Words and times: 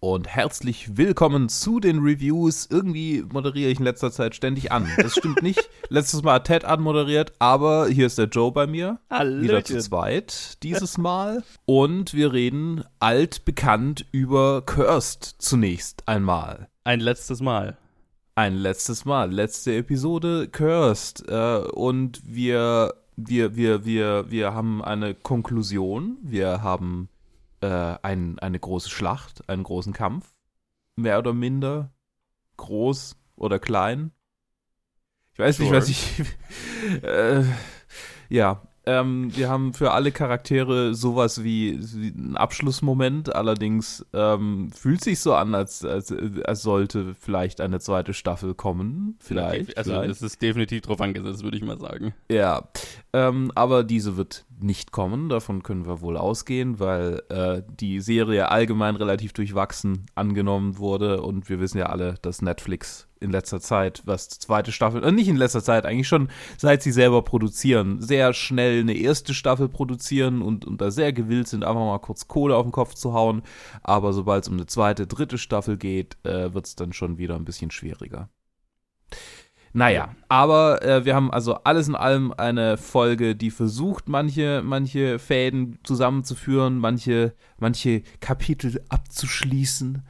Und 0.00 0.28
herzlich 0.28 0.96
willkommen 0.96 1.48
zu 1.48 1.80
den 1.80 1.98
Reviews. 1.98 2.68
Irgendwie 2.70 3.24
moderiere 3.32 3.68
ich 3.68 3.80
in 3.80 3.84
letzter 3.84 4.12
Zeit 4.12 4.36
ständig 4.36 4.70
an. 4.70 4.88
Das 4.96 5.16
stimmt 5.16 5.42
nicht. 5.42 5.68
Letztes 5.88 6.22
Mal 6.22 6.34
hat 6.34 6.44
Ted 6.44 6.64
anmoderiert, 6.64 7.32
aber 7.40 7.88
hier 7.88 8.06
ist 8.06 8.16
der 8.16 8.26
Joe 8.26 8.52
bei 8.52 8.68
mir. 8.68 9.00
Hallo. 9.10 9.42
Wieder 9.42 9.64
zu 9.64 9.76
zweit 9.80 10.62
dieses 10.62 10.98
Mal. 10.98 11.42
Und 11.64 12.14
wir 12.14 12.32
reden 12.32 12.84
altbekannt 13.00 14.06
über 14.12 14.62
Cursed 14.62 15.34
zunächst 15.38 16.06
einmal. 16.06 16.68
Ein 16.84 17.00
letztes 17.00 17.40
Mal. 17.40 17.76
Ein 18.36 18.54
letztes 18.54 19.04
Mal. 19.04 19.32
Letzte 19.32 19.74
Episode 19.74 20.46
Cursed. 20.46 21.28
Äh, 21.28 21.56
und 21.72 22.22
wir, 22.24 22.94
wir, 23.16 23.56
wir, 23.56 23.84
wir, 23.84 24.30
wir 24.30 24.54
haben 24.54 24.80
eine 24.80 25.16
Konklusion. 25.16 26.18
Wir 26.22 26.62
haben 26.62 27.08
äh, 27.60 27.96
ein, 28.02 28.38
eine 28.38 28.58
große 28.58 28.90
Schlacht, 28.90 29.48
einen 29.48 29.64
großen 29.64 29.92
Kampf. 29.92 30.34
Mehr 30.96 31.18
oder 31.18 31.32
minder. 31.32 31.92
Groß 32.56 33.16
oder 33.36 33.58
klein. 33.58 34.12
Ich 35.32 35.38
weiß 35.38 35.58
nicht, 35.58 35.68
Sure. 35.68 35.78
was 35.78 35.88
ich. 35.88 36.22
äh, 37.02 37.44
ja, 38.28 38.62
ähm, 38.88 39.36
wir 39.36 39.50
haben 39.50 39.74
für 39.74 39.92
alle 39.92 40.12
Charaktere 40.12 40.94
sowas 40.94 41.44
wie, 41.44 41.78
wie 41.78 42.08
einen 42.16 42.38
Abschlussmoment. 42.38 43.34
Allerdings 43.34 44.06
ähm, 44.14 44.70
fühlt 44.72 45.04
sich 45.04 45.20
so 45.20 45.34
an, 45.34 45.54
als, 45.54 45.84
als, 45.84 46.10
als 46.44 46.62
sollte 46.62 47.14
vielleicht 47.14 47.60
eine 47.60 47.80
zweite 47.80 48.14
Staffel 48.14 48.54
kommen. 48.54 49.16
Vielleicht. 49.20 49.76
Also 49.76 49.92
vielleicht. 49.92 50.10
es 50.10 50.22
ist 50.22 50.40
definitiv 50.40 50.80
drauf 50.80 51.02
angesetzt, 51.02 51.44
würde 51.44 51.58
ich 51.58 51.62
mal 51.62 51.78
sagen. 51.78 52.14
Ja, 52.30 52.68
ähm, 53.12 53.52
aber 53.54 53.84
diese 53.84 54.16
wird 54.16 54.46
nicht 54.58 54.90
kommen, 54.90 55.28
davon 55.28 55.62
können 55.62 55.86
wir 55.86 56.00
wohl 56.00 56.16
ausgehen, 56.16 56.80
weil 56.80 57.22
äh, 57.28 57.62
die 57.68 58.00
Serie 58.00 58.50
allgemein 58.50 58.96
relativ 58.96 59.32
durchwachsen 59.32 60.06
angenommen 60.14 60.78
wurde 60.78 61.22
und 61.22 61.48
wir 61.48 61.60
wissen 61.60 61.78
ja 61.78 61.86
alle, 61.86 62.14
dass 62.22 62.42
Netflix 62.42 63.07
in 63.20 63.30
letzter 63.30 63.60
Zeit, 63.60 64.02
was 64.04 64.28
zweite 64.28 64.72
Staffel, 64.72 65.02
äh, 65.04 65.12
nicht 65.12 65.28
in 65.28 65.36
letzter 65.36 65.62
Zeit, 65.62 65.86
eigentlich 65.86 66.08
schon 66.08 66.28
seit 66.56 66.82
sie 66.82 66.92
selber 66.92 67.22
produzieren, 67.22 68.00
sehr 68.00 68.32
schnell 68.32 68.80
eine 68.80 68.94
erste 68.94 69.34
Staffel 69.34 69.68
produzieren 69.68 70.42
und, 70.42 70.64
und 70.64 70.80
da 70.80 70.90
sehr 70.90 71.12
gewillt 71.12 71.48
sind, 71.48 71.64
einfach 71.64 71.80
mal 71.80 71.98
kurz 71.98 72.28
Kohle 72.28 72.56
auf 72.56 72.64
den 72.64 72.72
Kopf 72.72 72.94
zu 72.94 73.12
hauen, 73.12 73.42
aber 73.82 74.12
sobald 74.12 74.44
es 74.44 74.48
um 74.48 74.54
eine 74.54 74.66
zweite, 74.66 75.06
dritte 75.06 75.38
Staffel 75.38 75.76
geht, 75.76 76.16
äh, 76.24 76.54
wird 76.54 76.66
es 76.66 76.76
dann 76.76 76.92
schon 76.92 77.18
wieder 77.18 77.36
ein 77.36 77.44
bisschen 77.44 77.70
schwieriger. 77.70 78.28
Naja, 79.72 80.14
aber 80.28 80.82
äh, 80.82 81.04
wir 81.04 81.14
haben 81.14 81.30
also 81.30 81.54
alles 81.64 81.88
in 81.88 81.94
allem 81.94 82.32
eine 82.32 82.76
Folge, 82.78 83.36
die 83.36 83.50
versucht, 83.50 84.08
manche, 84.08 84.62
manche 84.64 85.18
Fäden 85.18 85.78
zusammenzuführen, 85.82 86.78
manche, 86.78 87.34
manche 87.58 88.02
Kapitel 88.20 88.82
abzuschließen, 88.88 90.02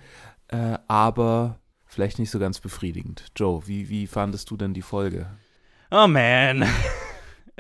äh, 0.49 0.79
aber 0.87 1.59
vielleicht 1.89 2.19
nicht 2.19 2.31
so 2.31 2.39
ganz 2.39 2.61
befriedigend. 2.61 3.27
Joe, 3.35 3.67
wie, 3.67 3.89
wie 3.89 4.07
fandest 4.07 4.51
du 4.51 4.57
denn 4.57 4.75
die 4.75 4.83
Folge? 4.83 5.27
Oh 5.91 6.07
man. 6.07 6.65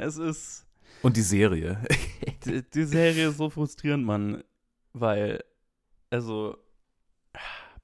Es 0.00 0.16
ist. 0.16 0.64
Und 1.02 1.16
die 1.16 1.22
Serie? 1.22 1.82
Die, 2.44 2.62
die 2.62 2.84
Serie 2.84 3.30
ist 3.30 3.38
so 3.38 3.50
frustrierend, 3.50 4.04
Mann. 4.04 4.44
Weil, 4.92 5.42
also. 6.08 6.56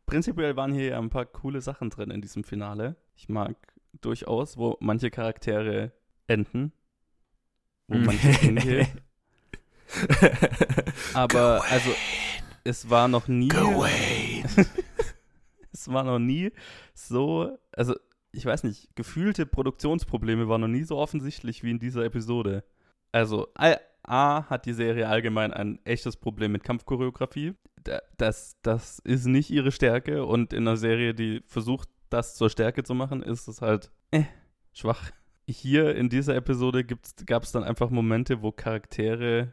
Prinzipiell 0.06 0.54
waren 0.54 0.72
hier 0.72 0.90
ja 0.90 0.98
ein 1.00 1.10
paar 1.10 1.26
coole 1.26 1.60
Sachen 1.60 1.90
drin 1.90 2.12
in 2.12 2.20
diesem 2.20 2.44
Finale. 2.44 2.94
Ich 3.16 3.28
mag 3.28 3.56
durchaus, 4.00 4.56
wo 4.56 4.76
manche 4.78 5.10
Charaktere 5.10 5.90
enden. 6.28 6.72
Wo 7.88 7.98
manche 7.98 8.28
hingehen. 8.28 8.86
Aber, 11.14 11.64
also, 11.68 11.90
es 12.62 12.88
war 12.90 13.08
noch 13.08 13.26
nie. 13.26 13.50
Wayne. 13.50 14.44
War 15.92 16.04
noch 16.04 16.18
nie 16.18 16.50
so, 16.94 17.56
also 17.72 17.94
ich 18.32 18.44
weiß 18.46 18.64
nicht, 18.64 18.94
gefühlte 18.96 19.46
Produktionsprobleme 19.46 20.48
waren 20.48 20.60
noch 20.62 20.68
nie 20.68 20.82
so 20.84 20.96
offensichtlich 20.98 21.62
wie 21.62 21.70
in 21.70 21.78
dieser 21.78 22.04
Episode. 22.04 22.64
Also 23.12 23.48
A, 23.54 24.44
hat 24.50 24.66
die 24.66 24.72
Serie 24.72 25.08
allgemein 25.08 25.52
ein 25.52 25.78
echtes 25.84 26.16
Problem 26.16 26.52
mit 26.52 26.64
Kampfchoreografie. 26.64 27.54
Da- 27.82 28.02
Das, 28.16 28.56
das 28.62 28.98
ist 28.98 29.26
nicht 29.26 29.50
ihre 29.50 29.70
Stärke 29.72 30.24
und 30.24 30.52
in 30.52 30.66
einer 30.66 30.76
Serie, 30.76 31.14
die 31.14 31.42
versucht, 31.46 31.88
das 32.10 32.34
zur 32.34 32.50
Stärke 32.50 32.82
zu 32.82 32.94
machen, 32.94 33.22
ist 33.22 33.48
es 33.48 33.62
halt 33.62 33.90
äh, 34.10 34.24
schwach. 34.72 35.10
Hier 35.48 35.94
in 35.94 36.08
dieser 36.08 36.34
Episode 36.36 36.84
gab 37.26 37.42
es 37.44 37.52
dann 37.52 37.64
einfach 37.64 37.90
Momente, 37.90 38.42
wo 38.42 38.50
Charaktere, 38.52 39.52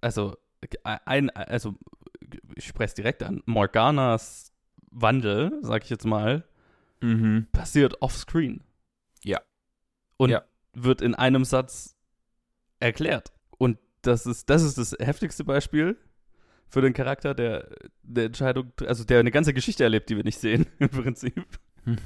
also 0.00 0.36
ein, 0.84 1.30
also 1.30 1.74
ich 2.56 2.66
spreche 2.66 2.88
es 2.88 2.94
direkt 2.94 3.22
an, 3.22 3.42
Morganas 3.46 4.52
Wandel, 4.90 5.58
sag 5.62 5.84
ich 5.84 5.90
jetzt 5.90 6.06
mal, 6.06 6.44
mhm. 7.00 7.46
passiert 7.52 8.00
offscreen. 8.02 8.62
Ja. 9.24 9.40
Und 10.16 10.30
Ja. 10.30 10.42
wird 10.74 11.00
in 11.00 11.14
einem 11.14 11.44
Satz 11.44 11.96
erklärt. 12.80 13.32
Und 13.58 13.78
das 14.02 14.26
ist, 14.26 14.48
das 14.50 14.62
ist 14.62 14.78
das 14.78 14.96
heftigste 14.98 15.44
Beispiel 15.44 15.96
für 16.68 16.80
den 16.80 16.92
Charakter, 16.92 17.34
der 17.34 17.68
der 18.02 18.26
Entscheidung, 18.26 18.72
also 18.86 19.04
der 19.04 19.20
eine 19.20 19.30
ganze 19.30 19.52
Geschichte 19.54 19.84
erlebt, 19.84 20.08
die 20.10 20.16
wir 20.16 20.24
nicht 20.24 20.38
sehen, 20.38 20.66
im 20.78 20.88
Prinzip. 20.88 21.46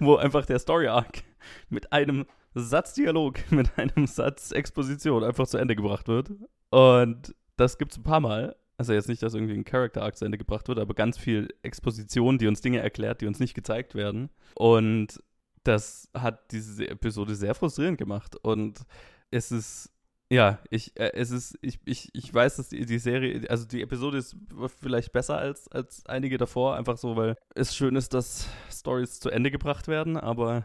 Wo 0.00 0.16
einfach 0.16 0.46
der 0.46 0.58
Story 0.58 0.88
Arc 0.88 1.22
mit 1.68 1.92
einem 1.92 2.26
Satz 2.54 2.94
Dialog, 2.94 3.38
mit 3.52 3.78
einem 3.78 4.06
Satz 4.06 4.50
Exposition 4.50 5.22
einfach 5.22 5.46
zu 5.46 5.58
Ende 5.58 5.76
gebracht 5.76 6.08
wird. 6.08 6.30
Und 6.70 7.34
das 7.56 7.78
gibt's 7.78 7.96
ein 7.96 8.02
paar 8.02 8.20
Mal. 8.20 8.56
Also 8.80 8.94
jetzt 8.94 9.10
nicht, 9.10 9.22
dass 9.22 9.34
irgendwie 9.34 9.52
ein 9.52 9.64
Character 9.64 10.00
Arc 10.00 10.16
zu 10.16 10.24
Ende 10.24 10.38
gebracht 10.38 10.66
wird, 10.66 10.78
aber 10.78 10.94
ganz 10.94 11.18
viel 11.18 11.48
Exposition, 11.60 12.38
die 12.38 12.46
uns 12.46 12.62
Dinge 12.62 12.78
erklärt, 12.78 13.20
die 13.20 13.26
uns 13.26 13.38
nicht 13.38 13.52
gezeigt 13.52 13.94
werden. 13.94 14.30
Und 14.54 15.22
das 15.64 16.08
hat 16.14 16.50
diese 16.50 16.88
Episode 16.88 17.34
sehr 17.34 17.54
frustrierend 17.54 17.98
gemacht. 17.98 18.36
Und 18.42 18.86
es 19.30 19.52
ist, 19.52 19.92
ja, 20.30 20.60
ich, 20.70 20.98
äh, 20.98 21.12
es 21.12 21.30
ist, 21.30 21.58
ich, 21.60 21.78
ich, 21.84 22.08
ich 22.14 22.32
weiß, 22.32 22.56
dass 22.56 22.70
die, 22.70 22.86
die 22.86 22.98
Serie, 22.98 23.50
also 23.50 23.66
die 23.66 23.82
Episode 23.82 24.16
ist 24.16 24.34
vielleicht 24.80 25.12
besser 25.12 25.36
als, 25.36 25.68
als 25.68 26.06
einige 26.06 26.38
davor, 26.38 26.76
einfach 26.76 26.96
so, 26.96 27.16
weil 27.16 27.36
es 27.54 27.76
schön 27.76 27.96
ist, 27.96 28.14
dass 28.14 28.48
Stories 28.70 29.20
zu 29.20 29.28
Ende 29.28 29.50
gebracht 29.50 29.88
werden, 29.88 30.16
aber 30.16 30.64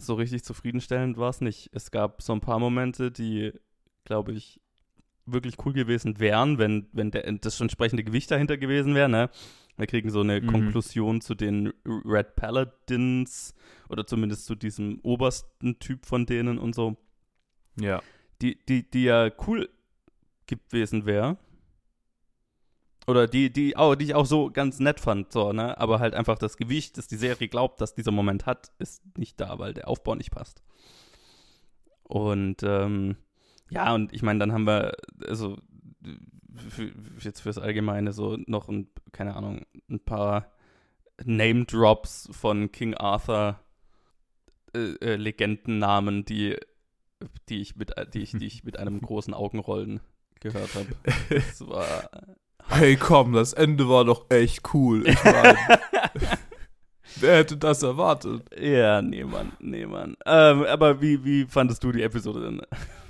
so 0.00 0.14
richtig 0.14 0.44
zufriedenstellend 0.44 1.16
war 1.16 1.30
es 1.30 1.40
nicht. 1.40 1.70
Es 1.72 1.90
gab 1.90 2.22
so 2.22 2.34
ein 2.34 2.40
paar 2.40 2.60
Momente, 2.60 3.10
die, 3.10 3.52
glaube 4.04 4.30
ich, 4.30 4.60
wirklich 5.32 5.54
cool 5.64 5.72
gewesen 5.72 6.18
wären, 6.18 6.58
wenn, 6.58 6.86
wenn 6.92 7.10
der, 7.10 7.30
das 7.32 7.60
entsprechende 7.60 8.04
Gewicht 8.04 8.30
dahinter 8.30 8.56
gewesen 8.56 8.94
wäre, 8.94 9.08
ne? 9.08 9.30
Wir 9.76 9.86
kriegen 9.86 10.10
so 10.10 10.20
eine 10.20 10.40
Mhm. 10.40 10.46
Konklusion 10.48 11.20
zu 11.20 11.34
den 11.36 11.72
Red 11.86 12.34
Paladins 12.34 13.54
oder 13.88 14.06
zumindest 14.06 14.46
zu 14.46 14.54
diesem 14.56 14.98
obersten 15.02 15.78
Typ 15.78 16.04
von 16.04 16.26
denen 16.26 16.58
und 16.58 16.74
so, 16.74 16.96
Ja. 17.80 18.02
die, 18.42 18.58
die, 18.68 18.90
die 18.90 19.04
ja 19.04 19.30
cool 19.46 19.68
gewesen 20.46 21.06
wäre. 21.06 21.36
Oder 23.06 23.26
die, 23.26 23.50
die, 23.50 23.76
auch, 23.76 23.94
die 23.94 24.04
ich 24.06 24.14
auch 24.14 24.26
so 24.26 24.50
ganz 24.50 24.80
nett 24.80 25.00
fand, 25.00 25.32
so, 25.32 25.52
ne? 25.52 25.78
Aber 25.78 25.98
halt 26.00 26.14
einfach 26.14 26.38
das 26.38 26.56
Gewicht, 26.58 26.98
das 26.98 27.06
die 27.08 27.16
Serie 27.16 27.48
glaubt, 27.48 27.80
dass 27.80 27.94
dieser 27.94 28.10
Moment 28.10 28.44
hat, 28.46 28.72
ist 28.78 29.02
nicht 29.16 29.40
da, 29.40 29.58
weil 29.58 29.72
der 29.74 29.88
Aufbau 29.88 30.14
nicht 30.14 30.30
passt. 30.30 30.62
Und 32.02 32.62
ähm, 32.62 33.16
ja, 33.70 33.94
und 33.94 34.12
ich 34.12 34.22
meine, 34.22 34.38
dann 34.38 34.52
haben 34.52 34.66
wir, 34.66 34.92
also 35.26 35.56
für, 36.70 36.92
jetzt 37.20 37.40
fürs 37.40 37.58
Allgemeine 37.58 38.12
so 38.12 38.36
noch 38.46 38.68
ein, 38.68 38.88
keine 39.12 39.36
Ahnung, 39.36 39.66
ein 39.90 40.00
paar 40.00 40.50
Name 41.24 41.64
Drops 41.64 42.28
von 42.32 42.70
King 42.72 42.94
Arthur 42.94 43.58
äh, 44.74 44.92
äh, 45.00 45.16
Legendennamen, 45.16 46.24
die, 46.24 46.56
die 47.48 47.60
ich 47.60 47.76
mit, 47.76 47.92
die 48.14 48.22
ich, 48.22 48.32
die 48.32 48.46
ich 48.46 48.64
mit 48.64 48.78
einem 48.78 49.00
großen 49.00 49.34
Augenrollen 49.34 50.00
gehört 50.40 50.74
habe. 50.74 50.88
Das 51.28 51.66
war 51.66 52.10
Hey, 52.70 52.96
komm, 52.96 53.32
das 53.32 53.54
Ende 53.54 53.88
war 53.88 54.04
doch 54.04 54.26
echt 54.30 54.74
cool. 54.74 55.06
Ich 55.08 55.24
meine, 55.24 55.56
wer 57.20 57.36
hätte 57.38 57.56
das 57.56 57.82
erwartet? 57.82 58.42
ja, 58.60 59.02
nee, 59.02 59.24
Mann, 59.24 59.52
nee, 59.60 59.86
Mann. 59.86 60.16
Ähm, 60.26 60.64
aber 60.64 61.00
wie, 61.00 61.24
wie 61.24 61.44
fandest 61.44 61.82
du 61.84 61.92
die 61.92 62.02
Episode 62.02 62.40
denn? 62.40 62.62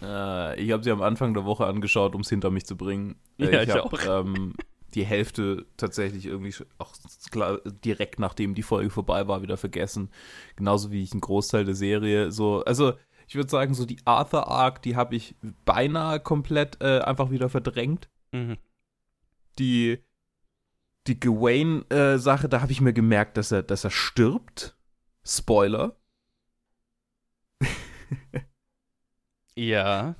Äh, 0.02 0.60
ich 0.60 0.70
habe 0.72 0.82
sie 0.82 0.90
am 0.90 1.02
Anfang 1.02 1.34
der 1.34 1.44
Woche 1.44 1.66
angeschaut, 1.66 2.14
um 2.14 2.20
es 2.20 2.28
hinter 2.28 2.50
mich 2.50 2.66
zu 2.66 2.76
bringen. 2.76 3.16
Äh, 3.38 3.52
Ja, 3.52 3.62
ich 3.62 3.70
hab, 3.70 3.92
auch. 3.92 4.24
Ähm, 4.24 4.54
die 4.94 5.04
Hälfte 5.04 5.66
tatsächlich 5.76 6.26
irgendwie 6.26 6.54
auch 6.78 6.92
klar, 7.30 7.58
direkt 7.84 8.18
nachdem 8.18 8.54
die 8.54 8.62
Folge 8.62 8.90
vorbei 8.90 9.28
war, 9.28 9.42
wieder 9.42 9.56
vergessen. 9.56 10.10
Genauso 10.56 10.90
wie 10.90 11.02
ich 11.02 11.12
einen 11.12 11.20
Großteil 11.20 11.64
der 11.64 11.74
Serie 11.74 12.32
so, 12.32 12.64
also 12.64 12.94
ich 13.26 13.34
würde 13.34 13.50
sagen, 13.50 13.74
so 13.74 13.84
die 13.84 13.98
Arthur 14.06 14.48
Arc, 14.48 14.80
die 14.82 14.96
habe 14.96 15.14
ich 15.14 15.34
beinahe 15.66 16.18
komplett 16.18 16.80
äh, 16.80 17.00
einfach 17.00 17.30
wieder 17.30 17.50
verdrängt. 17.50 18.08
Mhm. 18.32 18.56
Die, 19.58 19.98
die 21.08 21.18
Gawain-Sache, 21.18 22.48
da 22.48 22.60
habe 22.60 22.72
ich 22.72 22.80
mir 22.80 22.92
gemerkt, 22.92 23.36
dass 23.36 23.50
er, 23.52 23.62
dass 23.62 23.84
er 23.84 23.90
stirbt. 23.90 24.76
Spoiler. 25.24 25.96
Ja, 29.56 30.14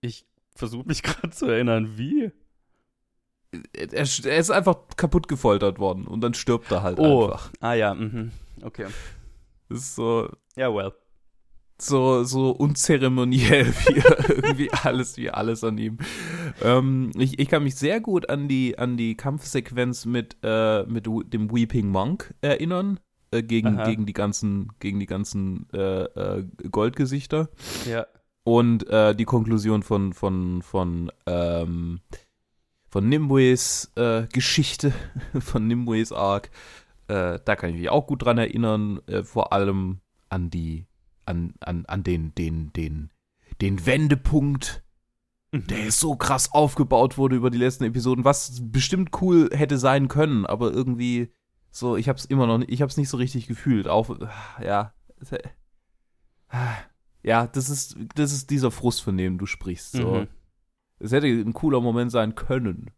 ich 0.00 0.26
versuche 0.54 0.86
mich 0.86 1.02
gerade 1.02 1.30
zu 1.30 1.46
erinnern, 1.46 1.98
wie. 1.98 2.30
er, 3.72 3.92
er 3.92 4.38
ist 4.38 4.50
einfach 4.50 4.76
kaputt 4.96 5.26
gefoltert 5.28 5.78
worden 5.78 6.06
und 6.06 6.20
dann 6.20 6.34
stirbt 6.34 6.70
er 6.70 6.82
halt 6.82 6.98
Oh. 6.98 7.24
einfach. 7.24 7.50
Ah 7.60 7.74
ja, 7.74 7.94
mhm. 7.94 8.30
Okay. 8.62 8.86
Das 9.68 9.78
ist 9.80 9.94
so, 9.94 10.30
Ja, 10.56 10.72
well. 10.74 10.92
So, 11.82 12.24
so 12.24 12.50
unzeremoniell 12.50 13.66
wie 13.86 14.32
irgendwie 14.32 14.72
alles, 14.72 15.16
wie 15.16 15.30
alles 15.30 15.64
an 15.64 15.78
ihm. 15.78 15.98
Ähm, 16.62 17.12
ich, 17.16 17.38
ich 17.38 17.48
kann 17.48 17.62
mich 17.62 17.76
sehr 17.76 18.00
gut 18.00 18.28
an 18.28 18.48
die, 18.48 18.78
an 18.78 18.96
die 18.96 19.16
Kampfsequenz 19.16 20.06
mit, 20.06 20.36
äh, 20.42 20.84
mit 20.84 21.06
dem 21.06 21.52
Weeping 21.52 21.88
Monk 21.88 22.34
erinnern. 22.40 23.00
Äh, 23.32 23.42
gegen, 23.42 23.78
Aha. 23.78 23.84
gegen 23.84 24.06
die 24.06 24.12
ganzen, 24.12 24.72
gegen 24.80 24.98
die 24.98 25.06
ganzen 25.06 25.68
äh, 25.72 26.02
äh, 26.02 26.44
Goldgesichter. 26.70 27.48
Ja. 27.88 28.06
Und 28.42 28.88
äh, 28.88 29.14
die 29.14 29.24
Konklusion 29.24 29.82
von, 29.82 30.12
von, 30.12 30.62
von, 30.62 31.12
ähm, 31.26 32.00
von 32.88 33.08
Nimbues 33.08 33.92
Geschichte, 34.32 34.92
von 35.38 35.66
Nimbues 35.66 36.12
Arc, 36.12 36.50
da 37.06 37.38
kann 37.38 37.70
ich 37.70 37.76
mich 37.76 37.90
auch 37.90 38.06
gut 38.06 38.24
dran 38.24 38.38
erinnern, 38.38 39.00
vor 39.24 39.52
allem 39.52 39.98
an 40.28 40.48
die, 40.48 40.86
an, 41.30 41.54
an, 41.60 41.86
an 41.86 42.02
den, 42.02 42.34
den, 42.34 42.72
den, 42.72 43.10
den 43.60 43.86
Wendepunkt, 43.86 44.84
der 45.52 45.90
so 45.90 46.16
krass 46.16 46.52
aufgebaut 46.52 47.18
wurde 47.18 47.36
über 47.36 47.50
die 47.50 47.58
letzten 47.58 47.84
Episoden, 47.84 48.24
was 48.24 48.60
bestimmt 48.64 49.10
cool 49.20 49.48
hätte 49.52 49.78
sein 49.78 50.08
können, 50.08 50.46
aber 50.46 50.72
irgendwie 50.72 51.32
so, 51.70 51.96
ich 51.96 52.08
hab's 52.08 52.24
immer 52.24 52.46
noch 52.46 52.58
nicht, 52.58 52.70
ich 52.70 52.82
hab's 52.82 52.96
nicht 52.96 53.08
so 53.08 53.16
richtig 53.16 53.46
gefühlt, 53.46 53.88
auch, 53.88 54.16
ja, 54.62 54.92
ja, 57.22 57.46
das 57.46 57.70
ist, 57.70 57.96
das 58.14 58.32
ist 58.32 58.50
dieser 58.50 58.70
Frust, 58.70 59.02
von 59.02 59.16
dem 59.16 59.38
du 59.38 59.46
sprichst. 59.46 59.92
So. 59.92 60.12
Mhm. 60.12 60.28
Es 60.98 61.12
hätte 61.12 61.26
ein 61.26 61.52
cooler 61.52 61.80
Moment 61.80 62.10
sein 62.10 62.34
können, 62.34 62.90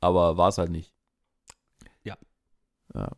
aber 0.00 0.36
war 0.36 0.48
es 0.48 0.58
halt 0.58 0.70
nicht. 0.70 0.94
Ja. 2.02 2.16
ja. 2.94 3.10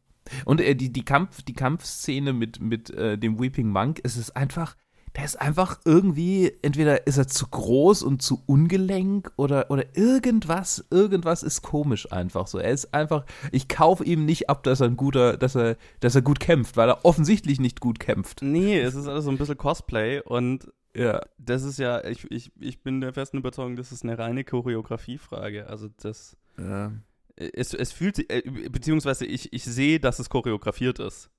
Und 0.45 0.61
äh, 0.61 0.75
die, 0.75 0.93
die, 0.93 1.05
Kampf, 1.05 1.43
die 1.43 1.55
Kampfszene 1.55 2.33
mit, 2.33 2.61
mit 2.61 2.91
äh, 2.91 3.17
dem 3.19 3.41
Weeping 3.41 3.69
Monk, 3.69 4.01
es 4.05 4.17
ist 4.17 4.37
einfach, 4.37 4.77
der 5.17 5.25
ist 5.25 5.41
einfach 5.41 5.81
irgendwie, 5.85 6.53
entweder 6.63 7.07
ist 7.07 7.17
er 7.17 7.27
zu 7.27 7.49
groß 7.49 8.03
und 8.03 8.21
zu 8.23 8.43
ungelenk 8.47 9.33
oder, 9.37 9.71
oder 9.71 9.85
irgendwas, 9.97 10.85
irgendwas 10.91 11.43
ist 11.43 11.63
komisch 11.63 12.13
einfach 12.13 12.47
so. 12.47 12.59
Er 12.59 12.71
ist 12.71 12.93
einfach, 12.95 13.25
ich 13.51 13.69
kaufe 13.69 14.05
ihm 14.05 14.27
nicht 14.27 14.49
ab, 14.51 14.63
dass 14.65 14.81
er 14.81 14.87
ein 14.89 14.97
guter, 14.97 15.37
dass 15.37 15.57
er, 15.57 15.77
dass 16.01 16.15
er 16.15 16.23
gut 16.23 16.41
kämpft, 16.41 16.77
weil 16.77 16.89
er 16.91 17.05
offensichtlich 17.05 17.59
nicht 17.59 17.81
gut 17.81 17.99
kämpft. 17.99 18.43
Nee, 18.43 18.79
es 18.81 18.95
ist 18.95 19.09
alles 19.09 19.25
so 19.25 19.31
ein 19.31 19.39
bisschen 19.39 19.57
Cosplay 19.59 20.21
und 20.21 20.71
Ja. 20.95 21.23
das 21.39 21.63
ist 21.63 21.79
ja, 21.79 22.05
ich, 22.05 22.31
ich, 22.31 22.53
ich 22.61 22.83
bin 22.83 23.01
der 23.01 23.13
festen 23.15 23.39
Überzeugung, 23.39 23.77
das 23.77 23.91
ist 23.93 24.05
eine 24.05 24.19
reine 24.19 24.45
Choreografiefrage. 24.45 25.67
Also 25.69 25.89
das, 26.01 26.37
Ja. 26.59 26.93
Es, 27.39 27.75
es 27.75 27.93
fühlt 27.93 28.17
sich, 28.17 28.31
äh, 28.31 28.43
beziehungsweise 28.71 29.25
ich, 29.25 29.53
ich 29.53 29.65
sehe, 29.65 30.01
dass 30.01 30.19
es 30.19 30.29
choreografiert 30.29 30.99
ist. 30.99 31.31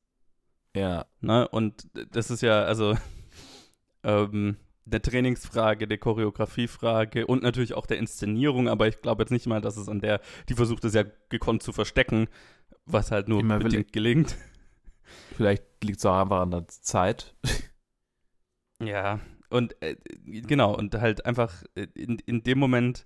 Ja. 0.75 1.05
Ne? 1.19 1.47
Und 1.47 1.87
das 2.11 2.31
ist 2.31 2.41
ja, 2.41 2.63
also, 2.63 2.97
ähm, 4.03 4.57
der 4.85 5.01
Trainingsfrage, 5.01 5.87
der 5.87 5.97
Choreografiefrage 5.97 7.27
und 7.27 7.43
natürlich 7.43 7.75
auch 7.75 7.85
der 7.85 7.97
Inszenierung, 7.97 8.67
aber 8.67 8.87
ich 8.87 9.01
glaube 9.01 9.21
jetzt 9.21 9.31
nicht 9.31 9.45
mal, 9.45 9.61
dass 9.61 9.77
es 9.77 9.87
an 9.87 9.99
der, 9.99 10.19
die 10.47 10.55
versucht 10.55 10.83
es 10.83 10.93
ja 10.93 11.03
gekonnt 11.29 11.61
zu 11.61 11.71
verstecken, 11.71 12.27
was 12.85 13.11
halt 13.11 13.27
nur 13.27 13.41
Immer 13.41 13.59
bedingt 13.59 13.93
gelingt. 13.93 14.35
Vielleicht 15.35 15.63
liegt 15.83 15.99
es 15.99 16.05
auch 16.05 16.19
einfach 16.21 16.41
an 16.41 16.51
der 16.51 16.67
Zeit. 16.67 17.35
Ja, 18.81 19.19
und 19.49 19.81
äh, 19.81 19.95
genau, 20.25 20.75
und 20.75 20.95
halt 20.95 21.25
einfach 21.25 21.63
äh, 21.75 21.87
in, 21.95 22.19
in 22.19 22.43
dem 22.43 22.59
Moment, 22.59 23.05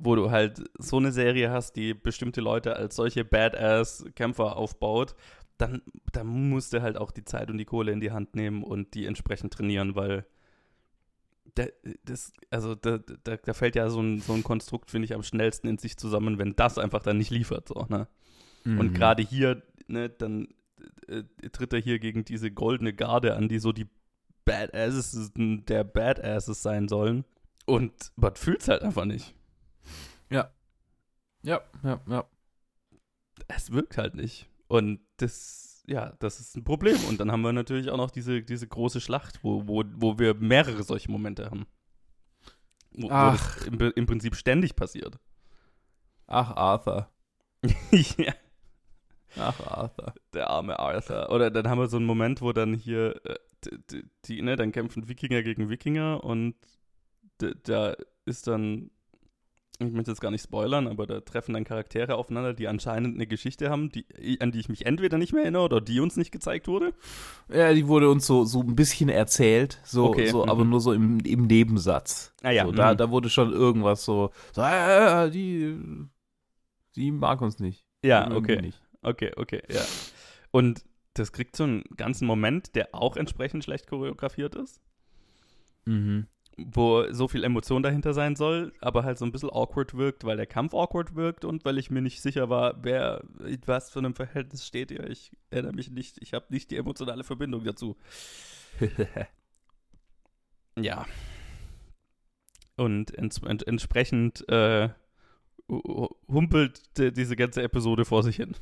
wo 0.00 0.16
du 0.16 0.30
halt 0.30 0.64
so 0.78 0.96
eine 0.96 1.12
Serie 1.12 1.50
hast, 1.50 1.76
die 1.76 1.94
bestimmte 1.94 2.40
Leute 2.40 2.74
als 2.74 2.96
solche 2.96 3.24
Badass-Kämpfer 3.24 4.56
aufbaut, 4.56 5.14
dann, 5.58 5.82
dann 6.12 6.26
musst 6.26 6.72
du 6.72 6.80
halt 6.80 6.96
auch 6.96 7.10
die 7.10 7.24
Zeit 7.24 7.50
und 7.50 7.58
die 7.58 7.66
Kohle 7.66 7.92
in 7.92 8.00
die 8.00 8.10
Hand 8.10 8.34
nehmen 8.34 8.64
und 8.64 8.94
die 8.94 9.04
entsprechend 9.04 9.52
trainieren, 9.52 9.94
weil 9.94 10.24
da, 11.54 11.66
das, 12.04 12.32
also 12.50 12.74
da, 12.74 12.98
da, 12.98 13.36
da 13.36 13.52
fällt 13.52 13.76
ja 13.76 13.90
so 13.90 14.00
ein, 14.00 14.20
so 14.20 14.32
ein 14.32 14.42
Konstrukt, 14.42 14.90
finde 14.90 15.04
ich, 15.04 15.14
am 15.14 15.22
schnellsten 15.22 15.68
in 15.68 15.76
sich 15.76 15.98
zusammen, 15.98 16.38
wenn 16.38 16.56
das 16.56 16.78
einfach 16.78 17.02
dann 17.02 17.18
nicht 17.18 17.30
liefert. 17.30 17.68
So, 17.68 17.86
ne? 17.90 18.08
Mhm. 18.64 18.80
Und 18.80 18.94
gerade 18.94 19.22
hier, 19.22 19.62
ne, 19.86 20.08
dann 20.08 20.48
äh, 21.08 21.24
tritt 21.50 21.74
er 21.74 21.80
hier 21.80 21.98
gegen 21.98 22.24
diese 22.24 22.50
goldene 22.50 22.94
Garde 22.94 23.36
an, 23.36 23.48
die 23.48 23.58
so 23.58 23.72
die 23.72 23.88
Badasses 24.46 25.32
der 25.34 25.84
Badasses 25.84 26.62
sein 26.62 26.88
sollen. 26.88 27.24
Und 27.66 28.12
man 28.16 28.34
fühlt's 28.36 28.68
halt 28.68 28.82
einfach 28.82 29.04
nicht. 29.04 29.34
Ja, 30.30 30.50
ja, 31.42 31.60
ja. 32.06 32.24
Es 33.48 33.72
wirkt 33.72 33.96
halt 33.98 34.14
nicht. 34.14 34.48
Und 34.68 35.00
das, 35.16 35.82
ja, 35.86 36.12
das 36.20 36.40
ist 36.40 36.56
ein 36.56 36.64
Problem. 36.64 36.96
Und 37.08 37.18
dann 37.20 37.32
haben 37.32 37.42
wir 37.42 37.52
natürlich 37.52 37.90
auch 37.90 37.96
noch 37.96 38.10
diese, 38.10 38.42
diese 38.42 38.68
große 38.68 39.00
Schlacht, 39.00 39.42
wo, 39.42 39.66
wo, 39.66 39.82
wo 39.96 40.18
wir 40.18 40.34
mehrere 40.34 40.82
solche 40.82 41.10
Momente 41.10 41.46
haben. 41.46 41.66
Wo, 42.92 43.08
wo 43.08 43.12
Ach. 43.12 43.56
das 43.56 43.66
im, 43.66 43.80
im 43.80 44.06
Prinzip 44.06 44.36
ständig 44.36 44.76
passiert. 44.76 45.18
Ach, 46.26 46.52
Arthur. 46.56 47.08
ja. 48.18 48.34
Ach, 49.36 49.60
Arthur. 49.60 50.14
Der 50.32 50.50
arme 50.50 50.78
Arthur. 50.78 51.30
Oder 51.30 51.50
dann 51.50 51.68
haben 51.68 51.78
wir 51.78 51.88
so 51.88 51.96
einen 51.96 52.06
Moment, 52.06 52.40
wo 52.42 52.52
dann 52.52 52.74
hier, 52.74 53.20
äh, 53.24 53.36
d- 53.64 53.78
d- 53.90 54.04
die, 54.24 54.42
ne, 54.42 54.56
dann 54.56 54.72
kämpfen 54.72 55.08
Wikinger 55.08 55.42
gegen 55.42 55.68
Wikinger 55.68 56.22
und 56.24 56.54
da 57.38 57.96
ist 58.26 58.46
dann, 58.46 58.90
ich 59.88 59.92
möchte 59.92 60.10
jetzt 60.10 60.20
gar 60.20 60.30
nicht 60.30 60.42
spoilern, 60.42 60.86
aber 60.86 61.06
da 61.06 61.20
treffen 61.20 61.54
dann 61.54 61.64
Charaktere 61.64 62.16
aufeinander, 62.16 62.52
die 62.52 62.68
anscheinend 62.68 63.14
eine 63.14 63.26
Geschichte 63.26 63.70
haben, 63.70 63.90
die, 63.90 64.04
an 64.40 64.52
die 64.52 64.60
ich 64.60 64.68
mich 64.68 64.84
entweder 64.84 65.16
nicht 65.16 65.32
mehr 65.32 65.42
erinnere 65.42 65.62
oder 65.62 65.80
die 65.80 66.00
uns 66.00 66.16
nicht 66.16 66.32
gezeigt 66.32 66.68
wurde. 66.68 66.92
Ja, 67.52 67.72
die 67.72 67.88
wurde 67.88 68.10
uns 68.10 68.26
so, 68.26 68.44
so 68.44 68.60
ein 68.60 68.76
bisschen 68.76 69.08
erzählt, 69.08 69.80
so, 69.84 70.10
Okay, 70.10 70.26
so 70.26 70.44
mhm. 70.44 70.50
aber 70.50 70.64
nur 70.64 70.80
so 70.80 70.92
im, 70.92 71.20
im 71.20 71.46
Nebensatz. 71.46 72.34
Ah 72.42 72.50
ja, 72.50 72.66
so, 72.66 72.72
da, 72.72 72.92
mhm. 72.92 72.98
da 72.98 73.10
wurde 73.10 73.30
schon 73.30 73.52
irgendwas 73.52 74.04
so, 74.04 74.30
so 74.52 74.60
äh, 74.60 75.30
die, 75.30 75.76
die 76.96 77.10
mag 77.10 77.40
uns 77.40 77.58
nicht. 77.58 77.84
Ja, 78.04 78.30
okay. 78.30 78.60
Nicht. 78.60 78.80
Okay, 79.02 79.32
okay, 79.36 79.62
ja. 79.70 79.82
Und 80.50 80.84
das 81.14 81.32
kriegt 81.32 81.56
so 81.56 81.64
einen 81.64 81.84
ganzen 81.96 82.26
Moment, 82.26 82.74
der 82.74 82.94
auch 82.94 83.16
entsprechend 83.16 83.64
schlecht 83.64 83.86
choreografiert 83.86 84.54
ist. 84.54 84.80
Mhm. 85.86 86.26
Wo 86.56 87.10
so 87.12 87.26
viel 87.28 87.44
Emotion 87.44 87.82
dahinter 87.82 88.12
sein 88.12 88.36
soll, 88.36 88.72
aber 88.80 89.02
halt 89.04 89.16
so 89.18 89.24
ein 89.24 89.32
bisschen 89.32 89.50
awkward 89.50 89.94
wirkt, 89.96 90.24
weil 90.24 90.36
der 90.36 90.46
Kampf 90.46 90.74
awkward 90.74 91.14
wirkt 91.14 91.44
und 91.44 91.64
weil 91.64 91.78
ich 91.78 91.90
mir 91.90 92.02
nicht 92.02 92.20
sicher 92.20 92.50
war, 92.50 92.82
wer, 92.82 93.22
was 93.66 93.90
für 93.90 94.00
einem 94.00 94.14
Verhältnis 94.14 94.66
steht 94.66 94.90
ihr. 94.90 95.08
Ich 95.08 95.32
erinnere 95.50 95.72
mich 95.72 95.90
nicht, 95.90 96.18
ich 96.20 96.34
habe 96.34 96.46
nicht 96.50 96.70
die 96.70 96.76
emotionale 96.76 97.24
Verbindung 97.24 97.64
dazu. 97.64 97.96
Ja. 100.78 101.04
Und 102.76 103.12
ents 103.18 103.38
ent 103.42 103.66
entsprechend 103.66 104.48
äh, 104.48 104.88
hu- 105.70 106.08
humpelt 106.28 106.80
die- 106.96 107.12
diese 107.12 107.36
ganze 107.36 107.62
Episode 107.62 108.04
vor 108.04 108.22
sich 108.22 108.36
hin. 108.36 108.54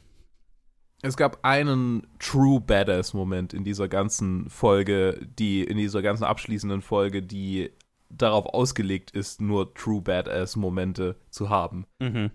Es 1.02 1.16
gab 1.16 1.45
einen 1.45 2.09
True 2.18 2.61
Badass-Moment 2.61 3.54
in 3.54 3.62
dieser 3.62 3.87
ganzen 3.87 4.50
Folge, 4.50 5.21
die, 5.38 5.62
in 5.62 5.76
dieser 5.76 6.02
ganzen 6.02 6.25
abschließenden 6.25 6.83
Folge, 6.83 7.23
die 7.23 7.71
darauf 8.11 8.47
ausgelegt 8.47 9.11
ist, 9.11 9.41
nur 9.41 9.75
True 9.75 10.00
Badass-Momente 10.00 11.17
zu 11.31 11.49
haben. 11.49 11.87
Mhm. 11.99 12.31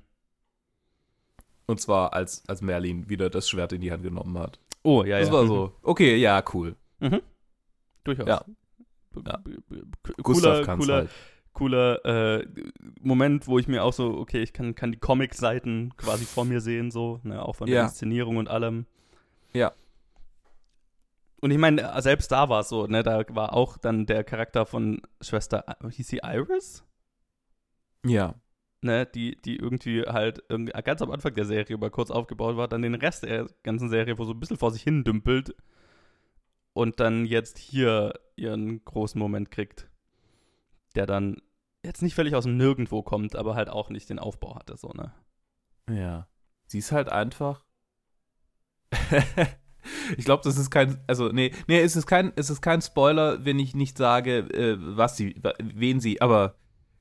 Und 1.66 1.80
zwar, 1.80 2.14
als, 2.14 2.48
als 2.48 2.62
Merlin 2.62 3.10
wieder 3.10 3.30
das 3.30 3.50
Schwert 3.50 3.74
in 3.74 3.82
die 3.82 3.92
Hand 3.92 4.04
genommen 4.04 4.38
hat. 4.38 4.60
Oh, 4.84 5.04
ja, 5.04 5.20
das 5.20 5.30
ja. 5.30 5.34
war 5.34 5.44
mhm. 5.44 5.48
so, 5.48 5.72
okay, 5.82 6.18
ja, 6.18 6.44
cool. 6.54 6.76
Mhm. 7.00 7.22
Durchaus. 8.04 8.28
Ja. 8.28 8.46
Ja. 9.26 9.40
Cooler, 10.24 10.66
cooler, 10.66 10.96
halt. 10.96 11.10
cooler 11.54 12.06
äh, 12.40 12.48
Moment, 13.00 13.48
wo 13.48 13.60
ich 13.60 13.68
mir 13.68 13.84
auch 13.84 13.94
so, 13.94 14.18
okay, 14.18 14.42
ich 14.42 14.54
kann, 14.54 14.76
kann 14.76 14.92
die 14.92 14.98
Comic-Seiten 14.98 15.94
quasi 15.98 16.26
vor 16.26 16.46
mir 16.46 16.62
sehen, 16.62 16.90
so, 16.92 17.20
ne, 17.24 17.44
auch 17.44 17.56
von 17.56 17.68
der 17.68 17.76
Ja. 17.76 17.84
Inszenierung 17.84 18.38
und 18.38 18.50
allem. 18.50 18.86
Ja. 19.54 19.72
Und 21.44 21.52
ich 21.52 21.58
meine, 21.58 22.02
selbst 22.02 22.32
da 22.32 22.48
war 22.48 22.62
es 22.62 22.70
so, 22.70 22.88
ne, 22.88 23.04
da 23.04 23.26
war 23.36 23.52
auch 23.52 23.78
dann 23.78 24.06
der 24.06 24.24
Charakter 24.24 24.66
von 24.66 25.02
Schwester, 25.20 25.66
hieß 25.86 26.08
sie 26.08 26.22
Iris? 26.24 26.86
Ja. 28.06 28.36
Ne, 28.82 29.06
die, 29.06 29.36
die 29.42 29.58
irgendwie 29.58 30.04
halt 30.04 30.42
irgendwie 30.48 30.72
ganz 30.84 31.02
am 31.02 31.12
Anfang 31.12 31.34
der 31.34 31.44
Serie 31.44 31.78
mal 31.78 31.92
kurz 31.92 32.12
aufgebaut 32.12 32.56
war, 32.56 32.70
dann 32.70 32.82
den 32.82 32.96
Rest 32.96 33.24
der 33.24 33.50
ganzen 33.64 33.90
Serie, 33.90 34.18
wo 34.18 34.24
so 34.24 34.32
ein 34.32 34.40
bisschen 34.40 34.56
vor 34.56 34.72
sich 34.72 34.84
hin 34.84 35.04
dümpelt 35.04 35.54
und 36.72 37.02
dann 37.02 37.26
jetzt 37.26 37.58
hier 37.58 38.14
ihren 38.38 38.86
großen 38.86 39.20
Moment 39.20 39.52
kriegt, 39.52 39.90
der 40.96 41.08
dann 41.08 41.42
jetzt 41.84 42.04
nicht 42.04 42.16
völlig 42.16 42.36
aus 42.36 42.46
dem 42.46 42.56
Nirgendwo 42.56 43.04
kommt, 43.04 43.36
aber 43.36 43.56
halt 43.56 43.68
auch 43.68 43.90
nicht 43.90 44.10
den 44.10 44.20
Aufbau 44.20 44.56
hatte, 44.56 44.78
so, 44.78 44.94
ne? 44.94 45.14
Ja. 45.90 46.30
Sie 46.68 46.80
ist 46.80 46.94
halt 46.94 47.10
einfach. 47.10 47.66
ich 50.18 50.26
glaube, 50.26 50.44
das 50.44 50.58
ist 50.58 50.70
kein, 50.70 50.98
also 51.08 51.30
nee, 51.30 51.52
nee, 51.68 51.80
es 51.80 51.96
ist 51.96 52.08
kein, 52.08 52.32
es 52.36 52.50
ist 52.50 52.62
kein 52.62 52.82
Spoiler, 52.82 53.46
wenn 53.46 53.60
ich 53.60 53.76
nicht 53.76 53.98
sage, 53.98 54.40
äh, 54.54 54.78
was 54.80 55.18
sie, 55.18 55.36
wen 55.62 56.00
sie, 56.00 56.22
aber 56.22 56.56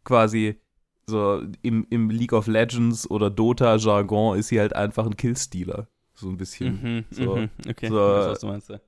quasi, 0.04 0.60
so 1.06 1.42
im, 1.62 1.86
im 1.90 2.10
League 2.10 2.32
of 2.32 2.46
Legends 2.46 3.10
oder 3.10 3.30
Dota-Jargon 3.30 4.38
ist 4.38 4.48
sie 4.48 4.60
halt 4.60 4.74
einfach 4.74 5.06
ein 5.06 5.16
Killstealer. 5.16 5.88
So 6.14 6.28
ein 6.28 6.36
bisschen. 6.36 6.80
Mhm, 6.82 7.04
so, 7.10 7.36
mhm, 7.36 7.50
okay, 7.68 7.88
so, 7.88 7.96
was 7.96 8.40
du 8.40 8.46
meinst. 8.46 8.68
Ja. 8.68 8.80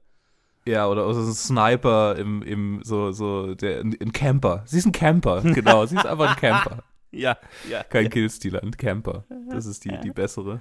Ja, 0.66 0.88
oder, 0.88 1.04
oder 1.04 1.14
so 1.14 1.30
ein 1.30 1.34
Sniper 1.34 2.16
im, 2.16 2.42
im 2.42 2.80
so, 2.84 3.12
so, 3.12 3.54
der, 3.54 3.80
ein, 3.80 4.12
Camper. 4.12 4.62
Sie 4.66 4.78
ist 4.78 4.86
ein 4.86 4.92
Camper, 4.92 5.42
genau. 5.42 5.84
sie 5.84 5.96
ist 5.96 6.06
einfach 6.06 6.30
ein 6.30 6.36
Camper. 6.36 6.82
Ja, 7.16 7.38
ja. 7.70 7.84
Kein 7.84 8.10
Killstealer, 8.10 8.60
ein 8.60 8.72
Camper. 8.72 9.24
Das 9.48 9.66
ist 9.66 9.84
die, 9.84 9.96
die 10.02 10.10
bessere. 10.10 10.60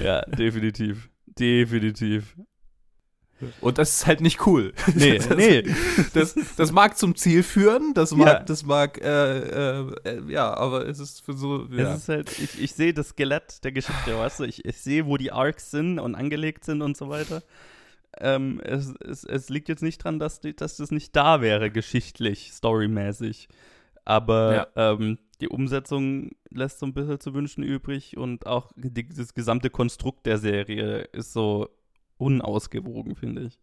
Ja, 0.00 0.20
definitiv. 0.20 1.10
Definitiv. 1.26 2.36
Und 3.60 3.78
das 3.78 3.94
ist 3.94 4.06
halt 4.06 4.20
nicht 4.20 4.46
cool. 4.46 4.72
Nee, 4.94 5.18
das, 5.18 5.28
nee. 5.36 5.64
Das, 6.14 6.34
das 6.56 6.72
mag 6.72 6.98
zum 6.98 7.14
Ziel 7.16 7.42
führen, 7.42 7.94
das 7.94 8.12
mag, 8.14 8.26
Ja. 8.26 8.38
das 8.40 8.64
mag, 8.64 9.00
äh, 9.00 9.38
äh, 9.80 9.94
äh, 10.04 10.22
ja, 10.32 10.52
aber 10.54 10.86
es 10.86 10.98
ist 10.98 11.24
für 11.24 11.32
so, 11.32 11.66
ja. 11.70 11.92
Es 11.94 11.98
ist 12.00 12.08
halt, 12.08 12.38
ich, 12.38 12.60
ich 12.60 12.72
sehe 12.74 12.92
das 12.92 13.10
Skelett 13.10 13.64
der 13.64 13.72
Geschichte, 13.72 14.16
weißt 14.18 14.40
du? 14.40 14.44
Ich, 14.44 14.64
ich 14.64 14.76
sehe, 14.78 15.06
wo 15.06 15.16
die 15.16 15.32
Arcs 15.32 15.70
sind 15.70 15.98
und 15.98 16.14
angelegt 16.14 16.64
sind 16.64 16.82
und 16.82 16.96
so 16.96 17.08
weiter. 17.08 17.42
Ähm, 18.18 18.60
es, 18.64 18.92
es, 19.00 19.24
es 19.24 19.48
liegt 19.48 19.68
jetzt 19.68 19.82
nicht 19.82 19.98
dran, 20.04 20.18
dass, 20.18 20.40
dass 20.40 20.76
das 20.76 20.90
nicht 20.90 21.14
da 21.14 21.40
wäre, 21.40 21.70
geschichtlich, 21.70 22.50
storymäßig. 22.52 23.48
Aber 24.04 24.68
ähm, 24.76 25.18
die 25.40 25.48
Umsetzung 25.48 26.30
lässt 26.50 26.80
so 26.80 26.86
ein 26.86 26.92
bisschen 26.94 27.20
zu 27.20 27.32
wünschen 27.34 27.62
übrig 27.62 28.16
und 28.16 28.46
auch 28.46 28.72
die, 28.74 29.08
das 29.08 29.34
gesamte 29.34 29.70
Konstrukt 29.70 30.26
der 30.26 30.38
Serie 30.38 31.02
ist 31.12 31.32
so 31.32 31.68
unausgewogen, 32.20 33.14
finde 33.16 33.42
ich. 33.44 33.58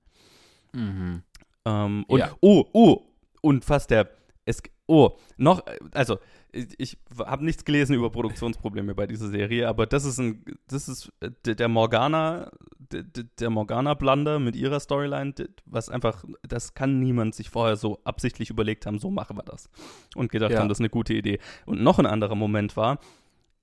Mhm. 0.74 1.24
Ähm, 1.66 2.06
und 2.08 2.20
Ja. 2.20 2.36
oh, 2.42 2.66
oh, 2.74 3.02
und 3.42 3.64
fast 3.64 3.92
der 3.92 4.10
es 4.46 4.62
oh, 4.88 5.18
noch 5.38 5.62
also 5.92 6.18
ich, 6.54 6.68
ich 6.78 6.98
habe 7.20 7.44
nichts 7.44 7.66
gelesen 7.66 7.94
über 7.96 8.10
Produktionsprobleme 8.10 8.96
bei 8.96 9.06
dieser 9.06 9.28
Serie, 9.28 9.68
aber 9.68 9.86
das 9.86 10.06
ist 10.06 10.18
ein 10.20 10.44
das 10.70 10.88
ist 10.88 11.12
äh, 11.20 11.56
der, 11.56 11.68
Morgana 11.68 12.50
der, 12.80 13.04
der 13.04 13.50
Morgana 13.50 13.94
Blunder 13.96 14.40
mit 14.40 14.56
ihrer 14.56 14.80
Storyline, 14.80 15.34
was 15.66 15.90
einfach 15.90 16.24
das 16.48 16.74
kann 16.74 17.00
niemand 17.00 17.36
sich 17.36 17.50
vorher 17.50 17.76
so 17.76 18.00
absichtlich 18.06 18.50
überlegt 18.50 18.86
haben, 18.86 19.00
so 19.00 19.12
machen 19.12 19.36
wir 19.38 19.44
das 19.44 19.70
und 20.16 20.32
gedacht 20.32 20.52
Ja. 20.54 20.60
haben, 20.60 20.70
das 20.70 20.78
ist 20.78 20.82
eine 20.82 20.90
gute 20.90 21.14
Idee. 21.14 21.40
Und 21.66 21.82
noch 21.82 22.00
ein 22.00 22.06
anderer 22.06 22.36
Moment 22.36 22.78
war 22.78 23.00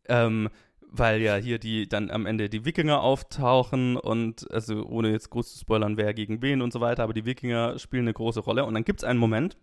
ähm, 0.06 0.50
weil 0.96 1.20
ja 1.22 1.34
hier 1.36 1.58
die 1.58 1.88
dann 1.88 2.10
am 2.10 2.24
Ende 2.26 2.48
die 2.48 2.64
Wikinger 2.64 3.00
auftauchen 3.00 3.96
und 3.96 4.48
also 4.52 4.84
ohne 4.86 5.10
jetzt 5.10 5.30
groß 5.30 5.52
zu 5.54 5.58
spoilern, 5.58 5.96
wer 5.96 6.14
gegen 6.14 6.40
wen 6.40 6.62
und 6.62 6.72
so 6.72 6.80
weiter, 6.80 7.02
aber 7.02 7.12
die 7.14 7.24
Wikinger 7.24 7.78
spielen 7.78 8.04
eine 8.04 8.12
große 8.14 8.40
Rolle 8.40 8.64
und 8.64 8.74
dann 8.74 8.84
gibt 8.84 9.00
es 9.00 9.04
einen 9.04 9.18
Moment, 9.18 9.56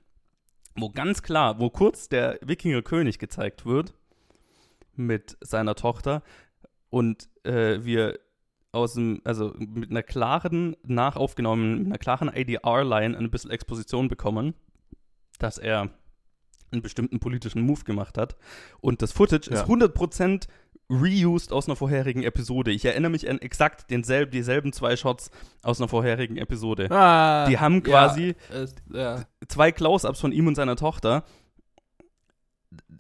wo 0.76 0.90
ganz 0.90 1.22
klar, 1.24 1.60
wo 1.60 1.70
kurz 1.70 2.10
der 2.10 2.38
Wikingerkönig 2.42 3.18
gezeigt 3.18 3.66
wird 3.66 3.94
mit 4.96 5.38
seiner 5.42 5.76
Tochter 5.76 6.22
und 6.90 7.30
äh, 7.44 7.80
wir 7.84 8.20
aus 8.74 8.94
dem, 8.94 9.22
also 9.24 9.54
mit 9.58 9.90
einer 9.90 10.04
klaren, 10.04 10.76
nachaufgenommenen, 10.84 11.78
mit 11.80 11.88
einer 11.88 11.98
klaren 11.98 12.30
ADR-Line 12.30 13.18
ein 13.18 13.32
bisschen 13.32 13.52
Exposition 13.52 14.08
bekommen, 14.08 14.54
dass 15.40 15.58
er 15.58 15.90
einen 16.72 16.82
bestimmten 16.82 17.20
politischen 17.20 17.64
Move 17.64 17.84
gemacht 17.84 18.18
hat. 18.18 18.38
Und 18.80 19.02
das 19.02 19.12
Footage 19.12 19.50
Ja. 19.52 19.58
ist 19.62 19.68
100% 19.68 20.48
reused 20.92 21.54
aus 21.54 21.68
einer 21.68 21.76
vorherigen 21.78 22.24
Episode. 22.24 22.72
Ich 22.72 22.84
erinnere 22.86 23.12
mich 23.12 23.30
an 23.30 23.40
exakt 23.40 23.90
denselben, 23.90 24.32
dieselben 24.32 24.74
zwei 24.74 24.96
Shots 24.98 25.32
aus 25.64 25.80
einer 25.80 25.88
vorherigen 25.88 26.38
Episode. 26.38 26.92
Ah, 26.92 27.48
Die 27.48 27.58
haben 27.58 27.82
quasi 27.82 28.36
Ja, 28.52 28.56
es- 28.60 28.76
ja. 28.94 29.26
zwei 29.48 29.72
Close-Ups 29.72 30.20
von 30.20 30.32
ihm 30.34 30.48
und 30.48 30.56
seiner 30.56 30.76
Tochter 30.76 31.24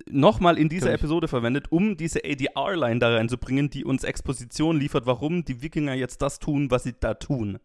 nochmal 0.10 0.58
in 0.58 0.70
dieser. 0.70 0.92
Episode 0.94 1.28
verwendet, 1.28 1.72
um 1.72 1.96
diese 1.98 2.20
ADR-Line 2.26 3.00
da 3.00 3.14
reinzubringen, 3.16 3.70
die 3.70 3.86
uns 3.86 4.04
Exposition 4.04 4.78
liefert, 4.80 5.06
warum 5.06 5.46
die 5.46 5.62
Wikinger 5.62 5.94
jetzt 5.94 6.22
das 6.22 6.40
tun, 6.40 6.72
was 6.72 6.84
sie 6.84 6.94
da 7.00 7.14
tun. 7.14 7.60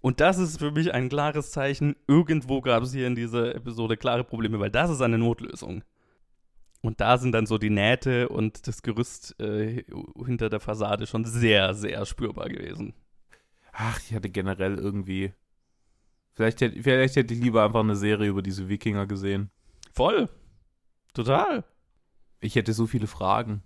Und 0.00 0.20
das 0.20 0.38
ist 0.38 0.58
für 0.58 0.70
mich 0.70 0.94
ein 0.94 1.08
klares 1.08 1.50
Zeichen, 1.50 1.96
irgendwo 2.06 2.60
gab 2.60 2.82
es 2.82 2.92
hier 2.92 3.06
in 3.06 3.14
dieser 3.14 3.54
Episode 3.54 3.96
klare 3.96 4.24
Probleme, 4.24 4.60
weil 4.60 4.70
das 4.70 4.90
ist 4.90 5.00
eine 5.00 5.18
Notlösung. 5.18 5.82
Und 6.86 7.00
da 7.00 7.18
sind 7.18 7.32
dann 7.32 7.46
so 7.46 7.58
die 7.58 7.70
Nähte 7.70 8.28
und 8.28 8.68
das 8.68 8.80
Gerüst 8.82 9.34
äh, 9.40 9.84
hinter 10.24 10.48
der 10.48 10.60
Fassade 10.60 11.06
schon 11.06 11.24
sehr, 11.24 11.74
sehr 11.74 12.06
spürbar 12.06 12.48
gewesen. 12.48 12.94
Ach, 13.72 13.98
ich 14.06 14.14
hatte 14.14 14.30
generell 14.30 14.76
irgendwie. 14.78 15.32
Vielleicht 16.32 16.60
hätte, 16.60 16.80
vielleicht 16.82 17.16
hätte 17.16 17.34
ich 17.34 17.40
lieber 17.42 17.64
einfach 17.64 17.80
eine 17.80 17.96
Serie 17.96 18.28
über 18.28 18.42
diese 18.42 18.68
Wikinger 18.68 19.06
gesehen. 19.06 19.50
Voll. 19.92 20.28
Total. 21.12 21.64
Ich 22.40 22.54
hätte 22.54 22.72
so 22.72 22.86
viele 22.86 23.06
Fragen. 23.06 23.62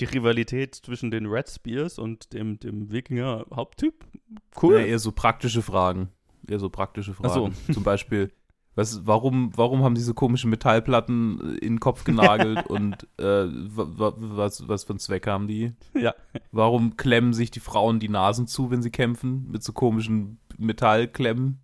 die 0.00 0.06
Rivalität 0.06 0.74
zwischen 0.74 1.10
den 1.12 1.26
Red 1.26 1.48
Spears 1.48 1.98
und 2.00 2.32
dem, 2.32 2.58
dem 2.58 2.90
Wikinger-Haupttyp. 2.90 4.04
Ja, 4.04 4.40
Cool. 4.62 4.80
eher 4.80 4.98
so 4.98 5.12
praktische 5.12 5.62
Fragen. 5.62 6.08
Eher 6.48 6.58
so 6.58 6.68
praktische 6.70 7.14
Ach 7.22 7.30
so. 7.32 7.50
Fragen. 7.50 7.72
Zum 7.72 7.84
Beispiel, 7.84 8.32
was, 8.74 9.06
warum, 9.06 9.52
warum 9.54 9.82
haben 9.82 9.94
diese 9.94 10.14
komischen 10.14 10.50
Metallplatten 10.50 11.40
äh, 11.40 11.58
in 11.58 11.74
den 11.74 11.80
Kopf 11.80 12.04
genagelt 12.04 12.66
und 12.68 13.06
äh, 13.18 13.46
wa, 13.46 13.86
wa, 13.96 14.14
was, 14.16 14.68
was 14.68 14.84
für 14.84 14.90
einen 14.90 14.98
Zweck 14.98 15.26
haben 15.26 15.46
die? 15.48 15.72
Ja. 15.94 16.14
Warum 16.52 16.96
klemmen 16.96 17.32
sich 17.32 17.50
die 17.50 17.60
Frauen 17.60 18.00
die 18.00 18.08
Nasen 18.08 18.46
zu, 18.46 18.70
wenn 18.70 18.82
sie 18.82 18.90
kämpfen? 18.90 19.48
Mit 19.50 19.62
so 19.62 19.72
komischen 19.72 20.38
Metallklemmen? 20.58 21.60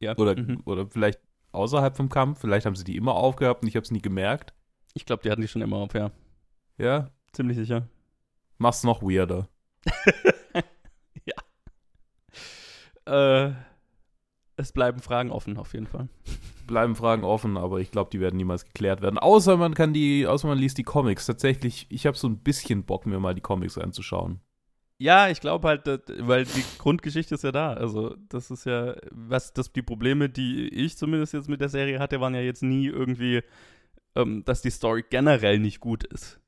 ja. 0.00 0.16
Oder, 0.16 0.36
mhm. 0.36 0.62
oder 0.64 0.86
vielleicht 0.88 1.20
außerhalb 1.52 1.96
vom 1.96 2.08
Kampf? 2.08 2.40
Vielleicht 2.40 2.66
haben 2.66 2.76
sie 2.76 2.84
die 2.84 2.96
immer 2.96 3.14
aufgehabt 3.14 3.62
und 3.62 3.68
ich 3.68 3.76
habe 3.76 3.84
es 3.84 3.90
nie 3.90 4.02
gemerkt. 4.02 4.54
Ich 4.94 5.06
glaube, 5.06 5.22
die 5.22 5.30
hatten 5.30 5.42
die 5.42 5.48
schon 5.48 5.62
immer 5.62 5.76
auf, 5.76 5.94
ja. 5.94 6.10
Ja? 6.78 7.10
Ziemlich 7.32 7.56
sicher. 7.56 7.88
Mach's 8.58 8.84
noch 8.84 9.02
weirder. 9.02 9.48
Äh, 13.06 13.52
es 14.56 14.72
bleiben 14.72 15.00
Fragen 15.00 15.30
offen, 15.30 15.56
auf 15.58 15.72
jeden 15.74 15.86
Fall. 15.86 16.08
bleiben 16.66 16.96
Fragen 16.96 17.24
offen, 17.24 17.56
aber 17.56 17.80
ich 17.80 17.90
glaube, 17.90 18.10
die 18.10 18.20
werden 18.20 18.36
niemals 18.36 18.64
geklärt 18.64 19.02
werden. 19.02 19.18
Außer 19.18 19.56
man 19.56 19.74
kann 19.74 19.92
die, 19.92 20.26
außer 20.26 20.48
man 20.48 20.58
liest 20.58 20.78
die 20.78 20.82
Comics. 20.82 21.26
Tatsächlich, 21.26 21.86
ich 21.90 22.06
habe 22.06 22.16
so 22.16 22.28
ein 22.28 22.38
bisschen 22.38 22.84
Bock, 22.84 23.06
mir 23.06 23.20
mal 23.20 23.34
die 23.34 23.40
Comics 23.40 23.78
anzuschauen. 23.78 24.40
Ja, 24.98 25.28
ich 25.28 25.40
glaube 25.40 25.68
halt, 25.68 25.86
weil 26.20 26.46
die 26.46 26.64
Grundgeschichte 26.78 27.34
ist 27.34 27.44
ja 27.44 27.52
da. 27.52 27.74
Also, 27.74 28.16
das 28.30 28.50
ist 28.50 28.64
ja, 28.64 28.96
was 29.10 29.52
das 29.52 29.70
die 29.72 29.82
Probleme, 29.82 30.30
die 30.30 30.68
ich 30.68 30.96
zumindest 30.96 31.34
jetzt 31.34 31.50
mit 31.50 31.60
der 31.60 31.68
Serie 31.68 31.98
hatte, 31.98 32.20
waren 32.20 32.34
ja 32.34 32.40
jetzt 32.40 32.62
nie 32.62 32.86
irgendwie, 32.86 33.42
ähm, 34.14 34.42
dass 34.46 34.62
die 34.62 34.70
Story 34.70 35.04
generell 35.08 35.58
nicht 35.58 35.80
gut 35.80 36.02
ist. 36.04 36.40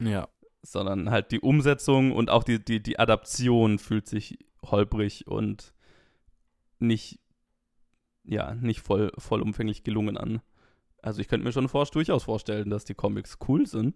Ja. 0.00 0.28
sondern 0.62 1.10
halt 1.10 1.30
die 1.30 1.40
Umsetzung 1.40 2.12
und 2.12 2.28
auch 2.28 2.42
die, 2.42 2.62
die, 2.62 2.82
die 2.82 2.98
Adaption 2.98 3.78
fühlt 3.78 4.08
sich 4.08 4.38
holprig 4.64 5.26
und 5.26 5.72
nicht, 6.80 7.19
ja, 8.24 8.54
nicht 8.54 8.80
voll, 8.80 9.12
vollumfänglich 9.18 9.82
gelungen 9.84 10.16
an. 10.16 10.40
Also 11.02 11.20
ich 11.20 11.28
könnte 11.28 11.44
mir 11.44 11.52
schon 11.52 11.68
vor, 11.68 11.84
durchaus 11.86 12.24
vorstellen, 12.24 12.68
dass 12.70 12.84
die 12.84 12.94
Comics 12.94 13.38
cool 13.48 13.66
sind. 13.66 13.94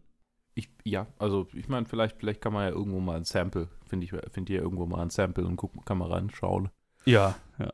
Ich, 0.54 0.68
ja, 0.84 1.06
also 1.18 1.48
ich 1.52 1.68
meine, 1.68 1.84
vielleicht, 1.86 2.16
vielleicht 2.18 2.40
kann 2.40 2.52
man 2.52 2.64
ja 2.64 2.70
irgendwo 2.70 3.00
mal 3.00 3.16
ein 3.16 3.24
Sample, 3.24 3.68
finde 3.86 4.04
ich, 4.04 4.10
finde 4.32 4.52
ich 4.52 4.56
ja 4.58 4.62
irgendwo 4.62 4.86
mal 4.86 5.02
ein 5.02 5.10
Sample 5.10 5.44
und 5.44 5.56
guck, 5.56 5.84
kann 5.84 5.98
man 5.98 6.10
reinschauen. 6.10 6.70
Ja, 7.04 7.34
ja. 7.58 7.70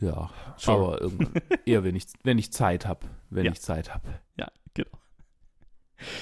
Ja, 0.00 0.30
Sure. 0.56 0.76
aber 0.78 1.00
irgendwann, 1.00 1.32
eher 1.66 1.82
wenn 1.84 1.96
ich, 1.96 2.06
wenn 2.22 2.38
ich 2.38 2.52
Zeit 2.52 2.86
habe, 2.86 3.06
wenn 3.30 3.44
Ja. 3.46 3.52
ich 3.52 3.60
Zeit 3.60 3.92
habe. 3.94 4.08
Ja, 4.36 4.48
genau. 4.74 4.90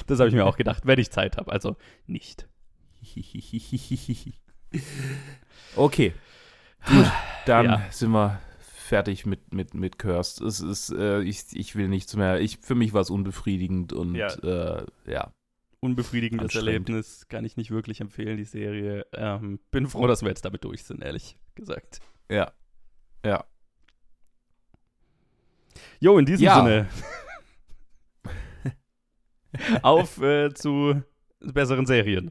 Das 0.06 0.18
habe 0.18 0.28
ich 0.30 0.34
mir 0.34 0.46
auch 0.46 0.56
gedacht, 0.56 0.86
wenn 0.86 0.98
ich 0.98 1.10
Zeit 1.10 1.36
habe. 1.36 1.52
Also 1.52 1.76
nicht. 2.06 2.48
okay, 5.76 6.14
gut, 6.86 7.06
dann 7.46 7.66
Ja. 7.66 7.86
sind 7.90 8.10
wir 8.10 8.40
fertig 8.86 9.26
mit, 9.26 9.52
mit, 9.52 9.74
mit 9.74 9.98
Cursed. 9.98 10.40
Es 10.40 10.60
ist, 10.60 10.90
äh, 10.90 11.20
ich, 11.22 11.44
ich 11.52 11.74
will 11.76 11.88
nichts 11.88 12.16
mehr. 12.16 12.40
Ich, 12.40 12.58
für 12.58 12.74
mich 12.74 12.92
war 12.92 13.00
es 13.02 13.10
unbefriedigend 13.10 13.92
und 13.92 14.14
Ja. 14.14 14.28
äh, 14.28 14.86
ja. 15.06 15.32
Unbefriedigendes. 15.80 16.54
Erlebnis, 16.54 17.28
kann 17.28 17.44
ich 17.44 17.56
nicht 17.56 17.70
wirklich 17.70 18.00
empfehlen, 18.00 18.38
die 18.38 18.44
Serie. 18.44 19.06
Ähm, 19.12 19.60
bin 19.70 19.86
froh, 19.86 20.06
dass 20.06 20.22
wir 20.22 20.28
jetzt 20.30 20.44
damit 20.44 20.64
durch 20.64 20.82
sind, 20.84 21.02
ehrlich 21.02 21.36
gesagt. 21.54 22.00
Ja. 22.30 22.52
Ja. 23.24 23.44
Jo, 26.00 26.18
in 26.18 26.26
diesem 26.26 26.44
Ja. 26.44 26.56
Sinne. 26.64 26.88
Auf 29.82 30.20
äh, 30.20 30.52
zu 30.54 31.02
besseren 31.40 31.86
Serien. 31.86 32.30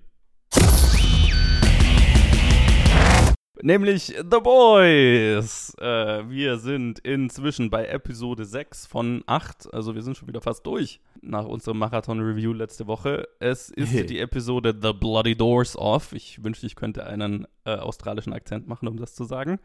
Nämlich 3.66 4.14
The 4.18 4.40
Boys. 4.44 5.74
Äh, 5.80 6.30
wir 6.30 6.60
sind 6.60 7.00
inzwischen 7.00 7.72
bei 7.72 7.88
Episode 7.88 8.46
6 8.46 8.86
von 8.86 9.24
8. 9.26 9.74
Also 9.74 9.96
wir 9.96 10.04
sind 10.04 10.16
schon 10.16 10.28
wieder 10.28 10.40
fast 10.40 10.68
durch 10.68 11.02
nach 11.24 11.46
unserem 11.46 11.80
Marathon-Review 11.80 12.54
letzte 12.54 12.86
Woche. 12.86 13.28
Es 13.40 13.72
ist 13.72 13.92
Hey. 13.92 14.06
die 14.06 14.20
Episode 14.20 14.76
The 14.80 14.94
Bloody 14.94 15.36
Doors 15.36 15.76
Off. 15.76 16.14
Ich 16.14 16.44
wünschte, 16.44 16.68
ich 16.68 16.76
könnte 16.76 17.08
einen 17.08 17.48
äh, 17.66 17.72
australischen 17.76 18.34
Akzent 18.34 18.68
machen, 18.68 18.88
um 18.88 18.98
das 18.98 19.16
zu 19.16 19.24
sagen. 19.24 19.60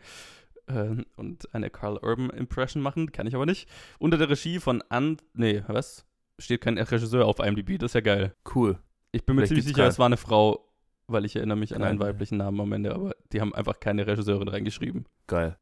Äh, 0.67 1.05
und 1.17 1.55
eine 1.55 1.69
Carl 1.69 1.99
Urban 1.99 2.31
Impression 2.31 2.83
machen, 2.83 3.13
kann 3.13 3.27
ich 3.27 3.35
aber 3.35 3.45
nicht. 3.45 3.69
Unter 3.99 4.17
der 4.17 4.31
Regie 4.31 4.61
von 4.61 4.83
An... 4.89 5.19
Nee, 5.35 5.63
was? 5.67 6.07
steht 6.39 6.63
kein 6.63 6.79
Regisseur 6.79 7.27
auf 7.27 7.39
IMDb, 7.39 7.79
das 7.79 7.91
ist 7.91 7.95
ja 7.97 8.01
geil. 8.01 8.35
Cool. 8.55 8.79
Ich 9.13 9.27
bin 9.27 9.37
mir 9.37 9.43
Vielleicht 9.43 9.49
ziemlich 9.51 9.67
sicher, 9.67 9.87
es 9.87 9.99
war 9.99 10.07
eine 10.07 10.17
Frau, 10.17 10.70
weil 11.13 11.25
ich 11.25 11.37
erinnere 11.37 11.59
mich 11.59 11.75
an 11.75 11.83
einen 11.83 11.99
Geil. 11.99 12.09
weiblichen 12.09 12.39
Namen 12.39 12.61
am 12.61 12.73
Ende, 12.73 12.95
aber 12.95 13.15
die 13.33 13.41
haben 13.41 13.55
einfach 13.55 13.81
keine 13.81 14.07
Regisseurin 14.07 14.49
reingeschrieben. 14.49 15.07
Geil. 15.27 15.57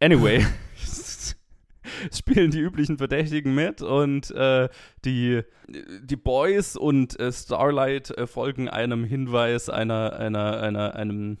Anyway, 0.00 0.44
es 0.82 1.36
spielen 2.12 2.50
die 2.50 2.60
üblichen 2.60 2.98
Verdächtigen 2.98 3.54
mit 3.54 3.82
und 3.82 4.30
äh, 4.32 4.68
die, 5.04 5.42
die 5.68 6.16
Boys 6.16 6.76
und 6.76 7.18
äh, 7.18 7.32
Starlight 7.32 8.10
äh, 8.10 8.26
folgen 8.26 8.68
einem 8.68 9.04
Hinweis 9.04 9.68
einer, 9.68 10.14
einer, 10.14 10.60
einer, 10.60 10.94
einem, 10.94 11.38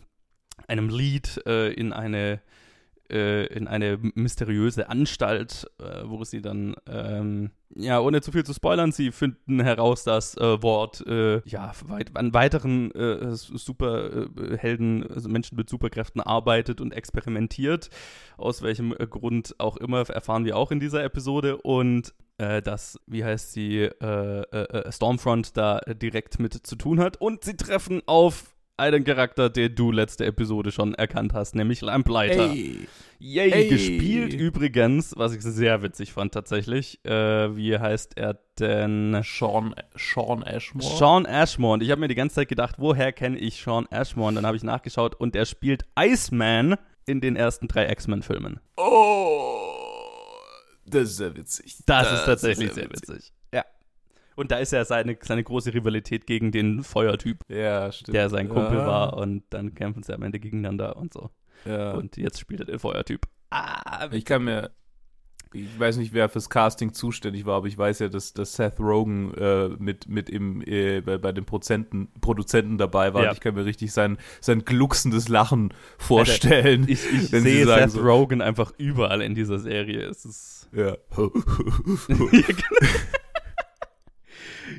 einem 0.68 0.88
Lied 0.88 1.40
äh, 1.46 1.72
in 1.72 1.92
eine 1.92 2.40
äh, 3.12 3.46
in 3.46 3.68
eine 3.68 3.98
mysteriöse 4.14 4.88
Anstalt, 4.88 5.70
äh, 5.78 6.02
wo 6.04 6.24
sie 6.24 6.42
dann, 6.42 6.74
ähm, 6.86 7.50
ja, 7.74 8.00
ohne 8.00 8.20
zu 8.20 8.32
viel 8.32 8.44
zu 8.44 8.52
spoilern, 8.52 8.92
sie 8.92 9.12
finden 9.12 9.60
heraus, 9.60 10.04
dass 10.04 10.36
äh, 10.36 10.62
Ward 10.62 11.06
äh, 11.06 11.40
ja, 11.48 11.72
weit, 11.86 12.16
an 12.16 12.34
weiteren 12.34 12.90
äh, 12.92 13.34
Superhelden, 13.34 15.10
also 15.10 15.28
Menschen 15.28 15.56
mit 15.56 15.68
Superkräften 15.68 16.20
arbeitet 16.20 16.80
und 16.80 16.92
experimentiert. 16.92 17.90
Aus 18.36 18.62
welchem 18.62 18.92
äh, 18.92 19.06
Grund 19.06 19.54
auch 19.58 19.76
immer, 19.76 20.08
erfahren 20.08 20.44
wir 20.44 20.56
auch 20.56 20.70
in 20.70 20.80
dieser 20.80 21.04
Episode. 21.04 21.56
Und 21.58 22.14
äh, 22.38 22.62
dass, 22.62 22.98
wie 23.06 23.24
heißt 23.24 23.52
sie, 23.52 23.82
äh, 23.82 23.90
äh, 24.00 24.42
äh, 24.50 24.92
Stormfront 24.92 25.56
da 25.56 25.78
äh, 25.80 25.94
direkt 25.94 26.38
mit 26.38 26.66
zu 26.66 26.76
tun 26.76 26.98
hat. 26.98 27.18
Und 27.20 27.44
sie 27.44 27.56
treffen 27.56 28.02
auf 28.06 28.51
einen 28.76 29.04
Charakter, 29.04 29.50
den 29.50 29.74
du 29.74 29.92
letzte 29.92 30.24
Episode 30.24 30.72
schon 30.72 30.94
erkannt 30.94 31.34
hast, 31.34 31.54
nämlich 31.54 31.80
Lamplighter. 31.80 32.50
Ey. 32.50 32.88
Yay, 33.18 33.50
Ey. 33.52 33.68
gespielt 33.68 34.34
übrigens, 34.34 35.14
was 35.16 35.34
ich 35.34 35.42
sehr 35.42 35.82
witzig 35.82 36.12
fand 36.12 36.34
tatsächlich. 36.34 37.04
Äh, 37.04 37.56
wie 37.56 37.78
heißt 37.78 38.16
er 38.16 38.38
denn? 38.58 39.22
Sean, 39.24 39.74
Sean 39.96 40.42
Ashmore. 40.42 40.96
Sean 40.96 41.24
Ashmore. 41.24 41.74
Und 41.74 41.82
ich 41.82 41.90
habe 41.90 42.00
mir 42.00 42.08
die 42.08 42.16
ganze 42.16 42.36
Zeit 42.36 42.48
gedacht, 42.48 42.76
woher 42.78 43.12
kenne 43.12 43.38
ich 43.38 43.62
Sean 43.62 43.86
Ashmore? 43.90 44.28
Und 44.28 44.34
dann 44.34 44.46
habe 44.46 44.56
ich 44.56 44.64
nachgeschaut 44.64 45.14
und 45.14 45.36
er 45.36 45.46
spielt 45.46 45.84
Iceman 45.96 46.76
in 47.06 47.20
den 47.20 47.36
ersten 47.36 47.68
drei 47.68 47.88
X-Men-Filmen. 47.90 48.60
Oh. 48.76 49.52
Das 50.86 51.02
ist 51.02 51.16
sehr 51.16 51.36
witzig. 51.36 51.76
Das, 51.86 52.12
ist 52.12 52.24
tatsächlich 52.24 52.72
sehr 52.72 52.90
witzig. 52.90 53.28
Ja. 53.28 53.41
Und 54.36 54.50
da 54.50 54.58
ist 54.58 54.72
ja 54.72 54.84
seine, 54.84 55.16
seine 55.20 55.44
große 55.44 55.74
Rivalität 55.74 56.26
gegen 56.26 56.52
den 56.52 56.82
Feuertyp, 56.82 57.40
Ja, 57.48 57.92
stimmt. 57.92 58.14
der 58.14 58.28
sein 58.30 58.48
Kumpel 58.48 58.78
ja. 58.78 58.86
war. 58.86 59.16
Und 59.18 59.42
dann 59.50 59.74
kämpfen 59.74 60.02
sie 60.02 60.14
am 60.14 60.22
Ende 60.22 60.40
gegeneinander 60.40 60.96
und 60.96 61.12
so. 61.12 61.30
Ja. 61.64 61.92
Und 61.92 62.16
jetzt 62.16 62.40
spielt 62.40 62.60
er 62.60 62.66
den 62.66 62.78
Feuertyp. 62.78 63.26
Ah, 63.50 64.08
Ich 64.10 64.24
kann 64.24 64.44
mir, 64.44 64.70
ich 65.52 65.78
weiß 65.78 65.98
nicht, 65.98 66.14
wer 66.14 66.30
fürs 66.30 66.48
Casting 66.48 66.94
zuständig 66.94 67.44
war, 67.44 67.56
aber 67.58 67.66
ich 67.66 67.76
weiß 67.76 67.98
ja, 67.98 68.08
dass, 68.08 68.32
dass 68.32 68.54
Seth 68.54 68.80
Rogen 68.80 69.34
äh, 69.34 69.68
mit, 69.78 70.08
mit 70.08 70.30
im, 70.30 70.62
äh, 70.66 71.02
bei, 71.02 71.18
bei 71.18 71.32
den 71.32 71.44
Prozenten, 71.44 72.08
Produzenten 72.22 72.78
dabei 72.78 73.12
war. 73.12 73.24
Ja. 73.24 73.32
Ich 73.32 73.40
kann 73.40 73.54
mir 73.54 73.66
richtig 73.66 73.92
sein, 73.92 74.16
sein 74.40 74.64
glucksendes 74.64 75.28
Lachen 75.28 75.74
vorstellen. 75.98 76.84
ich, 76.88 77.04
ich 77.12 77.32
wenn 77.32 77.42
sie 77.42 77.50
sehe 77.50 77.66
sagen 77.66 77.90
Seth 77.90 78.00
so- 78.00 78.08
Rogen 78.08 78.40
einfach 78.40 78.72
überall 78.78 79.20
in 79.20 79.34
dieser 79.34 79.58
Serie. 79.58 80.06
Es 80.08 80.24
ist 80.24 80.70
ja. 80.72 80.96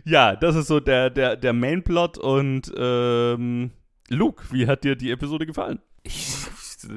ja, 0.05 0.35
das 0.35 0.55
ist 0.55 0.67
so 0.67 0.79
der, 0.79 1.09
der, 1.09 1.35
der 1.35 1.53
Mainplot 1.53 2.17
und 2.17 2.71
ähm, 2.75 3.71
Luke, 4.09 4.43
wie 4.51 4.67
hat 4.67 4.83
dir 4.83 4.95
die 4.95 5.11
Episode 5.11 5.45
gefallen? 5.45 5.79
ich 6.03 6.47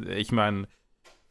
ich 0.09 0.33
meine, 0.33 0.67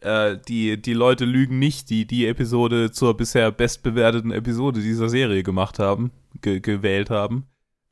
äh, 0.01 0.38
die, 0.47 0.81
die 0.81 0.93
Leute 0.93 1.25
lügen 1.25 1.59
nicht, 1.59 1.89
die 1.89 2.05
die 2.05 2.27
Episode 2.27 2.91
zur 2.91 3.17
bisher 3.17 3.51
bestbewerteten 3.51 4.31
Episode 4.31 4.81
dieser 4.81 5.09
Serie 5.09 5.43
gemacht 5.43 5.79
haben, 5.79 6.11
ge 6.41 6.59
gewählt 6.59 7.09
haben. 7.09 7.47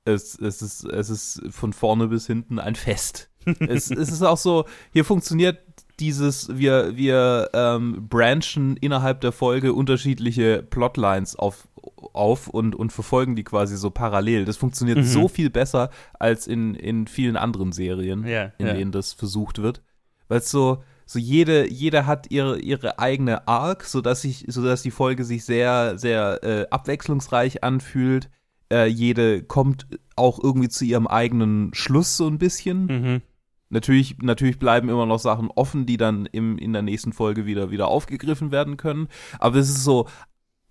Es, 0.06 0.38
es, 0.40 0.62
ist, 0.62 0.84
es 0.86 1.10
ist 1.10 1.42
von 1.50 1.72
vorne 1.72 2.08
bis 2.08 2.28
hinten 2.28 2.60
ein 2.60 2.76
Fest. 2.76 3.30
es, 3.60 3.90
es 3.90 4.12
ist 4.12 4.22
auch 4.22 4.38
so, 4.38 4.66
hier 4.92 5.06
funktioniert 5.06 5.60
dieses, 6.00 6.58
wir, 6.58 6.96
wir 6.98 7.50
ähm, 7.54 8.08
branchen 8.10 8.78
innerhalb 8.78 9.22
der 9.22 9.32
Folge 9.32 9.74
unterschiedliche 9.74 10.64
Plotlines 10.64 11.36
auf, 11.36 11.68
auf 12.14 12.48
und, 12.48 12.76
und 12.76 12.92
verfolgen 12.92 13.36
die 13.36 13.44
quasi 13.44 13.76
so 13.78 13.90
parallel. 13.92 14.46
Das 14.46 14.58
funktioniert 14.58 14.98
Mhm. 15.00 15.04
so 15.04 15.28
viel 15.28 15.50
besser 15.50 15.90
als 16.20 16.48
in, 16.48 16.76
in 16.76 17.08
vielen 17.08 17.36
anderen 17.38 17.72
Serien 17.72 18.26
Ja, 18.26 18.52
in 18.58 18.68
ja. 18.68 18.74
denen 18.74 18.92
das 18.92 19.14
versucht 19.14 19.62
wird. 19.62 19.82
Weil 20.28 20.40
es 20.40 20.50
so, 20.50 20.84
so 21.06 21.20
jede, 21.20 21.70
jeder 21.70 22.06
hat 22.06 22.32
ihre, 22.32 22.60
ihre 22.60 23.00
eigene 23.00 23.48
Arc, 23.48 23.84
sodass 23.84 24.22
sich, 24.22 24.46
sodass 24.48 24.82
die 24.82 24.92
Folge 24.92 25.24
sich 25.26 25.44
sehr, 25.46 25.98
sehr 25.98 26.44
äh, 26.44 26.66
abwechslungsreich 26.70 27.64
anfühlt. 27.64 28.30
Äh, 28.72 28.88
jede 28.88 29.44
kommt 29.44 29.88
auch 30.16 30.42
irgendwie 30.42 30.70
zu 30.70 30.86
ihrem 30.86 31.08
eigenen 31.08 31.74
Schluss 31.74 32.16
so 32.18 32.28
ein 32.28 32.38
bisschen. 32.38 32.86
Mhm. 32.86 33.22
Natürlich, 33.70 34.18
natürlich 34.22 34.60
bleiben 34.60 34.88
immer 34.88 35.06
noch 35.08 35.20
Sachen 35.20 35.50
offen, 35.50 35.86
die 35.88 35.98
dann 35.98 36.28
im, 36.28 36.58
in 36.60 36.74
der 36.74 36.84
nächsten 36.84 37.12
Folge 37.12 37.46
wieder, 37.48 37.72
wieder 37.72 37.88
aufgegriffen 37.88 38.52
werden 38.52 38.78
können. 38.78 39.08
Aber 39.40 39.58
es 39.58 39.68
ist 39.70 39.84
so, 39.84 40.08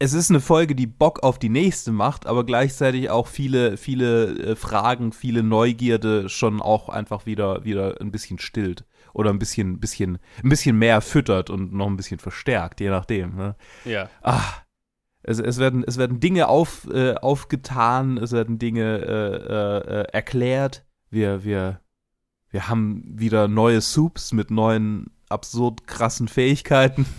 es 0.02 0.14
ist 0.14 0.30
eine 0.30 0.40
Folge, 0.40 0.74
die 0.74 0.88
Bock 0.88 1.22
auf 1.22 1.38
die 1.38 1.48
nächste 1.48 1.92
macht, 1.92 2.26
aber 2.26 2.44
gleichzeitig 2.44 3.08
auch 3.08 3.28
viele, 3.28 3.76
viele 3.76 4.36
äh, 4.36 4.56
Fragen, 4.56 5.12
viele 5.12 5.44
Neugierde 5.44 6.28
schon 6.28 6.60
auch 6.60 6.88
einfach 6.88 7.24
wieder, 7.24 7.64
wieder 7.64 8.00
ein 8.00 8.10
bisschen 8.10 8.40
stillt. 8.40 8.84
Oder 9.14 9.30
ein 9.30 9.38
bisschen, 9.38 9.78
bisschen, 9.78 10.18
ein 10.42 10.48
bisschen 10.48 10.76
mehr 10.76 11.02
füttert 11.02 11.50
und 11.50 11.72
noch 11.72 11.86
ein 11.86 11.96
bisschen 11.96 12.18
verstärkt, 12.18 12.80
je 12.80 12.90
nachdem. 12.90 13.36
Ne? 13.36 13.54
Ja. 13.84 14.08
Ah, 14.22 14.42
es, 15.22 15.38
es, 15.38 15.58
werden, 15.58 15.84
es 15.86 15.98
werden 15.98 16.18
Dinge 16.18 16.48
auf, 16.48 16.88
äh, 16.92 17.14
aufgetan, 17.14 18.18
es 18.18 18.32
werden 18.32 18.58
Dinge 18.58 18.98
äh, 18.98 19.36
äh, 19.36 20.00
äh, 20.00 20.04
erklärt. 20.12 20.84
Wir, 21.10 21.44
wir, 21.44 21.80
wir 22.50 22.68
haben 22.68 23.04
wieder 23.06 23.46
neue 23.46 23.80
Soups 23.80 24.32
mit 24.32 24.50
neuen 24.50 25.12
absurd 25.32 25.86
krassen 25.86 26.28
Fähigkeiten. 26.28 27.06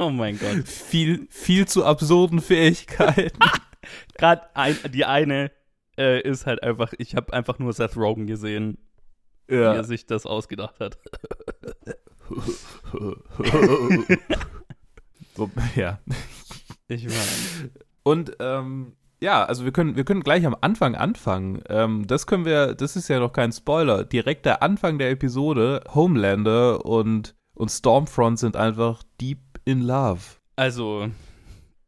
Oh 0.00 0.10
mein 0.10 0.38
Gott. 0.38 0.68
viel, 0.68 1.26
viel 1.28 1.66
zu 1.66 1.84
absurden 1.84 2.40
Fähigkeiten. 2.40 3.36
Gerade 4.16 4.42
ein, 4.54 4.76
die 4.92 5.04
eine 5.04 5.50
äh, 5.98 6.20
ist 6.22 6.46
halt 6.46 6.62
einfach, 6.62 6.92
ich 6.98 7.16
habe 7.16 7.32
einfach 7.32 7.58
nur 7.58 7.72
Seth 7.72 7.96
Rogen 7.96 8.28
gesehen, 8.28 8.78
wie 9.48 9.56
er 9.56 9.74
ja. 9.74 9.82
sich 9.82 10.06
das 10.06 10.24
ausgedacht 10.24 10.78
hat. 10.78 10.98
so, 15.36 15.50
ja. 15.74 15.98
Ich 16.86 17.04
meine. 17.06 17.72
Und 18.04 18.36
ähm, 18.38 18.96
ja, 19.20 19.44
also 19.44 19.64
wir 19.64 19.72
können, 19.72 19.96
wir 19.96 20.04
können 20.04 20.22
gleich 20.22 20.46
am 20.46 20.56
Anfang 20.60 20.94
anfangen. 20.94 21.62
Ähm, 21.68 22.06
das 22.06 22.26
können 22.26 22.44
wir, 22.44 22.74
das 22.74 22.94
ist 22.96 23.08
ja 23.08 23.18
noch 23.18 23.32
kein 23.32 23.52
Spoiler. 23.52 24.04
Direkt 24.04 24.46
der 24.46 24.62
Anfang 24.62 24.98
der 24.98 25.10
Episode, 25.10 25.82
Homelander 25.92 26.86
und, 26.86 27.34
und 27.58 27.70
Stormfront 27.70 28.38
sind 28.38 28.56
einfach 28.56 29.02
deep 29.20 29.40
in 29.64 29.82
love. 29.82 30.20
Also, 30.56 31.08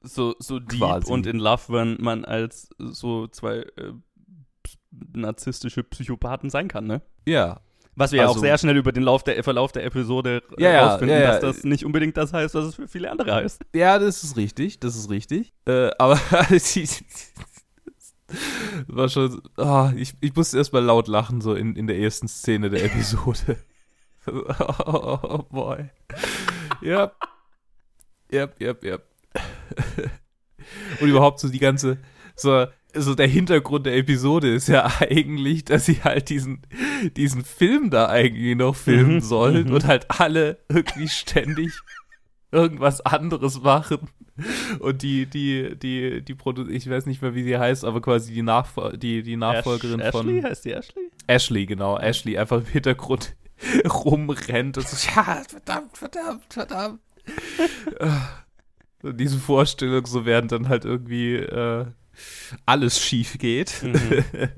so, 0.03 0.35
so 0.39 0.59
deep 0.59 0.81
Quasi. 0.81 1.11
und 1.13 1.27
in 1.27 1.39
love, 1.39 1.63
wenn 1.73 1.97
man 2.01 2.25
als 2.25 2.69
so 2.79 3.27
zwei 3.29 3.59
äh, 3.77 3.93
narzisstische 5.13 5.83
Psychopathen 5.85 6.51
sein 6.51 6.69
kann, 6.69 6.87
ne? 6.87 7.03
Ja. 7.27 7.61
Was 7.97 8.13
wir 8.13 8.19
ja 8.21 8.25
auch 8.27 8.31
Also- 8.31 8.41
sehr 8.41 8.57
schnell 8.59 8.77
über 8.77 8.93
den 8.93 9.03
Lauf 9.03 9.25
der, 9.25 9.43
Verlauf 9.45 9.73
der 9.73 9.85
Episode 9.85 10.43
äh, 10.57 10.63
Ja, 10.63 10.89
rausfinden, 10.89 11.17
ja, 11.17 11.23
ja. 11.23 11.31
dass 11.39 11.57
das 11.57 11.65
nicht 11.65 11.85
unbedingt 11.85 12.17
das 12.17 12.33
heißt, 12.33 12.55
was 12.55 12.65
es 12.67 12.75
für 12.77 12.89
viele 12.89 13.11
andere 13.11 13.35
heißt. 13.35 13.63
Ja, 13.75 13.99
das 13.99 14.23
ist 14.25 14.37
richtig, 14.37 14.81
das 14.81 14.97
ist 14.97 15.11
richtig. 15.11 15.53
Äh, 15.67 15.91
aber 15.99 16.19
war 18.87 19.09
schon, 19.09 19.43
ah, 19.57 19.93
ich, 19.97 20.15
ich 20.21 20.35
musste 20.35 20.57
erstmal 20.59 20.83
laut 20.85 21.09
lachen, 21.09 21.41
so 21.41 21.55
in, 21.55 21.75
in 21.77 21.87
der 21.87 21.99
ersten 21.99 22.29
Szene 22.29 22.71
der 22.71 22.85
Episode. 22.85 23.57
oh 24.27 25.45
boy. 25.51 25.91
Yep. 26.83 27.15
Yep, 28.33 28.61
yep, 28.61 28.85
yep. 28.85 29.07
Und 31.01 31.09
überhaupt 31.09 31.41
so 31.41 31.49
die 31.49 31.59
ganze, 31.59 31.99
so, 32.37 32.67
so 32.95 33.15
der 33.15 33.27
Hintergrund 33.27 33.87
der 33.87 33.97
Episode 33.97 34.53
ist 34.55 34.69
ja 34.69 34.91
eigentlich, 35.01 35.65
dass 35.65 35.87
sie 35.87 36.03
halt 36.03 36.29
diesen, 36.29 36.63
diesen 37.17 37.45
Film 37.45 37.91
da 37.91 38.09
eigentlich 38.09 38.57
noch 38.57 38.77
filmen 38.77 39.15
Mhm, 39.15 39.21
sollen 39.21 39.69
mhm. 39.69 39.75
und 39.75 39.87
halt 39.87 40.07
alle 40.09 40.59
irgendwie 40.69 41.09
ständig 41.09 41.73
irgendwas 42.53 43.01
anderes 43.01 43.61
machen. 43.61 44.09
Und 44.79 45.03
die, 45.03 45.27
die, 45.27 45.77
die, 45.77 46.23
die 46.23 46.35
Produ 46.35 46.67
ich 46.67 46.89
weiß 46.89 47.07
nicht 47.07 47.21
mehr, 47.21 47.35
wie 47.35 47.43
sie 47.43 47.59
heißt, 47.59 47.85
aber 47.85 48.01
quasi 48.01 48.33
die, 48.33 48.43
Nachfol 48.43 48.97
die, 48.97 49.23
die 49.23 49.37
Nachfolgerin 49.37 50.01
Ash 50.01 50.13
von 50.13 50.29
Ashley? 50.29 50.43
Heißt 50.43 50.65
die 50.65 50.73
Ashley? 50.73 51.11
Ashley, 51.27 51.67
genau. 51.67 51.99
Ashley 51.99 52.39
einfach 52.39 52.59
im 52.59 52.67
Hintergrund 52.67 53.37
rumrennt 53.89 54.79
und 54.79 54.89
so, 54.89 54.97
ja, 55.17 55.43
verdammt, 55.49 55.97
verdammt, 55.97 56.45
verdammt. 56.53 57.01
und 59.03 59.19
diese 59.21 59.39
Vorstellung, 59.39 60.07
so 60.07 60.25
während 60.25 60.53
dann 60.53 60.69
halt 60.69 60.85
irgendwie 60.85 61.37
äh, 61.37 61.87
alles 62.67 63.01
schief 63.01 63.39
geht. 63.39 63.83
Mhm. 63.83 64.25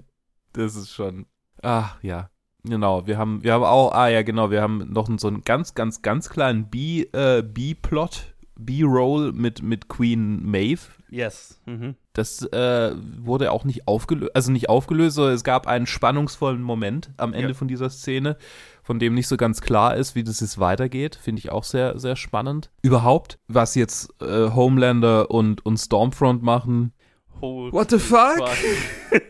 das 0.52 0.76
ist 0.76 0.90
schon, 0.92 1.26
ach 1.62 2.02
ja. 2.02 2.28
Genau, 2.64 3.06
wir 3.08 3.18
haben, 3.18 3.42
wir 3.42 3.54
haben 3.54 3.64
auch, 3.64 3.90
ah 3.92 4.06
ja, 4.06 4.22
genau, 4.22 4.52
wir 4.52 4.62
haben 4.62 4.92
noch 4.92 5.08
so 5.18 5.26
einen 5.26 5.42
ganz, 5.42 5.74
ganz, 5.74 6.00
ganz 6.00 6.28
kleinen 6.30 6.70
B, 6.70 7.02
äh, 7.12 7.42
B-Plot, 7.42 8.34
B-Roll 8.56 9.32
mit, 9.32 9.62
mit 9.62 9.88
Queen 9.88 10.48
Maeve. 10.48 10.82
Yes. 11.10 11.60
Mhm. 11.66 11.96
Das 12.12 12.42
äh, 12.52 12.94
wurde 13.18 13.50
auch 13.50 13.64
nicht 13.64 13.88
aufgelöst, 13.88 14.36
also 14.36 14.52
nicht 14.52 14.68
aufgelöst, 14.68 15.16
sondern 15.16 15.34
es 15.34 15.42
gab 15.42 15.66
einen 15.66 15.86
spannungsvollen 15.86 16.62
Moment 16.62 17.10
am 17.16 17.32
Ende 17.32 17.48
Ja. 17.48 17.54
von 17.54 17.66
dieser 17.66 17.90
Szene, 17.90 18.36
von 18.82 18.98
dem 18.98 19.14
nicht 19.14 19.28
so 19.28 19.36
ganz 19.36 19.60
klar 19.60 19.96
ist, 19.96 20.14
wie 20.14 20.24
das 20.24 20.40
jetzt 20.40 20.58
weitergeht. 20.58 21.18
Finde 21.20 21.40
ich 21.40 21.50
auch 21.50 21.64
sehr, 21.64 21.98
sehr 21.98 22.16
spannend. 22.16 22.70
Überhaupt, 22.82 23.38
was 23.48 23.74
jetzt 23.74 24.10
äh, 24.20 24.50
Homelander 24.50 25.30
und, 25.30 25.64
und 25.64 25.76
Stormfront 25.78 26.42
machen. 26.42 26.92
Holy 27.40 27.72
What 27.72 27.90
the 27.90 27.98
fuck? 27.98 28.40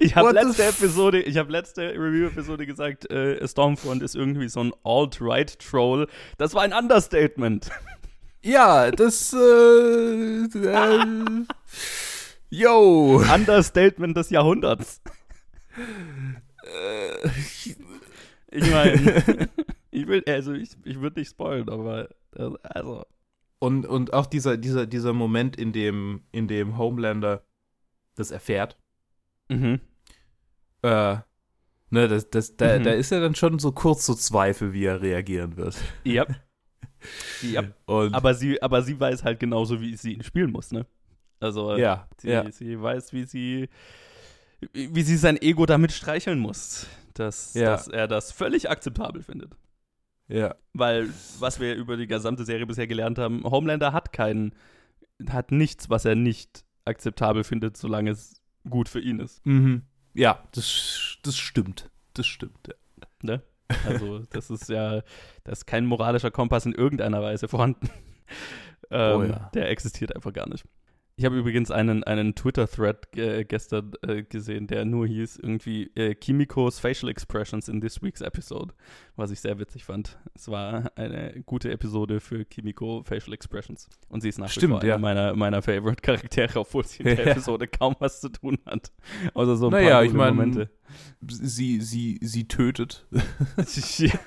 Ich 0.00 0.16
habe 0.16 0.32
letzte 0.32 0.64
Episode, 0.64 1.20
ich 1.20 1.36
habe 1.36 1.52
letzte 1.52 1.90
Review-Episode 1.90 2.66
gesagt, 2.66 3.10
äh, 3.10 3.46
Stormfront 3.46 4.02
ist 4.02 4.16
irgendwie 4.16 4.48
so 4.48 4.60
ein 4.60 4.72
Alt-Right-Troll. 4.82 6.08
Das 6.36 6.54
war 6.54 6.62
ein 6.62 6.72
Understatement. 6.72 7.70
Ja, 8.46 8.90
das, 8.90 9.32
äh, 9.32 10.44
äh, 10.44 11.06
yo. 12.50 13.22
Understatement 13.34 14.14
des 14.18 14.28
Jahrhunderts. 14.28 15.00
Äh, 18.54 18.58
Ich 18.58 18.70
meine, 18.70 19.48
ich 19.90 20.06
will, 20.06 20.22
also 20.26 20.52
ich, 20.52 20.70
ich 20.84 21.00
würde 21.00 21.20
nicht 21.20 21.30
spoilen, 21.30 21.68
aber 21.68 22.08
äh, 22.36 22.50
also. 22.62 23.04
Und, 23.58 23.86
und 23.86 24.12
auch 24.12 24.26
dieser, 24.26 24.56
dieser, 24.56 24.86
dieser 24.86 25.12
Moment, 25.12 25.56
in 25.56 25.72
dem, 25.72 26.22
in 26.32 26.48
dem 26.48 26.76
Homelander 26.78 27.44
das 28.14 28.30
erfährt, 28.30 28.76
Mhm. 29.48 29.80
äh, 30.82 31.16
ne, 31.90 32.08
das, 32.08 32.30
das, 32.30 32.56
da, 32.56 32.78
Mhm. 32.78 32.82
da 32.84 32.90
ist 32.92 33.10
ja 33.10 33.20
dann 33.20 33.34
schon 33.34 33.58
so 33.58 33.72
kurz 33.72 34.06
so 34.06 34.14
Zweifel, 34.14 34.72
wie 34.72 34.84
er 34.84 35.00
reagieren 35.02 35.56
wird. 35.56 35.76
Ja. 36.04 36.26
ja. 37.42 37.64
Und 37.86 38.14
Aber 38.14 38.34
sie, 38.34 38.60
aber 38.62 38.82
sie 38.82 38.98
weiß 38.98 39.24
halt 39.24 39.40
genauso, 39.40 39.80
wie 39.80 39.96
sie 39.96 40.12
ihn 40.14 40.22
spielen 40.22 40.50
muss, 40.52 40.72
ne? 40.72 40.86
Also 41.40 41.76
ja, 41.76 42.08
sie, 42.18 42.30
ja, 42.30 42.50
sie 42.50 42.80
weiß, 42.80 43.12
wie 43.12 43.24
sie, 43.24 43.68
wie 44.72 45.02
sie 45.02 45.16
sein 45.16 45.36
Ego 45.36 45.66
damit 45.66 45.92
streicheln 45.92 46.38
muss, 46.38 46.86
dass, 47.14 47.54
Ja. 47.54 47.70
dass 47.72 47.88
er 47.88 48.08
das 48.08 48.32
völlig 48.32 48.70
akzeptabel 48.70 49.22
findet. 49.22 49.56
ja, 50.28 50.54
Weil, 50.72 51.08
was 51.38 51.60
wir 51.60 51.74
über 51.74 51.96
die 51.96 52.06
gesamte 52.06 52.44
Serie 52.44 52.66
bisher 52.66 52.86
gelernt 52.86 53.18
haben, 53.18 53.42
Homelander 53.44 53.92
hat 53.92 54.12
keinen, 54.12 54.54
hat 55.28 55.52
nichts, 55.52 55.90
was 55.90 56.04
er 56.04 56.14
nicht 56.14 56.64
akzeptabel 56.84 57.44
findet, 57.44 57.76
solange 57.76 58.10
es 58.10 58.40
gut 58.68 58.88
für 58.88 59.00
ihn 59.00 59.18
ist. 59.20 59.44
mhm. 59.46 59.82
ja, 60.14 60.42
das, 60.52 61.18
das 61.22 61.36
stimmt, 61.36 61.90
das 62.14 62.26
stimmt. 62.26 62.68
Ja. 62.68 62.74
Ne? 63.22 63.42
Also, 63.86 64.18
das 64.30 64.50
ist 64.50 64.68
ja, 64.68 65.02
da 65.44 65.52
ist 65.52 65.66
kein 65.66 65.86
moralischer 65.86 66.30
Kompass 66.30 66.66
in 66.66 66.72
irgendeiner 66.74 67.22
Weise 67.22 67.48
vorhanden. 67.48 67.88
ähm, 68.90 69.20
Oh 69.20 69.22
ja. 69.24 69.50
Der 69.54 69.70
existiert 69.70 70.14
einfach 70.14 70.32
gar 70.32 70.48
nicht. 70.48 70.64
Ich 71.16 71.24
habe 71.24 71.36
übrigens 71.36 71.70
einen, 71.70 72.02
einen 72.02 72.34
Twitter-Thread 72.34 73.16
äh, 73.16 73.44
gestern 73.44 73.92
äh, 74.02 74.24
gesehen, 74.24 74.66
der 74.66 74.84
nur 74.84 75.06
hieß 75.06 75.36
irgendwie 75.36 75.92
äh, 75.94 76.16
Kimikos 76.16 76.80
Facial 76.80 77.08
Expressions 77.08 77.68
in 77.68 77.80
this 77.80 78.02
week's 78.02 78.20
episode, 78.20 78.74
was 79.14 79.30
ich 79.30 79.38
sehr 79.38 79.56
witzig 79.60 79.84
fand. 79.84 80.18
Es 80.34 80.48
war 80.48 80.90
eine 80.96 81.40
gute 81.46 81.70
Episode 81.70 82.18
für 82.18 82.44
Kimiko 82.44 83.04
Facial 83.04 83.32
Expressions. 83.32 83.88
Und 84.08 84.22
sie 84.22 84.28
ist 84.28 84.38
nach 84.38 84.48
Stimmt, 84.48 84.74
wie 84.74 84.78
vor 84.80 84.84
ja. 84.84 84.94
einer 84.96 85.02
meiner, 85.02 85.36
meiner 85.36 85.62
Favorite-Charaktere, 85.62 86.58
obwohl 86.58 86.84
sie 86.84 87.04
in 87.04 87.16
der 87.16 87.24
Ja. 87.26 87.30
Episode 87.30 87.68
kaum 87.68 87.94
was 88.00 88.20
zu 88.20 88.30
tun 88.30 88.58
hat. 88.66 88.90
Außer 89.34 89.54
so 89.56 89.66
ein 89.66 89.72
Naja, 89.72 89.90
paar 89.90 90.04
ich 90.04 90.12
mein, 90.12 90.34
Momente. 90.34 90.68
Sie, 91.20 91.80
sie, 91.80 92.18
sie 92.22 92.48
tötet. 92.48 93.06
ja. 93.98 94.18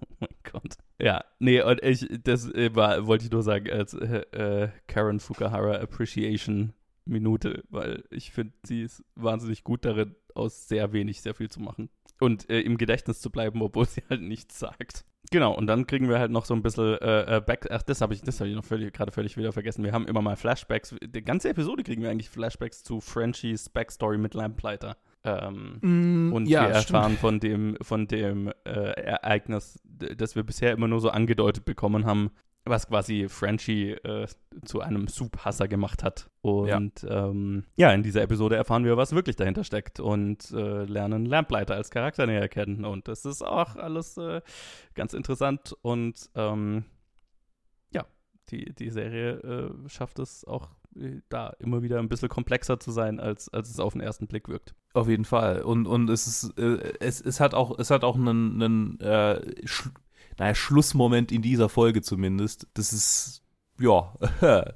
Oh 0.00 0.16
mein 0.18 0.34
Gott. 0.50 0.76
Ja, 1.00 1.24
nee, 1.38 1.60
und 1.60 1.82
ich, 1.82 2.06
das 2.22 2.48
äh, 2.52 2.74
war, 2.74 3.06
wollte 3.06 3.24
ich 3.24 3.30
nur 3.30 3.42
sagen, 3.42 3.70
als 3.70 3.94
äh, 3.94 4.18
äh, 4.32 4.68
Karen 4.86 5.20
Fukuhara 5.20 5.76
Appreciation 5.76 6.72
Minute, 7.04 7.64
weil 7.68 8.04
ich 8.10 8.32
finde, 8.32 8.54
sie 8.64 8.82
ist 8.82 9.04
wahnsinnig 9.14 9.64
gut 9.64 9.84
darin, 9.84 10.14
aus 10.34 10.68
sehr 10.68 10.92
wenig 10.92 11.20
sehr 11.20 11.34
viel 11.34 11.50
zu 11.50 11.60
machen. 11.60 11.90
Und 12.20 12.48
äh, 12.48 12.60
im 12.60 12.78
Gedächtnis 12.78 13.20
zu 13.20 13.30
bleiben, 13.30 13.60
obwohl 13.60 13.86
sie 13.86 14.02
halt 14.08 14.22
nichts 14.22 14.58
sagt. 14.58 15.04
Genau, 15.30 15.54
und 15.54 15.66
dann 15.66 15.86
kriegen 15.86 16.08
wir 16.08 16.18
halt 16.18 16.30
noch 16.30 16.44
so 16.44 16.54
ein 16.54 16.62
bisschen 16.62 16.98
äh, 16.98 17.36
äh, 17.36 17.40
Back. 17.40 17.66
Ach, 17.70 17.82
das 17.82 18.00
habe 18.00 18.14
ich, 18.14 18.22
das 18.22 18.40
hab 18.40 18.46
ich 18.46 18.54
noch 18.54 18.66
gerade 18.68 19.10
völlig 19.10 19.36
wieder 19.36 19.52
vergessen. 19.52 19.82
Wir 19.82 19.92
haben 19.92 20.06
immer 20.06 20.22
mal 20.22 20.36
Flashbacks. 20.36 20.94
Die 21.02 21.22
ganze 21.22 21.48
Episode 21.48 21.82
kriegen 21.82 22.02
wir 22.02 22.10
eigentlich 22.10 22.30
Flashbacks 22.30 22.84
zu 22.84 23.00
Frenchies 23.00 23.68
Backstory 23.68 24.18
mit 24.18 24.34
Lamplighter. 24.34 24.96
Ähm, 25.24 26.30
und 26.34 26.48
wir 26.48 26.58
erfahren 26.58 27.16
von 27.16 27.40
dem, 27.40 27.76
von 27.80 28.06
dem 28.06 28.48
äh, 28.64 28.70
Ereignis, 28.70 29.80
das 29.84 30.36
wir 30.36 30.42
bisher 30.42 30.72
immer 30.72 30.88
nur 30.88 31.00
so 31.00 31.08
angedeutet 31.08 31.64
bekommen 31.64 32.04
haben, 32.04 32.30
was 32.66 32.88
quasi 32.88 33.28
Frenchie 33.28 33.90
äh, 33.92 34.26
zu 34.64 34.80
einem 34.80 35.08
Soup-Hasser 35.08 35.68
gemacht 35.68 36.02
hat. 36.02 36.30
Und 36.40 37.02
ja. 37.02 37.28
Ähm, 37.28 37.64
ja, 37.76 37.92
in 37.92 38.02
dieser 38.02 38.22
Episode 38.22 38.56
erfahren 38.56 38.84
wir, 38.84 38.96
was 38.96 39.14
wirklich 39.14 39.36
dahinter 39.36 39.64
steckt 39.64 40.00
und 40.00 40.50
äh, 40.50 40.84
lernen 40.84 41.26
Lamplighter 41.26 41.74
als 41.74 41.90
Charakter 41.90 42.26
näher 42.26 42.48
kennen. 42.48 42.84
Und 42.84 43.08
das 43.08 43.24
ist 43.24 43.42
auch 43.42 43.76
alles 43.76 44.16
äh, 44.16 44.40
ganz 44.94 45.14
interessant 45.14 45.76
und 45.82 46.30
ähm, 46.34 46.84
ja, 47.92 48.06
die, 48.50 48.74
die 48.74 48.90
Serie 48.90 49.32
äh, 49.40 49.88
schafft 49.88 50.18
es 50.18 50.46
auch 50.46 50.70
da 51.28 51.48
immer 51.58 51.82
wieder 51.82 51.98
ein 51.98 52.08
bisschen 52.08 52.28
komplexer 52.28 52.78
zu 52.80 52.90
sein, 52.90 53.20
als, 53.20 53.48
als 53.48 53.70
es 53.70 53.80
auf 53.80 53.92
den 53.92 54.00
ersten 54.00 54.26
Blick 54.26 54.48
wirkt. 54.48 54.74
Auf 54.92 55.08
jeden 55.08 55.24
Fall. 55.24 55.62
Und, 55.62 55.86
und 55.86 56.08
es 56.10 56.26
ist, 56.26 56.58
äh, 56.58 56.94
es, 57.00 57.20
es 57.20 57.40
hat 57.40 57.54
auch, 57.54 57.78
es 57.78 57.90
hat 57.90 58.04
auch 58.04 58.16
einen, 58.16 58.62
einen 58.62 59.00
äh, 59.00 59.66
Sch 59.66 59.90
naja, 60.38 60.54
Schlussmoment 60.54 61.30
in 61.30 61.42
dieser 61.42 61.68
Folge 61.68 62.02
zumindest. 62.02 62.66
Das 62.74 62.92
ist, 62.92 63.42
ja. 63.78 64.14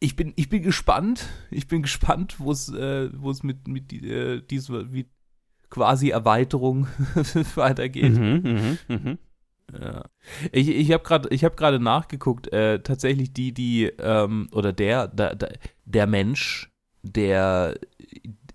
ich 0.00 0.16
bin, 0.16 0.32
ich 0.36 0.48
bin 0.48 0.62
gespannt. 0.62 1.28
Ich 1.50 1.68
bin 1.68 1.82
gespannt, 1.82 2.36
wo 2.38 2.50
es, 2.50 2.68
äh, 2.68 3.10
wo 3.14 3.30
es 3.30 3.42
mit, 3.42 3.68
mit 3.68 3.90
die, 3.90 4.08
äh, 4.08 4.42
dieser, 4.42 4.92
wie 4.92 5.10
quasi 5.70 6.10
Erweiterung 6.10 6.86
weitergeht. 7.54 8.14
Mhm, 8.14 8.78
mh, 8.88 8.96
mh. 8.96 9.18
Ja. 9.80 10.04
Ich, 10.52 10.68
ich 10.68 10.92
habe 10.92 11.02
gerade 11.02 11.28
hab 11.36 11.56
gerade 11.56 11.80
nachgeguckt, 11.80 12.52
äh, 12.52 12.82
tatsächlich 12.82 13.32
die, 13.32 13.52
die, 13.52 13.84
ähm, 13.98 14.48
oder 14.52 14.72
der, 14.72 15.08
der, 15.08 15.34
der, 15.34 15.58
der 15.84 16.06
Mensch, 16.06 16.70
der 17.02 17.78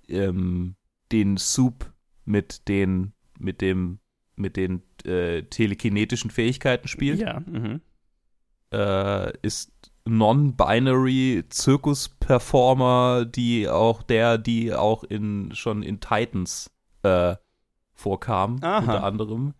ähm, 0.07 0.75
den 1.11 1.37
Soup 1.37 1.91
mit 2.25 2.67
den, 2.67 3.13
mit 3.39 3.61
dem, 3.61 3.99
mit 4.35 4.57
den 4.57 4.83
äh, 5.05 5.43
telekinetischen 5.43 6.29
Fähigkeiten 6.29 6.87
spielt, 6.87 7.19
Ja. 7.19 7.39
Mhm. 7.39 7.81
äh, 8.71 9.37
ist 9.41 9.91
Non-Binary 10.05 11.43
Zirkus-Performer, 11.49 13.25
die 13.25 13.67
auch 13.67 14.03
der, 14.03 14.37
die 14.37 14.73
auch 14.73 15.03
in 15.03 15.53
schon 15.53 15.83
in 15.83 15.99
Titans 15.99 16.71
äh, 17.03 17.35
vorkam, 17.93 18.57
Aha. 18.61 18.79
unter 18.79 19.03
anderem. 19.03 19.53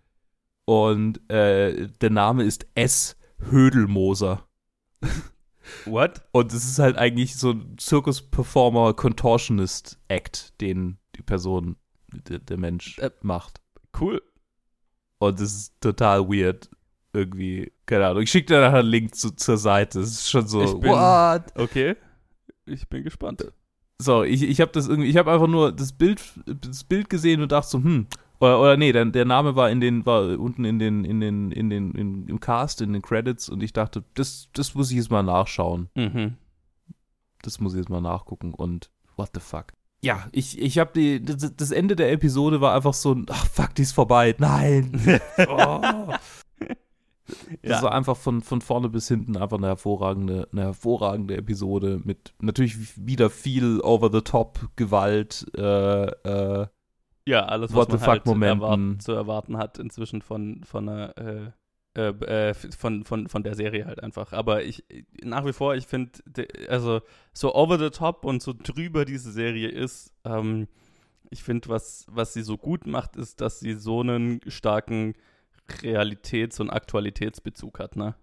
Und 0.70 1.22
äh, 1.32 1.88
der 2.02 2.10
Name 2.10 2.44
ist 2.44 2.68
S. 2.76 3.16
Hödelmoser. 3.50 4.46
What? 5.86 6.24
Und 6.34 6.52
es 6.52 6.66
ist 6.66 6.78
halt 6.80 6.98
eigentlich 6.98 7.38
so 7.38 7.52
ein 7.52 7.78
Zirkus-Performer-Contortionist-Act, 7.78 10.60
den 10.62 10.98
die 11.16 11.22
Person, 11.22 11.78
der, 12.12 12.40
der 12.40 12.58
Mensch 12.58 12.98
Äh, 13.00 13.12
macht. 13.22 13.62
Cool. 14.00 14.22
Und 15.20 15.40
es 15.40 15.54
ist 15.56 15.74
total 15.82 16.28
weird. 16.28 16.70
Irgendwie, 17.14 17.72
keine 17.86 18.08
Ahnung. 18.08 18.24
Ich 18.24 18.32
schicke 18.32 18.48
dir 18.54 18.60
nachher 18.62 18.80
einen 18.80 18.90
Link 18.90 19.16
zu, 19.16 19.32
zur 19.32 19.58
Seite. 19.58 20.02
Es 20.02 20.12
ist 20.12 20.30
schon 20.30 20.48
so, 20.48 20.62
Ich 20.64 20.74
bin- 20.80 20.92
what? 20.92 21.44
Okay. 21.56 21.96
Ich 22.66 22.88
bin 22.90 23.04
gespannt. 23.06 23.46
So, 24.00 24.24
ich, 24.24 24.44
ich 24.44 24.60
habe 24.62 24.72
das 24.74 24.88
irgendwie, 24.88 25.10
ich 25.10 25.16
habe 25.18 25.32
einfach 25.32 25.48
nur 25.48 25.72
das 25.72 25.92
Bild, 25.94 26.22
das 26.46 26.84
Bild 26.84 27.10
gesehen 27.10 27.42
und 27.42 27.52
dachte 27.54 27.70
so, 27.70 27.78
hm, 27.80 28.06
oder, 28.40 28.60
oder 28.60 28.78
nee, 28.78 28.92
der, 28.92 29.06
der 29.06 29.26
Name 29.26 29.56
war 29.56 29.70
in 29.70 29.80
den, 29.82 30.06
war 30.06 30.38
unten 30.40 30.66
in 30.66 30.80
den, 30.80 31.04
in 31.06 31.20
den, 31.20 31.52
in 31.52 31.70
den, 31.70 31.92
in, 31.94 32.28
im 32.28 32.40
Cast, 32.40 32.82
in 32.82 32.94
den 32.94 33.02
Credits 33.02 33.50
und 33.50 33.64
ich 33.64 33.74
dachte, 33.74 34.04
das, 34.14 34.50
das 34.54 34.76
muss 34.76 34.92
ich 34.92 34.98
jetzt 34.98 35.12
mal 35.12 35.24
nachschauen. 35.24 35.90
Mhm. 35.96 36.36
Das 37.42 37.60
muss 37.60 37.74
ich 37.74 37.80
jetzt 37.80 37.90
mal 37.90 38.02
nachgucken 38.02 38.54
und 38.54 38.92
what 39.16 39.30
the 39.34 39.40
fuck. 39.40 39.74
Ja, 40.02 40.28
ich, 40.32 40.60
ich 40.62 40.78
habe 40.78 40.92
die, 40.94 41.24
das, 41.24 41.56
das 41.56 41.72
Ende 41.72 41.96
der 41.96 42.12
Episode 42.12 42.62
war 42.62 42.76
einfach 42.76 42.94
so, 42.94 43.14
ein, 43.14 43.26
ach 43.30 43.46
fuck, 43.48 43.74
die 43.76 43.82
ist 43.82 43.94
vorbei. 43.94 44.36
Nein. 44.38 45.20
Oh. 45.50 46.14
Das 47.62 47.82
Ja. 47.82 47.84
war 47.84 47.92
einfach 47.92 48.16
von, 48.16 48.42
von 48.42 48.62
vorne 48.62 48.88
bis 48.88 49.10
hinten 49.10 49.36
einfach 49.36 49.58
eine 49.58 49.68
hervorragende, 49.68 50.48
eine 50.54 50.62
hervorragende 50.62 51.36
Episode 51.36 52.00
mit 52.06 52.34
natürlich 52.40 52.78
wieder 53.06 53.30
viel 53.30 53.82
Over-the-Top-Gewalt, 53.82 55.46
äh, 55.58 56.06
äh, 56.06 56.68
Ja, 57.28 57.46
alles, 57.46 57.72
was 57.72 57.90
What 57.90 57.90
man 57.90 58.02
halt 58.02 58.26
erwarten, 58.26 59.00
zu 59.00 59.12
erwarten 59.12 59.58
hat 59.58 59.80
inzwischen 59.80 60.22
von, 60.22 60.64
von 60.64 60.88
einer 60.88 61.18
äh, 61.18 61.52
äh, 61.98 62.10
äh, 62.10 62.54
von, 62.54 63.04
von, 63.04 63.28
von 63.28 63.44
der 63.44 63.56
Serie 63.56 63.86
halt 63.86 64.02
einfach. 64.02 64.32
Aber 64.32 64.64
ich 64.64 64.86
nach 65.24 65.46
wie 65.46 65.52
vor, 65.52 65.76
ich 65.76 65.88
finde, 65.88 66.12
also 66.70 67.02
so 67.34 67.54
over 67.56 67.80
the 67.80 67.90
top 67.90 68.24
und 68.24 68.42
so 68.42 68.54
drüber 68.54 69.04
diese 69.04 69.32
Serie 69.32 69.68
ist, 69.68 70.14
ähm, 70.24 70.68
ich 71.30 71.44
finde, 71.44 71.70
was, 71.70 72.06
was 72.10 72.34
sie 72.34 72.44
so 72.44 72.58
gut 72.58 72.88
macht, 72.88 73.16
ist, 73.16 73.42
dass 73.42 73.60
sie 73.60 73.74
so 73.74 74.02
einen 74.02 74.40
starken 74.48 75.16
Realitäts- 75.82 76.62
und 76.62 76.70
Aktualitätsbezug 76.70 77.80
hat, 77.80 77.96
ne? 77.96 78.16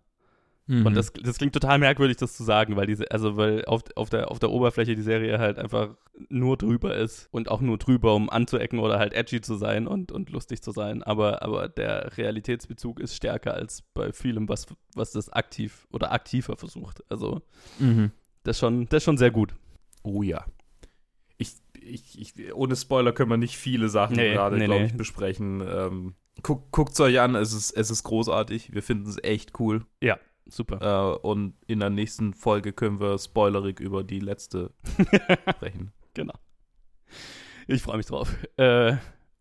Mhm. 0.66 0.86
Und 0.86 0.94
das, 0.94 1.12
das 1.12 1.36
klingt 1.36 1.52
total 1.52 1.78
merkwürdig, 1.78 2.16
das 2.16 2.36
zu 2.36 2.42
sagen, 2.42 2.76
weil 2.76 2.86
diese, 2.86 3.10
also 3.10 3.36
weil 3.36 3.64
auf, 3.66 3.82
auf, 3.96 4.08
der, 4.08 4.30
auf 4.30 4.38
der 4.38 4.50
Oberfläche 4.50 4.94
die 4.94 5.02
Serie 5.02 5.38
halt 5.38 5.58
einfach 5.58 5.96
nur 6.30 6.56
drüber 6.56 6.96
ist 6.96 7.28
und 7.32 7.50
auch 7.50 7.60
nur 7.60 7.76
drüber, 7.76 8.14
um 8.14 8.30
anzuecken 8.30 8.78
oder 8.78 8.98
halt 8.98 9.12
edgy 9.12 9.42
zu 9.42 9.56
sein 9.56 9.86
und, 9.86 10.10
und 10.10 10.30
lustig 10.30 10.62
zu 10.62 10.70
sein. 10.70 11.02
Aber, 11.02 11.42
aber 11.42 11.68
der 11.68 12.16
Realitätsbezug 12.16 12.98
ist 13.00 13.14
stärker 13.14 13.54
als 13.54 13.82
bei 13.92 14.12
vielem, 14.12 14.48
was, 14.48 14.66
was 14.94 15.12
das 15.12 15.28
aktiv 15.28 15.86
oder 15.92 16.12
aktiver 16.12 16.56
versucht. 16.56 17.02
Also 17.10 17.42
mhm. 17.78 18.10
das, 18.42 18.58
schon, 18.58 18.88
das 18.88 18.98
ist 18.98 19.04
schon 19.04 19.18
sehr 19.18 19.30
gut. 19.30 19.54
Oh 20.02 20.22
ja. 20.22 20.46
Ich, 21.36 21.56
ich, 21.78 22.18
ich, 22.18 22.54
ohne 22.54 22.74
Spoiler 22.74 23.12
können 23.12 23.30
wir 23.30 23.36
nicht 23.36 23.58
viele 23.58 23.90
Sachen 23.90 24.16
nee, 24.16 24.32
gerade, 24.32 24.56
nee, 24.56 24.64
glaube 24.64 24.80
nee. 24.80 24.86
ich, 24.86 24.96
besprechen. 24.96 25.60
Ähm, 25.60 26.14
guckt 26.42 26.94
es 26.94 27.00
euch 27.00 27.20
an, 27.20 27.34
es 27.34 27.52
ist, 27.52 27.72
es 27.72 27.90
ist 27.90 28.02
großartig. 28.04 28.72
Wir 28.72 28.82
finden 28.82 29.10
es 29.10 29.22
echt 29.22 29.60
cool. 29.60 29.84
Ja, 30.00 30.18
Super. 30.46 31.14
Äh, 31.22 31.26
und 31.26 31.54
in 31.66 31.80
der 31.80 31.90
nächsten 31.90 32.34
Folge 32.34 32.72
können 32.72 33.00
wir 33.00 33.18
spoilerig 33.18 33.80
über 33.80 34.04
die 34.04 34.20
letzte 34.20 34.70
sprechen. 35.50 35.92
Genau. 36.12 36.34
Ich 37.66 37.82
freue 37.82 37.96
mich 37.96 38.06
drauf. 38.06 38.36
Äh, 38.56 38.96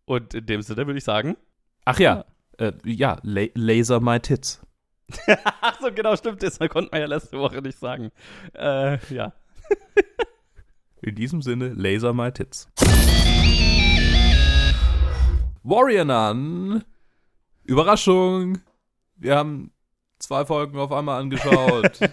und 0.06 0.34
in 0.34 0.46
dem 0.46 0.62
Sinne 0.62 0.86
würde 0.86 0.98
ich 0.98 1.04
sagen. 1.04 1.36
Ach 1.84 1.98
ja, 1.98 2.24
ja, 2.58 2.66
äh, 2.66 2.72
ja 2.84 3.18
La 3.22 3.46
Laser 3.54 4.00
My 4.00 4.18
Tits. 4.18 4.60
Ach 5.60 5.78
so, 5.80 5.92
genau, 5.92 6.16
stimmt. 6.16 6.42
Das 6.42 6.58
konnte 6.58 6.88
man 6.90 7.00
ja 7.00 7.06
letzte 7.06 7.38
Woche 7.38 7.60
nicht 7.60 7.78
sagen. 7.78 8.10
Äh, 8.54 8.98
ja. 9.14 9.32
in 11.02 11.14
diesem 11.14 11.42
Sinne, 11.42 11.68
Laser 11.68 12.14
My 12.14 12.32
Tits. 12.32 12.68
Warrior 15.62 16.04
Nun. 16.04 16.84
Überraschung. 17.64 18.58
Wir 19.16 19.36
haben 19.36 19.73
zwei 20.24 20.44
Folgen 20.44 20.78
auf 20.78 20.92
einmal 20.92 21.20
angeschaut. 21.20 22.00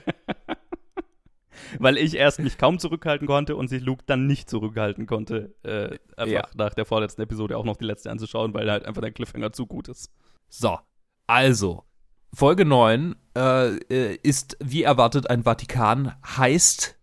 Weil 1.79 1.97
ich 1.97 2.15
erst 2.15 2.39
mich 2.39 2.57
kaum 2.57 2.79
zurückhalten 2.79 3.27
konnte 3.27 3.55
und 3.55 3.69
sich 3.69 3.81
Luke 3.81 4.03
dann 4.05 4.27
nicht 4.27 4.49
zurückhalten 4.49 5.05
konnte, 5.05 5.55
äh, 5.63 5.97
einfach 6.17 6.33
ja. 6.33 6.47
nach 6.53 6.73
der 6.73 6.85
vorletzten 6.85 7.21
Episode 7.21 7.57
auch 7.57 7.63
noch 7.63 7.77
die 7.77 7.85
letzte 7.85 8.11
anzuschauen, 8.11 8.53
weil 8.53 8.69
halt 8.69 8.85
einfach 8.85 9.01
der 9.01 9.11
Cliffhanger 9.11 9.53
zu 9.53 9.65
gut 9.67 9.87
ist. 9.87 10.11
So, 10.49 10.79
also, 11.27 11.85
Folge 12.33 12.65
9 12.65 13.15
äh, 13.37 13.75
äh, 13.77 14.19
ist 14.21 14.57
wie 14.59 14.83
erwartet 14.83 15.29
ein 15.29 15.43
Vatikan, 15.43 16.13
heißt. 16.25 16.97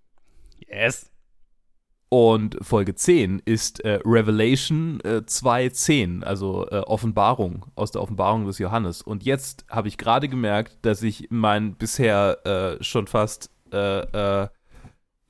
Yes. 0.67 1.08
Und 2.11 2.57
Folge 2.63 2.95
10 2.95 3.43
ist 3.45 3.81
äh, 3.81 4.01
Revelation 4.05 5.01
äh, 5.01 5.23
2.10, 5.27 6.23
also 6.23 6.67
äh, 6.71 6.79
Offenbarung, 6.81 7.67
aus 7.75 7.91
der 7.91 8.01
Offenbarung 8.01 8.47
des 8.47 8.59
Johannes. 8.59 9.03
Und 9.03 9.25
jetzt 9.25 9.67
habe 9.69 9.89
ich 9.89 9.99
gerade 9.99 10.29
gemerkt, 10.29 10.79
dass 10.83 11.03
ich 11.03 11.27
mein 11.31 11.75
bisher 11.75 12.79
äh, 12.81 12.83
schon 12.83 13.07
fast 13.07 13.51
äh, 13.73 14.43
äh, 14.43 14.49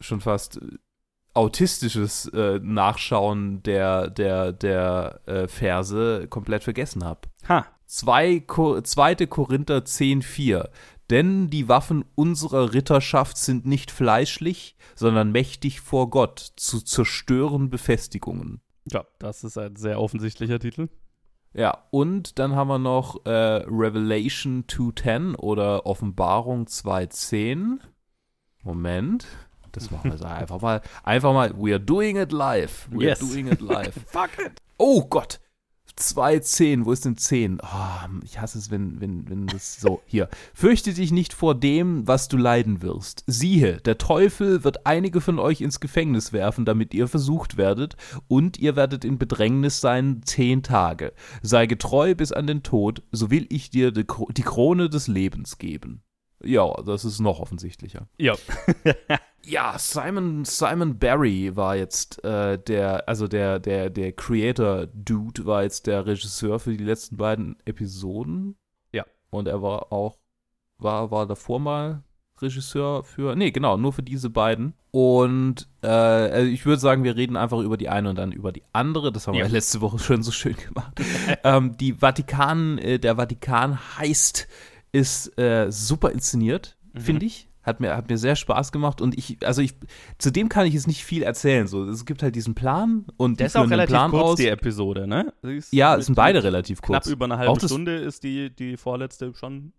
schon 0.00 0.20
fast 0.20 0.60
autistisches 1.34 2.26
äh, 2.28 2.60
Nachschauen 2.62 3.62
der, 3.64 4.10
der, 4.10 4.52
der 4.52 5.20
Verse 5.48 6.26
komplett 6.28 6.62
vergessen 6.62 7.04
habe. 7.04 7.22
Ha. 7.48 7.66
Zwei, 7.86 8.40
Ko 8.40 8.80
2. 8.80 9.26
Korinther 9.26 9.78
10,4. 9.78 10.68
Denn 11.10 11.48
die 11.48 11.68
Waffen 11.68 12.04
unserer 12.14 12.74
Ritterschaft 12.74 13.38
sind 13.38 13.64
nicht 13.66 13.90
fleischlich, 13.90 14.76
sondern 14.94 15.32
mächtig 15.32 15.80
vor 15.80 16.10
Gott, 16.10 16.52
zu 16.56 16.80
zerstören 16.80 17.70
Befestigungen. 17.70 18.60
Ja, 18.92 19.06
das 19.18 19.44
ist 19.44 19.56
ein 19.56 19.76
sehr 19.76 20.00
offensichtlicher 20.00 20.58
Titel. 20.58 20.88
Ja, 21.54 21.84
und 21.90 22.38
dann 22.38 22.54
haben 22.54 22.68
wir 22.68 22.78
noch 22.78 23.24
äh, 23.24 23.30
Revelation 23.30 24.64
2.10 24.68 25.36
oder 25.36 25.86
Offenbarung 25.86 26.66
2.10. 26.66 27.78
Moment. 28.62 29.26
Das 29.72 29.90
machen 29.90 30.04
wir 30.04 30.12
also 30.12 30.24
einfach 30.26 30.60
mal. 30.60 30.82
Einfach 31.04 31.32
mal. 31.32 31.54
We 31.56 31.72
are 31.72 31.80
doing 31.80 32.16
it 32.16 32.32
live. 32.32 32.88
We 32.90 33.04
yes. 33.04 33.22
are 33.22 33.30
doing 33.30 33.48
it 33.48 33.60
live. 33.60 33.94
Fuck 34.06 34.38
it. 34.38 34.60
Oh 34.76 35.04
Gott. 35.04 35.40
Zwei 35.98 36.38
Zehn, 36.38 36.86
wo 36.86 36.92
ist 36.92 37.04
denn 37.04 37.16
Zehn? 37.16 37.58
Oh, 37.60 38.08
ich 38.22 38.40
hasse 38.40 38.56
es, 38.56 38.70
wenn, 38.70 39.00
wenn, 39.00 39.28
wenn 39.28 39.48
das 39.48 39.80
so. 39.80 40.00
Hier. 40.06 40.28
Fürchte 40.54 40.94
dich 40.94 41.10
nicht 41.10 41.32
vor 41.32 41.56
dem, 41.56 42.06
was 42.06 42.28
du 42.28 42.36
leiden 42.36 42.82
wirst. 42.82 43.24
Siehe, 43.26 43.78
der 43.78 43.98
Teufel 43.98 44.62
wird 44.62 44.86
einige 44.86 45.20
von 45.20 45.40
euch 45.40 45.60
ins 45.60 45.80
Gefängnis 45.80 46.32
werfen, 46.32 46.64
damit 46.64 46.94
ihr 46.94 47.08
versucht 47.08 47.56
werdet, 47.56 47.96
und 48.28 48.58
ihr 48.58 48.76
werdet 48.76 49.04
in 49.04 49.18
Bedrängnis 49.18 49.80
sein 49.80 50.22
zehn 50.24 50.62
Tage. 50.62 51.12
Sei 51.42 51.66
getreu 51.66 52.14
bis 52.14 52.30
an 52.30 52.46
den 52.46 52.62
Tod, 52.62 53.02
so 53.10 53.32
will 53.32 53.46
ich 53.50 53.70
dir 53.70 53.90
die 53.90 54.04
Krone 54.04 54.88
des 54.88 55.08
Lebens 55.08 55.58
geben. 55.58 56.04
Ja, 56.44 56.72
das 56.82 57.04
ist 57.04 57.18
noch 57.18 57.40
offensichtlicher. 57.40 58.08
Ja. 58.18 58.36
ja, 59.48 59.78
Simon, 59.78 60.44
Simon 60.44 60.98
Barry 60.98 61.56
war 61.56 61.76
jetzt 61.76 62.22
äh, 62.24 62.58
der, 62.58 63.08
also 63.08 63.26
der, 63.26 63.58
der, 63.58 63.88
der 63.90 64.12
Creator-Dude 64.12 65.46
war 65.46 65.62
jetzt 65.62 65.86
der 65.86 66.06
Regisseur 66.06 66.58
für 66.58 66.76
die 66.76 66.84
letzten 66.84 67.16
beiden 67.16 67.56
Episoden. 67.64 68.56
Ja. 68.92 69.04
Und 69.30 69.48
er 69.48 69.62
war 69.62 69.92
auch, 69.92 70.18
war, 70.78 71.10
war 71.10 71.26
davor 71.26 71.60
mal 71.60 72.02
Regisseur 72.40 73.02
für, 73.02 73.34
nee, 73.34 73.50
genau, 73.50 73.76
nur 73.76 73.92
für 73.92 74.02
diese 74.02 74.30
beiden. 74.30 74.74
Und 74.90 75.68
äh, 75.82 75.88
also 75.88 76.50
ich 76.50 76.64
würde 76.66 76.80
sagen, 76.80 77.02
wir 77.02 77.16
reden 77.16 77.36
einfach 77.36 77.58
über 77.60 77.76
die 77.76 77.88
eine 77.88 78.10
und 78.10 78.16
dann 78.16 78.32
über 78.32 78.52
die 78.52 78.62
andere. 78.72 79.12
Das 79.12 79.26
haben 79.26 79.34
ja. 79.34 79.46
wir 79.46 79.50
letzte 79.50 79.80
Woche 79.80 79.98
schon 79.98 80.22
so 80.22 80.30
schön 80.30 80.56
gemacht. 80.56 81.00
ähm, 81.44 81.76
die 81.76 81.94
Vatikan, 81.94 82.78
äh, 82.78 82.98
der 82.98 83.16
Vatikan 83.16 83.78
heißt 83.98 84.46
ist 84.92 85.38
äh, 85.38 85.70
super 85.70 86.12
inszeniert, 86.12 86.78
mhm. 86.92 87.00
finde 87.00 87.26
ich. 87.26 87.47
Hat 87.68 87.80
mir, 87.80 87.96
hat 87.96 88.08
mir 88.08 88.18
sehr 88.18 88.36
Spaß 88.36 88.72
gemacht 88.72 89.00
und 89.00 89.16
ich, 89.16 89.38
also 89.44 89.62
ich, 89.62 89.74
zudem 90.18 90.48
kann 90.48 90.66
ich 90.66 90.74
jetzt 90.74 90.86
nicht 90.86 91.04
viel 91.04 91.22
erzählen. 91.22 91.66
So, 91.66 91.84
es 91.84 92.04
gibt 92.04 92.22
halt 92.22 92.34
diesen 92.34 92.54
Plan 92.54 93.06
und 93.16 93.38
der 93.40 93.46
ist 93.46 93.56
auch 93.56 93.70
relativ 93.70 93.94
Plan 93.94 94.10
kurz, 94.10 94.22
aus. 94.24 94.36
die 94.36 94.48
Episode, 94.48 95.06
ne? 95.06 95.32
ja, 95.70 95.96
es 95.96 96.06
sind 96.06 96.14
beide 96.14 96.42
relativ 96.42 96.82
kurz. 96.82 97.04
Knapp 97.04 97.12
über 97.12 97.26
eine 97.26 97.38
halbe 97.38 97.60
Stunde 97.60 97.96
ist 97.96 98.24
die, 98.24 98.50
die 98.50 98.76
vorletzte 98.76 99.34
schon 99.34 99.72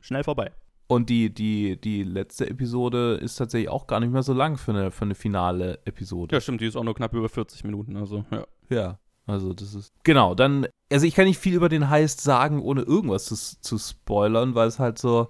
schnell 0.00 0.22
vorbei. 0.22 0.52
Und 0.86 1.08
die, 1.08 1.32
die, 1.32 1.80
die 1.80 2.02
letzte 2.02 2.50
Episode 2.50 3.14
ist 3.14 3.36
tatsächlich 3.36 3.68
auch 3.68 3.86
gar 3.86 4.00
nicht 4.00 4.12
mehr 4.12 4.24
so 4.24 4.32
lang 4.32 4.56
für 4.56 4.72
eine, 4.72 4.90
für 4.90 5.04
eine 5.04 5.14
finale 5.14 5.78
Episode. 5.84 6.34
Ja, 6.34 6.40
stimmt, 6.40 6.60
die 6.60 6.66
ist 6.66 6.76
auch 6.76 6.84
nur 6.84 6.94
knapp 6.94 7.14
über 7.14 7.28
40 7.28 7.64
Minuten, 7.64 7.96
also 7.96 8.24
ja. 8.30 8.46
Ja. 8.70 8.98
Also 9.26 9.52
das 9.52 9.74
ist. 9.74 9.92
Genau, 10.02 10.34
dann, 10.34 10.66
also 10.90 11.06
ich 11.06 11.14
kann 11.14 11.26
nicht 11.26 11.38
viel 11.38 11.54
über 11.54 11.68
den 11.68 11.88
Heist 11.88 12.20
sagen, 12.20 12.60
ohne 12.60 12.82
irgendwas 12.82 13.26
zu, 13.26 13.36
zu 13.36 13.78
spoilern, 13.78 14.54
weil 14.54 14.68
es 14.68 14.78
halt 14.78 14.98
so, 14.98 15.28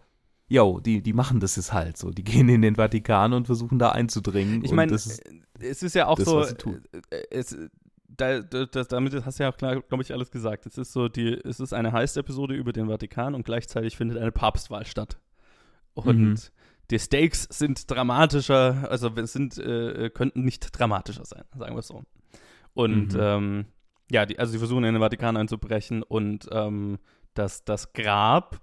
yo, 0.51 0.81
die, 0.81 1.01
die 1.01 1.13
machen 1.13 1.41
das 1.41 1.57
jetzt 1.57 1.73
halt 1.73 1.97
so. 1.97 2.11
Die 2.11 2.25
gehen 2.25 2.49
in 2.51 2.61
den 2.61 2.75
Vatikan 2.75 3.33
und 3.33 3.47
versuchen 3.47 3.79
da 3.79 3.91
einzudringen. 3.91 4.63
Ich 4.65 4.73
meine, 4.73 4.93
es 4.93 5.21
ist 5.61 5.95
ja 5.95 6.09
auch 6.09 6.17
das, 6.17 6.27
so, 6.27 6.43
äh, 6.43 7.23
es, 7.31 7.57
da, 8.09 8.41
das, 8.41 8.89
damit 8.89 9.25
hast 9.25 9.39
du 9.39 9.45
ja 9.45 9.51
auch 9.51 9.57
klar, 9.57 9.81
glaube 9.81 10.03
ich, 10.03 10.13
alles 10.13 10.31
gesagt. 10.31 10.67
Es 10.67 10.77
ist 10.77 10.93
so, 10.93 11.09
die, 11.09 11.33
es 11.33 11.61
ist 11.61 11.73
eine 11.73 11.93
Heist-Episode 11.93 12.55
über 12.55 12.73
den 12.73 12.89
Vatikan 12.89 13.35
und 13.35 13.45
gleichzeitig 13.45 13.97
findet 13.97 14.19
eine 14.19 14.33
Papstwahl 14.33 14.85
statt. 14.85 15.19
Und 15.95 16.19
mhm. 16.19 16.37
die 16.91 16.99
Stakes 16.99 17.45
sind 17.51 17.91
dramatischer, 17.91 18.91
also 18.91 19.11
sind, 19.25 19.57
äh, 19.59 20.11
könnten 20.11 20.45
nicht 20.45 20.79
dramatischer 20.79 21.25
sein, 21.25 21.45
sagen 21.57 21.75
wir 21.75 21.81
es 21.81 21.87
so. 21.87 22.03
Und 22.75 23.15
mhm. 23.15 23.21
ähm, 23.21 23.65
ja, 24.11 24.27
die, 24.27 24.39
also 24.39 24.53
sie 24.53 24.59
versuchen 24.59 24.85
in 24.85 24.95
den 24.95 25.03
Vatikan 25.03 25.37
einzubrechen 25.37 26.03
und 26.03 26.49
ähm, 26.51 26.99
das, 27.35 27.65
das 27.65 27.93
Grab 27.93 28.61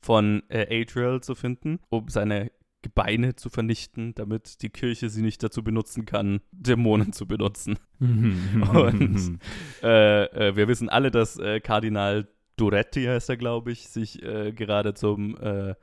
von 0.00 0.42
äh, 0.48 0.82
Adriel 0.82 1.20
zu 1.20 1.34
finden, 1.34 1.80
um 1.88 2.08
seine 2.08 2.50
Gebeine 2.82 3.36
zu 3.36 3.50
vernichten, 3.50 4.14
damit 4.14 4.62
die 4.62 4.70
Kirche 4.70 5.10
sie 5.10 5.20
nicht 5.20 5.42
dazu 5.42 5.62
benutzen 5.62 6.06
kann, 6.06 6.40
Dämonen 6.50 7.12
zu 7.12 7.26
benutzen. 7.26 7.78
und 8.00 9.38
äh, 9.82 10.24
äh, 10.24 10.56
wir 10.56 10.66
wissen 10.66 10.88
alle, 10.88 11.10
dass 11.10 11.38
äh, 11.38 11.60
Kardinal 11.60 12.28
Duretti 12.56 13.04
heißt 13.04 13.28
er, 13.30 13.36
glaube 13.36 13.72
ich, 13.72 13.88
sich 13.88 14.22
äh, 14.22 14.52
gerade 14.52 14.94
zum 14.94 15.36
äh, 15.38 15.74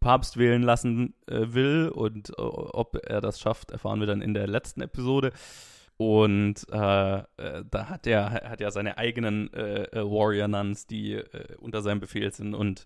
Papst 0.00 0.36
wählen 0.36 0.62
lassen 0.62 1.14
äh, 1.26 1.54
will 1.54 1.90
und 1.92 2.32
ob 2.38 2.98
er 3.06 3.20
das 3.20 3.40
schafft, 3.40 3.70
erfahren 3.70 4.00
wir 4.00 4.06
dann 4.06 4.20
in 4.20 4.34
der 4.34 4.46
letzten 4.46 4.82
Episode. 4.82 5.32
Und 5.98 6.66
da 6.70 7.26
hat 7.72 8.06
er 8.06 8.30
hat 8.30 8.60
ja 8.60 8.70
seine 8.70 8.98
eigenen 8.98 9.50
Warrior 9.50 10.46
Nuns, 10.46 10.86
die 10.86 11.18
unter 11.58 11.80
seinem 11.80 12.00
Befehl 12.00 12.30
sind 12.34 12.52
und 12.52 12.84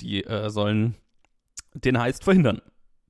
die 0.00 0.24
äh, 0.24 0.50
sollen 0.50 0.94
den 1.74 1.98
Heist 1.98 2.24
verhindern. 2.24 2.60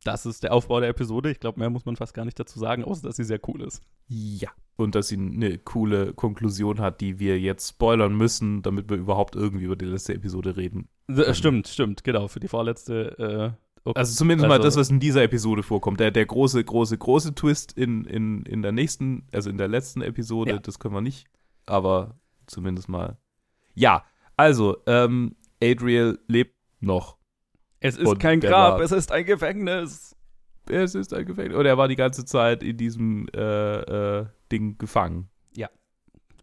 Das 0.05 0.27
ist 0.27 0.43
der 0.43 0.53
Aufbau 0.53 0.81
der 0.81 0.89
Episode. 0.89 1.31
Ich 1.31 1.41
glaube, 1.41 1.59
mehr 1.59 1.71
muss 1.71 1.85
man 1.85 1.97
fast 1.97 2.15
gar 2.15 2.25
nicht 2.25 2.39
dazu 2.39 2.59
sagen, 2.59 2.85
außer 2.85 3.07
dass 3.07 3.17
sie 3.17 3.25
sehr 3.25 3.41
cool 3.49 3.63
ist. 3.63 3.83
Ja. 4.07 4.51
Und 4.77 4.95
dass 4.95 5.09
sie 5.09 5.17
eine 5.17 5.59
coole 5.59 6.13
Konklusion 6.13 6.81
hat, 6.81 7.01
die 7.01 7.19
wir 7.19 7.41
jetzt 7.41 7.71
spoilern 7.71 8.15
müssen, 8.15 8.63
damit 8.63 8.89
wir 8.89 8.97
überhaupt 8.99 9.35
irgendwie 9.35 9.65
über 9.65 9.75
die 9.75 9.87
letzte 9.87 10.15
Episode 10.15 10.57
reden. 10.57 10.89
Stimmt, 11.33 11.67
stimmt, 11.67 12.05
genau. 12.05 12.29
Für 12.29 12.41
die 12.41 12.49
vorletzte 12.49 13.57
Okay. 13.87 14.01
Also 14.01 14.17
zumindest 14.17 14.47
also, 14.47 14.59
mal 14.59 14.65
das, 14.65 14.77
was 14.77 14.91
in 14.91 14.99
dieser 14.99 15.23
Episode 15.23 15.63
vorkommt. 15.63 16.01
Der, 16.01 16.11
der 16.11 16.27
große, 16.27 16.63
große, 16.63 16.99
große 16.99 17.37
Twist 17.37 17.73
in, 17.73 18.05
in, 18.05 18.43
in 18.43 18.61
der 18.61 18.73
nächsten, 18.73 19.29
also 19.33 19.49
in 19.49 19.59
der 19.59 19.69
letzten 19.69 20.03
Episode, 20.03 20.51
ja. 20.51 20.59
das 20.59 20.81
können 20.81 20.95
wir 20.95 21.01
nicht. 21.01 21.29
Aber 21.67 22.19
zumindest 22.47 22.89
mal. 22.89 23.17
Ja, 23.75 24.05
also, 24.37 24.79
ähm, 24.87 25.37
Adriel 25.63 26.19
lebt 26.27 26.56
noch. 26.81 27.17
Es 27.81 27.97
ist 27.97 28.07
Und 28.07 28.19
kein 28.19 28.41
Grab, 28.41 28.75
war- 28.79 28.81
es 28.81 28.93
ist 28.93 29.13
ein 29.13 29.25
Gefängnis. 29.25 30.17
Es 30.69 30.95
ist 30.95 31.13
ein 31.15 31.25
Gefängnis. 31.27 31.57
Und 31.57 31.67
er 31.67 31.79
war 31.79 31.89
die 31.89 31.97
ganze 31.97 32.25
Zeit 32.25 32.63
in 32.63 32.77
diesem 32.77 33.29
äh, 33.35 34.21
äh, 34.21 34.27
Ding 34.51 34.79
gefangen, 34.79 35.29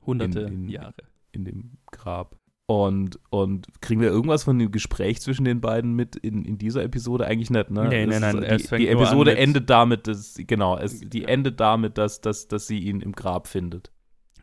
Hunderte 0.06 0.42
In- 0.42 0.64
in- 0.66 0.68
Jahre. 0.70 0.96
in 1.32 1.46
dem 1.46 1.78
Grab. 1.92 2.36
Und, 2.66 3.20
und 3.30 3.68
kriegen 3.82 4.02
wir 4.02 4.10
irgendwas 4.10 4.44
von 4.44 4.60
dem 4.60 4.70
Gespräch 4.72 5.22
zwischen 5.22 5.46
den 5.46 5.62
beiden 5.62 5.94
mit 5.94 6.16
in, 6.18 6.44
in 6.44 6.58
dieser 6.58 6.84
Episode? 6.84 7.26
Eigentlich 7.26 7.50
nicht, 7.50 7.72
ne? 7.72 7.88
Nee, 7.88 8.06
Das 8.06 8.16
nee, 8.16 8.20
nein, 8.20 8.38
ist, 8.44 8.64
es 8.66 8.70
die, 8.70 8.78
die 8.80 8.88
Episode 8.90 9.38
endet 9.38 9.70
damit, 9.70 10.08
dass, 10.08 10.36
genau, 10.38 10.78
es, 10.78 11.00
die 11.00 11.22
Ja. 11.22 11.28
endet 11.30 11.60
damit, 11.62 11.98
dass, 11.98 12.20
dass, 12.22 12.48
dass 12.50 12.68
sie 12.68 12.80
ihn 12.80 13.00
im 13.02 13.14
Grab 13.14 13.48
findet. 13.48 13.92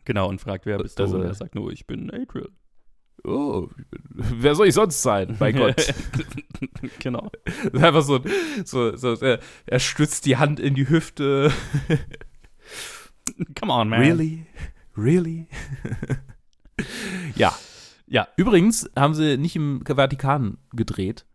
Genau, 0.05 0.29
und 0.29 0.39
fragt, 0.41 0.65
wer 0.65 0.79
bist 0.79 0.97
du? 0.97 1.03
Also- 1.03 1.17
und 1.17 1.23
er 1.25 1.33
sagt 1.35 1.53
nur, 1.55 1.71
ich 1.71 1.85
bin 1.87 2.09
Adriel. 2.11 2.49
Oh, 3.23 3.69
wer 4.09 4.55
soll 4.55 4.67
ich 4.67 4.73
sonst 4.73 5.01
sein? 5.01 5.35
Bei 5.37 5.51
Gott. 5.53 5.93
genau. 6.99 7.29
Einfach 7.73 8.01
so, 8.01 8.19
so, 8.65 8.95
so 8.95 9.13
er, 9.23 9.39
er 9.67 9.79
stützt 9.79 10.25
die 10.25 10.37
Hand 10.37 10.59
in 10.59 10.73
die 10.75 10.89
Hüfte. 10.89 11.51
Come 13.59 13.71
on, 13.73 13.89
man. 13.89 13.99
Really? 14.01 14.45
Really? 14.97 15.47
ja. 17.35 17.53
Ja. 18.07 18.27
Übrigens 18.35 18.89
haben 18.97 19.13
sie 19.13 19.37
nicht 19.37 19.55
im 19.55 19.83
Vatikan 19.85 20.57
gedreht, 20.73 21.25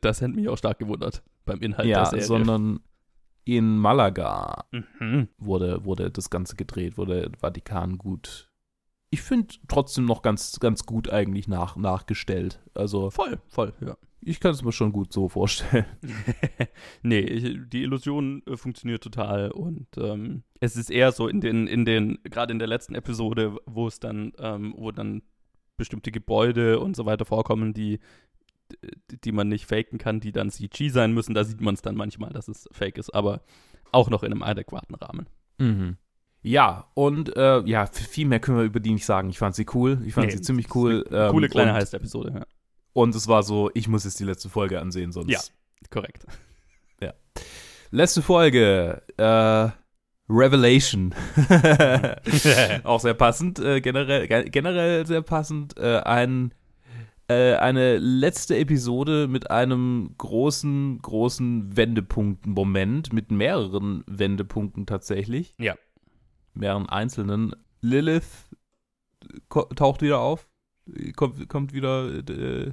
Das 0.00 0.20
hätte 0.20 0.34
mich 0.34 0.48
auch 0.48 0.58
stark 0.58 0.78
gewundert 0.78 1.22
beim 1.46 1.60
Inhalt 1.60 1.86
der 1.86 1.96
ja, 1.98 2.04
Serie. 2.06 2.24
sondern 2.24 2.80
in 3.44 3.78
Malaga 3.78 4.64
Mhm. 4.72 5.28
wurde, 5.38 5.84
wurde 5.84 6.10
das 6.10 6.28
Ganze 6.28 6.56
gedreht, 6.56 6.98
wurde 6.98 7.30
der 7.30 7.38
Vatikan 7.38 7.96
gut. 7.96 8.47
Ich 9.10 9.22
finde 9.22 9.54
trotzdem 9.68 10.04
noch 10.04 10.22
ganz, 10.22 10.58
ganz 10.60 10.84
gut 10.84 11.08
eigentlich 11.10 11.48
nach, 11.48 11.76
nachgestellt. 11.76 12.60
Also 12.74 13.10
Voll, 13.10 13.40
voll, 13.48 13.72
ja. 13.80 13.96
ich 14.20 14.38
kann 14.38 14.50
es 14.52 14.62
mir 14.62 14.72
schon 14.72 14.92
gut 14.92 15.12
so 15.12 15.28
vorstellen. 15.30 15.86
nee, 17.02 17.20
ich, 17.20 17.58
die 17.68 17.82
Illusion 17.82 18.42
äh, 18.46 18.56
funktioniert 18.56 19.02
total 19.02 19.50
und 19.50 19.86
ähm, 19.96 20.42
es 20.60 20.76
ist 20.76 20.90
eher 20.90 21.12
so 21.12 21.26
in 21.28 21.40
den, 21.40 21.66
in 21.66 21.84
den, 21.84 22.18
gerade 22.24 22.52
in 22.52 22.58
der 22.58 22.68
letzten 22.68 22.94
Episode, 22.94 23.56
wo 23.66 23.86
es 23.86 23.98
dann, 24.00 24.32
ähm, 24.38 24.74
wo 24.76 24.90
dann 24.90 25.22
bestimmte 25.76 26.10
Gebäude 26.10 26.80
und 26.80 26.96
so 26.96 27.06
weiter 27.06 27.24
vorkommen, 27.24 27.72
die, 27.72 28.00
die- 29.10 29.20
die 29.24 29.32
man 29.32 29.48
nicht 29.48 29.64
faken 29.66 29.98
kann, 29.98 30.20
die 30.20 30.32
dann 30.32 30.50
CG 30.50 30.90
sein 30.90 31.14
müssen. 31.14 31.34
Da 31.34 31.44
sieht 31.44 31.60
man 31.62 31.74
es 31.74 31.80
dann 31.82 31.94
manchmal, 31.96 32.30
dass 32.30 32.48
es 32.48 32.68
fake 32.72 32.98
ist, 32.98 33.14
aber 33.14 33.40
auch 33.90 34.10
noch 34.10 34.22
in 34.22 34.32
einem 34.32 34.42
adäquaten 34.42 34.94
Rahmen. 34.96 35.26
Mhm. 35.58 35.96
Ja, 36.42 36.86
und 36.94 37.36
äh, 37.36 37.60
ja, 37.64 37.86
viel 37.86 38.26
mehr 38.26 38.38
können 38.40 38.58
wir 38.58 38.64
über 38.64 38.80
die 38.80 38.92
nicht 38.92 39.04
sagen. 39.04 39.28
Ich 39.28 39.38
fand 39.38 39.54
sie 39.54 39.66
cool. 39.74 40.00
Ich 40.06 40.14
fand 40.14 40.28
Nee, 40.28 40.32
sie 40.36 40.40
ziemlich 40.42 40.74
cool. 40.74 41.04
ähm, 41.10 41.30
Coole 41.32 41.48
kleine 41.48 41.72
Heist-Episode, 41.74 42.32
ja. 42.34 42.46
Und 42.92 43.14
es 43.14 43.28
war 43.28 43.42
so, 43.42 43.70
ich 43.74 43.88
muss 43.88 44.04
jetzt 44.04 44.18
die 44.20 44.24
letzte 44.24 44.48
Folge 44.48 44.80
ansehen, 44.80 45.12
sonst. 45.12 45.30
Ja. 45.30 45.40
Korrekt. 45.90 46.24
Letzte 47.90 48.20
Folge, 48.20 49.00
äh, 49.16 49.70
Revelation. 50.30 51.14
Auch 52.84 53.00
sehr 53.00 53.14
passend, 53.14 53.58
äh, 53.60 53.80
generell, 53.80 54.28
ge- 54.28 54.50
generell 54.50 55.06
sehr 55.06 55.22
passend. 55.22 55.78
Äh, 55.78 56.00
ein, 56.00 56.52
äh, 57.28 57.54
eine 57.54 57.96
letzte 57.96 58.58
Episode 58.58 59.26
mit 59.26 59.50
einem 59.50 60.14
großen, 60.18 60.98
großen 61.00 61.74
Wendepunkt-Moment, 61.78 63.14
mit 63.14 63.30
mehreren 63.30 64.04
Wendepunkten 64.06 64.84
tatsächlich. 64.84 65.54
Ja. 65.58 65.74
Mehreren 66.54 66.88
einzelnen. 66.88 67.54
Lilith 67.80 68.48
taucht 69.48 70.02
wieder 70.02 70.20
auf, 70.20 70.48
kommt, 71.16 71.48
kommt 71.48 71.72
wieder 71.72 72.08
äh, 72.28 72.72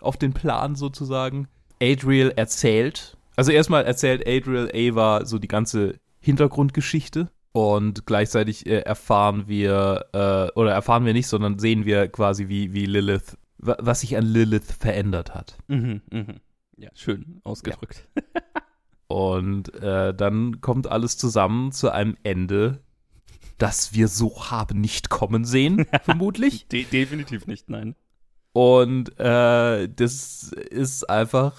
auf 0.00 0.16
den 0.16 0.32
Plan 0.32 0.74
sozusagen. 0.76 1.48
Adriel 1.82 2.32
erzählt, 2.36 3.16
also 3.36 3.50
erstmal 3.50 3.84
erzählt 3.84 4.22
Adriel 4.26 4.70
Ava 4.72 5.24
so 5.26 5.38
die 5.38 5.48
ganze 5.48 5.98
Hintergrundgeschichte 6.20 7.30
und 7.52 8.06
gleichzeitig 8.06 8.66
äh, 8.66 8.80
erfahren 8.80 9.48
wir, 9.48 10.06
äh, 10.12 10.58
oder 10.58 10.72
erfahren 10.72 11.04
wir 11.04 11.12
nicht, 11.12 11.26
sondern 11.26 11.58
sehen 11.58 11.84
wir 11.84 12.08
quasi, 12.08 12.48
wie, 12.48 12.72
wie 12.72 12.86
Lilith, 12.86 13.36
wa- 13.58 13.76
was 13.80 14.00
sich 14.00 14.16
an 14.16 14.24
Lilith 14.24 14.72
verändert 14.72 15.34
hat. 15.34 15.56
Mhm, 15.68 16.00
mhm. 16.10 16.40
Ja, 16.76 16.90
schön 16.94 17.40
ausgedrückt. 17.44 18.08
Und 19.06 19.74
äh, 19.74 20.14
dann 20.14 20.60
kommt 20.60 20.86
alles 20.90 21.16
zusammen 21.18 21.70
zu 21.72 21.90
einem 21.90 22.16
Ende, 22.22 22.80
das 23.58 23.92
wir 23.94 24.08
so 24.08 24.50
haben 24.50 24.80
nicht 24.80 25.10
kommen 25.10 25.44
sehen, 25.44 25.86
vermutlich. 26.02 26.66
De 26.68 26.84
definitiv 26.84 27.46
nicht, 27.46 27.68
nein. 27.70 27.94
Und 28.52 29.18
äh, 29.18 29.88
das 29.88 30.52
ist 30.52 31.08
einfach, 31.10 31.54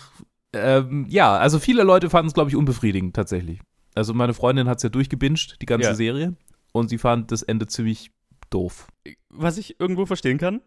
ähm, 0.54 1.06
ja, 1.10 1.38
also 1.38 1.60
viele 1.60 1.84
Leute 1.84 2.10
fanden 2.10 2.28
es, 2.28 2.34
glaube 2.34 2.50
ich, 2.50 2.56
unbefriedigend 2.56 3.16
tatsächlich. 3.16 3.60
Also 3.96 4.14
meine 4.14 4.34
Freundin 4.34 4.68
hat 4.68 4.78
es 4.78 4.84
ja 4.84 4.90
durchgebinged, 4.90 5.58
die 5.62 5.66
ganze 5.66 5.90
Ja. 5.90 5.96
Serie. 5.96 6.36
Und 6.74 6.90
sie 6.90 6.98
fand 6.98 7.32
das 7.32 7.42
Ende 7.44 7.68
ziemlich 7.68 8.12
doof. 8.50 8.88
Was 9.30 9.58
ich 9.58 9.80
irgendwo 9.80 10.06
verstehen 10.06 10.38
kann. 10.38 10.62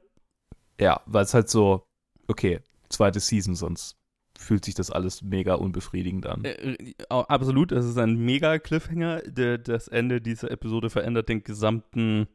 Ja, 0.81 1.01
weil 1.07 1.25
es 1.25 1.35
halt 1.35 1.49
so, 1.51 1.87
okay, 2.29 2.61
zweite 2.88 3.21
Season, 3.21 3.55
sonst 3.55 3.98
fühlt 4.38 4.64
sich 4.64 4.74
das 4.74 4.90
alles 4.90 5.22
mega 5.22 5.55
unbefriedigend 5.55 6.27
an. 6.27 6.44
Äh, 6.44 6.72
äh, 6.72 6.94
absolut, 7.09 7.72
es 7.72 7.85
ist 7.85 7.98
ein 7.98 8.16
mega 8.16 8.59
Cliffhanger. 8.59 9.22
Der, 9.22 9.59
das 9.59 9.88
Ende 9.88 10.20
dieser 10.20 10.51
Episode 10.51 10.90
verändert 10.90 11.29
den 11.29 11.42
gesamten, 11.42 12.29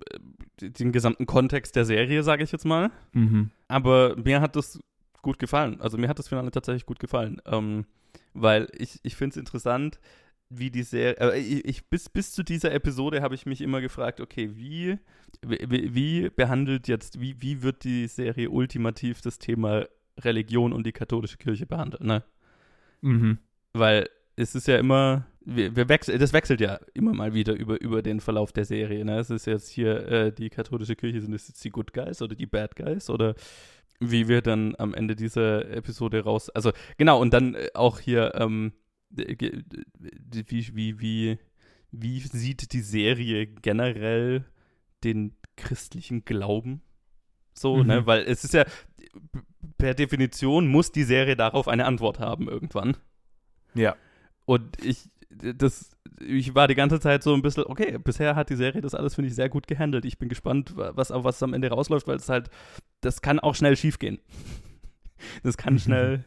äh, 0.62 0.70
den 0.70 0.92
gesamten 0.92 1.26
Kontext 1.26 1.76
der 1.76 1.86
Serie, 1.86 2.24
sage 2.24 2.44
ich 2.44 2.52
jetzt 2.52 2.66
mal. 2.66 2.92
Mhm. 3.14 3.52
Aber 3.70 4.16
mir 4.18 4.42
hat 4.42 4.56
das 4.56 4.80
gut 5.22 5.40
gefallen. 5.40 5.80
Also 5.80 5.98
mir 5.98 6.10
hat 6.10 6.20
das 6.20 6.28
Finale 6.28 6.52
tatsächlich 6.52 6.86
gut 6.86 7.00
gefallen. 7.00 7.42
Ähm, 7.46 7.86
weil 8.34 8.68
ich, 8.78 9.00
ich 9.04 9.16
finde 9.16 9.34
es 9.34 9.38
interessant, 9.38 10.00
wie 10.50 10.72
die 10.72 10.84
Serie. 10.84 11.16
Äh, 11.20 11.40
ich, 11.40 11.66
ich, 11.66 11.90
bis, 11.90 12.10
bis 12.10 12.32
zu 12.32 12.44
dieser 12.44 12.74
Episode 12.74 13.22
habe 13.22 13.34
ich 13.34 13.46
mich 13.46 13.62
immer 13.62 13.80
gefragt, 13.80 14.20
okay, 14.20 14.52
wie, 14.56 15.00
wie, 15.42 15.96
wie 15.96 16.30
behandelt 16.30 16.90
jetzt, 16.90 17.22
wie, 17.22 17.42
wie 17.42 17.64
wird 17.64 17.86
die 17.86 18.08
Serie 18.08 18.50
ultimativ 18.50 19.22
das 19.22 19.40
Thema 19.40 19.86
Religion 20.20 20.74
und 20.74 20.86
die 20.86 20.92
katholische 20.92 21.38
Kirche 21.38 21.66
behandeln, 21.66 22.06
ne? 22.08 22.24
Mhm. 23.02 23.40
Weil 23.74 24.10
es 24.36 24.56
ist 24.56 24.68
ja 24.68 24.78
immer, 24.78 25.26
wir, 25.46 25.76
wir 25.76 25.90
wechseln, 25.90 26.20
das 26.20 26.34
wechselt 26.34 26.62
ja 26.62 26.80
immer 26.94 27.14
mal 27.14 27.34
wieder 27.34 27.54
über, 27.54 27.80
über 27.82 28.02
den 28.02 28.20
Verlauf 28.20 28.52
der 28.52 28.66
Serie. 28.66 29.04
Ne? 29.06 29.20
Es 29.20 29.30
ist 29.30 29.46
jetzt 29.46 29.70
hier 29.70 30.08
äh, 30.08 30.32
die 30.32 30.50
katholische 30.50 30.96
Kirche, 30.96 31.22
sind 31.22 31.34
es 31.34 31.48
jetzt 31.48 31.64
die 31.64 31.70
Good 31.70 31.94
Guys 31.94 32.22
oder 32.22 32.36
die 32.36 32.46
Bad 32.46 32.76
Guys 32.76 33.10
oder 33.10 33.36
wie 34.00 34.28
wir 34.28 34.42
dann 34.42 34.76
am 34.78 34.94
Ende 34.94 35.16
dieser 35.16 35.70
Episode 35.70 36.24
raus. 36.24 36.50
Also 36.50 36.72
genau, 36.98 37.20
und 37.22 37.34
dann 37.34 37.56
äh, 37.56 37.70
auch 37.74 38.00
hier, 38.00 38.34
ähm, 38.36 38.74
äh, 39.18 39.34
äh, 39.34 39.64
wie, 40.48 40.76
wie, 40.76 41.00
wie, 41.00 41.40
wie 41.92 42.20
sieht 42.20 42.74
die 42.74 42.82
Serie 42.82 43.46
generell 43.48 44.46
den 45.04 45.36
christlichen 45.58 46.26
Glauben? 46.26 46.82
So, 47.54 47.78
Mhm. 47.78 47.88
ne? 47.88 48.06
Weil 48.08 48.24
es 48.24 48.44
ist 48.44 48.54
ja, 48.56 48.66
per 49.78 49.94
Definition 49.94 50.68
muss 50.68 50.92
die 50.92 51.04
Serie 51.04 51.36
darauf 51.36 51.68
eine 51.68 51.86
Antwort 51.86 52.20
haben 52.20 52.48
irgendwann. 52.48 52.98
Ja. 53.74 53.96
Und 54.46 54.84
ich, 54.84 55.10
das, 55.30 55.92
ich 56.20 56.56
war 56.56 56.68
die 56.68 56.76
ganze 56.76 57.00
Zeit 57.00 57.24
so 57.24 57.34
ein 57.34 57.42
bisschen, 57.42 57.64
okay, 57.66 57.98
bisher 57.98 58.36
hat 58.36 58.50
die 58.50 58.56
Serie 58.56 58.82
das 58.82 58.96
alles, 58.96 59.16
finde 59.16 59.30
ich, 59.30 59.36
sehr 59.36 59.50
gut 59.50 59.68
gehandelt. 59.68 60.06
Ich 60.06 60.18
bin 60.18 60.30
gespannt, 60.30 60.74
was, 60.76 61.12
auf 61.12 61.24
was 61.24 61.42
am 61.44 61.54
Ende 61.54 61.70
rausläuft, 61.70 62.08
weil 62.08 62.18
es 62.18 62.30
halt, 62.30 62.50
das 63.02 63.22
kann 63.22 63.40
auch 63.40 63.56
schnell 63.56 63.76
schiefgehen. 63.76 64.20
Das 65.44 65.58
kann 65.58 65.80
schnell, 65.80 66.24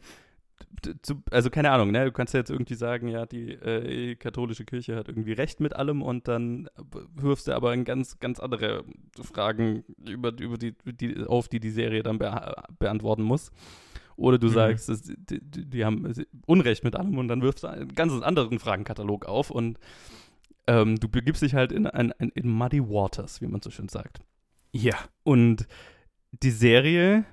zu, 1.03 1.23
also 1.31 1.51
keine 1.51 1.71
Ahnung, 1.71 1.91
ne? 1.91 2.05
Du 2.05 2.13
kannst 2.13 2.35
ja 2.35 2.41
jetzt 2.41 2.51
irgendwie 2.51 2.75
sagen, 2.75 3.09
ja, 3.09 3.27
die 3.27 3.53
äh, 3.53 4.15
katholische 4.17 4.65
Kirche 4.65 4.97
hat 4.97 5.09
irgendwie 5.09 5.33
recht 5.33 5.61
mit 5.61 5.75
allem 5.77 6.03
und 6.03 6.29
dann 6.29 6.69
wirfst 7.15 7.49
du 7.49 7.55
aber 7.55 7.73
in 7.75 7.85
ganz, 7.85 8.19
ganz 8.19 8.41
andere 8.41 8.85
Fragen 9.21 9.85
über, 10.09 10.33
über 10.39 10.59
die, 10.59 10.75
die, 10.85 11.25
auf, 11.25 11.49
die 11.49 11.61
die 11.61 11.71
Serie 11.71 12.03
dann 12.03 12.19
bea 12.19 12.65
beantworten 12.79 13.23
muss. 13.23 13.51
Oder 14.17 14.39
du 14.39 14.47
Mhm. 14.49 14.53
sagst, 14.53 14.89
das, 14.89 15.03
die, 15.03 15.41
die 15.41 15.85
haben 15.85 16.13
Unrecht 16.47 16.85
mit 16.85 16.97
allem 16.97 17.19
und 17.19 17.29
dann 17.29 17.43
wirfst 17.43 17.65
du 17.65 17.69
einen 17.69 17.95
ganz 17.95 18.13
anderen 18.23 18.59
Fragenkatalog 18.59 19.27
auf 19.27 19.51
und 19.51 19.79
ähm, 20.67 20.99
du 20.99 21.09
begibst 21.09 21.43
dich 21.43 21.55
halt 21.55 21.71
in, 21.71 21.87
ein, 21.87 22.11
in 22.11 22.49
muddy 22.49 22.81
waters, 22.83 23.41
wie 23.41 23.47
man 23.47 23.61
so 23.63 23.71
schön 23.71 23.89
sagt. 23.89 24.21
Ja. 24.73 24.97
Und 25.23 25.67
die 26.43 26.51
Serie 26.51 27.25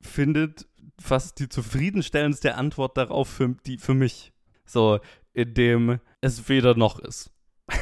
findet 0.00 0.66
fast 1.00 1.38
die 1.38 1.48
zufriedenstellendste 1.48 2.54
Antwort 2.54 2.96
darauf 2.96 3.28
für, 3.28 3.56
die, 3.66 3.78
für 3.78 3.94
mich. 3.94 4.32
So, 4.64 5.00
indem 5.32 6.00
es 6.20 6.48
weder 6.48 6.74
noch 6.74 6.98
ist. 6.98 7.30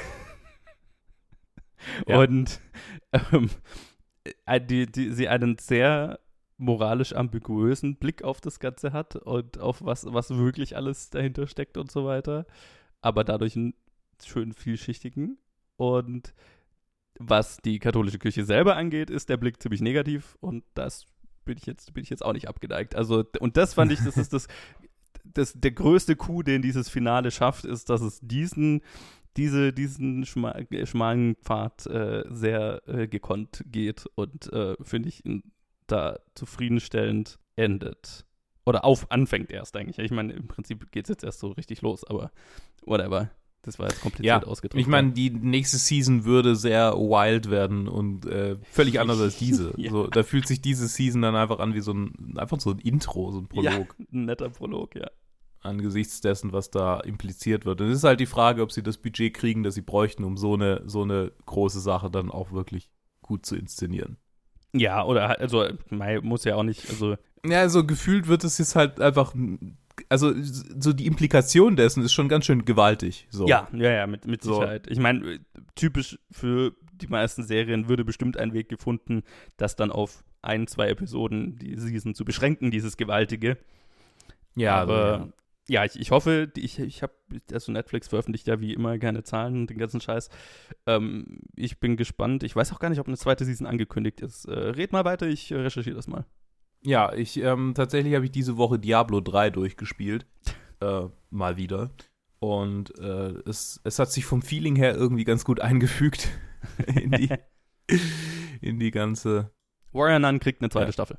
Ja. 2.06 2.20
Und 2.20 2.62
ähm, 3.12 3.50
äh, 4.46 4.58
die, 4.58 4.86
die, 4.86 5.10
sie 5.10 5.28
einen 5.28 5.58
sehr 5.58 6.18
moralisch 6.56 7.12
ambiguösen 7.12 7.96
Blick 7.96 8.22
auf 8.22 8.40
das 8.40 8.58
Ganze 8.58 8.92
hat 8.92 9.16
und 9.16 9.58
auf 9.58 9.84
was, 9.84 10.06
was 10.08 10.30
wirklich 10.30 10.76
alles 10.76 11.10
dahinter 11.10 11.46
steckt 11.46 11.76
und 11.76 11.90
so 11.90 12.06
weiter. 12.06 12.46
Aber 13.02 13.22
dadurch 13.22 13.56
einen 13.56 13.74
schön 14.24 14.52
vielschichtigen. 14.52 15.38
Und 15.76 16.32
was 17.18 17.58
die 17.58 17.78
katholische 17.78 18.18
Kirche 18.18 18.44
selber 18.44 18.76
angeht, 18.76 19.10
ist 19.10 19.28
der 19.28 19.36
Blick 19.36 19.60
ziemlich 19.60 19.80
negativ 19.80 20.36
und 20.40 20.64
das 20.74 21.06
bin 21.44 21.56
ich 21.58 21.66
jetzt, 21.66 21.92
bin 21.94 22.02
ich 22.02 22.10
jetzt 22.10 22.24
auch 22.24 22.32
nicht 22.32 22.48
abgeneigt. 22.48 22.94
Also, 22.94 23.24
und 23.40 23.56
das 23.56 23.74
fand 23.74 23.92
ich, 23.92 24.00
das 24.00 24.16
ist 24.16 24.32
das, 24.32 24.48
das, 25.24 25.52
der 25.54 25.72
größte 25.72 26.16
Coup, 26.16 26.44
den 26.44 26.62
dieses 26.62 26.88
Finale 26.88 27.30
schafft, 27.30 27.64
ist, 27.64 27.90
dass 27.90 28.00
es 28.00 28.20
diesen, 28.20 28.82
diese, 29.36 29.72
diesen 29.72 30.24
schma 30.26 30.54
schmalen 30.84 31.36
Pfad 31.36 31.86
äh, 31.86 32.24
sehr 32.30 32.82
äh, 32.86 33.08
gekonnt 33.08 33.64
geht 33.66 34.06
und 34.14 34.52
äh, 34.52 34.76
finde 34.82 35.08
ich 35.08 35.22
da 35.86 36.18
zufriedenstellend 36.34 37.38
endet. 37.56 38.24
Oder 38.66 38.84
auf 38.84 39.10
anfängt 39.10 39.50
erst 39.50 39.76
eigentlich. 39.76 39.98
Ich 39.98 40.10
meine, 40.10 40.32
im 40.32 40.46
Prinzip 40.46 40.90
geht 40.90 41.04
es 41.04 41.10
jetzt 41.10 41.24
erst 41.24 41.40
so 41.40 41.48
richtig 41.48 41.82
los, 41.82 42.04
aber 42.04 42.30
whatever. 42.86 43.30
Das 43.64 43.78
war 43.78 43.88
jetzt 43.88 44.02
kompliziert 44.02 44.42
ja, 44.42 44.46
ausgedrückt. 44.46 44.80
Ich 44.80 44.86
meine, 44.86 45.12
die 45.12 45.30
nächste 45.30 45.78
Season 45.78 46.24
würde 46.24 46.54
sehr 46.54 46.92
wild 46.92 47.50
werden 47.50 47.88
und 47.88 48.26
äh, 48.26 48.56
völlig 48.70 49.00
anders 49.00 49.20
als 49.20 49.36
diese. 49.38 49.72
ja. 49.76 49.90
so, 49.90 50.06
da 50.06 50.22
fühlt 50.22 50.46
sich 50.46 50.60
diese 50.60 50.86
Season 50.86 51.22
dann 51.22 51.34
einfach 51.34 51.58
an 51.60 51.74
wie 51.74 51.80
so 51.80 51.92
ein, 51.92 52.34
einfach 52.36 52.60
so 52.60 52.70
ein 52.70 52.78
Intro, 52.78 53.32
so 53.32 53.38
ein 53.38 53.48
Prolog. 53.48 53.96
Ja, 53.98 54.06
ein 54.12 54.26
netter 54.26 54.50
Prolog, 54.50 54.94
ja. 54.94 55.10
Angesichts 55.60 56.20
dessen, 56.20 56.52
was 56.52 56.70
da 56.70 57.00
impliziert 57.00 57.64
wird. 57.64 57.80
Und 57.80 57.88
es 57.88 57.98
ist 57.98 58.04
halt 58.04 58.20
die 58.20 58.26
Frage, 58.26 58.62
ob 58.62 58.70
sie 58.70 58.82
das 58.82 58.98
Budget 58.98 59.32
kriegen, 59.32 59.62
das 59.62 59.74
sie 59.74 59.82
bräuchten, 59.82 60.24
um 60.24 60.36
so 60.36 60.52
eine, 60.52 60.82
so 60.84 61.02
eine 61.02 61.32
große 61.46 61.80
Sache 61.80 62.10
dann 62.10 62.30
auch 62.30 62.52
wirklich 62.52 62.90
gut 63.22 63.46
zu 63.46 63.56
inszenieren. 63.56 64.18
Ja, 64.74 65.04
oder 65.04 65.40
also, 65.40 65.64
muss 66.22 66.44
ja 66.44 66.56
auch 66.56 66.64
nicht, 66.64 66.90
also. 66.90 67.16
Ja, 67.46 67.60
also 67.60 67.86
gefühlt 67.86 68.28
wird 68.28 68.44
es 68.44 68.58
jetzt 68.58 68.76
halt 68.76 69.00
einfach 69.00 69.34
also 70.08 70.32
so 70.34 70.92
die 70.92 71.06
Implikation 71.06 71.76
dessen 71.76 72.02
ist 72.02 72.12
schon 72.12 72.28
ganz 72.28 72.46
schön 72.46 72.64
gewaltig. 72.64 73.26
So. 73.30 73.46
Ja, 73.46 73.68
ja, 73.72 73.90
ja, 73.90 74.06
mit, 74.06 74.26
mit 74.26 74.42
Sicherheit. 74.42 74.86
So. 74.86 74.92
Ich 74.92 74.98
meine, 74.98 75.40
typisch 75.74 76.18
für 76.30 76.74
die 76.92 77.08
meisten 77.08 77.42
Serien 77.42 77.88
würde 77.88 78.04
bestimmt 78.04 78.36
ein 78.36 78.52
Weg 78.52 78.68
gefunden, 78.68 79.22
das 79.56 79.76
dann 79.76 79.90
auf 79.90 80.24
ein, 80.42 80.66
zwei 80.66 80.88
Episoden 80.88 81.58
die 81.58 81.76
Season 81.76 82.14
zu 82.14 82.24
beschränken, 82.24 82.70
dieses 82.70 82.96
Gewaltige. 82.96 83.56
Ja, 84.54 84.76
aber 84.76 85.12
also, 85.12 85.24
ja. 85.68 85.82
ja, 85.82 85.84
ich, 85.84 85.98
ich 85.98 86.10
hoffe, 86.10 86.52
ich, 86.56 86.78
ich 86.78 87.02
habe, 87.02 87.14
also 87.52 87.72
Netflix 87.72 88.08
veröffentlicht 88.08 88.46
ja 88.46 88.60
wie 88.60 88.72
immer 88.72 88.98
keine 88.98 89.24
Zahlen 89.24 89.62
und 89.62 89.70
den 89.70 89.78
ganzen 89.78 90.00
Scheiß. 90.00 90.28
Ähm, 90.86 91.40
ich 91.56 91.80
bin 91.80 91.96
gespannt. 91.96 92.42
Ich 92.42 92.54
weiß 92.54 92.72
auch 92.72 92.78
gar 92.78 92.90
nicht, 92.90 93.00
ob 93.00 93.08
eine 93.08 93.16
zweite 93.16 93.44
Season 93.44 93.66
angekündigt 93.66 94.20
ist. 94.20 94.44
Äh, 94.44 94.52
red 94.52 94.92
mal 94.92 95.04
weiter, 95.04 95.26
ich 95.26 95.50
äh, 95.50 95.56
recherchiere 95.56 95.96
das 95.96 96.06
mal. 96.06 96.26
Ja, 96.84 97.12
ich 97.14 97.38
ähm, 97.38 97.72
tatsächlich 97.74 98.14
habe 98.14 98.26
ich 98.26 98.30
diese 98.30 98.56
Woche 98.56 98.78
Diablo 98.78 99.20
3 99.20 99.50
durchgespielt. 99.50 100.26
äh, 100.80 101.02
mal 101.30 101.56
wieder. 101.56 101.90
Und 102.40 102.98
äh, 102.98 103.32
es, 103.48 103.80
es 103.84 103.98
hat 103.98 104.12
sich 104.12 104.26
vom 104.26 104.42
Feeling 104.42 104.76
her 104.76 104.94
irgendwie 104.94 105.24
ganz 105.24 105.44
gut 105.44 105.60
eingefügt 105.60 106.28
in 106.86 107.10
die, 107.10 107.30
in 108.60 108.78
die 108.78 108.90
ganze. 108.90 109.50
Warrior 109.92 110.18
Nun 110.18 110.40
kriegt 110.40 110.60
eine 110.60 110.70
zweite 110.70 110.86
ja. 110.86 110.92
Staffel. 110.92 111.18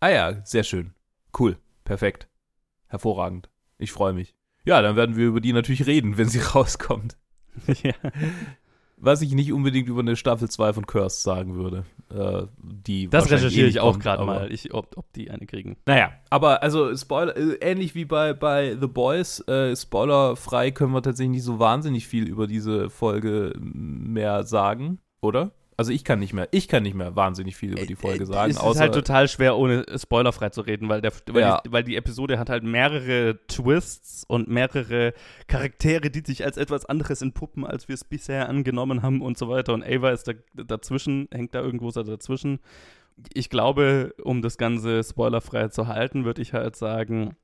Ah 0.00 0.08
ja, 0.08 0.44
sehr 0.44 0.64
schön. 0.64 0.94
Cool. 1.38 1.58
Perfekt. 1.84 2.28
Hervorragend. 2.88 3.50
Ich 3.78 3.92
freue 3.92 4.12
mich. 4.12 4.34
Ja, 4.64 4.82
dann 4.82 4.96
werden 4.96 5.16
wir 5.16 5.26
über 5.26 5.40
die 5.40 5.52
natürlich 5.52 5.86
reden, 5.86 6.18
wenn 6.18 6.28
sie 6.28 6.40
rauskommt. 6.40 7.16
ja 7.82 7.94
was 9.02 9.20
ich 9.20 9.34
nicht 9.34 9.52
unbedingt 9.52 9.88
über 9.88 10.00
eine 10.00 10.14
Staffel 10.14 10.48
2 10.48 10.74
von 10.74 10.86
Cursed 10.86 11.22
sagen 11.22 11.56
würde. 11.56 11.84
Äh, 12.14 12.46
die 12.62 13.08
das 13.08 13.30
recherchiere 13.30 13.66
ich 13.66 13.80
auch 13.80 13.98
gerade 13.98 14.24
mal, 14.24 14.52
ich, 14.52 14.72
ob, 14.72 14.96
ob 14.96 15.12
die 15.12 15.30
eine 15.30 15.44
kriegen. 15.46 15.76
Naja, 15.86 16.12
aber 16.30 16.62
also 16.62 16.96
Spoiler, 16.96 17.36
äh, 17.36 17.54
ähnlich 17.60 17.96
wie 17.96 18.04
bei, 18.04 18.32
bei 18.32 18.76
The 18.80 18.86
Boys, 18.86 19.40
äh, 19.48 19.74
spoilerfrei 19.74 20.70
können 20.70 20.92
wir 20.92 21.02
tatsächlich 21.02 21.32
nicht 21.32 21.44
so 21.44 21.58
wahnsinnig 21.58 22.06
viel 22.06 22.28
über 22.28 22.46
diese 22.46 22.90
Folge 22.90 23.52
mehr 23.58 24.44
sagen, 24.44 25.00
oder? 25.20 25.50
Also 25.76 25.90
ich 25.90 26.04
kann 26.04 26.18
nicht 26.18 26.34
mehr, 26.34 26.48
ich 26.50 26.68
kann 26.68 26.82
nicht 26.82 26.94
mehr 26.94 27.16
wahnsinnig 27.16 27.56
viel 27.56 27.72
über 27.72 27.86
die 27.86 27.96
Folge 27.96 28.26
sagen. 28.26 28.50
Es 28.50 28.62
ist 28.62 28.80
halt 28.80 28.94
total 28.94 29.26
schwer, 29.26 29.56
ohne 29.56 29.86
spoilerfrei 29.96 30.50
zu 30.50 30.60
reden, 30.60 30.88
weil, 30.88 31.00
der, 31.00 31.12
weil, 31.28 31.40
ja. 31.40 31.60
die, 31.64 31.72
weil 31.72 31.82
die 31.82 31.96
Episode 31.96 32.38
hat 32.38 32.50
halt 32.50 32.62
mehrere 32.62 33.38
Twists 33.46 34.24
und 34.28 34.48
mehrere 34.48 35.14
Charaktere, 35.46 36.10
die 36.10 36.22
sich 36.24 36.44
als 36.44 36.58
etwas 36.58 36.84
anderes 36.84 37.22
entpuppen, 37.22 37.64
als 37.64 37.88
wir 37.88 37.94
es 37.94 38.04
bisher 38.04 38.48
angenommen 38.48 39.02
haben 39.02 39.22
und 39.22 39.38
so 39.38 39.48
weiter. 39.48 39.72
Und 39.72 39.82
Ava 39.82 40.10
ist 40.10 40.28
da, 40.28 40.32
dazwischen, 40.54 41.28
hängt 41.32 41.54
da 41.54 41.60
irgendwo 41.60 41.90
so 41.90 42.02
dazwischen. 42.02 42.60
Ich 43.32 43.48
glaube, 43.48 44.14
um 44.22 44.42
das 44.42 44.58
Ganze 44.58 45.02
spoilerfrei 45.02 45.68
zu 45.68 45.86
halten, 45.86 46.24
würde 46.24 46.42
ich 46.42 46.52
halt 46.52 46.76
sagen, 46.76 47.36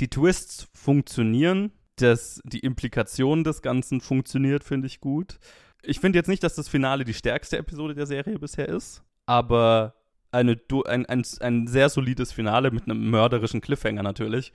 die 0.00 0.08
Twists 0.08 0.68
funktionieren, 0.74 1.72
das, 1.96 2.40
die 2.44 2.60
Implikation 2.60 3.44
des 3.44 3.62
Ganzen 3.62 4.00
funktioniert, 4.00 4.64
finde 4.64 4.86
ich 4.88 5.00
gut 5.00 5.38
ich 5.82 6.00
finde 6.00 6.18
jetzt 6.18 6.28
nicht, 6.28 6.42
dass 6.42 6.54
das 6.54 6.68
Finale 6.68 7.04
die 7.04 7.14
stärkste 7.14 7.58
Episode 7.58 7.94
der 7.94 8.06
Serie 8.06 8.38
bisher 8.38 8.68
ist, 8.68 9.02
aber 9.26 9.94
eine, 10.30 10.58
ein, 10.86 11.06
ein, 11.06 11.22
ein 11.40 11.66
sehr 11.66 11.88
solides 11.88 12.32
Finale 12.32 12.70
mit 12.70 12.84
einem 12.84 13.10
mörderischen 13.10 13.60
Cliffhanger 13.60 14.02
natürlich. 14.02 14.52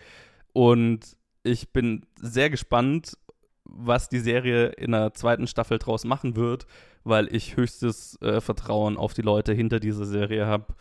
Und 0.53 1.17
ich 1.43 1.71
bin 1.71 2.05
sehr 2.19 2.49
gespannt, 2.49 3.17
was 3.63 4.09
die 4.09 4.19
Serie 4.19 4.67
in 4.69 4.91
der 4.91 5.13
zweiten 5.13 5.47
Staffel 5.47 5.77
draus 5.77 6.03
machen 6.03 6.35
wird, 6.35 6.65
weil 7.03 7.33
ich 7.33 7.57
höchstes 7.57 8.19
äh, 8.21 8.41
Vertrauen 8.41 8.97
auf 8.97 9.13
die 9.13 9.21
Leute 9.21 9.53
hinter 9.53 9.79
dieser 9.79 10.05
Serie 10.05 10.47
habe, 10.47 10.75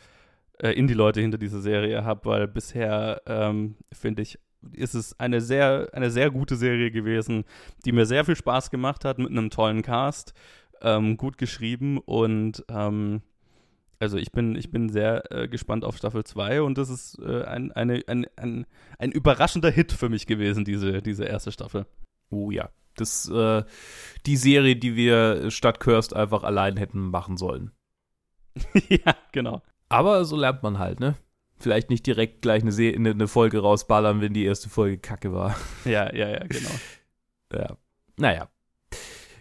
äh, 0.58 0.70
in 0.70 0.86
die 0.86 0.94
Leute 0.94 1.20
hinter 1.20 1.38
dieser 1.38 1.60
Serie 1.60 2.04
habe, 2.04 2.24
weil 2.24 2.48
bisher 2.48 3.22
ähm, 3.26 3.76
finde 3.92 4.22
ich 4.22 4.38
ist 4.72 4.94
es 4.94 5.18
eine 5.18 5.40
sehr, 5.40 5.88
eine 5.92 6.10
sehr 6.10 6.30
gute 6.30 6.56
Serie 6.56 6.90
gewesen, 6.90 7.44
die 7.84 7.92
mir 7.92 8.06
sehr 8.06 8.24
viel 8.24 8.36
Spaß 8.36 8.70
gemacht 8.70 9.04
hat 9.04 9.18
mit 9.18 9.30
einem 9.30 9.50
tollen 9.50 9.82
Cast, 9.82 10.34
ähm, 10.82 11.16
gut 11.16 11.38
geschrieben 11.38 11.98
und 11.98 12.64
ähm, 12.68 13.22
also 13.98 14.18
ich 14.18 14.30
bin, 14.32 14.56
ich 14.56 14.70
bin 14.70 14.88
sehr 14.88 15.30
äh, 15.32 15.48
gespannt 15.48 15.84
auf 15.84 15.96
Staffel 15.96 16.24
2 16.24 16.62
und 16.62 16.76
das 16.76 16.90
ist 16.90 17.18
äh, 17.18 17.44
ein, 17.44 17.72
eine, 17.72 18.02
ein, 18.06 18.26
ein, 18.36 18.66
ein 18.98 19.12
überraschender 19.12 19.70
Hit 19.70 19.92
für 19.92 20.08
mich 20.08 20.26
gewesen, 20.26 20.64
diese, 20.64 21.00
diese 21.00 21.24
erste 21.24 21.52
Staffel. 21.52 21.86
Oh 22.30 22.50
ja. 22.50 22.70
Das 22.96 23.28
äh, 23.28 23.62
die 24.24 24.36
Serie, 24.36 24.76
die 24.76 24.96
wir 24.96 25.50
statt 25.50 25.80
Cursed 25.80 26.14
einfach 26.14 26.44
allein 26.44 26.76
hätten 26.76 27.10
machen 27.10 27.36
sollen. 27.36 27.72
ja, 28.88 29.14
genau. 29.32 29.62
Aber 29.88 30.24
so 30.24 30.36
lernt 30.36 30.62
man 30.62 30.78
halt, 30.78 30.98
ne? 30.98 31.14
Vielleicht 31.58 31.90
nicht 31.90 32.06
direkt 32.06 32.42
gleich 32.42 32.62
eine, 32.62 32.72
Se 32.72 32.92
eine, 32.94 33.10
eine 33.10 33.28
Folge 33.28 33.60
rausballern, 33.60 34.20
wenn 34.20 34.34
die 34.34 34.44
erste 34.44 34.68
Folge 34.68 34.98
kacke 34.98 35.32
war. 35.32 35.56
Ja, 35.84 36.12
ja, 36.14 36.28
ja, 36.28 36.44
genau. 36.46 36.70
ja. 37.52 37.76
Naja. 38.16 38.48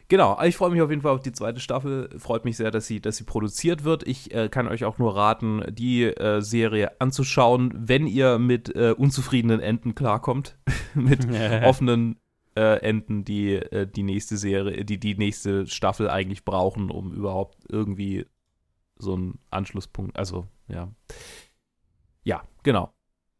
Genau, 0.07 0.39
ich 0.43 0.55
freue 0.55 0.69
mich 0.69 0.81
auf 0.81 0.91
jeden 0.91 1.01
Fall 1.01 1.13
auf 1.13 1.23
die 1.23 1.31
zweite 1.31 1.59
Staffel. 1.59 2.09
Freut 2.19 2.45
mich 2.45 2.57
sehr, 2.57 2.69
dass 2.69 2.85
sie, 2.85 3.01
dass 3.01 3.17
sie 3.17 3.23
produziert 3.23 3.83
wird. 3.83 4.07
Ich 4.07 4.31
äh, 4.33 4.49
kann 4.49 4.67
euch 4.67 4.85
auch 4.85 4.99
nur 4.99 5.15
raten, 5.15 5.63
die 5.69 6.03
äh, 6.03 6.41
Serie 6.41 7.01
anzuschauen, 7.01 7.73
wenn 7.75 8.05
ihr 8.05 8.37
mit 8.37 8.75
äh, 8.75 8.93
unzufriedenen 8.95 9.59
Enden 9.59 9.95
klarkommt. 9.95 10.57
mit 10.93 11.27
offenen 11.63 12.19
äh, 12.55 12.79
Enden, 12.81 13.25
die 13.25 13.55
äh, 13.55 13.87
die 13.87 14.03
nächste 14.03 14.37
Serie, 14.37 14.85
die 14.85 14.99
die 14.99 15.15
nächste 15.15 15.65
Staffel 15.65 16.09
eigentlich 16.09 16.45
brauchen, 16.45 16.91
um 16.91 17.11
überhaupt 17.11 17.57
irgendwie 17.69 18.25
so 18.97 19.13
einen 19.13 19.39
Anschlusspunkt, 19.49 20.17
also 20.17 20.47
ja. 20.67 20.89
Ja, 22.25 22.43
genau. 22.63 22.93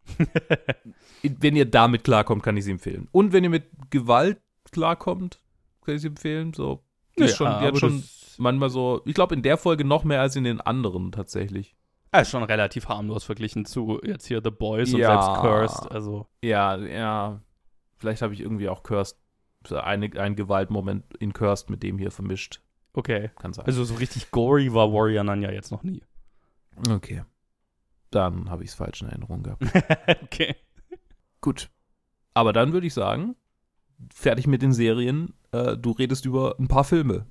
wenn 1.24 1.56
ihr 1.56 1.66
damit 1.66 2.04
klarkommt, 2.04 2.44
kann 2.44 2.56
ich 2.56 2.64
sie 2.64 2.72
empfehlen. 2.72 3.10
Und 3.12 3.34
wenn 3.34 3.44
ihr 3.44 3.50
mit 3.50 3.66
Gewalt 3.90 4.40
klarkommt, 4.72 5.42
kann 5.84 5.96
ich 5.96 6.02
sie 6.02 6.08
empfehlen. 6.08 6.54
So, 6.54 6.84
die 7.18 7.24
ja, 7.24 7.28
schon, 7.28 7.48
die 7.48 7.66
hat 7.66 7.78
schon 7.78 8.04
manchmal 8.38 8.70
so, 8.70 9.02
ich 9.06 9.16
glaube 9.16 9.36
in 9.36 9.42
der 9.42 9.58
Folge 9.58 9.84
noch 9.84 10.04
mehr 10.04 10.22
als 10.22 10.36
in 10.36 10.44
den 10.44 10.62
anderen 10.62 11.12
tatsächlich. 11.12 11.76
Ja, 12.14 12.22
ist 12.22 12.30
schon 12.30 12.44
relativ 12.44 12.88
harmlos 12.88 13.26
verglichen 13.26 13.66
zu 13.66 14.00
jetzt 14.04 14.26
hier 14.26 14.40
The 14.42 14.52
Boys 14.52 14.94
und 14.94 15.00
ja, 15.00 15.22
selbst 15.22 15.42
Cursed. 15.42 15.92
Also. 15.92 16.28
Ja, 16.42 16.78
ja. 16.78 17.42
Vielleicht 17.98 18.22
habe 18.22 18.34
ich 18.34 18.40
irgendwie 18.40 18.70
auch 18.70 18.84
Cursed, 18.84 19.18
eine, 19.70 20.12
einen 20.22 20.36
Gewaltmoment 20.36 21.18
in 21.18 21.34
Cursed 21.34 21.70
mit 21.70 21.84
dem 21.84 21.98
hier 21.98 22.12
vermischt. 22.12 22.62
Okay. 22.94 23.32
Kann 23.36 23.52
sein. 23.52 23.66
Also 23.66 23.84
so 23.84 23.96
richtig 23.96 24.32
gory 24.32 24.74
war 24.74 24.94
Warrior 24.94 25.24
Nun 25.24 25.42
ja 25.42 25.52
jetzt 25.52 25.72
noch 25.72 25.84
nie. 25.84 26.04
Okay. 26.90 27.24
Dann 28.16 28.50
habe 28.50 28.64
ich 28.64 28.70
es 28.70 28.76
falsch 28.76 29.02
in 29.02 29.10
Erinnerung 29.10 29.44
gehabt. 29.44 29.62
okay. 30.24 30.56
Gut. 31.42 31.70
Aber 32.34 32.54
dann 32.54 32.72
würde 32.72 32.88
ich 32.88 32.94
sagen, 32.94 33.36
fertig 34.14 34.48
mit 34.48 34.62
den 34.62 34.72
Serien. 34.72 35.34
Äh, 35.52 35.76
du 35.76 35.92
redest 35.92 36.26
über 36.26 36.56
ein 36.58 36.70
paar 36.70 36.86
Filme. 36.86 37.26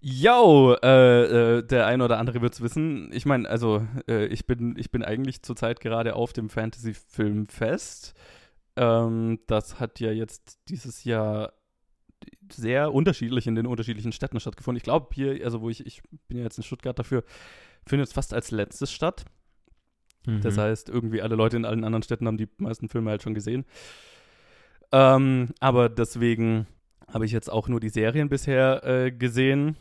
Yo, 0.00 0.76
äh, 0.82 1.58
äh, 1.58 1.62
der 1.62 1.86
eine 1.86 2.04
oder 2.04 2.18
andere 2.18 2.42
wird 2.42 2.54
es 2.54 2.60
wissen. 2.60 3.08
Ich 3.12 3.24
meine, 3.24 3.48
also 3.48 3.86
äh, 4.08 4.26
ich, 4.26 4.44
bin, 4.48 4.74
ich 4.76 4.90
bin 4.90 5.04
eigentlich 5.04 5.42
zurzeit 5.42 5.78
gerade 5.78 6.16
auf 6.16 6.32
dem 6.32 6.50
Fantasy-Filmfest. 6.50 8.14
Ähm, 8.74 9.38
das 9.46 9.78
hat 9.78 10.00
ja 10.00 10.10
jetzt 10.10 10.58
dieses 10.68 11.04
Jahr 11.04 11.52
sehr 12.50 12.92
unterschiedlich 12.92 13.46
in 13.46 13.54
den 13.54 13.66
unterschiedlichen 13.66 14.12
Städten 14.12 14.40
stattgefunden. 14.40 14.76
Ich 14.76 14.84
glaube, 14.84 15.08
hier, 15.12 15.44
also 15.44 15.60
wo 15.60 15.70
ich, 15.70 15.86
ich 15.86 16.02
bin 16.28 16.38
ja 16.38 16.44
jetzt 16.44 16.58
in 16.58 16.64
Stuttgart 16.64 16.98
dafür, 16.98 17.24
findet 17.86 18.08
es 18.08 18.14
fast 18.14 18.34
als 18.34 18.50
letztes 18.50 18.92
statt. 18.92 19.24
Mhm. 20.26 20.40
Das 20.40 20.58
heißt, 20.58 20.88
irgendwie 20.88 21.22
alle 21.22 21.36
Leute 21.36 21.56
in 21.56 21.64
allen 21.64 21.84
anderen 21.84 22.02
Städten 22.02 22.26
haben 22.26 22.36
die 22.38 22.48
meisten 22.58 22.88
Filme 22.88 23.10
halt 23.10 23.22
schon 23.22 23.34
gesehen. 23.34 23.64
Ähm, 24.92 25.48
aber 25.60 25.88
deswegen 25.88 26.66
habe 27.12 27.26
ich 27.26 27.32
jetzt 27.32 27.50
auch 27.50 27.68
nur 27.68 27.80
die 27.80 27.88
Serien 27.88 28.28
bisher 28.28 28.84
äh, 28.84 29.12
gesehen. 29.12 29.76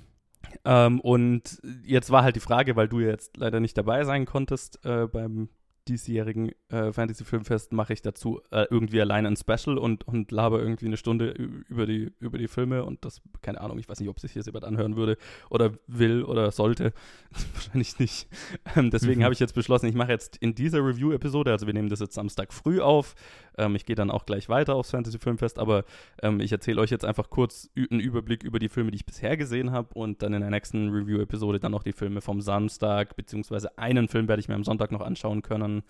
Ähm, 0.66 1.00
und 1.00 1.62
jetzt 1.86 2.12
war 2.12 2.24
halt 2.24 2.36
die 2.36 2.42
Frage, 2.42 2.76
weil 2.76 2.88
du 2.88 3.00
jetzt 3.00 3.38
leider 3.38 3.60
nicht 3.60 3.78
dabei 3.78 4.04
sein 4.04 4.26
konntest 4.26 4.84
äh, 4.86 5.08
beim 5.08 5.50
diesjährigen 5.88 6.52
äh, 6.70 6.92
Fantasy-Filmfest 6.92 7.74
mache 7.74 7.94
ich 7.94 8.02
dazu 8.02 8.42
äh, 8.52 8.66
irgendwie 8.70 9.02
alleine 9.02 9.28
ein 9.28 9.36
Special 9.36 9.78
und, 9.78 10.08
und 10.08 10.32
laber 10.32 10.60
irgendwie 10.60 10.86
eine 10.86 10.98
Stunde 10.98 11.32
über 11.32 11.86
die, 11.86 12.12
über 12.20 12.38
die 12.38 12.48
Filme 12.48 12.84
und 12.84 13.04
das, 13.06 13.22
keine 13.42 13.62
Ahnung, 13.62 13.80
ich 13.80 13.90
weiß 13.90 14.00
nicht, 14.00 14.10
ob 14.10 14.20
sich 14.20 14.32
hier 14.32 14.42
jemand 14.44 14.66
anhören 14.66 14.96
würde 14.96 15.18
oder 15.50 15.74
will 15.88 16.24
oder 16.24 16.52
sollte. 16.52 16.94
Wahrscheinlich 17.54 18.00
nicht. 18.00 18.28
Ähm, 18.76 18.92
deswegen 18.92 19.20
mhm. 19.20 19.26
habe 19.26 19.34
ich 19.34 19.40
jetzt 19.40 19.56
beschlossen, 19.56 19.88
ich 19.88 19.96
mache 19.96 20.12
jetzt 20.12 20.38
in 20.38 20.56
dieser 20.56 20.80
Review-Episode, 20.80 21.52
also 21.52 21.68
wir 21.68 21.74
nehmen 21.74 21.90
das 21.90 22.00
jetzt 22.00 22.14
Samstag 22.14 22.54
früh 22.54 22.80
auf, 22.80 23.16
ähm, 23.58 23.76
ich 23.76 23.86
gehe 23.86 23.96
dann 23.96 24.12
auch 24.12 24.26
gleich 24.26 24.50
weiter 24.50 24.76
aufs 24.76 24.92
Fantasy-Filmfest, 24.92 25.60
aber 25.60 25.84
ähm, 26.22 26.40
ich 26.40 26.52
erzähle 26.52 26.82
euch 26.82 26.90
jetzt 26.90 27.06
einfach 27.06 27.30
kurz 27.30 27.70
einen 27.76 28.00
Überblick 28.00 28.44
über 28.44 28.60
die 28.60 28.70
Filme, 28.70 28.92
die 28.92 28.98
ich 28.98 29.06
bisher 29.06 29.38
gesehen 29.38 29.72
habe 29.72 29.94
und 29.94 30.22
dann 30.22 30.34
in 30.34 30.42
der 30.42 30.50
nächsten 30.50 30.90
Review-Episode 30.90 31.60
dann 31.60 31.72
noch 31.72 31.84
die 31.84 31.94
Filme 31.94 32.22
vom 32.22 32.42
Samstag, 32.42 33.16
beziehungsweise 33.16 33.78
einen 33.78 34.08
Film 34.08 34.28
werde 34.28 34.40
ich 34.40 34.48
mir 34.48 34.56
am 34.56 34.64
Sonntag 34.64 34.92
noch 34.92 35.02
anschauen 35.02 35.42
können. 35.42 35.84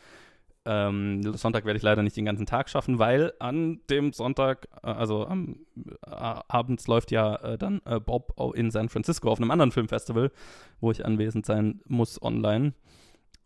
Ähm, 0.66 1.22
Sonntag 1.34 1.66
werde 1.66 1.78
ich 1.78 1.84
leider 1.84 2.04
nicht 2.04 2.16
den 2.16 2.24
ganzen 2.24 2.46
Tag 2.46 2.70
schaffen, 2.70 2.98
weil 2.98 3.34
an 3.40 3.82
dem 3.90 4.14
Sonntag, 4.14 4.70
äh, 4.82 4.88
also 4.88 5.28
am 5.28 5.58
äh, 5.76 6.10
abends 6.10 6.88
läuft 6.88 7.12
ja 7.12 7.36
äh, 7.36 7.58
dann 7.58 7.82
äh, 7.86 8.00
Bob 8.00 8.34
in 8.56 8.72
San 8.72 8.88
Francisco 8.88 9.30
auf 9.30 9.40
einem 9.40 9.52
anderen 9.52 9.72
Filmfestival, 9.72 10.32
wo 10.80 10.92
ich 10.92 11.06
anwesend 11.06 11.46
sein 11.46 11.82
muss 11.88 12.22
online. 12.22 12.74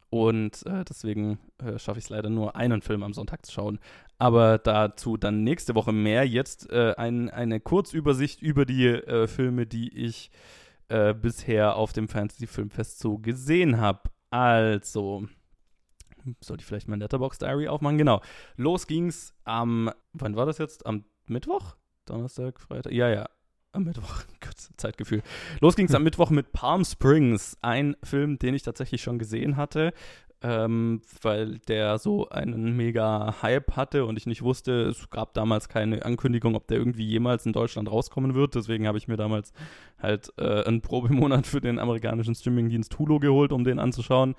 Und 0.09 0.65
äh, 0.65 0.85
deswegen 0.85 1.39
äh, 1.57 1.77
schaffe 1.77 1.99
ich 1.99 2.05
es 2.05 2.09
leider 2.09 2.29
nur, 2.29 2.55
einen 2.55 2.81
Film 2.81 3.03
am 3.03 3.13
Sonntag 3.13 3.45
zu 3.45 3.51
schauen. 3.51 3.79
Aber 4.17 4.57
dazu 4.57 5.17
dann 5.17 5.43
nächste 5.43 5.75
Woche 5.75 5.91
mehr. 5.91 6.25
Jetzt 6.25 6.71
äh, 6.71 6.93
ein, 6.97 7.29
eine 7.29 7.59
Kurzübersicht 7.59 8.41
über 8.41 8.65
die 8.65 8.87
äh, 8.87 9.27
Filme, 9.27 9.67
die 9.67 9.95
ich 9.95 10.31
äh, 10.89 11.13
bisher 11.13 11.75
auf 11.75 11.93
dem 11.93 12.07
Fantasy 12.07 12.47
Filmfest 12.47 12.99
so 12.99 13.17
gesehen 13.17 13.77
habe. 13.79 14.09
Also, 14.29 15.27
sollte 16.41 16.61
ich 16.61 16.65
vielleicht 16.65 16.87
mein 16.87 16.99
Letterbox 16.99 17.39
Diary 17.39 17.67
aufmachen? 17.67 17.97
Genau. 17.97 18.21
Los 18.55 18.87
ging's 18.87 19.33
am, 19.43 19.91
wann 20.13 20.35
war 20.35 20.45
das 20.45 20.57
jetzt? 20.57 20.85
Am 20.85 21.03
Mittwoch? 21.25 21.75
Donnerstag, 22.05 22.59
Freitag? 22.61 22.93
Ja, 22.93 23.09
ja, 23.09 23.25
am 23.71 23.83
Mittwoch, 23.83 24.23
Gott, 24.41 24.57
Zeitgefühl. 24.77 25.21
Los 25.61 25.75
ging 25.75 25.87
es 25.87 25.95
am 25.95 26.03
Mittwoch 26.03 26.29
mit 26.29 26.51
Palm 26.53 26.83
Springs, 26.83 27.57
ein 27.61 27.95
Film, 28.03 28.39
den 28.39 28.53
ich 28.53 28.63
tatsächlich 28.63 29.01
schon 29.01 29.19
gesehen 29.19 29.57
hatte, 29.57 29.93
ähm, 30.43 31.01
weil 31.21 31.57
der 31.67 31.97
so 31.97 32.29
einen 32.29 32.75
mega 32.75 33.41
Hype 33.41 33.75
hatte 33.75 34.05
und 34.05 34.17
ich 34.17 34.27
nicht 34.27 34.43
wusste, 34.43 34.83
es 34.83 35.09
gab 35.09 35.33
damals 35.33 35.67
keine 35.67 36.05
Ankündigung, 36.05 36.55
ob 36.55 36.67
der 36.67 36.77
irgendwie 36.77 37.05
jemals 37.05 37.45
in 37.45 37.53
Deutschland 37.53 37.91
rauskommen 37.91 38.35
wird. 38.35 38.53
Deswegen 38.53 38.87
habe 38.87 38.99
ich 38.99 39.07
mir 39.07 39.17
damals 39.17 39.51
halt 39.99 40.31
äh, 40.37 40.63
einen 40.63 40.81
Probemonat 40.81 41.47
für 41.47 41.61
den 41.61 41.79
amerikanischen 41.79 42.35
Streamingdienst 42.35 42.97
Hulu 42.99 43.19
geholt, 43.19 43.51
um 43.51 43.63
den 43.63 43.79
anzuschauen 43.79 44.35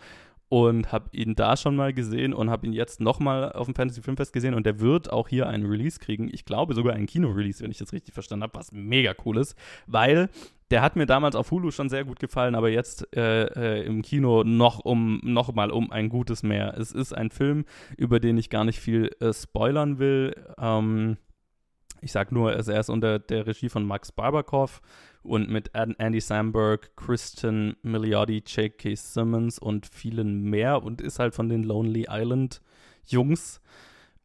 und 0.49 0.92
habe 0.92 1.11
ihn 1.12 1.34
da 1.34 1.57
schon 1.57 1.76
mal 1.76 1.92
gesehen 1.92 2.32
und 2.32 2.51
habe 2.51 2.66
ihn 2.66 2.72
jetzt 2.72 3.01
nochmal 3.01 3.53
auf 3.53 3.66
dem 3.66 3.74
Fantasy 3.74 4.03
Filmfest 4.03 4.32
gesehen 4.32 4.55
und 4.55 4.64
der 4.64 4.80
wird 4.80 5.12
auch 5.12 5.28
hier 5.28 5.46
einen 5.49 5.66
Release 5.66 5.99
kriegen. 5.99 6.28
Ich 6.32 6.44
glaube 6.44 6.74
sogar 6.74 6.94
einen 6.94 7.07
Kino-Release, 7.07 7.62
wenn 7.62 7.70
ich 7.70 7.78
das 7.78 7.92
richtig 7.92 8.14
verstanden 8.14 8.44
habe, 8.44 8.55
was 8.59 8.72
mega 8.72 9.14
cool 9.24 9.36
ist, 9.36 9.57
weil 9.86 10.30
der 10.70 10.82
hat 10.82 10.96
mir 10.96 11.07
damals 11.07 11.34
auf 11.34 11.51
Hulu 11.51 11.70
schon 11.70 11.88
sehr 11.88 12.05
gut 12.05 12.18
gefallen, 12.18 12.55
aber 12.55 12.68
jetzt 12.68 13.14
äh, 13.16 13.44
äh, 13.44 13.86
im 13.86 14.03
Kino 14.03 14.44
noch 14.44 14.80
um 14.80 15.20
noch 15.22 15.55
mal 15.55 15.70
um 15.70 15.90
ein 15.90 16.09
gutes 16.09 16.42
mehr. 16.42 16.76
Es 16.78 16.92
ist 16.92 17.14
ein 17.14 17.30
Film, 17.30 17.64
über 17.96 18.20
den 18.20 18.36
ich 18.36 18.51
gar 18.51 18.64
nicht 18.64 18.78
viel 18.78 19.11
äh, 19.20 19.32
spoilern 19.32 19.99
will. 19.99 20.34
Ähm, 20.59 21.16
ich 22.01 22.12
sag 22.12 22.32
nur, 22.32 22.53
er 22.53 22.80
ist 22.80 22.90
unter 22.90 23.18
der 23.18 23.46
Regie 23.46 23.68
von 23.68 23.84
Max 23.84 24.12
Barbakoff 24.12 24.80
und 25.22 25.48
mit 25.48 25.70
Andy 25.74 26.20
Samberg, 26.20 26.96
Kristen 26.96 27.76
Milioti, 27.82 28.42
J.K. 28.46 28.94
Simmons 28.94 29.58
und 29.58 29.86
vielen 29.86 30.42
mehr 30.44 30.82
und 30.82 31.00
ist 31.00 31.18
halt 31.18 31.34
von 31.34 31.48
den 31.48 31.62
Lonely 31.62 32.06
Island 32.08 32.62
Jungs. 33.06 33.60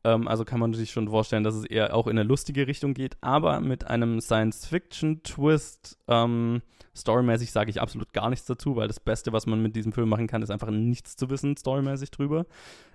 Ähm, 0.04 0.28
also 0.28 0.44
kann 0.46 0.60
man 0.60 0.74
sich 0.74 0.92
schon 0.92 1.10
vorstellen, 1.10 1.44
dass 1.44 1.56
es 1.56 1.66
eher 1.66 1.96
auch 1.96 2.08
in 2.08 2.18
eine 2.18 2.28
lustige 2.28 2.68
Richtung 2.68 2.94
geht, 2.94 3.18
aber 3.22 3.62
mit 3.62 3.88
einem 3.88 4.20
Science-Fiction-Twist. 4.20 5.98
Ähm, 6.08 6.62
storymäßig 6.96 7.52
sage 7.52 7.70
ich 7.70 7.82
absolut 7.82 8.14
gar 8.14 8.30
nichts 8.30 8.46
dazu, 8.46 8.76
weil 8.76 8.88
das 8.88 9.00
Beste, 9.00 9.34
was 9.34 9.46
man 9.46 9.62
mit 9.62 9.76
diesem 9.76 9.94
Film 9.94 10.10
machen 10.10 10.28
kann, 10.28 10.42
ist 10.42 10.52
einfach 10.52 10.70
nichts 10.70 11.16
zu 11.16 11.30
wissen, 11.30 11.56
storymäßig 11.56 12.12
drüber. 12.12 12.46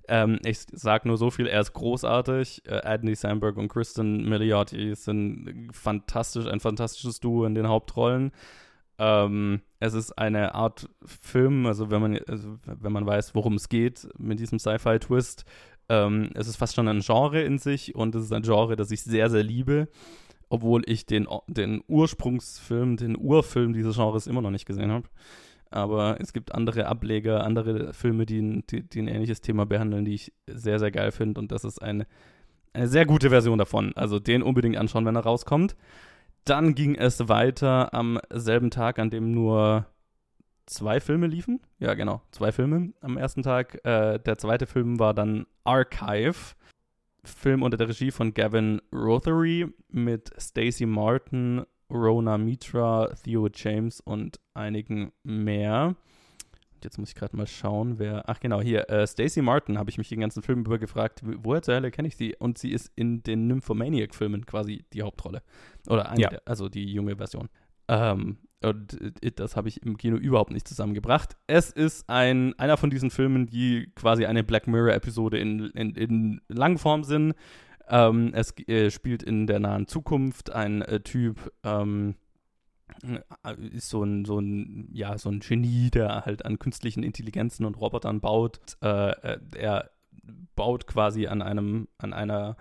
Ähm, 0.06 0.38
ich 0.44 0.60
sage 0.72 1.08
nur 1.08 1.16
so 1.16 1.30
viel, 1.30 1.46
er 1.46 1.60
ist 1.60 1.72
großartig. 1.72 2.62
Äh, 2.66 2.80
Andy 2.84 3.14
Samberg 3.14 3.56
und 3.56 3.68
Kristen 3.68 4.28
Milioti 4.28 4.94
sind 4.94 5.70
fantastisch, 5.72 6.46
ein 6.46 6.60
fantastisches 6.60 7.20
Duo 7.20 7.44
in 7.44 7.54
den 7.54 7.68
Hauptrollen. 7.68 8.32
Ähm, 8.98 9.60
es 9.80 9.94
ist 9.94 10.18
eine 10.18 10.54
Art 10.54 10.88
Film, 11.04 11.66
also 11.66 11.90
wenn 11.90 12.00
man, 12.00 12.18
also 12.26 12.58
wenn 12.64 12.92
man 12.92 13.06
weiß, 13.06 13.34
worum 13.34 13.54
es 13.54 13.68
geht 13.68 14.08
mit 14.18 14.40
diesem 14.40 14.58
Sci-Fi-Twist, 14.58 15.44
ähm, 15.88 16.30
es 16.34 16.48
ist 16.48 16.56
fast 16.56 16.74
schon 16.74 16.88
ein 16.88 17.00
Genre 17.00 17.42
in 17.42 17.58
sich 17.58 17.94
und 17.94 18.14
es 18.14 18.24
ist 18.24 18.32
ein 18.32 18.42
Genre, 18.42 18.76
das 18.76 18.90
ich 18.90 19.02
sehr, 19.02 19.30
sehr 19.30 19.42
liebe, 19.42 19.88
obwohl 20.48 20.82
ich 20.86 21.06
den, 21.06 21.26
den 21.46 21.82
Ursprungsfilm, 21.88 22.96
den 22.96 23.16
Urfilm 23.18 23.72
dieses 23.72 23.96
Genres 23.96 24.26
immer 24.26 24.42
noch 24.42 24.50
nicht 24.50 24.66
gesehen 24.66 24.90
habe. 24.90 25.08
Aber 25.70 26.18
es 26.20 26.32
gibt 26.32 26.54
andere 26.54 26.86
Ableger, 26.86 27.44
andere 27.44 27.92
Filme, 27.92 28.24
die 28.24 28.40
ein, 28.40 28.64
die, 28.70 28.82
die 28.82 29.02
ein 29.02 29.08
ähnliches 29.08 29.42
Thema 29.42 29.66
behandeln, 29.66 30.04
die 30.04 30.14
ich 30.14 30.32
sehr, 30.46 30.78
sehr 30.78 30.90
geil 30.90 31.12
finde. 31.12 31.40
Und 31.40 31.52
das 31.52 31.64
ist 31.64 31.82
eine, 31.82 32.06
eine 32.72 32.88
sehr 32.88 33.04
gute 33.04 33.28
Version 33.28 33.58
davon. 33.58 33.92
Also 33.94 34.18
den 34.18 34.42
unbedingt 34.42 34.78
anschauen, 34.78 35.04
wenn 35.04 35.16
er 35.16 35.24
rauskommt. 35.24 35.76
Dann 36.44 36.74
ging 36.74 36.94
es 36.94 37.28
weiter 37.28 37.92
am 37.92 38.18
selben 38.30 38.70
Tag, 38.70 38.98
an 38.98 39.10
dem 39.10 39.30
nur 39.32 39.86
zwei 40.68 41.00
Filme 41.00 41.26
liefen. 41.26 41.60
Ja, 41.78 41.94
genau, 41.94 42.22
zwei 42.30 42.52
Filme 42.52 42.92
am 43.00 43.16
ersten 43.16 43.42
Tag. 43.42 43.84
Äh, 43.84 44.18
der 44.18 44.38
zweite 44.38 44.66
Film 44.66 44.98
war 44.98 45.14
dann 45.14 45.46
Archive. 45.64 46.54
Film 47.24 47.62
unter 47.62 47.76
der 47.76 47.88
Regie 47.88 48.10
von 48.10 48.32
Gavin 48.32 48.80
Rothery 48.92 49.66
mit 49.90 50.30
Stacey 50.38 50.86
Martin, 50.86 51.64
Rona 51.90 52.38
Mitra, 52.38 53.12
Theo 53.22 53.48
James 53.52 54.00
und 54.00 54.40
einigen 54.54 55.12
mehr. 55.24 55.96
Jetzt 56.82 56.98
muss 56.98 57.08
ich 57.08 57.14
gerade 57.16 57.36
mal 57.36 57.46
schauen, 57.46 57.98
wer. 57.98 58.28
Ach 58.28 58.38
genau, 58.38 58.60
hier, 58.60 58.88
äh, 58.88 59.06
Stacey 59.06 59.42
Martin 59.42 59.78
habe 59.78 59.90
ich 59.90 59.98
mich 59.98 60.08
den 60.08 60.20
ganzen 60.20 60.42
Film 60.42 60.60
über 60.60 60.78
gefragt, 60.78 61.22
woher 61.24 61.60
zur 61.60 61.74
Hölle 61.74 61.90
kenne 61.90 62.08
ich 62.08 62.16
sie? 62.16 62.36
Und 62.36 62.58
sie 62.58 62.70
ist 62.70 62.92
in 62.94 63.22
den 63.22 63.48
Nymphomaniac-Filmen 63.48 64.46
quasi 64.46 64.84
die 64.92 65.02
Hauptrolle. 65.02 65.42
Oder 65.88 66.08
eine, 66.10 66.20
ja. 66.20 66.28
der, 66.28 66.42
also 66.44 66.68
die 66.68 66.92
junge 66.92 67.16
Version. 67.16 67.48
Ähm, 67.88 68.38
und 68.62 68.98
das 69.36 69.56
habe 69.56 69.68
ich 69.68 69.82
im 69.82 69.96
Kino 69.96 70.16
überhaupt 70.16 70.50
nicht 70.50 70.66
zusammengebracht. 70.66 71.36
Es 71.46 71.70
ist 71.70 72.08
ein, 72.08 72.58
einer 72.58 72.76
von 72.76 72.90
diesen 72.90 73.10
Filmen, 73.10 73.46
die 73.46 73.90
quasi 73.94 74.26
eine 74.26 74.42
Black 74.42 74.66
Mirror-Episode 74.66 75.38
in, 75.38 75.66
in, 75.70 75.94
in 75.94 76.40
Langform 76.48 77.04
sind. 77.04 77.34
Ähm, 77.88 78.32
es 78.34 78.52
äh, 78.66 78.90
spielt 78.90 79.22
in 79.22 79.46
der 79.46 79.60
nahen 79.60 79.86
Zukunft. 79.86 80.50
Ein 80.50 80.82
äh, 80.82 81.00
Typ 81.00 81.52
ähm, 81.62 82.16
äh, 83.44 83.54
ist 83.70 83.90
so 83.90 84.02
ein, 84.02 84.24
so, 84.24 84.40
ein, 84.40 84.88
ja, 84.92 85.16
so 85.18 85.30
ein 85.30 85.38
Genie, 85.38 85.90
der 85.90 86.26
halt 86.26 86.44
an 86.44 86.58
künstlichen 86.58 87.04
Intelligenzen 87.04 87.64
und 87.64 87.80
Robotern 87.80 88.20
baut. 88.20 88.60
Äh, 88.82 89.10
äh 89.10 89.38
er 89.56 89.90
baut 90.56 90.86
quasi 90.86 91.28
an 91.28 91.42
einem, 91.42 91.86
an 91.98 92.12
einer 92.12 92.56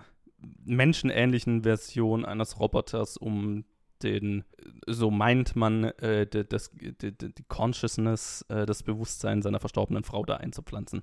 menschenähnlichen 0.64 1.64
Version 1.64 2.24
eines 2.24 2.60
Roboters, 2.60 3.16
um 3.16 3.64
den, 4.02 4.44
so 4.86 5.10
meint 5.10 5.56
man, 5.56 5.84
äh, 5.84 6.26
das, 6.26 6.70
die, 6.72 7.12
die 7.12 7.44
Consciousness, 7.48 8.44
äh, 8.48 8.66
das 8.66 8.82
Bewusstsein 8.82 9.42
seiner 9.42 9.60
verstorbenen 9.60 10.04
Frau 10.04 10.24
da 10.24 10.36
einzupflanzen. 10.36 11.02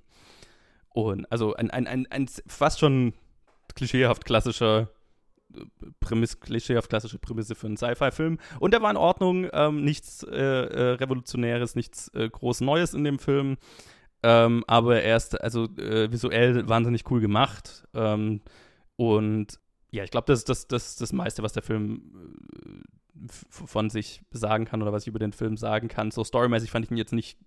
Und 0.90 1.30
also 1.32 1.56
ein, 1.56 1.70
ein, 1.72 1.88
ein, 1.88 2.08
ein 2.10 2.28
fast 2.48 2.80
schon 2.80 3.14
klischeehaft 3.76 4.26
klassischer 4.26 4.90
Prämisse, 6.00 6.38
klischeehaft 6.38 6.90
klassische 6.90 7.20
Prämisse 7.20 7.56
für 7.56 7.68
einen 7.68 7.78
Sci-Fi-Film. 7.78 8.40
Und 8.60 8.72
der 8.74 8.82
war 8.82 8.92
in 8.92 8.98
Ordnung, 8.98 9.48
ähm, 9.54 9.84
nichts 9.84 10.24
äh, 10.24 10.36
äh, 10.36 10.92
Revolutionäres, 10.94 11.76
nichts 11.76 12.10
äh, 12.14 12.30
groß 12.30 12.62
Neues 12.62 12.94
in 12.94 13.04
dem 13.04 13.20
Film. 13.20 13.58
Ähm, 14.24 14.64
aber 14.68 15.02
er 15.02 15.18
ist 15.18 15.40
also 15.40 15.66
äh, 15.78 16.12
visuell 16.12 16.68
wahnsinnig 16.68 17.10
cool 17.12 17.22
gemacht. 17.22 17.88
Ähm, 17.94 18.42
und 18.96 19.60
ja, 19.96 20.04
ich 20.04 20.12
glaube, 20.12 20.28
das 20.28 20.40
ist 20.40 20.50
das, 20.50 20.68
das, 20.68 20.96
das 20.98 21.14
meiste, 21.14 21.42
was 21.42 21.54
der 21.54 21.64
Film 21.64 22.02
äh, 23.24 23.28
von 23.50 23.90
sich 23.90 24.22
sagen 24.32 24.66
kann 24.66 24.82
oder 24.82 24.92
was 24.92 25.04
ich 25.04 25.08
über 25.08 25.20
den 25.20 25.32
Film 25.32 25.58
sagen 25.58 25.88
kann. 25.88 26.12
So 26.12 26.24
storymäßig 26.24 26.70
fand 26.70 26.86
ich 26.86 26.92
ihn 26.92 26.98
jetzt 26.98 27.14
nicht, 27.14 27.38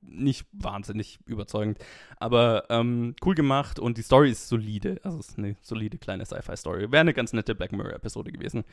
nicht 0.00 0.46
wahnsinnig 0.52 1.18
überzeugend, 1.26 1.78
aber 2.16 2.64
ähm, 2.70 3.14
cool 3.24 3.34
gemacht 3.34 3.78
und 3.78 3.98
die 3.98 4.02
Story 4.02 4.30
ist 4.30 4.48
solide. 4.48 5.00
Also 5.02 5.18
es 5.18 5.30
ist 5.30 5.38
eine 5.38 5.56
solide 5.60 5.98
kleine 5.98 6.24
Sci-Fi-Story. 6.24 6.92
Wäre 6.92 7.00
eine 7.00 7.14
ganz 7.14 7.32
nette 7.32 7.54
Black 7.54 7.72
Mirror-Episode 7.72 8.30
gewesen. 8.30 8.64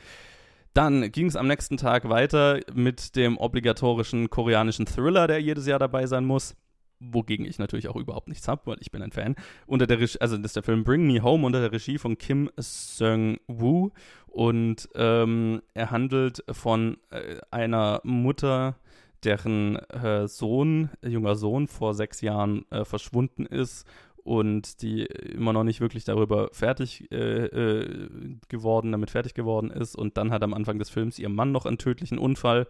Dann 0.74 1.12
ging 1.12 1.26
es 1.26 1.36
am 1.36 1.48
nächsten 1.48 1.78
Tag 1.78 2.08
weiter 2.08 2.60
mit 2.74 3.16
dem 3.16 3.38
obligatorischen 3.38 4.30
koreanischen 4.30 4.86
Thriller, 4.86 5.26
der 5.26 5.42
jedes 5.42 5.66
Jahr 5.66 5.80
dabei 5.80 6.06
sein 6.06 6.26
muss 6.26 6.56
wogegen 7.00 7.46
ich 7.46 7.60
natürlich 7.60 7.88
auch 7.88 7.96
überhaupt 7.96 8.28
nichts 8.28 8.48
habe, 8.48 8.62
weil 8.66 8.78
ich 8.80 8.92
bin 8.92 9.02
ein 9.02 9.12
Fan. 9.12 9.36
Unter 9.66 9.88
der 9.88 10.00
Regie, 10.00 10.20
also 10.20 10.38
das 10.38 10.48
ist 10.48 10.56
der 10.56 10.64
Film 10.64 10.84
Bring 10.84 11.08
Me 11.08 11.22
Home 11.22 11.46
unter 11.46 11.62
der 11.62 11.72
Regie 11.72 11.98
von 11.98 12.18
Kim 12.18 12.50
Seung-woo 12.58 13.92
und 14.28 14.90
ähm, 14.96 15.62
er 15.74 15.92
handelt 15.92 16.44
von 16.52 16.98
äh, 17.10 17.38
einer 17.52 18.02
Mutter, 18.04 18.76
deren 19.24 19.78
äh, 19.78 20.28
Sohn, 20.28 20.90
junger 21.04 21.36
Sohn, 21.36 21.68
vor 21.68 21.94
sechs 21.94 22.22
Jahren 22.22 22.66
äh, 22.70 22.86
verschwunden 22.86 23.46
ist 23.46 23.88
und 24.28 24.82
die 24.82 25.06
immer 25.06 25.54
noch 25.54 25.64
nicht 25.64 25.80
wirklich 25.80 26.04
darüber 26.04 26.50
fertig 26.52 27.10
äh, 27.12 27.46
äh, 27.46 28.38
geworden, 28.50 28.92
damit 28.92 29.10
fertig 29.10 29.34
geworden 29.34 29.72
ist. 29.72 29.96
Und 29.96 30.18
dann 30.18 30.32
hat 30.32 30.44
am 30.44 30.54
Anfang 30.54 30.80
des 30.80 30.90
Films 30.90 31.18
ihr 31.18 31.30
Mann 31.30 31.54
noch 31.54 31.66
einen 31.66 31.78
tödlichen 31.78 32.18
Unfall. 32.18 32.68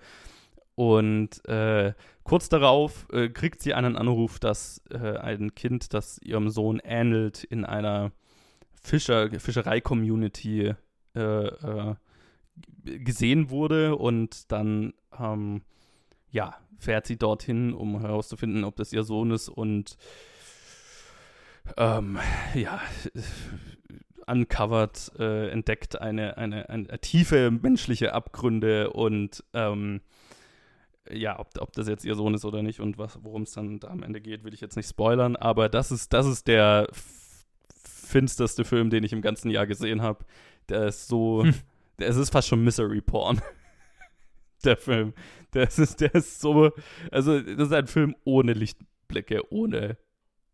Und 0.78 1.44
äh, 1.50 1.94
kurz 2.24 2.50
darauf 2.50 3.08
äh, 3.12 3.30
kriegt 3.30 3.64
sie 3.64 3.74
einen 3.74 3.96
Anruf, 3.96 4.38
dass 4.38 4.84
äh, 4.92 5.18
ein 5.18 5.56
Kind, 5.56 5.92
das 5.96 6.20
ihrem 6.20 6.50
Sohn 6.52 6.80
ähnelt, 6.84 7.44
in 7.44 7.66
einer 7.66 8.12
Fischer, 8.84 9.28
Fischerei-Community 9.40 10.76
äh, 11.16 11.96
gesehen 12.84 13.50
wurde. 13.50 13.96
Und 13.96 14.52
dann, 14.52 14.94
ähm, 15.20 15.64
ja, 16.30 16.56
fährt 16.78 17.08
sie 17.08 17.18
dorthin, 17.18 17.74
um 17.74 18.00
herauszufinden, 18.00 18.64
ob 18.64 18.76
das 18.76 18.94
ihr 18.94 19.02
Sohn 19.02 19.32
ist. 19.32 19.50
Und 19.50 19.98
ähm, 21.76 22.20
ja, 22.54 22.80
uncovert, 24.28 25.12
äh, 25.18 25.50
entdeckt 25.50 26.00
eine, 26.00 26.38
eine, 26.38 26.70
eine, 26.70 27.00
tiefe 27.00 27.50
menschliche 27.50 28.14
Abgründe 28.14 28.92
und 28.92 29.44
ähm, 29.56 30.02
ja, 31.12 31.40
ob, 31.40 31.50
ob 31.60 31.74
das 31.74 31.88
jetzt 31.88 32.06
ihr 32.06 32.16
Sohn 32.16 32.34
ist 32.34 32.46
oder 32.46 32.64
nicht 32.64 32.80
und 32.80 32.98
worum 32.98 33.44
es 33.44 33.52
dann 33.52 33.80
da 33.80 33.90
am 33.90 34.04
Ende 34.04 34.22
geht, 34.22 34.44
will 34.44 34.54
ich 34.54 34.62
jetzt 34.62 34.76
nicht 34.76 34.90
spoilern, 34.90 35.36
aber 35.36 35.70
das 35.70 35.92
ist, 35.92 36.14
das 36.14 36.26
ist 36.26 36.48
der 36.48 36.88
finsterste 37.84 38.64
Film, 38.64 38.90
den 38.90 39.04
ich 39.04 39.14
im 39.14 39.22
ganzen 39.22 39.50
Jahr 39.50 39.68
gesehen 39.68 40.02
habe. 40.02 40.26
Der 40.70 40.88
ist 40.88 41.08
so, 41.08 41.44
hm. 41.44 41.54
der, 42.00 42.10
es 42.10 42.18
ist 42.18 42.30
fast 42.30 42.48
schon 42.48 42.64
Misery 42.64 43.02
Porn. 43.02 43.42
der 44.64 44.78
Film. 44.78 45.14
Der 45.54 45.64
ist, 45.64 46.02
der 46.02 46.14
ist 46.16 46.42
so, 46.42 46.72
also 47.12 47.40
das 47.40 47.68
ist 47.68 47.74
ein 47.74 47.88
Film 47.88 48.16
ohne 48.24 48.54
Lichtblicke, 48.54 49.52
ohne 49.52 49.98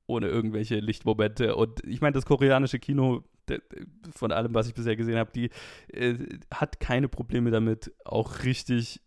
ohne 0.05 0.27
irgendwelche 0.27 0.79
Lichtmomente. 0.79 1.55
Und 1.55 1.83
ich 1.85 2.01
meine, 2.01 2.13
das 2.13 2.25
koreanische 2.25 2.79
Kino, 2.79 3.23
von 4.15 4.31
allem, 4.31 4.53
was 4.53 4.67
ich 4.67 4.73
bisher 4.73 4.95
gesehen 4.95 5.17
habe, 5.17 5.31
die 5.33 5.49
äh, 5.87 6.15
hat 6.53 6.79
keine 6.79 7.07
Probleme 7.07 7.51
damit, 7.51 7.93
auch 8.05 8.43
richtig 8.43 9.01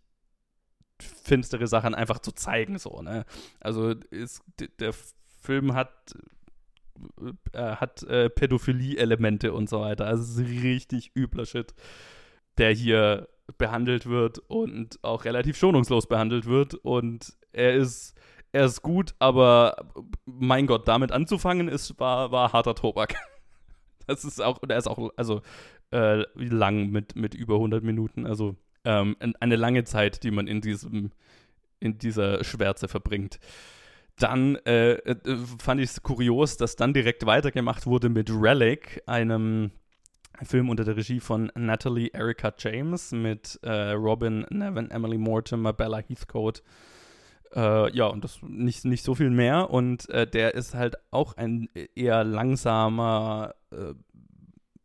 finstere 0.98 1.66
Sachen 1.66 1.94
einfach 1.94 2.18
zu 2.18 2.32
zeigen, 2.32 2.78
so, 2.78 3.02
ne? 3.02 3.24
Also 3.60 3.90
ist, 4.10 4.42
der 4.78 4.92
Film 5.42 5.74
hat 5.74 6.14
äh, 7.52 7.76
hat 7.76 8.02
äh, 8.04 8.30
Pädophilie-Elemente 8.30 9.52
und 9.52 9.68
so 9.68 9.80
weiter. 9.80 10.06
Also 10.06 10.22
es 10.22 10.30
ist 10.38 10.62
richtig 10.62 11.12
übler 11.14 11.44
Shit, 11.44 11.74
der 12.58 12.72
hier 12.72 13.28
behandelt 13.58 14.06
wird 14.06 14.38
und 14.38 14.98
auch 15.02 15.24
relativ 15.24 15.56
schonungslos 15.56 16.06
behandelt 16.06 16.46
wird. 16.46 16.74
Und 16.74 17.36
er 17.52 17.74
ist 17.74 18.14
er 18.52 18.64
ist 18.64 18.80
gut, 18.80 19.14
aber 19.18 19.76
mein 20.24 20.66
Gott, 20.66 20.88
damit 20.88 21.12
anzufangen 21.12 21.68
ist, 21.68 22.00
war, 22.00 22.32
war 22.32 22.52
harter 22.52 22.74
Tobak. 22.74 23.14
Das 24.08 24.24
ist 24.24 24.40
auch, 24.40 24.60
er 24.68 24.78
ist 24.78 24.86
auch, 24.86 25.10
also 25.16 25.42
äh, 25.90 26.22
lang 26.36 26.90
mit, 26.90 27.16
mit 27.16 27.34
über 27.34 27.54
100 27.54 27.82
Minuten, 27.82 28.24
also 28.24 28.54
ähm, 28.86 29.16
eine 29.40 29.56
lange 29.56 29.84
Zeit, 29.84 30.22
die 30.22 30.30
man 30.30 30.46
in 30.46 30.62
diesem, 30.62 31.10
in 31.80 31.98
dieser 31.98 32.42
Schwärze 32.42 32.88
verbringt. 32.88 33.38
Dann 34.18 34.56
äh, 34.64 34.92
äh 34.92 35.16
fand 35.58 35.80
ich 35.80 35.90
es 35.90 36.02
kurios, 36.02 36.56
dass 36.56 36.76
dann 36.76 36.94
direkt 36.94 37.26
weitergemacht 37.26 37.84
wurde 37.84 38.08
mit 38.08 38.30
Relic, 38.30 39.02
einem 39.06 39.72
Film 40.42 40.70
unter 40.70 40.84
der 40.84 40.96
Regie 40.96 41.20
von 41.20 41.52
Natalie 41.54 42.08
Erica 42.12 42.52
James 42.56 43.12
mit 43.12 43.58
äh, 43.62 43.90
Robin 43.92 44.46
Nevin, 44.50 44.90
Emily 44.90 45.18
Mortimer, 45.18 45.74
Bella 45.74 45.98
Heathcote 45.98 46.62
äh, 47.54 47.96
ja, 47.96 48.06
und 48.06 48.24
das 48.24 48.38
nicht, 48.42 48.84
nicht 48.84 49.04
so 49.04 49.14
viel 49.14 49.30
mehr. 49.30 49.70
Und 49.70 50.08
äh, 50.10 50.26
der 50.26 50.54
ist 50.54 50.74
halt 50.74 50.96
auch 51.10 51.36
ein 51.36 51.68
eher 51.94 52.24
langsamer, 52.24 53.54
äh, 53.70 53.94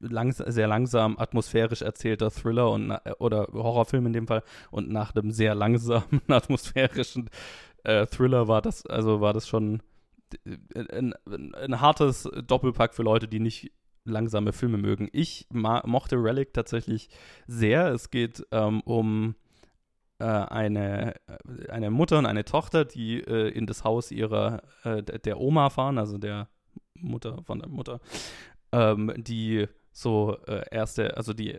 langs 0.01 0.37
sehr 0.37 0.67
langsam 0.67 1.17
atmosphärisch 1.17 1.81
erzählter 1.81 2.31
Thriller 2.31 2.71
und 2.71 2.91
oder 3.19 3.47
Horrorfilm 3.53 4.07
in 4.07 4.13
dem 4.13 4.27
Fall. 4.27 4.43
Und 4.71 4.89
nach 4.89 5.15
einem 5.15 5.31
sehr 5.31 5.55
langsamen 5.55 6.21
atmosphärischen 6.27 7.29
äh, 7.83 8.05
Thriller 8.07 8.47
war 8.47 8.61
das, 8.61 8.85
also 8.85 9.21
war 9.21 9.33
das 9.33 9.47
schon 9.47 9.81
äh, 10.45 10.97
ein, 10.97 11.13
ein 11.55 11.81
hartes 11.81 12.29
Doppelpack 12.47 12.93
für 12.93 13.03
Leute, 13.03 13.27
die 13.27 13.39
nicht 13.39 13.71
langsame 14.03 14.53
Filme 14.53 14.77
mögen. 14.77 15.09
Ich 15.11 15.47
mochte 15.51 16.15
Relic 16.15 16.53
tatsächlich 16.53 17.09
sehr. 17.47 17.87
Es 17.87 18.09
geht 18.09 18.45
ähm, 18.51 18.81
um 18.81 19.35
äh, 20.19 20.25
eine, 20.25 21.15
äh, 21.15 21.69
eine 21.69 21.91
Mutter 21.91 22.17
und 22.17 22.25
eine 22.25 22.45
Tochter, 22.45 22.85
die 22.85 23.19
äh, 23.21 23.49
in 23.49 23.65
das 23.65 23.83
Haus 23.83 24.11
ihrer, 24.11 24.63
äh, 24.83 25.03
der 25.03 25.39
Oma 25.39 25.69
fahren, 25.69 25.97
also 25.97 26.17
der 26.17 26.47
Mutter 26.95 27.43
von 27.43 27.59
der 27.59 27.69
Mutter, 27.69 27.99
ähm, 28.71 29.13
die 29.17 29.67
so 29.91 30.37
äh, 30.47 30.63
erste, 30.71 31.17
also 31.17 31.33
die 31.33 31.57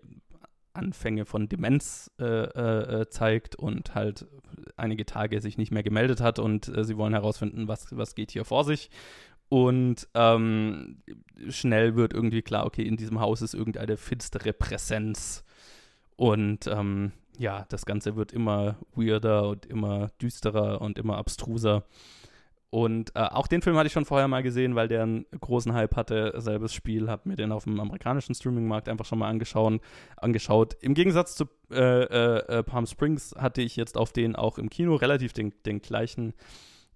Anfänge 0.74 1.26
von 1.26 1.48
Demenz 1.48 2.10
äh, 2.18 3.04
zeigt 3.10 3.56
und 3.56 3.94
halt 3.94 4.26
einige 4.76 5.04
Tage 5.04 5.40
sich 5.42 5.58
nicht 5.58 5.70
mehr 5.70 5.82
gemeldet 5.82 6.22
hat 6.22 6.38
und 6.38 6.64
sie 6.64 6.96
wollen 6.96 7.12
herausfinden, 7.12 7.68
was, 7.68 7.94
was 7.96 8.14
geht 8.14 8.30
hier 8.30 8.46
vor 8.46 8.64
sich. 8.64 8.90
Und 9.52 10.08
ähm, 10.14 11.02
schnell 11.50 11.94
wird 11.94 12.14
irgendwie 12.14 12.40
klar, 12.40 12.64
okay, 12.64 12.84
in 12.84 12.96
diesem 12.96 13.20
Haus 13.20 13.42
ist 13.42 13.52
irgendeine 13.52 13.98
finstere 13.98 14.54
Präsenz. 14.54 15.44
Und 16.16 16.66
ähm, 16.68 17.12
ja, 17.36 17.66
das 17.68 17.84
Ganze 17.84 18.16
wird 18.16 18.32
immer 18.32 18.76
weirder 18.94 19.48
und 19.48 19.66
immer 19.66 20.08
düsterer 20.22 20.80
und 20.80 20.98
immer 20.98 21.18
abstruser. 21.18 21.84
Und 22.72 23.14
äh, 23.14 23.20
auch 23.20 23.48
den 23.48 23.60
Film 23.60 23.76
hatte 23.76 23.88
ich 23.88 23.92
schon 23.92 24.06
vorher 24.06 24.28
mal 24.28 24.42
gesehen, 24.42 24.74
weil 24.74 24.88
der 24.88 25.02
einen 25.02 25.26
großen 25.38 25.74
Hype 25.74 25.94
hatte. 25.94 26.32
Selbes 26.38 26.72
Spiel, 26.72 27.10
habe 27.10 27.28
mir 27.28 27.36
den 27.36 27.52
auf 27.52 27.64
dem 27.64 27.78
amerikanischen 27.78 28.34
Streamingmarkt 28.34 28.88
einfach 28.88 29.04
schon 29.04 29.18
mal 29.18 29.28
angeschaut. 29.28 29.82
angeschaut. 30.16 30.78
Im 30.80 30.94
Gegensatz 30.94 31.34
zu 31.34 31.44
äh, 31.70 31.76
äh, 31.76 32.38
äh, 32.60 32.62
Palm 32.62 32.86
Springs 32.86 33.34
hatte 33.36 33.60
ich 33.60 33.76
jetzt 33.76 33.98
auf 33.98 34.14
den 34.14 34.36
auch 34.36 34.56
im 34.56 34.70
Kino 34.70 34.94
relativ 34.94 35.34
den, 35.34 35.52
den 35.66 35.82
gleichen, 35.82 36.32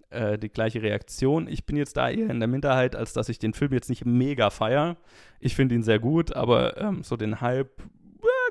äh, 0.09 0.39
die 0.39 0.49
gleiche 0.49 0.81
Reaktion. 0.81 1.47
Ich 1.47 1.67
bin 1.67 1.77
jetzt 1.77 1.95
da 1.95 2.09
eher 2.09 2.31
in 2.31 2.39
der 2.39 2.47
Minderheit, 2.47 2.95
als 2.95 3.13
dass 3.13 3.29
ich 3.29 3.37
den 3.37 3.53
Film 3.53 3.71
jetzt 3.71 3.89
nicht 3.89 4.03
mega 4.03 4.49
feier. 4.49 4.97
Ich 5.39 5.55
finde 5.55 5.75
ihn 5.75 5.83
sehr 5.83 5.99
gut, 5.99 6.35
aber 6.35 6.77
ähm, 6.77 7.03
so 7.03 7.17
den 7.17 7.39
Hype 7.39 7.83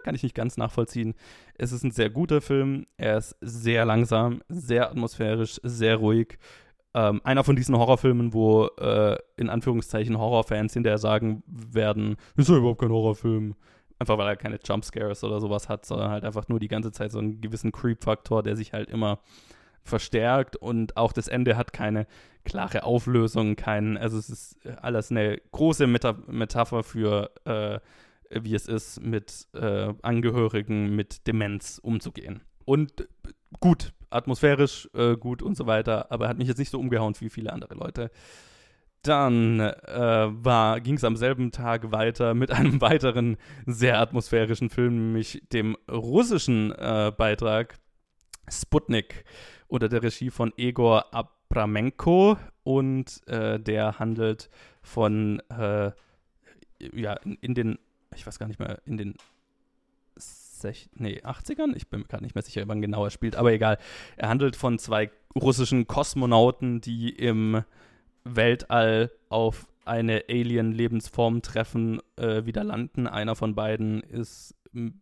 kann 0.05 0.15
ich 0.15 0.23
nicht 0.23 0.37
ganz 0.37 0.57
nachvollziehen. 0.57 1.15
Es 1.59 1.73
ist 1.73 1.83
ein 1.83 1.91
sehr 1.91 2.09
guter 2.09 2.41
Film. 2.41 2.87
Er 2.97 3.19
ist 3.19 3.37
sehr 3.41 3.85
langsam, 3.85 4.41
sehr 4.49 4.89
atmosphärisch, 4.89 5.59
sehr 5.65 5.97
ruhig. 5.97 6.39
Ähm, 6.97 7.21
einer 7.25 7.45
von 7.45 7.57
diesen 7.57 7.77
Horrorfilmen, 7.77 8.33
wo 8.33 8.69
äh, 8.79 9.19
in 9.37 9.51
Anführungszeichen 9.51 10.19
Horrorfans 10.19 10.73
hinterher 10.73 10.97
sagen 10.97 11.43
werden, 11.47 12.17
ist 12.37 12.49
ja 12.49 12.57
überhaupt 12.57 12.81
kein 12.81 12.91
Horrorfilm. 12.91 13.55
Einfach 13.99 14.17
weil 14.17 14.29
er 14.29 14.37
keine 14.37 14.59
Jumpscares 14.65 15.23
oder 15.23 15.39
sowas 15.41 15.69
hat, 15.69 15.85
sondern 15.85 16.11
halt 16.11 16.25
einfach 16.25 16.49
nur 16.49 16.59
die 16.59 16.69
ganze 16.69 16.93
Zeit 16.93 17.13
so 17.13 17.19
einen 17.19 17.43
gewissen 17.43 17.71
Creep-Faktor, 17.71 18.43
der 18.43 18.57
sich 18.57 18.73
halt 18.73 18.89
immer 18.89 19.21
verstärkt 19.85 20.57
und 20.57 20.97
auch 20.97 21.13
das 21.13 21.29
Ende 21.29 21.57
hat 21.57 21.73
keine 21.73 22.07
klare 22.45 22.83
Auflösung, 22.83 23.57
kein, 23.57 23.97
also 23.97 24.19
es 24.19 24.29
ist 24.29 24.67
alles 24.83 25.11
eine 25.11 25.41
große 25.53 25.87
Meta 25.87 26.17
Metapher 26.27 26.83
für 26.83 27.31
äh, 27.45 27.79
wie 28.31 28.55
es 28.55 28.67
ist, 28.67 29.01
mit 29.03 29.47
äh, 29.55 29.93
Angehörigen 30.03 30.97
mit 30.97 31.27
Demenz 31.27 31.79
umzugehen. 31.83 32.43
Und 32.65 33.03
äh, 33.03 33.05
gut, 33.61 33.93
atmosphärisch 34.11 34.89
äh, 34.95 35.17
gut 35.17 35.43
und 35.43 35.57
so 35.57 35.67
weiter, 35.67 36.11
aber 36.11 36.29
hat 36.29 36.39
mich 36.39 36.49
jetzt 36.49 36.59
nicht 36.59 36.71
so 36.71 36.79
umgehauen 36.79 37.15
wie 37.19 37.31
viele 37.31 37.53
andere 37.53 37.75
Leute. 37.75 38.11
Dann 39.03 39.61
äh, 39.61 40.81
ging 40.81 40.95
es 40.95 41.05
am 41.05 41.17
selben 41.17 41.53
Tag 41.53 41.93
weiter 41.93 42.35
mit 42.35 42.51
einem 42.51 42.81
weiteren 42.81 43.37
sehr 43.67 44.01
atmosphärischen 44.01 44.71
Film, 44.71 44.97
nämlich 44.97 45.43
dem 45.53 45.77
russischen 45.91 46.73
äh, 46.73 47.13
Beitrag 47.17 47.79
Sputnik 48.49 49.25
unter 49.69 49.89
der 49.89 50.03
Regie 50.03 50.31
von 50.31 50.53
Egor 50.57 51.15
Abramenko 51.15 52.37
und 52.63 53.27
äh, 53.29 53.59
der 53.61 53.99
handelt 53.99 54.51
von 54.83 55.41
äh, 55.51 55.93
ja, 56.93 57.15
in, 57.25 57.35
in, 57.41 57.55
den 57.55 57.79
ich 58.15 58.27
weiß 58.27 58.39
gar 58.39 58.47
nicht 58.47 58.61
mehr, 58.61 58.81
in 58.85 58.97
den 58.97 59.15
Nee, 60.95 61.21
80ern? 61.23 61.75
Ich 61.77 61.89
bin 61.89 62.01
mir 62.01 62.07
gerade 62.07 62.25
nicht 62.25 62.35
mehr 62.35 62.43
sicher, 62.43 62.63
wann 62.67 62.83
genau 62.83 63.05
er 63.05 63.11
spielt, 63.11 63.37
aber 63.37 63.53
egal. 63.53 63.79
Er 64.17 64.29
handelt 64.29 64.57
von 64.57 64.79
zwei 64.79 65.11
russischen 65.35 65.87
Kosmonauten, 65.87 66.81
die 66.81 67.11
im 67.11 67.63
Weltall 68.25 69.11
auf 69.29 69.67
eine 69.85 70.25
Alien-Lebensform 70.29 71.43
treffen, 71.43 72.01
äh, 72.17 72.45
wieder 72.45 72.65
landen. 72.65 73.07
Einer 73.07 73.37
von 73.37 73.55
beiden 73.55 74.03
ist, 74.03 74.55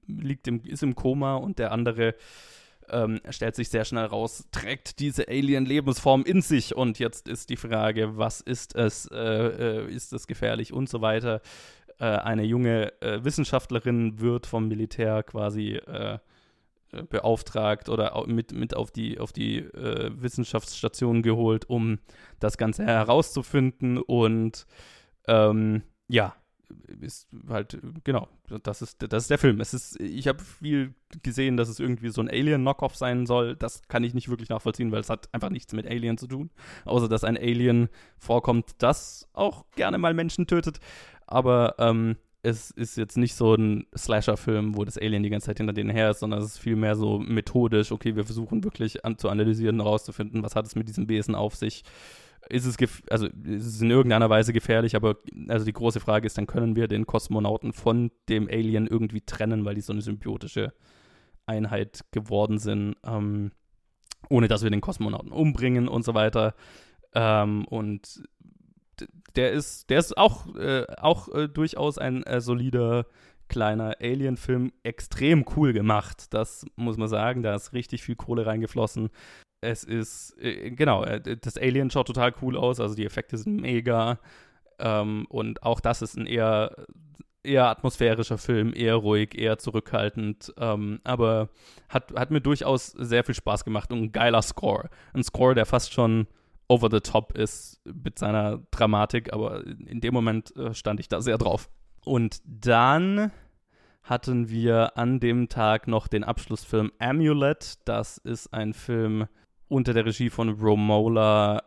liegt 0.07 0.47
im, 0.47 0.63
ist 0.65 0.83
im 0.83 0.95
Koma 0.95 1.37
und 1.37 1.59
der 1.59 1.73
andere 1.73 2.15
ähm, 2.91 3.21
stellt 3.31 3.57
sich 3.57 3.71
sehr 3.71 3.87
schnell 3.87 4.05
raus, 4.05 4.47
trägt 4.53 4.99
diese 5.01 5.29
Alien-Lebensform 5.29 6.25
in 6.25 6.43
sich. 6.43 6.77
Und 6.77 6.99
jetzt 6.99 7.29
ist 7.29 7.49
die 7.49 7.57
Frage, 7.57 8.19
was 8.19 8.41
ist 8.43 8.75
es? 8.75 9.07
Äh, 9.07 9.17
äh, 9.17 9.91
ist 9.91 10.13
es 10.13 10.27
gefährlich 10.27 10.73
und 10.73 10.89
so 10.89 11.01
weiter 11.01 11.41
äh, 11.99 12.05
eine 12.05 12.45
junge 12.45 13.01
äh, 13.01 13.25
Wissenschaftlerin 13.25 14.21
wird 14.21 14.47
vom 14.47 14.69
Militär 14.69 15.23
quasi 15.23 15.77
äh, 15.77 16.19
äh, 16.95 17.03
beauftragt 17.05 17.89
oder 17.89 18.25
mit, 18.27 18.53
mit 18.53 18.77
auf 18.77 18.91
die, 18.91 19.19
auf 19.19 19.33
die 19.33 19.59
äh, 19.59 20.11
Wissenschaftsstation 20.15 21.23
geholt, 21.23 21.69
um 21.69 21.99
das 22.41 22.57
Ganze 22.57 22.85
herauszufinden. 22.85 23.99
Und 23.99 24.67
ähm, 25.27 25.83
ja, 26.09 26.35
ist 27.01 27.29
halt, 27.49 27.79
genau, 28.05 28.29
das 28.63 28.83
ist, 28.83 29.05
das 29.09 29.25
ist 29.25 29.31
der 29.31 29.39
Film. 29.39 29.61
Es 29.61 29.75
ist, 29.75 30.01
ich 30.01 30.29
habe 30.29 30.43
viel 30.43 30.95
gesehen, 31.23 31.57
dass 31.57 31.69
es 31.69 31.81
irgendwie 31.81 32.11
so 32.11 32.21
ein 32.21 32.29
Alien-Knockoff 32.29 32.97
sein 32.97 33.27
soll. 33.27 33.57
Das 33.57 33.83
kann 33.89 34.05
ich 34.05 34.15
nicht 34.15 34.29
wirklich 34.29 34.49
nachvollziehen, 34.49 34.93
weil 34.93 35.01
es 35.01 35.11
hat 35.11 35.33
einfach 35.33 35.51
nichts 35.51 35.73
mit 35.73 35.87
Alien 35.87 36.19
zu 36.19 36.27
tun. 36.27 36.51
Außer, 36.85 37.09
dass 37.09 37.25
ein 37.25 37.37
Alien 37.37 37.89
vorkommt, 38.19 38.77
das 38.79 39.29
auch 39.33 39.65
gerne 39.73 39.99
mal 39.99 40.15
Menschen 40.15 40.47
tötet. 40.47 40.81
Aber 41.35 41.74
ähm, 41.78 42.16
es 42.43 42.70
ist 42.70 42.97
jetzt 42.97 43.16
nicht 43.16 43.35
so 43.35 43.55
ein 43.55 43.87
Slasher-Film, 43.97 44.76
wo 44.76 44.85
das 44.85 44.99
Alien 44.99 45.22
die 45.22 45.30
ganze 45.30 45.47
Zeit 45.47 45.59
hinter 45.59 45.72
denen 45.72 45.91
her 45.91 46.11
ist, 46.11 46.20
sondern 46.20 46.41
es 46.41 46.47
ist 46.47 46.59
vielmehr 46.59 46.95
so 46.95 47.18
methodisch, 47.18 47.91
okay, 47.91 48.16
wir 48.16 48.24
versuchen 48.24 48.64
wirklich 48.64 49.05
an, 49.05 49.18
zu 49.18 49.28
analysieren, 49.28 49.80
herauszufinden, 49.80 50.43
was 50.43 50.55
hat 50.55 50.66
es 50.66 50.76
mit 50.76 50.89
diesem 50.89 51.09
Wesen 51.09 51.35
auf 51.35 51.55
sich 51.55 51.85
ist 52.51 52.66
es, 52.66 52.76
also 53.11 53.26
ist 53.26 53.66
es 53.66 53.80
in 53.80 53.91
irgendeiner 53.91 54.30
Weise 54.30 54.53
gefährlich, 54.53 54.97
aber 54.97 55.16
also 55.49 55.64
die 55.64 55.72
große 55.72 56.01
Frage 56.01 56.26
ist, 56.26 56.37
dann 56.39 56.47
können 56.47 56.76
wir 56.76 56.89
den 56.89 57.07
Kosmonauten 57.07 57.72
von 57.72 58.11
dem 58.28 58.49
Alien 58.49 58.87
irgendwie 58.87 59.22
trennen, 59.22 59.64
weil 59.64 59.74
die 59.74 59.80
so 59.80 59.93
eine 59.93 60.03
symbiotische 60.03 60.72
Einheit 61.47 62.05
geworden 62.11 62.59
sind, 62.59 62.97
ähm, 63.05 63.53
ohne 64.28 64.49
dass 64.49 64.62
wir 64.62 64.70
den 64.70 64.80
Kosmonauten 64.80 65.32
umbringen 65.32 65.89
und 65.89 66.05
so 66.05 66.14
weiter. 66.14 66.55
Ähm, 67.14 67.64
und 67.66 68.22
der 69.37 69.53
ist, 69.53 69.91
der 69.91 69.99
ist 69.99 70.17
auch, 70.17 70.55
äh, 70.57 70.87
auch 70.99 71.29
äh, 71.29 71.49
durchaus 71.49 71.99
ein 71.99 72.23
äh, 72.25 72.41
solider 72.41 73.07
kleiner 73.49 73.97
Alien-Film, 74.01 74.73
extrem 74.83 75.45
cool 75.57 75.73
gemacht. 75.73 76.33
Das 76.33 76.65
muss 76.77 76.97
man 76.97 77.09
sagen. 77.09 77.43
Da 77.43 77.55
ist 77.55 77.73
richtig 77.73 78.03
viel 78.03 78.17
Kohle 78.17 78.47
reingeflossen 78.47 79.11
es 79.65 79.85
ist, 79.85 80.37
äh, 80.41 80.71
genau, 80.71 81.05
äh, 81.05 81.21
das 81.37 81.57
Alien 81.57 81.91
schaut 81.91 82.07
total 82.07 82.35
cool 82.43 82.57
aus, 82.57 82.81
also 82.81 82.95
die 82.95 83.07
Effekte 83.07 83.37
sind 83.37 83.61
mega. 83.61 84.19
Ähm, 84.79 85.27
und 85.29 85.63
auch 85.63 85.81
das 85.81 86.03
ist 86.03 86.17
ein 86.17 86.27
eher, 86.27 86.75
eher 87.43 87.69
atmosphärischer 87.69 88.39
Film, 88.39 88.73
eher 88.75 88.97
ruhig, 88.97 89.37
eher 89.39 89.59
zurückhaltend. 89.59 90.53
Ähm, 90.59 91.01
aber 91.05 91.49
hat, 91.89 92.13
hat 92.17 92.31
mir 92.31 92.41
durchaus 92.41 92.89
sehr 92.89 93.25
viel 93.25 93.35
Spaß 93.35 93.65
gemacht 93.65 93.93
und 93.93 94.03
ein 94.03 94.13
geiler 94.13 94.43
Score. 94.43 94.89
Ein 95.13 95.23
Score, 95.25 95.55
der 95.55 95.67
fast 95.67 95.93
schon 95.93 96.27
over 96.69 96.89
the 96.91 97.01
top 97.01 97.37
ist 97.37 97.81
mit 97.85 98.19
seiner 98.19 98.62
Dramatik, 98.71 99.33
aber 99.33 99.65
in 99.67 100.01
dem 100.01 100.15
Moment 100.15 100.55
äh, 100.57 100.75
stand 100.75 101.01
ich 101.01 101.09
da 101.09 101.21
sehr 101.21 101.39
drauf. 101.39 101.69
Und 102.05 102.41
dann 102.45 103.31
hatten 104.03 104.51
wir 104.51 104.99
an 104.99 105.19
dem 105.19 105.49
Tag 105.49 105.89
noch 105.89 106.09
den 106.09 106.25
Abschlussfilm 106.25 106.93
Amulet. 106.99 107.79
Das 107.87 108.19
ist 108.19 108.53
ein 108.53 108.75
Film, 108.75 109.27
unter 109.69 109.95
der 109.95 110.05
Regie 110.05 110.31
von 110.31 110.51
Romola 110.51 111.62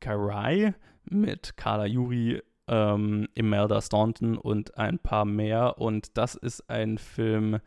Karai 0.00 0.74
mit 1.04 1.56
Carla 1.56 1.84
Juri, 1.86 2.42
ähm, 2.66 3.28
Imelda 3.34 3.80
Staunton 3.82 4.38
und 4.38 4.78
ein 4.78 4.98
paar 4.98 5.26
mehr. 5.26 5.78
Und 5.78 6.16
das 6.16 6.34
ist 6.34 6.68
ein 6.70 6.96
Film, 6.96 7.58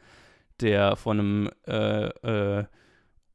der 0.59 0.95
von 0.95 1.19
einem 1.19 1.49
äh, 1.67 2.07
äh, 2.07 2.65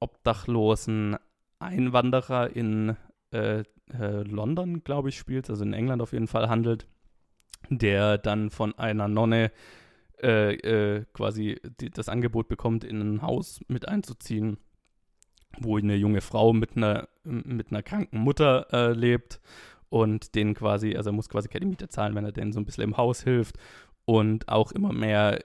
obdachlosen 0.01 1.16
Einwanderer 1.61 2.57
in 2.57 2.96
äh, 3.33 3.61
äh 3.93 4.22
London, 4.22 4.83
glaube 4.85 5.09
ich, 5.09 5.18
spielt, 5.18 5.51
also 5.51 5.64
in 5.64 5.72
England 5.72 6.03
auf 6.03 6.12
jeden 6.12 6.28
Fall 6.28 6.49
handelt, 6.49 6.87
der 7.68 8.18
dann 8.18 8.51
von 8.51 8.78
einer 8.78 9.09
Nonne 9.09 9.53
äh, 10.22 10.55
äh, 10.55 11.05
quasi 11.12 11.61
die, 11.81 11.91
das 11.91 12.09
Angebot 12.09 12.49
bekommt, 12.49 12.85
in 12.85 13.01
ein 13.01 13.22
Haus 13.22 13.61
mit 13.68 13.89
einzuziehen 13.89 14.59
wo 15.59 15.76
eine 15.76 15.97
junge 15.97 16.20
Frau 16.20 16.53
mit 16.53 16.76
einer, 16.76 17.09
mit 17.24 17.70
einer 17.70 17.83
kranken 17.83 18.18
Mutter 18.18 18.66
äh, 18.72 18.93
lebt 18.93 19.41
und 19.89 20.35
den 20.35 20.55
quasi, 20.55 20.97
also 20.97 21.11
er 21.11 21.14
muss 21.14 21.28
quasi 21.28 21.49
keine 21.49 21.66
Miete 21.66 21.89
zahlen, 21.89 22.14
wenn 22.14 22.24
er 22.24 22.33
denen 22.33 22.53
so 22.53 22.61
ein 22.61 22.64
bisschen 22.64 22.85
im 22.85 22.97
Haus 22.97 23.22
hilft 23.22 23.57
und 24.05 24.49
auch 24.49 24.72
immer 24.72 24.93
mehr 24.93 25.41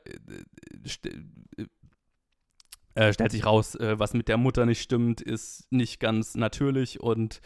äh, 2.96 3.12
st 3.12 3.16
stellt 3.16 3.32
sich 3.32 3.46
raus, 3.46 3.76
äh, 3.76 4.00
was 4.00 4.14
mit 4.14 4.28
der 4.28 4.38
Mutter 4.38 4.66
nicht 4.66 4.82
stimmt, 4.82 5.22
ist 5.22 5.72
nicht 5.72 6.00
ganz 6.00 6.36
natürlich 6.36 7.00
und 7.00 7.42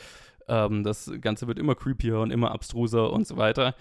ähm, 0.47 0.83
das 0.83 1.11
Ganze 1.21 1.47
wird 1.47 1.59
immer 1.59 1.75
creepier 1.75 2.19
und 2.19 2.31
immer 2.31 2.51
abstruser 2.51 3.13
und 3.13 3.27
so 3.27 3.37
weiter. 3.37 3.75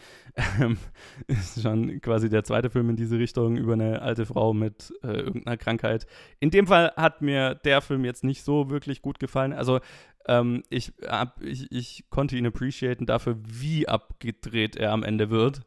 Ähm, 0.60 0.76
ist 1.26 1.62
schon 1.62 2.00
quasi 2.00 2.28
der 2.28 2.44
zweite 2.44 2.70
Film 2.70 2.90
in 2.90 2.96
diese 2.96 3.18
Richtung 3.18 3.56
über 3.56 3.72
eine 3.72 4.02
alte 4.02 4.26
Frau 4.26 4.52
mit 4.52 4.92
äh, 5.02 5.08
irgendeiner 5.08 5.56
Krankheit. 5.56 6.06
In 6.40 6.50
dem 6.50 6.66
Fall 6.66 6.92
hat 6.96 7.22
mir 7.22 7.54
der 7.54 7.80
Film 7.80 8.04
jetzt 8.04 8.22
nicht 8.22 8.42
so 8.42 8.70
wirklich 8.70 9.00
gut 9.00 9.18
gefallen. 9.18 9.54
Also 9.54 9.80
ähm, 10.26 10.62
ich, 10.68 10.92
hab, 11.06 11.42
ich, 11.42 11.72
ich 11.72 12.04
konnte 12.10 12.36
ihn 12.36 12.46
appreciaten 12.46 13.06
dafür, 13.06 13.38
wie 13.42 13.88
abgedreht 13.88 14.76
er 14.76 14.92
am 14.92 15.02
Ende 15.02 15.30
wird. 15.30 15.62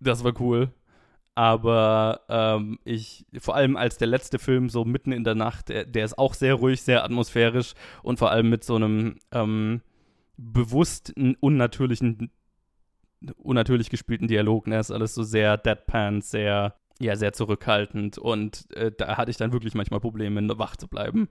Das 0.00 0.24
war 0.24 0.32
cool 0.40 0.72
aber 1.34 2.20
ähm, 2.28 2.78
ich, 2.84 3.26
vor 3.38 3.56
allem 3.56 3.76
als 3.76 3.98
der 3.98 4.08
letzte 4.08 4.38
Film 4.38 4.68
so 4.68 4.84
mitten 4.84 5.12
in 5.12 5.24
der 5.24 5.34
Nacht, 5.34 5.68
der, 5.68 5.84
der, 5.84 6.04
ist 6.04 6.18
auch 6.18 6.34
sehr 6.34 6.54
ruhig, 6.54 6.82
sehr 6.82 7.04
atmosphärisch 7.04 7.74
und 8.02 8.18
vor 8.18 8.30
allem 8.30 8.50
mit 8.50 8.64
so 8.64 8.76
einem, 8.76 9.18
ähm, 9.32 9.80
bewusst 10.36 11.12
unnatürlichen, 11.40 12.30
unnatürlich 13.36 13.90
gespielten 13.90 14.28
Dialog. 14.28 14.66
Ne? 14.66 14.78
ist 14.78 14.90
alles 14.90 15.14
so 15.14 15.22
sehr 15.22 15.56
deadpan, 15.56 16.20
sehr, 16.20 16.76
ja, 17.00 17.16
sehr 17.16 17.32
zurückhaltend. 17.32 18.18
Und 18.18 18.70
äh, 18.76 18.92
da 18.96 19.16
hatte 19.16 19.30
ich 19.30 19.36
dann 19.36 19.52
wirklich 19.52 19.74
manchmal 19.74 20.00
Probleme, 20.00 20.58
wach 20.58 20.76
zu 20.76 20.88
bleiben. 20.88 21.28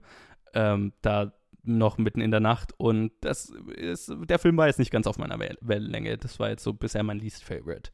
Ähm, 0.54 0.92
da 1.02 1.32
noch 1.62 1.98
mitten 1.98 2.20
in 2.20 2.30
der 2.30 2.40
Nacht. 2.40 2.72
Und 2.76 3.12
das 3.20 3.52
ist, 3.76 4.12
der 4.28 4.38
Film 4.38 4.56
war 4.56 4.66
jetzt 4.66 4.78
nicht 4.78 4.90
ganz 4.90 5.06
auf 5.06 5.18
meiner 5.18 5.38
Wellenlänge. 5.38 6.18
Das 6.18 6.38
war 6.38 6.50
jetzt 6.50 6.62
so 6.62 6.72
bisher 6.72 7.02
mein 7.02 7.18
least 7.18 7.44
favorite. 7.44 7.90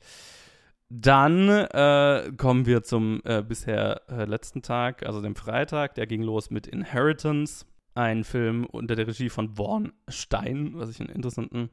Dann 0.93 1.49
äh, 1.49 2.32
kommen 2.36 2.66
wir 2.66 2.82
zum 2.82 3.20
äh, 3.24 3.43
bisher 3.43 4.03
äh, 4.09 4.24
letzten 4.24 4.61
Tag, 4.61 5.07
also 5.07 5.22
dem 5.22 5.36
Freitag. 5.36 5.95
Der 5.95 6.09
ging 6.09 6.22
los 6.22 6.51
mit 6.51 6.66
Inheritance 6.66 7.64
ein 7.95 8.24
Film 8.24 8.66
unter 8.66 8.97
der 8.97 9.07
Regie 9.07 9.28
von 9.28 9.57
Vaughn 9.57 9.93
Stein, 10.09 10.72
was 10.74 10.91
ich 10.91 11.01
einen 11.01 11.11
interessanten 11.11 11.70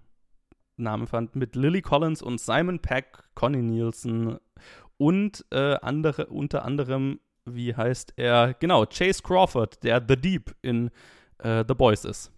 Namen 0.76 1.08
fand, 1.08 1.36
mit 1.36 1.56
Lily 1.56 1.82
Collins 1.82 2.22
und 2.22 2.40
Simon 2.40 2.80
Peck, 2.80 3.24
Connie 3.34 3.64
Nielsen 3.64 4.38
und 4.98 5.46
äh, 5.52 5.78
andere, 5.82 6.28
unter 6.28 6.64
anderem, 6.64 7.20
wie 7.46 7.76
heißt 7.76 8.14
er? 8.18 8.54
Genau, 8.60 8.86
Chase 8.86 9.24
Crawford, 9.24 9.84
der 9.84 10.04
The 10.08 10.16
Deep 10.16 10.56
in 10.62 10.92
äh, 11.40 11.64
The 11.68 11.74
Boys 11.74 12.06
ist. 12.06 12.32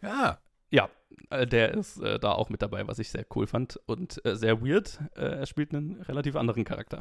Ja. 0.00 0.38
Ja, 0.70 0.84
äh, 0.84 0.88
der 1.30 1.74
ist 1.74 1.98
äh, 2.00 2.18
da 2.18 2.32
auch 2.32 2.50
mit 2.50 2.62
dabei, 2.62 2.86
was 2.86 2.98
ich 2.98 3.10
sehr 3.10 3.26
cool 3.34 3.46
fand 3.46 3.80
und 3.86 4.24
äh, 4.24 4.36
sehr 4.36 4.62
weird. 4.62 5.00
Äh, 5.16 5.38
er 5.40 5.46
spielt 5.46 5.74
einen 5.74 6.00
relativ 6.02 6.36
anderen 6.36 6.64
Charakter. 6.64 7.00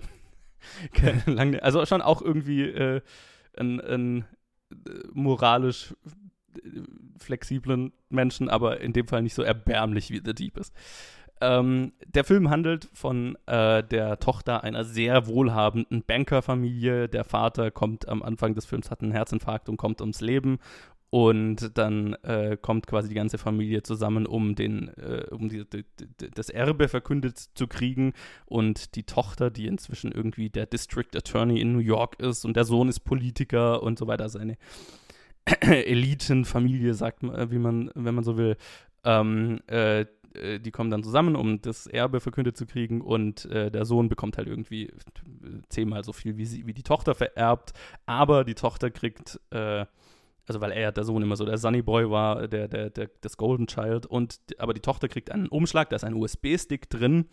also 1.62 1.86
schon 1.86 2.02
auch 2.02 2.22
irgendwie 2.22 3.02
ein, 3.56 3.80
ein 3.82 4.26
moralisch 5.14 5.94
flexiblen 7.20 7.92
Menschen, 8.10 8.50
aber 8.50 8.82
in 8.82 8.94
dem 8.94 9.08
Fall 9.08 9.22
nicht 9.22 9.36
so 9.36 9.44
erbärmlich 9.44 10.10
wie 10.10 10.22
The 10.24 10.34
Deep 10.34 10.58
ist. 10.58 10.74
Ähm, 11.42 11.92
der 12.08 12.24
Film 12.24 12.50
handelt 12.50 12.90
von 12.94 13.38
äh, 13.46 13.84
der 13.84 14.20
Tochter 14.20 14.64
einer 14.64 14.86
sehr 14.86 15.28
wohlhabenden 15.28 16.04
Bankerfamilie. 16.04 17.10
Der 17.10 17.26
Vater 17.26 17.72
kommt 17.72 18.08
am 18.08 18.24
Anfang 18.24 18.56
des 18.56 18.66
Films, 18.66 18.90
hat 18.90 19.02
einen 19.02 19.12
Herzinfarkt 19.12 19.68
und 19.68 19.78
kommt 19.78 20.00
ums 20.00 20.22
Leben. 20.22 20.60
Und 21.16 21.78
dann 21.78 22.12
äh, 22.24 22.58
kommt 22.62 22.88
quasi 22.88 23.08
die 23.08 23.16
ganze 23.16 23.38
Familie 23.38 23.84
zusammen, 23.84 24.26
um, 24.26 24.54
den, 24.54 24.90
äh, 24.98 25.26
um 25.32 25.48
die, 25.48 25.64
die, 25.64 25.86
das 26.18 26.50
Erbe 26.50 26.90
verkündet 26.90 27.38
zu 27.38 27.68
kriegen. 27.68 28.12
Und 28.46 28.96
die 28.96 29.04
Tochter, 29.04 29.50
die 29.50 29.68
inzwischen 29.68 30.12
irgendwie 30.12 30.50
der 30.50 30.66
District 30.66 31.16
Attorney 31.16 31.62
in 31.62 31.72
New 31.72 31.80
York 31.80 32.20
ist 32.20 32.44
und 32.44 32.58
der 32.58 32.66
Sohn 32.66 32.90
ist 32.90 33.00
Politiker 33.06 33.82
und 33.82 33.98
so 33.98 34.08
weiter, 34.08 34.28
seine 34.28 34.58
Elitenfamilie, 35.62 36.94
sagt 36.94 37.24
man, 37.24 37.50
wie 37.50 37.60
man, 37.60 37.92
wenn 37.96 38.16
man 38.16 38.26
so 38.26 38.36
will, 38.36 38.58
ähm, 39.06 39.62
äh, 39.68 40.02
äh, 40.34 40.60
die 40.60 40.72
kommen 40.72 40.92
dann 40.92 41.04
zusammen, 41.06 41.38
um 41.38 41.62
das 41.62 41.88
Erbe 41.88 42.20
verkündet 42.20 42.58
zu 42.58 42.66
kriegen. 42.66 43.00
Und 43.00 43.46
äh, 43.46 43.72
der 43.72 43.86
Sohn 43.86 44.10
bekommt 44.10 44.38
halt 44.38 44.50
irgendwie 44.50 44.92
zehnmal 45.70 46.04
so 46.04 46.12
viel, 46.12 46.36
wie, 46.36 46.46
sie, 46.46 46.68
wie 46.68 46.74
die 46.74 46.84
Tochter 46.84 47.16
vererbt, 47.16 47.72
aber 48.06 48.44
die 48.44 48.56
Tochter 48.56 48.92
kriegt 48.92 49.40
äh, 49.52 49.86
also 50.48 50.62
weil 50.62 50.72
er 50.72 50.92
der 50.92 51.04
Sohn 51.04 51.22
immer 51.22 51.36
so 51.36 51.46
der 51.46 51.58
Sunny 51.58 51.82
Boy 51.82 52.10
war, 52.10 52.48
der, 52.48 52.68
der, 52.68 52.90
der, 52.90 53.10
das 53.22 53.38
Golden 53.38 53.68
Child. 53.68 54.06
Und 54.06 54.40
aber 54.58 54.74
die 54.74 54.82
Tochter 54.82 55.08
kriegt 55.08 55.32
einen 55.32 55.48
Umschlag, 55.48 55.90
da 55.90 55.96
ist 55.96 56.04
ein 56.04 56.14
USB-Stick 56.14 56.90
drin 56.90 57.26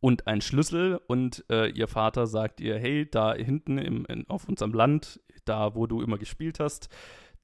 und 0.00 0.26
ein 0.26 0.40
Schlüssel. 0.40 1.00
Und 1.06 1.44
äh, 1.50 1.68
ihr 1.70 1.88
Vater 1.88 2.26
sagt 2.26 2.60
ihr, 2.60 2.78
hey, 2.78 3.08
da 3.10 3.34
hinten 3.34 3.78
im, 3.78 4.04
in, 4.06 4.28
auf 4.28 4.48
unserem 4.48 4.72
Land, 4.72 5.20
da 5.44 5.74
wo 5.74 5.86
du 5.86 6.02
immer 6.02 6.18
gespielt 6.18 6.60
hast, 6.60 6.88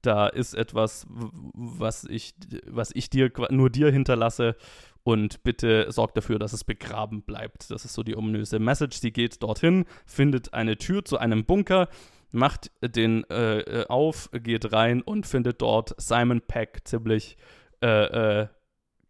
da 0.01 0.27
ist 0.27 0.53
etwas, 0.53 1.07
was 1.09 2.05
ich, 2.05 2.33
was 2.67 2.91
ich 2.93 3.09
dir 3.09 3.31
nur 3.49 3.69
dir 3.69 3.91
hinterlasse. 3.91 4.55
Und 5.03 5.43
bitte 5.43 5.91
sorg 5.91 6.13
dafür, 6.13 6.39
dass 6.39 6.53
es 6.53 6.63
begraben 6.63 7.23
bleibt. 7.23 7.71
Das 7.71 7.83
ist 7.83 7.93
so 7.93 8.03
die 8.03 8.15
ominöse 8.15 8.59
Message. 8.59 8.99
Sie 8.99 9.11
geht 9.11 9.41
dorthin, 9.41 9.85
findet 10.05 10.53
eine 10.53 10.77
Tür 10.77 11.03
zu 11.03 11.17
einem 11.17 11.45
Bunker 11.45 11.87
macht 12.31 12.71
den 12.81 13.23
äh, 13.29 13.59
äh, 13.59 13.87
auf, 13.87 14.29
geht 14.33 14.71
rein 14.71 15.01
und 15.01 15.25
findet 15.25 15.61
dort 15.61 15.93
Simon 15.97 16.41
Peck 16.41 16.81
ziemlich 16.85 17.37
äh, 17.81 18.41
äh, 18.41 18.47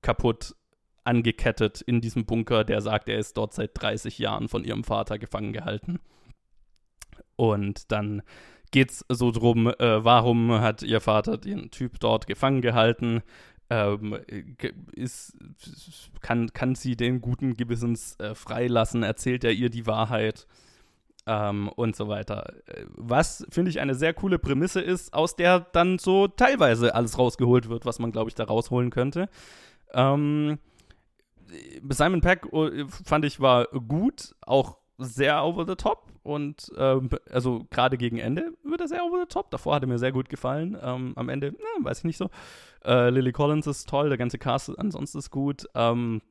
kaputt 0.01 0.55
angekettet 1.03 1.81
in 1.81 2.01
diesem 2.01 2.25
Bunker, 2.25 2.63
der 2.63 2.81
sagt, 2.81 3.09
er 3.09 3.17
ist 3.17 3.35
dort 3.35 3.53
seit 3.53 3.71
30 3.73 4.19
Jahren 4.19 4.47
von 4.47 4.63
ihrem 4.63 4.83
Vater 4.83 5.17
gefangen 5.17 5.53
gehalten. 5.53 5.99
Und 7.35 7.91
dann 7.91 8.21
geht 8.71 8.91
es 8.91 9.05
so 9.09 9.31
drum, 9.31 9.67
äh, 9.67 10.03
warum 10.03 10.51
hat 10.51 10.83
ihr 10.83 11.01
Vater 11.01 11.37
den 11.37 11.71
Typ 11.71 11.99
dort 11.99 12.27
gefangen 12.27 12.61
gehalten? 12.61 13.21
Ähm, 13.71 14.17
ist, 14.93 15.37
kann, 16.21 16.51
kann 16.53 16.75
sie 16.75 16.95
den 16.95 17.21
guten 17.21 17.55
Gewissens 17.55 18.19
äh, 18.19 18.35
freilassen? 18.35 19.03
Erzählt 19.03 19.43
er 19.43 19.51
ihr 19.51 19.69
die 19.69 19.87
Wahrheit? 19.87 20.47
Ähm, 21.31 21.69
und 21.75 21.95
so 21.95 22.07
weiter. 22.07 22.55
Was, 22.95 23.45
finde 23.51 23.69
ich, 23.69 23.79
eine 23.79 23.93
sehr 23.93 24.15
coole 24.15 24.39
Prämisse 24.39 24.81
ist, 24.81 25.13
aus 25.13 25.35
der 25.35 25.59
dann 25.59 25.99
so 25.99 26.27
teilweise 26.27 26.95
alles 26.95 27.19
rausgeholt 27.19 27.69
wird, 27.69 27.85
was 27.85 27.99
man, 27.99 28.11
glaube 28.11 28.29
ich, 28.29 28.35
da 28.35 28.45
rausholen 28.45 28.89
könnte. 28.89 29.29
Ähm, 29.93 30.57
Simon 31.87 32.21
Peck 32.21 32.51
äh, 32.51 32.85
fand 33.05 33.25
ich 33.25 33.39
war 33.39 33.65
gut, 33.65 34.33
auch 34.41 34.77
sehr 34.97 35.45
over 35.45 35.67
the 35.67 35.75
top 35.75 36.07
und 36.23 36.71
ähm, 36.77 37.09
also 37.29 37.65
gerade 37.69 37.97
gegen 37.97 38.17
Ende 38.17 38.51
wird 38.63 38.81
er 38.81 38.87
sehr 38.87 39.05
over 39.05 39.19
the 39.21 39.27
top. 39.27 39.51
Davor 39.51 39.75
hat 39.75 39.83
er 39.83 39.87
mir 39.87 39.99
sehr 39.99 40.11
gut 40.11 40.29
gefallen. 40.29 40.75
Ähm, 40.81 41.13
am 41.15 41.29
Ende, 41.29 41.53
na, 41.57 41.85
weiß 41.85 41.99
ich 41.99 42.05
nicht 42.05 42.17
so. 42.17 42.31
Äh, 42.83 43.11
Lily 43.11 43.33
Collins 43.33 43.67
ist 43.67 43.87
toll, 43.87 44.09
der 44.09 44.17
ganze 44.17 44.39
Cast 44.39 44.77
ansonsten 44.79 45.19
ist 45.19 45.29
gut. 45.29 45.67
Ähm, 45.75 46.21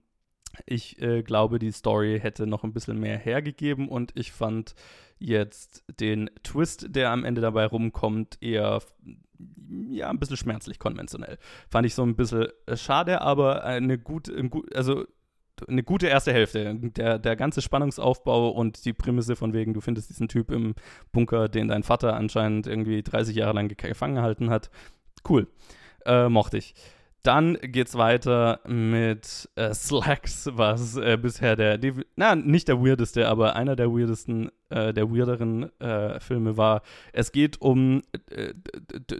ich 0.66 1.00
äh, 1.00 1.22
glaube, 1.22 1.58
die 1.58 1.72
Story 1.72 2.18
hätte 2.20 2.46
noch 2.46 2.64
ein 2.64 2.72
bisschen 2.72 2.98
mehr 2.98 3.18
hergegeben 3.18 3.88
und 3.88 4.12
ich 4.16 4.32
fand 4.32 4.74
jetzt 5.18 5.84
den 6.00 6.30
Twist, 6.42 6.86
der 6.90 7.10
am 7.10 7.24
Ende 7.24 7.40
dabei 7.40 7.66
rumkommt, 7.66 8.38
eher 8.40 8.80
ja, 9.90 10.10
ein 10.10 10.18
bisschen 10.18 10.36
schmerzlich 10.36 10.78
konventionell. 10.78 11.38
Fand 11.70 11.86
ich 11.86 11.94
so 11.94 12.02
ein 12.02 12.16
bisschen 12.16 12.48
äh, 12.66 12.76
schade, 12.76 13.20
aber 13.20 13.64
eine 13.64 13.98
gute, 13.98 14.50
also 14.74 15.04
eine 15.66 15.82
gute 15.82 16.06
erste 16.06 16.32
Hälfte. 16.32 16.74
Der, 16.74 17.18
der 17.18 17.36
ganze 17.36 17.62
Spannungsaufbau 17.62 18.50
und 18.50 18.84
die 18.84 18.92
Prämisse 18.92 19.36
von 19.36 19.52
wegen, 19.52 19.74
du 19.74 19.80
findest 19.80 20.10
diesen 20.10 20.28
Typ 20.28 20.50
im 20.50 20.74
Bunker, 21.12 21.48
den 21.48 21.68
dein 21.68 21.82
Vater 21.82 22.14
anscheinend 22.14 22.66
irgendwie 22.66 23.02
30 23.02 23.36
Jahre 23.36 23.54
lang 23.54 23.68
gefangen 23.68 24.16
gehalten 24.16 24.50
hat. 24.50 24.70
Cool. 25.28 25.48
Äh, 26.04 26.28
mochte 26.28 26.58
ich. 26.58 26.74
Dann 27.28 27.58
geht's 27.60 27.94
weiter 27.94 28.60
mit 28.66 29.50
äh, 29.54 29.74
Slacks, 29.74 30.48
was 30.50 30.96
äh, 30.96 31.18
bisher 31.20 31.56
der, 31.56 31.78
na, 32.16 32.34
nicht 32.34 32.68
der 32.68 32.82
weirdeste, 32.82 33.28
aber 33.28 33.54
einer 33.54 33.76
der 33.76 33.90
weirdesten, 33.90 34.50
äh, 34.70 34.94
der 34.94 35.10
weirderen 35.10 35.78
äh, 35.78 36.20
Filme 36.20 36.56
war. 36.56 36.80
Es 37.12 37.30
geht 37.30 37.60
um 37.60 38.02
äh, 38.30 38.54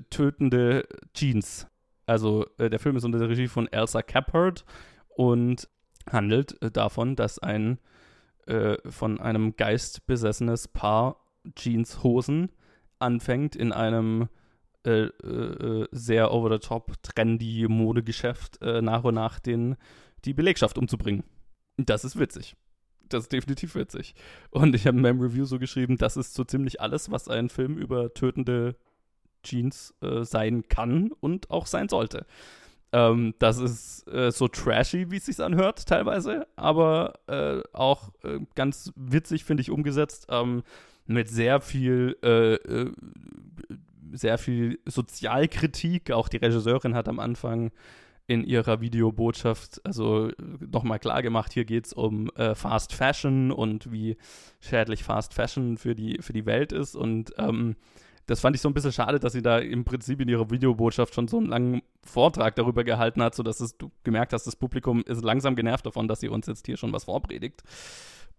tötende 0.09 0.89
Jeans. 1.13 1.67
Also 2.07 2.47
äh, 2.57 2.71
der 2.71 2.79
Film 2.79 2.97
ist 2.97 3.05
unter 3.05 3.19
der 3.19 3.29
Regie 3.29 3.47
von 3.47 3.71
Elsa 3.71 4.01
Caphart 4.01 4.65
und 5.11 5.69
handelt 6.11 6.57
davon, 6.75 7.15
dass 7.15 7.39
ein 7.39 7.77
von 8.87 9.21
einem 9.21 9.57
Geist 9.57 10.07
besessenes 10.07 10.69
Paar 10.69 11.17
Jeanshosen 11.55 12.51
anfängt 12.99 13.55
in 13.55 13.73
einem 13.73 14.31
äh, 14.89 15.27
äh, 15.27 15.89
sehr 15.93 16.33
over 16.33 16.51
the 16.51 16.59
top, 16.59 16.95
trendy 17.03 17.67
Modegeschäft 17.69 18.61
äh, 18.63 18.81
nach 18.81 19.05
und 19.05 19.15
nach 19.15 19.39
den, 19.39 19.77
die 20.25 20.33
Belegschaft 20.33 20.79
umzubringen. 20.79 21.25
Das 21.77 22.05
ist 22.05 22.19
witzig. 22.19 22.57
Das 23.09 23.25
ist 23.25 23.33
definitiv 23.33 23.75
witzig. 23.75 24.15
Und 24.51 24.75
ich 24.75 24.87
habe 24.87 24.97
in 24.97 25.03
meinem 25.03 25.21
Review 25.21 25.45
so 25.45 25.59
geschrieben, 25.59 25.97
das 25.97 26.17
ist 26.17 26.35
so 26.35 26.45
ziemlich 26.45 26.81
alles, 26.81 27.11
was 27.11 27.29
ein 27.29 27.49
Film 27.49 27.77
über 27.79 28.13
tötende 28.15 28.77
Jeans 29.43 29.95
äh, 30.01 30.25
sein 30.25 30.69
kann 30.69 31.13
und 31.21 31.51
auch 31.51 31.67
sein 31.67 31.89
sollte. 31.89 32.27
Ähm, 32.93 33.35
das 33.39 33.59
ist 33.59 34.09
äh, 34.09 34.31
so 34.31 34.49
trashy, 34.49 35.11
wie 35.11 35.19
es 35.19 35.27
sich 35.27 35.41
anhört, 35.41 35.87
teilweise, 35.87 36.47
aber 36.57 37.21
äh, 37.27 37.61
auch 37.73 38.11
äh, 38.25 38.41
ganz 38.55 38.93
witzig, 38.97 39.45
finde 39.45 39.61
ich, 39.61 39.71
umgesetzt. 39.71 40.27
Ähm, 40.31 40.63
mit 41.11 41.29
sehr 41.29 41.63
viel 41.63 42.19
sehr 44.13 44.39
viel 44.39 44.79
Sozialkritik. 44.85 46.11
Auch 46.11 46.29
die 46.29 46.39
Regisseurin 46.39 46.95
hat 46.95 47.09
am 47.09 47.19
Anfang 47.21 47.71
in 48.29 48.45
ihrer 48.45 48.83
Videobotschaft 48.83 49.81
also 49.85 50.31
nochmal 50.61 50.99
klar 50.99 51.23
gemacht, 51.23 51.53
hier 51.53 51.65
geht 51.65 51.87
es 51.87 51.93
um 51.95 52.29
äh, 52.37 52.55
Fast 52.55 52.93
Fashion 52.93 53.51
und 53.51 53.91
wie 53.91 54.19
schädlich 54.61 55.03
Fast 55.03 55.33
Fashion 55.33 55.79
für 55.79 55.95
die, 55.95 56.19
für 56.21 56.35
die 56.35 56.45
Welt 56.45 56.73
ist. 56.73 56.95
Und 56.95 57.33
ähm, 57.39 57.75
das 58.27 58.41
fand 58.41 58.55
ich 58.55 58.61
so 58.61 58.69
ein 58.69 58.75
bisschen 58.75 58.93
schade, 58.93 59.19
dass 59.19 59.33
sie 59.33 59.41
da 59.41 59.59
im 59.59 59.87
Prinzip 59.87 60.21
in 60.21 60.29
ihrer 60.29 60.51
Videobotschaft 60.51 61.15
schon 61.15 61.27
so 61.27 61.39
einen 61.39 61.47
langen 61.47 61.83
Vortrag 62.05 62.55
darüber 62.55 62.85
gehalten 62.85 63.23
hat, 63.23 63.35
sodass 63.35 63.61
es, 63.61 63.79
du 63.79 63.91
gemerkt 64.05 64.35
hast, 64.35 64.47
das 64.47 64.57
Publikum 64.57 65.03
ist 65.05 65.25
langsam 65.25 65.57
genervt 65.57 65.87
davon, 65.87 66.07
dass 66.07 66.21
sie 66.21 66.29
uns 66.29 66.47
jetzt 66.47 66.67
hier 66.67 66.77
schon 66.77 66.93
was 66.93 67.05
vorpredigt. 67.05 67.63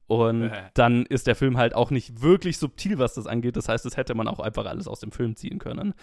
Und 0.10 0.50
äh. 0.50 0.64
dann 0.74 1.06
ist 1.06 1.28
der 1.28 1.36
Film 1.36 1.58
halt 1.58 1.76
auch 1.76 1.92
nicht 1.92 2.22
wirklich 2.22 2.58
subtil, 2.58 2.98
was 2.98 3.14
das 3.14 3.28
angeht. 3.28 3.56
Das 3.56 3.70
heißt, 3.70 3.86
es 3.86 3.96
hätte 3.96 4.16
man 4.16 4.28
auch 4.28 4.40
einfach 4.40 4.66
alles 4.66 4.88
aus 4.88 5.00
dem 5.00 5.12
Film 5.12 5.36
ziehen 5.36 5.60
können. 5.60 5.94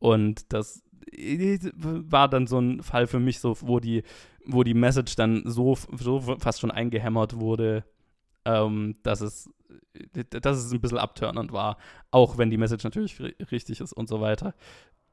Und 0.00 0.52
das 0.52 0.82
äh, 1.12 1.58
war 1.72 2.28
dann 2.28 2.48
so 2.48 2.58
ein 2.58 2.82
Fall 2.82 3.06
für 3.06 3.20
mich, 3.20 3.38
so, 3.38 3.56
wo 3.60 3.78
die, 3.78 4.02
wo 4.44 4.64
die 4.64 4.74
Message 4.74 5.14
dann 5.14 5.44
so, 5.46 5.78
so 5.96 6.20
fast 6.40 6.60
schon 6.60 6.72
eingehämmert 6.72 7.38
wurde, 7.38 7.84
ähm, 8.44 8.96
dass 9.04 9.20
es 9.20 9.48
dass 10.42 10.58
es 10.58 10.72
ein 10.72 10.80
bisschen 10.80 10.98
abtörnend 10.98 11.52
war, 11.52 11.78
auch 12.10 12.38
wenn 12.38 12.50
die 12.50 12.56
Message 12.56 12.84
natürlich 12.84 13.20
richtig 13.50 13.80
ist 13.80 13.92
und 13.92 14.08
so 14.08 14.20
weiter. 14.20 14.54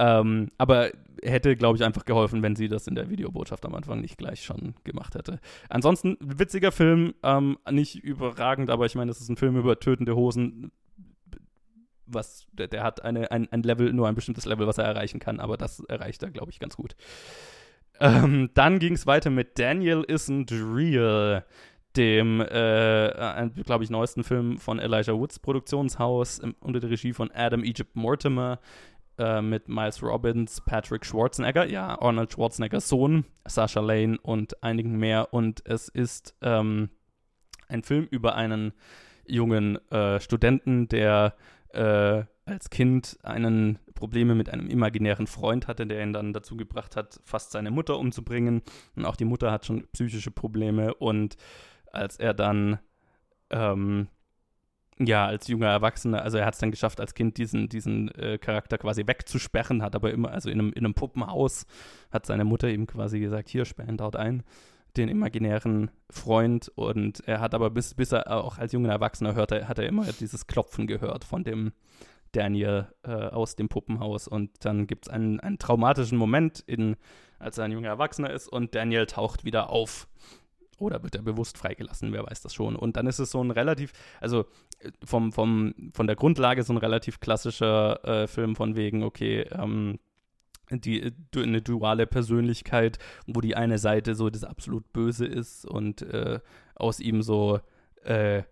Ähm, 0.01 0.49
aber 0.57 0.89
hätte, 1.21 1.55
glaube 1.55 1.77
ich, 1.77 1.83
einfach 1.83 2.05
geholfen, 2.05 2.41
wenn 2.41 2.55
sie 2.55 2.67
das 2.67 2.87
in 2.87 2.95
der 2.95 3.11
Videobotschaft 3.11 3.63
am 3.67 3.75
Anfang 3.75 4.01
nicht 4.01 4.17
gleich 4.17 4.43
schon 4.43 4.73
gemacht 4.83 5.13
hätte. 5.13 5.39
Ansonsten, 5.69 6.17
witziger 6.19 6.71
Film, 6.71 7.13
ähm, 7.21 7.59
nicht 7.69 8.03
überragend, 8.03 8.71
aber 8.71 8.87
ich 8.87 8.95
meine, 8.95 9.11
es 9.11 9.21
ist 9.21 9.29
ein 9.29 9.37
Film 9.37 9.57
über 9.57 9.79
tötende 9.79 10.15
Hosen. 10.15 10.71
Was, 12.07 12.47
der, 12.51 12.67
der 12.67 12.83
hat 12.83 13.05
eine, 13.05 13.29
ein, 13.29 13.47
ein 13.51 13.61
Level, 13.61 13.93
nur 13.93 14.07
ein 14.07 14.15
bestimmtes 14.15 14.45
Level, 14.45 14.65
was 14.65 14.79
er 14.79 14.85
erreichen 14.85 15.19
kann, 15.19 15.39
aber 15.39 15.55
das 15.55 15.81
erreicht 15.81 16.23
er, 16.23 16.31
glaube 16.31 16.49
ich, 16.49 16.59
ganz 16.59 16.75
gut. 16.75 16.95
Ähm, 17.99 18.49
dann 18.55 18.79
ging 18.79 18.93
es 18.93 19.05
weiter 19.05 19.29
mit 19.29 19.59
Daniel 19.59 20.01
Isn't 20.01 20.51
Real, 20.51 21.45
dem, 21.95 22.41
äh, 22.41 23.49
glaube 23.65 23.83
ich, 23.83 23.89
neuesten 23.89 24.23
Film 24.23 24.57
von 24.57 24.79
Elijah 24.79 25.13
Woods 25.13 25.39
Produktionshaus 25.39 26.39
im, 26.39 26.55
unter 26.59 26.79
der 26.79 26.89
Regie 26.89 27.13
von 27.13 27.29
Adam 27.31 27.63
Egypt 27.63 27.95
Mortimer, 27.95 28.59
äh, 29.17 29.41
mit 29.41 29.67
Miles 29.67 30.01
Robbins, 30.01 30.61
Patrick 30.61 31.05
Schwarzenegger, 31.05 31.65
ja, 31.67 31.99
Arnold 32.01 32.33
Schwarzeneggers 32.33 32.87
Sohn, 32.87 33.25
Sasha 33.45 33.79
Lane 33.79 34.17
und 34.21 34.63
einigen 34.63 34.97
mehr. 34.97 35.33
Und 35.33 35.65
es 35.65 35.87
ist 35.89 36.35
ähm, 36.41 36.89
ein 37.67 37.83
Film 37.83 38.07
über 38.09 38.35
einen 38.35 38.73
jungen 39.25 39.77
äh, 39.91 40.19
Studenten, 40.19 40.87
der 40.87 41.35
äh, 41.69 42.23
als 42.45 42.69
Kind 42.69 43.17
einen 43.23 43.79
Probleme 43.93 44.35
mit 44.35 44.49
einem 44.49 44.67
imaginären 44.67 45.27
Freund 45.27 45.67
hatte, 45.67 45.85
der 45.85 46.03
ihn 46.03 46.13
dann 46.13 46.33
dazu 46.33 46.57
gebracht 46.57 46.95
hat, 46.95 47.19
fast 47.23 47.51
seine 47.51 47.71
Mutter 47.71 47.97
umzubringen. 47.97 48.61
Und 48.95 49.05
auch 49.05 49.15
die 49.15 49.25
Mutter 49.25 49.51
hat 49.51 49.65
schon 49.65 49.87
psychische 49.93 50.31
Probleme. 50.31 50.93
Und 50.95 51.37
als 51.91 52.17
er 52.17 52.33
dann 52.33 52.79
ähm, 53.51 54.07
ja, 55.05 55.25
als 55.25 55.47
junger 55.47 55.69
Erwachsener, 55.69 56.21
also 56.21 56.37
er 56.37 56.45
hat 56.45 56.53
es 56.53 56.59
dann 56.59 56.71
geschafft, 56.71 56.99
als 56.99 57.13
Kind 57.13 57.37
diesen, 57.37 57.69
diesen 57.69 58.09
äh, 58.15 58.37
Charakter 58.37 58.77
quasi 58.77 59.07
wegzusperren, 59.07 59.81
hat 59.81 59.95
aber 59.95 60.11
immer, 60.11 60.31
also 60.31 60.49
in 60.49 60.59
einem, 60.59 60.73
in 60.73 60.85
einem 60.85 60.93
Puppenhaus, 60.93 61.65
hat 62.11 62.25
seine 62.25 62.45
Mutter 62.45 62.69
ihm 62.69 62.87
quasi 62.87 63.19
gesagt, 63.19 63.49
hier, 63.49 63.65
sperren 63.65 63.97
dort 63.97 64.15
ein, 64.15 64.43
den 64.97 65.09
imaginären 65.09 65.91
Freund 66.09 66.71
und 66.75 67.21
er 67.25 67.39
hat 67.39 67.53
aber 67.53 67.69
bis, 67.69 67.93
bis 67.93 68.11
er 68.11 68.29
auch 68.31 68.57
als 68.57 68.73
junger 68.73 68.89
Erwachsener 68.89 69.35
hörte, 69.35 69.67
hat 69.67 69.79
er 69.79 69.87
immer 69.87 70.05
dieses 70.19 70.47
Klopfen 70.47 70.87
gehört 70.87 71.23
von 71.23 71.43
dem 71.43 71.71
Daniel 72.33 72.87
äh, 73.03 73.11
aus 73.11 73.55
dem 73.55 73.69
Puppenhaus 73.69 74.27
und 74.27 74.65
dann 74.65 74.87
gibt 74.87 75.07
es 75.07 75.13
einen, 75.13 75.39
einen 75.39 75.57
traumatischen 75.57 76.17
Moment, 76.17 76.59
in, 76.65 76.95
als 77.39 77.57
er 77.57 77.65
ein 77.65 77.71
junger 77.71 77.89
Erwachsener 77.89 78.31
ist 78.31 78.47
und 78.47 78.75
Daniel 78.75 79.05
taucht 79.05 79.45
wieder 79.45 79.69
auf 79.69 80.07
oder 80.81 81.03
wird 81.03 81.15
er 81.15 81.21
bewusst 81.21 81.57
freigelassen, 81.57 82.11
wer 82.13 82.25
weiß 82.25 82.41
das 82.41 82.53
schon. 82.53 82.75
Und 82.75 82.97
dann 82.97 83.07
ist 83.07 83.19
es 83.19 83.31
so 83.31 83.43
ein 83.43 83.51
relativ, 83.51 83.93
also 84.19 84.45
äh, 84.79 84.91
vom, 85.03 85.31
vom, 85.31 85.73
von 85.93 86.07
der 86.07 86.15
Grundlage 86.15 86.63
so 86.63 86.73
ein 86.73 86.77
relativ 86.77 87.19
klassischer 87.19 88.03
äh, 88.03 88.27
Film 88.27 88.55
von 88.55 88.75
wegen, 88.75 89.03
okay, 89.03 89.41
ähm, 89.51 89.99
die, 90.69 91.01
äh, 91.01 91.11
eine 91.35 91.61
duale 91.61 92.07
Persönlichkeit, 92.07 92.97
wo 93.27 93.41
die 93.41 93.55
eine 93.55 93.77
Seite 93.77 94.15
so 94.15 94.29
das 94.29 94.43
absolut 94.43 94.91
Böse 94.93 95.25
ist 95.25 95.65
und 95.65 96.01
äh, 96.01 96.39
aus 96.75 96.99
ihm 96.99 97.21
so, 97.21 97.59
äh, 98.03 98.43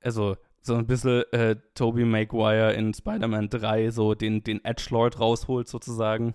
also 0.00 0.36
so 0.62 0.74
ein 0.74 0.86
bisschen 0.86 1.24
äh, 1.32 1.56
Tobey 1.74 2.04
Maguire 2.04 2.72
in 2.72 2.94
Spider-Man 2.94 3.50
3 3.50 3.90
so 3.90 4.14
den, 4.14 4.42
den 4.42 4.64
Edgelord 4.64 5.20
rausholt 5.20 5.68
sozusagen 5.68 6.34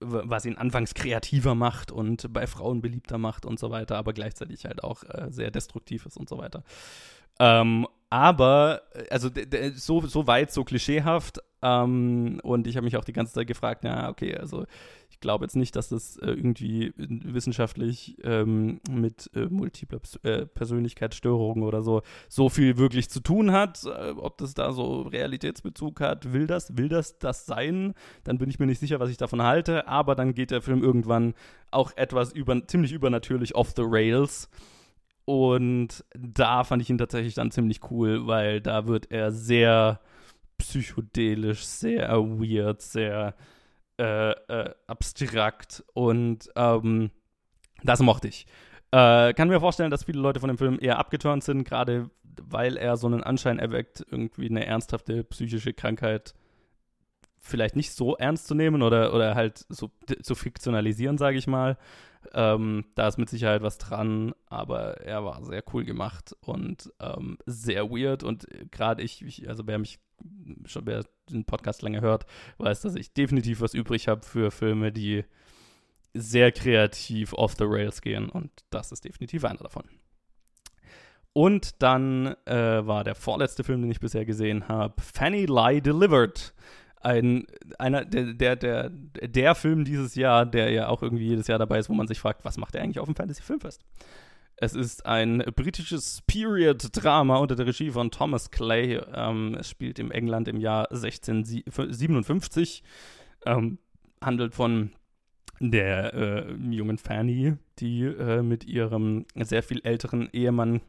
was 0.00 0.46
ihn 0.46 0.56
anfangs 0.56 0.94
kreativer 0.94 1.54
macht 1.54 1.92
und 1.92 2.32
bei 2.32 2.46
Frauen 2.46 2.80
beliebter 2.80 3.18
macht 3.18 3.46
und 3.46 3.58
so 3.58 3.70
weiter, 3.70 3.96
aber 3.96 4.12
gleichzeitig 4.12 4.64
halt 4.64 4.82
auch 4.82 5.04
äh, 5.04 5.26
sehr 5.30 5.50
destruktiv 5.50 6.06
ist 6.06 6.16
und 6.16 6.28
so 6.28 6.38
weiter. 6.38 6.64
Ähm, 7.38 7.86
aber, 8.10 8.82
also 9.08 9.30
so, 9.74 10.06
so 10.06 10.26
weit, 10.26 10.52
so 10.52 10.64
klischeehaft. 10.64 11.40
Ähm, 11.62 12.40
und 12.42 12.66
ich 12.66 12.76
habe 12.76 12.84
mich 12.84 12.96
auch 12.96 13.04
die 13.04 13.12
ganze 13.12 13.34
Zeit 13.34 13.46
gefragt, 13.46 13.82
na, 13.84 14.08
okay, 14.08 14.36
also 14.36 14.66
ich 15.20 15.22
glaube 15.22 15.44
jetzt 15.44 15.54
nicht, 15.54 15.76
dass 15.76 15.90
das 15.90 16.16
äh, 16.16 16.30
irgendwie 16.30 16.94
wissenschaftlich 16.96 18.16
ähm, 18.24 18.80
mit 18.90 19.30
äh, 19.34 19.48
multipler 19.50 20.00
äh, 20.22 20.46
Persönlichkeitsstörungen 20.46 21.62
oder 21.62 21.82
so 21.82 22.00
so 22.30 22.48
viel 22.48 22.78
wirklich 22.78 23.10
zu 23.10 23.20
tun 23.20 23.52
hat. 23.52 23.84
Äh, 23.84 24.12
ob 24.12 24.38
das 24.38 24.54
da 24.54 24.72
so 24.72 25.02
Realitätsbezug 25.02 26.00
hat, 26.00 26.32
will 26.32 26.46
das, 26.46 26.78
will 26.78 26.88
das 26.88 27.18
das 27.18 27.44
sein? 27.44 27.92
Dann 28.24 28.38
bin 28.38 28.48
ich 28.48 28.58
mir 28.58 28.64
nicht 28.64 28.78
sicher, 28.78 28.98
was 28.98 29.10
ich 29.10 29.18
davon 29.18 29.42
halte. 29.42 29.86
Aber 29.86 30.14
dann 30.14 30.32
geht 30.32 30.52
der 30.52 30.62
Film 30.62 30.82
irgendwann 30.82 31.34
auch 31.70 31.94
etwas 31.96 32.32
über, 32.32 32.66
ziemlich 32.66 32.92
übernatürlich 32.92 33.54
off 33.54 33.74
the 33.76 33.84
rails. 33.84 34.48
Und 35.26 36.02
da 36.18 36.64
fand 36.64 36.80
ich 36.80 36.88
ihn 36.88 36.96
tatsächlich 36.96 37.34
dann 37.34 37.50
ziemlich 37.50 37.90
cool, 37.90 38.26
weil 38.26 38.62
da 38.62 38.86
wird 38.86 39.10
er 39.10 39.32
sehr 39.32 40.00
psychedelisch, 40.56 41.66
sehr 41.66 42.08
weird, 42.10 42.80
sehr 42.80 43.34
äh, 44.00 44.30
äh, 44.30 44.74
abstrakt 44.86 45.84
und 45.92 46.50
ähm, 46.56 47.10
das 47.82 48.00
mochte 48.00 48.28
ich. 48.28 48.46
Äh, 48.92 49.34
kann 49.34 49.48
mir 49.48 49.60
vorstellen, 49.60 49.90
dass 49.90 50.04
viele 50.04 50.20
Leute 50.20 50.40
von 50.40 50.48
dem 50.48 50.56
Film 50.56 50.78
eher 50.80 50.98
abgeturnt 50.98 51.44
sind, 51.44 51.64
gerade 51.64 52.10
weil 52.42 52.78
er 52.78 52.96
so 52.96 53.06
einen 53.06 53.22
Anschein 53.22 53.58
erweckt, 53.58 54.04
irgendwie 54.10 54.48
eine 54.48 54.64
ernsthafte 54.64 55.22
psychische 55.24 55.74
Krankheit 55.74 56.34
vielleicht 57.40 57.76
nicht 57.76 57.92
so 57.92 58.16
ernst 58.16 58.46
zu 58.46 58.54
nehmen 58.54 58.82
oder, 58.82 59.14
oder 59.14 59.34
halt 59.34 59.64
so 59.68 59.90
zu 60.22 60.34
fiktionalisieren, 60.34 61.18
sage 61.18 61.36
ich 61.36 61.46
mal. 61.46 61.76
Ähm, 62.34 62.86
da 62.94 63.08
ist 63.08 63.18
mit 63.18 63.30
Sicherheit 63.30 63.62
was 63.62 63.78
dran, 63.78 64.34
aber 64.46 65.00
er 65.00 65.24
war 65.24 65.42
sehr 65.44 65.62
cool 65.72 65.84
gemacht 65.84 66.36
und 66.40 66.92
ähm, 67.00 67.38
sehr 67.46 67.90
weird. 67.90 68.22
Und 68.22 68.46
gerade 68.70 69.02
ich, 69.02 69.22
ich, 69.22 69.48
also 69.48 69.66
wer 69.66 69.78
mich 69.78 69.98
schon, 70.66 70.86
wer 70.86 71.04
den 71.30 71.44
Podcast 71.44 71.82
länger 71.82 72.00
hört, 72.00 72.26
weiß, 72.58 72.82
dass 72.82 72.94
ich 72.94 73.12
definitiv 73.12 73.60
was 73.60 73.74
übrig 73.74 74.08
habe 74.08 74.22
für 74.22 74.50
Filme, 74.50 74.92
die 74.92 75.24
sehr 76.14 76.52
kreativ 76.52 77.32
off 77.34 77.54
the 77.56 77.64
rails 77.66 78.00
gehen. 78.00 78.28
Und 78.28 78.50
das 78.70 78.92
ist 78.92 79.04
definitiv 79.04 79.44
einer 79.44 79.58
davon. 79.58 79.84
Und 81.32 81.82
dann 81.82 82.34
äh, 82.46 82.86
war 82.86 83.04
der 83.04 83.14
vorletzte 83.14 83.62
Film, 83.62 83.82
den 83.82 83.90
ich 83.90 84.00
bisher 84.00 84.24
gesehen 84.24 84.66
habe, 84.68 85.00
Fanny 85.00 85.46
Lie 85.46 85.80
Delivered 85.80 86.52
ein, 87.02 87.46
einer, 87.78 88.04
der, 88.04 88.34
der, 88.34 88.56
der, 88.56 88.90
der 88.90 89.54
Film 89.54 89.84
dieses 89.84 90.14
Jahr, 90.16 90.44
der 90.44 90.70
ja 90.70 90.88
auch 90.88 91.02
irgendwie 91.02 91.28
jedes 91.28 91.46
Jahr 91.46 91.58
dabei 91.58 91.78
ist, 91.78 91.88
wo 91.88 91.94
man 91.94 92.06
sich 92.06 92.20
fragt, 92.20 92.44
was 92.44 92.58
macht 92.58 92.74
er 92.74 92.82
eigentlich 92.82 92.98
auf 92.98 93.06
dem 93.08 93.14
Fantasy 93.14 93.42
Filmfest? 93.42 93.82
Es 94.62 94.74
ist 94.74 95.06
ein 95.06 95.38
britisches 95.56 96.20
Period-Drama 96.26 97.38
unter 97.38 97.56
der 97.56 97.66
Regie 97.66 97.90
von 97.90 98.10
Thomas 98.10 98.50
Clay. 98.50 99.00
Ähm, 99.14 99.56
es 99.58 99.70
spielt 99.70 99.98
im 99.98 100.10
England 100.10 100.48
im 100.48 100.60
Jahr 100.60 100.90
1657. 100.92 102.82
Ähm, 103.46 103.78
handelt 104.20 104.54
von 104.54 104.90
der 105.60 106.12
äh, 106.12 106.52
jungen 106.52 106.98
Fanny, 106.98 107.56
die 107.78 108.02
äh, 108.02 108.42
mit 108.42 108.66
ihrem 108.66 109.24
sehr 109.34 109.62
viel 109.62 109.80
älteren 109.82 110.28
Ehemann 110.30 110.82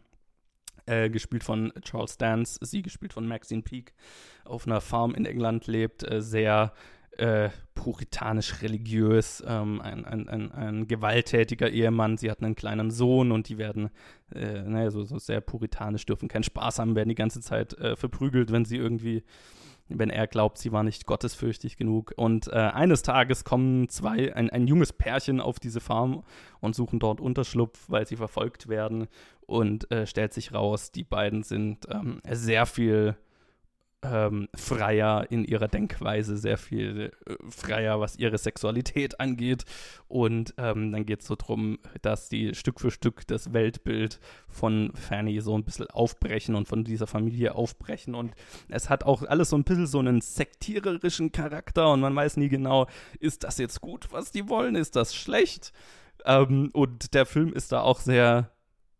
äh, 0.85 1.09
gespielt 1.09 1.45
von 1.45 1.71
Charles 1.81 2.17
Dance, 2.17 2.59
sie 2.61 2.81
gespielt 2.81 3.13
von 3.13 3.25
Maxine 3.25 3.61
Peake, 3.61 3.93
auf 4.43 4.67
einer 4.67 4.81
Farm 4.81 5.15
in 5.15 5.25
England 5.25 5.67
lebt, 5.67 6.03
äh, 6.03 6.21
sehr 6.21 6.73
äh, 7.21 7.49
puritanisch 7.75 8.63
religiös, 8.63 9.43
ähm, 9.47 9.79
ein, 9.79 10.05
ein, 10.05 10.27
ein, 10.27 10.51
ein, 10.51 10.87
gewalttätiger 10.87 11.69
Ehemann, 11.69 12.17
sie 12.17 12.31
hat 12.31 12.41
einen 12.41 12.55
kleinen 12.55 12.89
Sohn 12.89 13.31
und 13.31 13.47
die 13.47 13.59
werden, 13.59 13.91
äh, 14.33 14.63
naja, 14.63 14.89
so, 14.89 15.03
so, 15.03 15.19
sehr 15.19 15.39
puritanisch, 15.39 16.05
dürfen 16.07 16.27
keinen 16.27 16.43
Spaß 16.43 16.79
haben, 16.79 16.95
werden 16.95 17.09
die 17.09 17.15
ganze 17.15 17.39
Zeit 17.39 17.77
äh, 17.77 17.95
verprügelt, 17.95 18.51
wenn 18.51 18.65
sie 18.65 18.77
irgendwie 18.77 19.23
wenn 19.93 20.09
er 20.09 20.25
glaubt, 20.25 20.57
sie 20.57 20.71
war 20.71 20.83
nicht 20.83 21.05
gottesfürchtig 21.05 21.75
genug. 21.75 22.13
Und 22.15 22.47
äh, 22.47 22.51
eines 22.51 23.01
Tages 23.01 23.43
kommen 23.43 23.89
zwei, 23.89 24.33
ein, 24.33 24.49
ein 24.49 24.65
junges 24.65 24.93
Pärchen 24.93 25.41
auf 25.41 25.59
diese 25.59 25.81
Farm 25.81 26.23
und 26.61 26.75
suchen 26.75 26.97
dort 26.97 27.19
Unterschlupf, 27.19 27.89
weil 27.89 28.07
sie 28.07 28.15
verfolgt 28.15 28.69
werden. 28.69 29.07
Und 29.41 29.91
äh, 29.91 30.07
stellt 30.07 30.31
sich 30.31 30.53
raus, 30.53 30.93
die 30.93 31.03
beiden 31.03 31.43
sind 31.43 31.87
ähm, 31.89 32.21
sehr 32.31 32.65
viel 32.65 33.17
ähm, 34.03 34.49
freier 34.55 35.27
in 35.29 35.45
ihrer 35.45 35.67
Denkweise, 35.67 36.37
sehr 36.37 36.57
viel 36.57 37.11
äh, 37.25 37.35
freier, 37.49 37.99
was 37.99 38.15
ihre 38.15 38.37
Sexualität 38.37 39.19
angeht. 39.19 39.65
Und 40.07 40.53
ähm, 40.57 40.91
dann 40.91 41.05
geht 41.05 41.21
es 41.21 41.27
so 41.27 41.35
darum, 41.35 41.79
dass 42.01 42.29
die 42.29 42.55
Stück 42.55 42.79
für 42.79 42.91
Stück 42.91 43.27
das 43.27 43.53
Weltbild 43.53 44.19
von 44.49 44.91
Fanny 44.95 45.39
so 45.41 45.55
ein 45.55 45.63
bisschen 45.63 45.87
aufbrechen 45.87 46.55
und 46.55 46.67
von 46.67 46.83
dieser 46.83 47.07
Familie 47.07 47.55
aufbrechen. 47.55 48.15
Und 48.15 48.33
es 48.69 48.89
hat 48.89 49.03
auch 49.03 49.23
alles 49.23 49.49
so 49.49 49.57
ein 49.57 49.63
bisschen 49.63 49.87
so 49.87 49.99
einen 49.99 50.21
sektiererischen 50.21 51.31
Charakter 51.31 51.91
und 51.91 52.01
man 52.01 52.15
weiß 52.15 52.37
nie 52.37 52.49
genau, 52.49 52.87
ist 53.19 53.43
das 53.43 53.57
jetzt 53.57 53.81
gut, 53.81 54.07
was 54.11 54.31
die 54.31 54.49
wollen, 54.49 54.75
ist 54.75 54.95
das 54.95 55.13
schlecht? 55.13 55.73
Ähm, 56.25 56.69
und 56.73 57.13
der 57.13 57.25
Film 57.25 57.53
ist 57.53 57.71
da 57.71 57.81
auch 57.81 57.99
sehr 57.99 58.51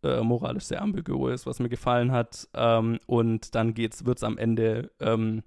äh, 0.02 0.22
moralisch 0.22 0.64
sehr 0.64 0.82
ambigu 0.82 1.28
ist, 1.28 1.46
was 1.46 1.60
mir 1.60 1.68
gefallen 1.68 2.12
hat. 2.12 2.48
Ähm, 2.54 2.98
und 3.06 3.54
dann 3.54 3.74
geht's, 3.74 4.04
wird's 4.04 4.24
am 4.24 4.38
Ende, 4.38 4.90
ähm, 5.00 5.42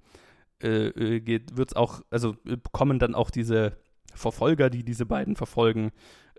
äh, 0.62 0.88
äh 0.88 1.20
geht, 1.20 1.58
wird's 1.58 1.76
auch, 1.76 2.02
also 2.10 2.36
äh, 2.46 2.58
kommen 2.72 3.00
dann 3.00 3.16
auch 3.16 3.30
diese 3.30 3.78
Verfolger, 4.14 4.70
die 4.70 4.84
diese 4.84 5.06
beiden 5.06 5.36
verfolgen, 5.36 5.92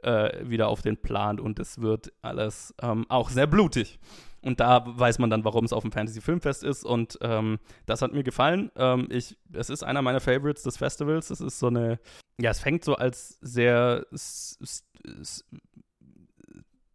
äh, 0.02 0.48
wieder 0.48 0.68
auf 0.68 0.82
den 0.82 0.96
Plan 0.96 1.40
und 1.40 1.58
es 1.58 1.80
wird 1.80 2.12
alles 2.22 2.74
ähm, 2.82 3.06
auch 3.08 3.30
sehr 3.30 3.46
blutig. 3.46 3.98
Und 4.42 4.60
da 4.60 4.84
weiß 4.86 5.18
man 5.18 5.28
dann, 5.28 5.44
warum 5.44 5.64
es 5.64 5.72
auf 5.72 5.82
dem 5.82 5.90
Fantasy 5.90 6.20
Filmfest 6.20 6.62
ist. 6.62 6.84
Und 6.84 7.18
ähm, 7.20 7.58
das 7.84 8.00
hat 8.00 8.12
mir 8.12 8.22
gefallen. 8.22 8.70
Ähm, 8.76 9.08
ich, 9.10 9.36
es 9.52 9.70
ist 9.70 9.82
einer 9.82 10.02
meiner 10.02 10.20
Favorites 10.20 10.62
des 10.62 10.76
Festivals. 10.76 11.30
Es 11.30 11.40
ist 11.40 11.58
so 11.58 11.66
eine, 11.66 11.98
ja, 12.38 12.50
es 12.50 12.60
fängt 12.60 12.84
so 12.84 12.94
als 12.94 13.40
sehr 13.40 14.06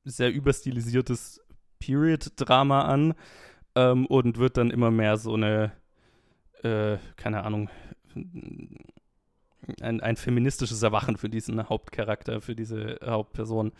sehr 0.04 0.32
überstilisiertes 0.32 1.42
Period-Drama 1.80 2.84
an 2.84 3.14
ähm, 3.76 4.06
und 4.06 4.38
wird 4.38 4.58
dann 4.58 4.72
immer 4.72 4.92
mehr 4.92 5.18
so 5.18 5.34
eine, 5.34 5.72
äh, 6.64 6.98
keine 7.16 7.44
Ahnung, 7.44 7.70
ein, 9.82 10.02
ein 10.02 10.16
feministisches 10.16 10.82
Erwachen 10.84 11.18
für 11.18 11.30
diesen 11.30 11.70
Hauptcharakter, 11.70 12.42
für 12.42 12.56
diese 12.56 13.00
Hauptperson. 13.04 13.72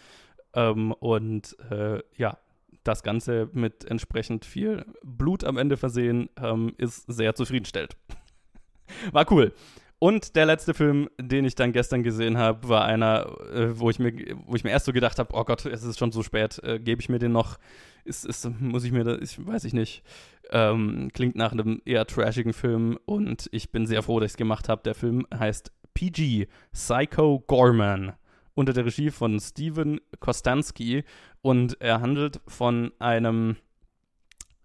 Ähm, 0.54 0.92
und 0.94 1.58
äh, 1.70 2.02
ja, 2.18 2.38
das 2.84 3.04
Ganze 3.04 3.50
mit 3.54 3.86
entsprechend 3.86 4.46
viel 4.46 4.86
Blut 5.04 5.44
am 5.44 5.58
Ende 5.58 5.78
versehen, 5.78 6.30
ähm, 6.42 6.74
ist 6.78 7.06
sehr 7.12 7.36
zufriedenstellend. 7.36 7.96
War 9.12 9.32
cool. 9.32 9.54
Und 10.04 10.36
der 10.36 10.48
letzte 10.48 10.74
Film, 10.74 11.10
den 11.20 11.46
ich 11.46 11.54
dann 11.54 11.74
gestern 11.74 12.02
gesehen 12.02 12.40
habe, 12.40 12.68
war 12.68 12.86
einer, 12.86 13.38
äh, 13.54 13.80
wo, 13.80 13.92
ich 13.92 14.00
mir, 14.00 14.12
wo 14.48 14.56
ich 14.56 14.64
mir 14.64 14.72
erst 14.72 14.88
so 14.88 14.94
gedacht 14.94 15.20
habe, 15.20 15.32
oh 15.36 15.44
Gott, 15.44 15.64
es 15.68 15.84
ist 15.84 16.00
schon 16.00 16.12
so 16.12 16.24
spät, 16.24 16.60
äh, 16.64 16.80
gebe 16.80 17.00
ich 17.00 17.08
mir 17.08 17.20
den 17.20 17.34
noch? 17.34 17.60
Ist, 18.04 18.26
ist, 18.26 18.50
muss 18.60 18.84
ich 18.84 18.92
mir 18.92 19.04
das, 19.04 19.20
ich 19.22 19.46
weiß 19.46 19.64
ich 19.64 19.74
nicht. 19.74 20.02
Ähm, 20.50 21.12
klingt 21.14 21.36
nach 21.36 21.52
einem 21.52 21.84
eher 21.86 22.08
trashigen 22.08 22.52
Film 22.52 22.98
und 23.06 23.48
ich 23.52 23.72
bin 23.72 23.86
sehr 23.86 24.02
froh, 24.02 24.20
dass 24.20 24.32
ich 24.32 24.34
es 24.34 24.38
gemacht 24.38 24.70
habe. 24.70 24.82
Der 24.82 24.96
Film 24.96 25.28
heißt 25.32 25.72
PG, 25.94 26.48
Psycho 26.72 27.44
Gorman, 27.46 28.14
unter 28.56 28.74
der 28.74 28.88
Regie 28.88 29.12
von 29.12 29.40
Steven 29.40 30.02
Kostanski 30.20 31.04
und 31.44 31.80
er 31.80 32.02
handelt 32.02 32.42
von 32.48 32.92
einem 32.98 33.56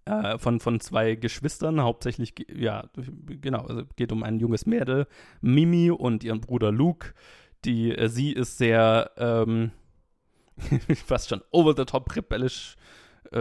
äh, 0.07 0.37
von, 0.37 0.59
von 0.59 0.79
zwei 0.79 1.15
Geschwistern, 1.15 1.81
hauptsächlich, 1.81 2.33
ja, 2.53 2.89
genau, 3.41 3.61
also 3.65 3.83
geht 3.95 4.11
um 4.11 4.23
ein 4.23 4.39
junges 4.39 4.65
Mädel, 4.65 5.07
Mimi 5.41 5.91
und 5.91 6.23
ihren 6.23 6.41
Bruder 6.41 6.71
Luke. 6.71 7.13
Die, 7.65 7.95
äh, 7.95 8.09
sie 8.09 8.31
ist 8.31 8.57
sehr, 8.57 9.11
ähm, 9.17 9.71
fast 11.05 11.29
schon 11.29 11.41
over 11.51 11.73
the 11.75 11.85
top 11.85 12.15
rebellisch, 12.15 12.75
äh, 13.33 13.39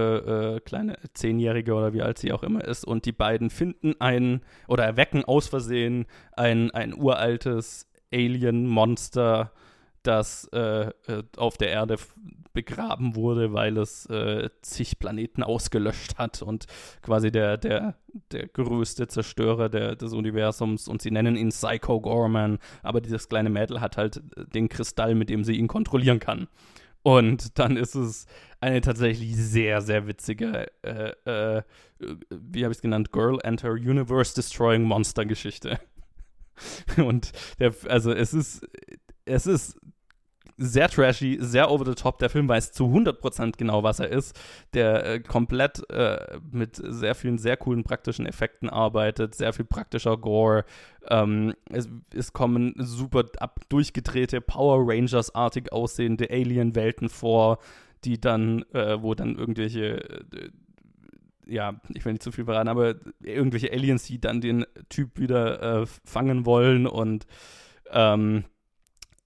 äh, 0.57 0.61
kleine 0.61 0.99
Zehnjährige 1.15 1.73
oder 1.75 1.93
wie 1.93 2.03
alt 2.03 2.19
sie 2.19 2.33
auch 2.33 2.43
immer 2.43 2.65
ist. 2.65 2.85
Und 2.85 3.05
die 3.05 3.13
beiden 3.13 3.51
finden 3.51 3.95
ein 4.01 4.43
oder 4.67 4.85
erwecken 4.85 5.25
aus 5.25 5.49
Versehen 5.49 6.07
ein, 6.33 6.71
ein 6.73 6.95
uraltes 6.95 7.89
Alien-Monster, 8.13 9.53
das 10.07 10.49
äh, 10.53 10.91
äh, 11.07 11.23
auf 11.37 11.57
der 11.57 11.71
Erde 11.71 11.97
begraben 12.53 13.17
wurde, 13.17 13.53
weil 13.53 13.77
es 13.77 14.07
äh, 14.07 14.49
zig 14.63 14.99
Planeten 14.99 15.43
ausgelöscht 15.43 16.17
hat 16.17 16.41
und 16.41 16.67
quasi 17.03 17.31
der, 17.31 17.59
der, 17.59 17.97
der 18.33 18.49
größte 18.49 19.09
Zerstörer 19.09 19.69
der, 19.69 19.95
des 19.95 20.15
Universums 20.15 20.89
und 20.89 21.03
sie 21.03 21.11
nennen 21.11 21.37
ihn 21.37 21.51
Psycho 21.51 22.01
Gorman, 22.01 22.59
aber 22.83 23.01
dieses 23.03 23.29
kleine 23.29 23.51
Mädel 23.51 23.81
hat 23.81 23.99
halt 23.99 24.23
den 24.55 24.71
Kristall, 24.71 25.15
mit 25.15 25.29
dem 25.29 25.45
sie 25.45 25.57
ihn 25.57 25.69
kontrollieren 25.69 26.19
kann. 26.19 26.49
Und 27.03 27.59
dann 27.59 27.77
ist 27.77 27.95
es 27.95 28.27
eine 28.61 28.81
tatsächlich 28.81 29.37
sehr, 29.37 29.81
sehr 29.81 30.09
witzige, 30.09 30.67
äh, 30.83 31.13
äh, 31.25 31.63
wie 32.31 32.65
habe 32.65 32.73
ich 32.73 32.79
es 32.79 32.83
genannt, 32.83 33.13
Girl 33.13 33.39
Enter 33.45 33.73
Universe 33.73 34.35
Destroying 34.35 34.83
Monster 34.83 35.25
Geschichte. 35.25 35.79
Und 36.97 37.33
der, 37.59 37.75
also 37.89 38.13
es 38.13 38.35
ist, 38.35 38.67
es 39.25 39.47
ist 39.47 39.79
sehr 40.59 40.89
trashy, 40.89 41.39
sehr 41.41 41.71
over 41.71 41.85
the 41.85 41.95
top. 41.95 42.19
Der 42.19 42.31
Film 42.31 42.49
weiß 42.49 42.73
zu 42.73 42.85
100% 42.85 43.57
genau, 43.57 43.83
was 43.83 44.01
er 44.01 44.09
ist. 44.09 44.39
Der 44.75 45.07
äh, 45.07 45.21
komplett 45.21 45.89
äh, 45.91 46.39
mit 46.51 46.81
sehr 46.83 47.15
vielen 47.15 47.39
sehr 47.39 47.57
coolen 47.57 47.85
praktischen 47.85 48.27
Effekten 48.27 48.71
arbeitet, 48.71 49.35
sehr 49.35 49.53
viel 49.53 49.65
praktischer 49.65 50.17
Gore. 50.17 50.65
Ähm, 51.09 51.55
es, 51.71 51.89
es, 52.15 52.33
kommen 52.33 52.75
super 52.79 53.25
ab 53.39 53.61
durchgedrehte 53.69 54.41
Power 54.41 54.85
Rangers-artig 54.87 55.73
aussehende 55.73 56.31
Alien-Welten 56.31 57.09
vor, 57.09 57.59
die 58.05 58.21
dann, 58.21 58.63
äh, 58.73 59.01
wo 59.01 59.15
dann 59.15 59.37
irgendwelche 59.37 60.03
äh, 60.33 60.51
ja, 61.49 61.81
ich 61.95 62.05
will 62.05 62.13
nicht 62.13 62.23
zu 62.23 62.33
viel 62.33 62.45
verraten, 62.45 62.69
aber 62.69 62.97
irgendwelche 63.21 63.73
Aliens, 63.73 64.05
die 64.05 64.21
dann 64.21 64.41
den 64.41 64.67
Typ 64.89 65.19
wieder 65.21 65.83
äh, 65.83 65.87
fangen 66.05 66.45
wollen 66.45 66.89
und 66.89 67.27
ähm, 67.93 68.45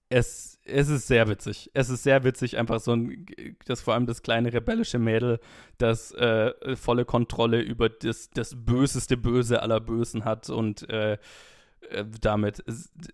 es, 0.09 0.50
es 0.65 0.89
ist 0.89 1.07
sehr 1.07 1.27
witzig. 1.27 1.71
Es 1.73 1.89
ist 1.89 2.03
sehr 2.03 2.23
witzig, 2.23 2.57
einfach 2.57 2.79
so 2.79 2.93
ein, 2.93 3.25
das 3.65 3.81
vor 3.81 3.93
allem 3.93 4.05
das 4.05 4.21
kleine 4.21 4.53
rebellische 4.53 4.99
Mädel, 4.99 5.39
das 5.77 6.11
äh, 6.13 6.75
volle 6.75 7.05
Kontrolle 7.05 7.61
über 7.61 7.89
das, 7.89 8.29
das 8.29 8.55
böseste 8.55 9.17
Böse 9.17 9.61
aller 9.61 9.79
Bösen 9.79 10.25
hat 10.25 10.49
und 10.49 10.87
äh, 10.89 11.13
äh 11.89 12.05
damit, 12.21 12.63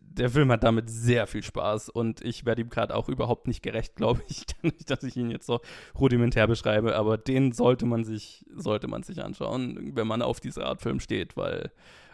der 0.01 0.29
Film 0.29 0.51
hat 0.51 0.63
damit 0.63 0.89
sehr 0.89 1.25
viel 1.25 1.43
Spaß 1.43 1.89
und 1.89 2.21
ich 2.21 2.45
werde 2.45 2.61
ihm 2.61 2.69
gerade 2.69 2.95
auch 2.95 3.07
überhaupt 3.07 3.47
nicht 3.47 3.63
gerecht, 3.63 3.95
glaube 3.95 4.21
ich, 4.27 4.45
nicht, 4.61 4.89
dass 4.89 5.03
ich 5.03 5.15
ihn 5.15 5.31
jetzt 5.31 5.45
so 5.45 5.61
rudimentär 5.97 6.47
beschreibe, 6.47 6.95
aber 6.95 7.17
den 7.17 7.53
sollte 7.53 7.85
man 7.85 8.03
sich, 8.03 8.45
sollte 8.53 8.87
man 8.87 9.03
sich 9.03 9.23
anschauen, 9.23 9.95
wenn 9.95 10.07
man 10.07 10.21
auf 10.21 10.41
diese 10.41 10.65
Art 10.65 10.81
Film 10.81 10.99
steht, 10.99 11.37
weil 11.37 11.71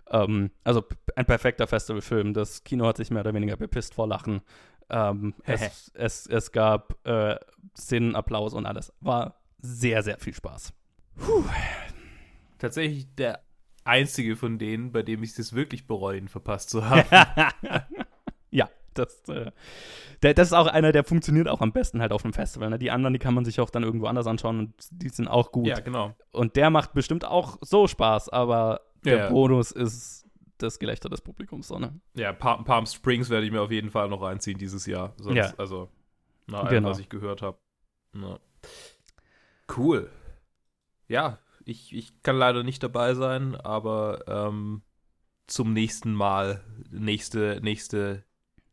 ähm, 0.10 0.52
also 0.64 0.84
ein 1.16 1.26
perfekter 1.26 1.68
Festivalfilm. 1.68 2.34
Das 2.34 2.64
Kino 2.64 2.86
hat 2.86 2.98
sich 2.98 3.12
mehr 3.12 3.22
oder 3.22 3.34
weniger 3.34 3.58
bepisst 3.58 3.96
vor 3.96 4.08
Lachen. 4.08 4.42
Ähm, 4.94 5.34
es, 5.44 5.92
es, 5.96 6.28
es, 6.28 6.52
gab 6.52 6.96
äh, 7.08 7.36
Sinn, 7.74 8.16
Applaus 8.16 8.54
und 8.54 8.68
alles. 8.68 8.94
War 9.02 9.42
sehr, 9.60 10.04
sehr 10.04 10.20
viel 10.20 10.36
Spaß. 10.36 10.72
Puh. 11.18 11.44
Tatsächlich 12.60 13.08
der 13.16 13.40
einzige 13.86 14.36
von 14.36 14.60
denen, 14.60 14.92
bei 14.92 15.02
dem 15.02 15.24
ich 15.24 15.38
es 15.38 15.54
wirklich 15.54 15.88
bereuen, 15.88 16.28
verpasst 16.28 16.70
zu 16.70 16.88
haben. 16.88 17.06
ja, 18.52 18.70
das, 18.94 19.28
äh, 19.30 19.50
der, 20.22 20.36
das 20.36 20.50
ist 20.50 20.54
auch 20.54 20.68
einer, 20.68 20.92
der 20.92 21.04
funktioniert 21.04 21.48
auch 21.48 21.62
am 21.62 21.72
besten 21.72 22.00
halt 22.00 22.12
auf 22.12 22.24
einem 22.24 22.34
Festival. 22.34 22.70
Ne? 22.70 22.78
Die 22.78 22.92
anderen, 22.92 23.14
die 23.14 23.20
kann 23.20 23.34
man 23.34 23.46
sich 23.46 23.60
auch 23.60 23.72
dann 23.72 23.82
irgendwo 23.82 24.06
anders 24.06 24.28
anschauen 24.28 24.60
und 24.60 24.74
die 24.92 25.10
sind 25.10 25.28
auch 25.28 25.52
gut. 25.52 25.66
Ja, 25.66 25.80
genau. 25.80 26.14
Und 26.32 26.56
der 26.56 26.70
macht 26.70 26.94
bestimmt 26.94 27.26
auch 27.26 27.58
so 27.62 27.88
Spaß, 27.88 28.30
aber 28.30 28.82
der 29.06 29.18
ja. 29.18 29.30
Bonus 29.30 29.72
ist 29.72 30.23
das 30.58 30.80
Gelächter 30.80 31.10
des 31.10 31.22
Publikums. 31.22 31.68
So, 31.68 31.80
ne? 31.80 32.00
Ja, 32.16 32.34
Palm, 32.34 32.64
Palm 32.64 32.86
Springs 32.86 33.30
werde 33.30 33.46
ich 33.46 33.52
mir 33.52 33.62
auf 33.62 33.72
jeden 33.72 33.90
Fall 33.90 34.10
noch 34.10 34.22
reinziehen 34.22 34.58
dieses 34.58 34.86
Jahr. 34.86 35.14
Sonst, 35.18 35.36
ja. 35.36 35.54
Also, 35.58 35.90
nach 36.48 36.66
allem, 36.66 36.70
genau. 36.70 36.90
was 36.90 37.00
ich 37.00 37.10
gehört 37.10 37.42
habe. 37.42 37.58
Cool. 39.76 40.10
Ja, 41.08 41.40
ich, 41.66 41.94
ich 41.96 42.22
kann 42.24 42.38
leider 42.38 42.64
nicht 42.64 42.84
dabei 42.84 43.14
sein, 43.14 43.56
aber 43.56 44.24
ähm, 44.28 44.82
zum 45.48 45.74
nächsten 45.74 46.14
Mal, 46.14 46.64
nächste, 46.92 47.60
nächste 47.62 48.24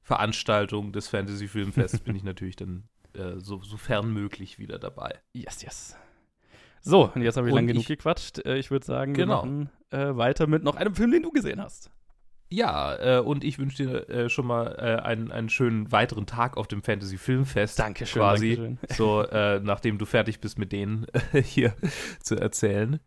Veranstaltung 0.02 0.92
des 0.92 1.08
Fantasy 1.08 1.48
Filmfests 1.48 2.00
bin 2.00 2.16
ich 2.16 2.22
natürlich 2.24 2.56
dann 2.56 2.88
äh, 3.14 3.38
so, 3.38 3.62
sofern 3.62 4.12
möglich 4.12 4.58
wieder 4.58 4.78
dabei. 4.78 5.20
Yes, 5.32 5.62
yes. 5.62 5.96
So, 6.82 7.10
und 7.14 7.22
jetzt 7.22 7.36
habe 7.36 7.48
ich 7.48 7.54
lang 7.54 7.66
genug 7.66 7.86
gequatscht. 7.86 8.38
Äh, 8.44 8.58
ich 8.58 8.70
würde 8.70 8.86
sagen, 8.86 9.14
genau. 9.14 9.42
wir 9.42 9.48
machen 9.48 9.70
äh, 9.90 10.16
weiter 10.16 10.46
mit 10.46 10.62
noch 10.62 10.76
einem 10.76 10.94
Film, 10.94 11.10
den 11.10 11.22
du 11.22 11.30
gesehen 11.30 11.60
hast. 11.60 11.90
Ja, 12.52 12.96
äh, 12.96 13.20
und 13.20 13.44
ich 13.44 13.58
wünsche 13.58 13.84
dir 13.84 14.08
äh, 14.08 14.28
schon 14.28 14.46
mal 14.46 14.74
äh, 14.78 15.02
einen, 15.02 15.30
einen 15.30 15.48
schönen 15.48 15.92
weiteren 15.92 16.26
Tag 16.26 16.56
auf 16.56 16.66
dem 16.66 16.82
Fantasy 16.82 17.16
Filmfest. 17.16 17.78
Dankeschön. 17.78 18.20
Quasi. 18.20 18.56
Dankeschön. 18.56 18.78
So, 18.96 19.22
äh, 19.22 19.60
nachdem 19.60 19.98
du 19.98 20.04
fertig 20.04 20.40
bist 20.40 20.58
mit 20.58 20.72
denen 20.72 21.06
hier 21.32 21.74
zu 22.20 22.34
erzählen. 22.34 22.98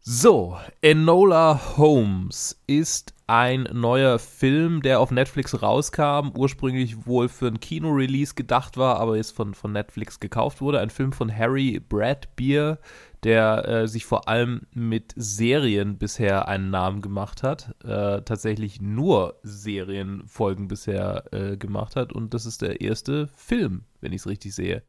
So, 0.00 0.58
Enola 0.82 1.78
Holmes 1.78 2.60
ist 2.66 3.14
ein 3.26 3.68
neuer 3.72 4.18
Film, 4.18 4.82
der 4.82 5.00
auf 5.00 5.10
Netflix 5.10 5.62
rauskam, 5.62 6.30
ursprünglich 6.36 7.06
wohl 7.06 7.28
für 7.28 7.46
ein 7.46 7.58
Kino-Release 7.58 8.34
gedacht 8.34 8.76
war, 8.76 9.00
aber 9.00 9.16
jetzt 9.16 9.34
von, 9.34 9.54
von 9.54 9.72
Netflix 9.72 10.20
gekauft 10.20 10.60
wurde. 10.60 10.80
Ein 10.80 10.90
Film 10.90 11.12
von 11.12 11.34
Harry 11.34 11.80
Bradbeer, 11.80 12.78
der 13.24 13.66
äh, 13.68 13.88
sich 13.88 14.04
vor 14.04 14.28
allem 14.28 14.66
mit 14.72 15.12
Serien 15.16 15.98
bisher 15.98 16.46
einen 16.46 16.70
Namen 16.70 17.00
gemacht 17.00 17.42
hat, 17.42 17.74
äh, 17.82 18.22
tatsächlich 18.22 18.80
nur 18.80 19.40
Serienfolgen 19.42 20.68
bisher 20.68 21.24
äh, 21.32 21.56
gemacht 21.56 21.96
hat 21.96 22.12
und 22.12 22.34
das 22.34 22.46
ist 22.46 22.62
der 22.62 22.80
erste 22.80 23.28
Film, 23.34 23.84
wenn 24.00 24.12
ich 24.12 24.20
es 24.20 24.26
richtig 24.26 24.54
sehe. 24.54 24.82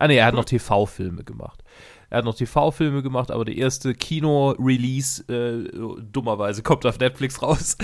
Ah 0.00 0.06
ne, 0.06 0.14
er 0.14 0.26
hat 0.26 0.34
noch 0.34 0.44
TV-Filme 0.44 1.24
gemacht. 1.24 1.64
Er 2.08 2.18
hat 2.18 2.24
noch 2.24 2.36
TV-Filme 2.36 3.02
gemacht, 3.02 3.32
aber 3.32 3.44
der 3.44 3.56
erste 3.56 3.94
Kino-Release, 3.94 5.24
äh, 5.28 5.68
dummerweise, 6.00 6.62
kommt 6.62 6.86
auf 6.86 7.00
Netflix 7.00 7.42
raus. 7.42 7.76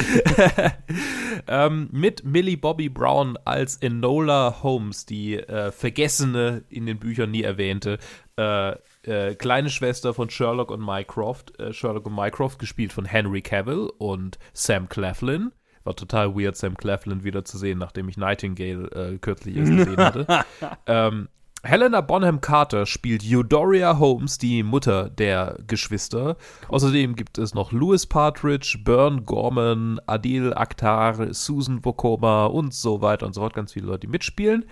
ähm, 1.49 1.89
mit 1.91 2.24
Millie 2.24 2.57
Bobby 2.57 2.89
Brown 2.89 3.37
als 3.45 3.76
Enola 3.78 4.62
Holmes, 4.62 5.07
die 5.07 5.35
äh, 5.35 5.72
vergessene, 5.72 6.62
in 6.68 6.87
den 6.87 7.01
Büchern 7.01 7.32
nie 7.32 7.43
erwähnte, 7.43 7.99
äh, 8.37 8.76
äh 9.07 9.34
kleine 9.34 9.70
Schwester 9.70 10.14
von 10.14 10.30
Sherlock 10.30 10.70
und 10.70 10.80
Mycroft. 10.80 11.59
Äh, 11.59 11.72
Sherlock 11.72 12.07
und 12.07 12.14
Mycroft, 12.14 12.59
gespielt 12.59 12.92
von 12.92 13.05
Henry 13.05 13.42
Cavill 13.42 13.90
und 13.98 14.38
Sam 14.52 14.88
Claflin. 14.88 15.52
War 15.84 15.94
total 15.94 16.34
weird, 16.34 16.57
Sam 16.57 16.76
Claflin 16.76 17.24
wieder 17.24 17.44
zu 17.44 17.59
sehen, 17.59 17.78
nachdem 17.78 18.09
ich 18.09 18.16
Nightingale 18.16 18.88
äh, 18.92 19.18
kürzlich 19.18 19.57
erst 19.57 19.72
gesehen 19.72 19.96
hatte. 19.98 20.44
ähm, 20.86 21.28
Helena 21.64 22.02
Bonham 22.02 22.42
Carter 22.42 22.84
spielt 22.84 23.24
Eudora 23.24 23.98
Holmes, 23.98 24.36
die 24.36 24.62
Mutter 24.62 25.09
der 25.09 25.59
Geschwister. 25.66 26.36
Außerdem 26.68 27.16
gibt 27.16 27.38
es 27.38 27.55
noch 27.55 27.72
Louis 27.72 28.07
Partridge, 28.07 28.78
Bern 28.84 29.24
Gorman, 29.24 29.98
Adil 30.07 30.52
Akhtar, 30.52 31.32
Susan 31.32 31.80
Bokoma 31.80 32.46
und 32.46 32.74
so 32.74 33.00
weiter 33.00 33.24
und 33.24 33.34
so 33.34 33.40
fort. 33.40 33.55
Ganz 33.55 33.72
viele 33.72 33.86
Leute, 33.86 34.00
die 34.00 34.09
mitspielen. 34.09 34.66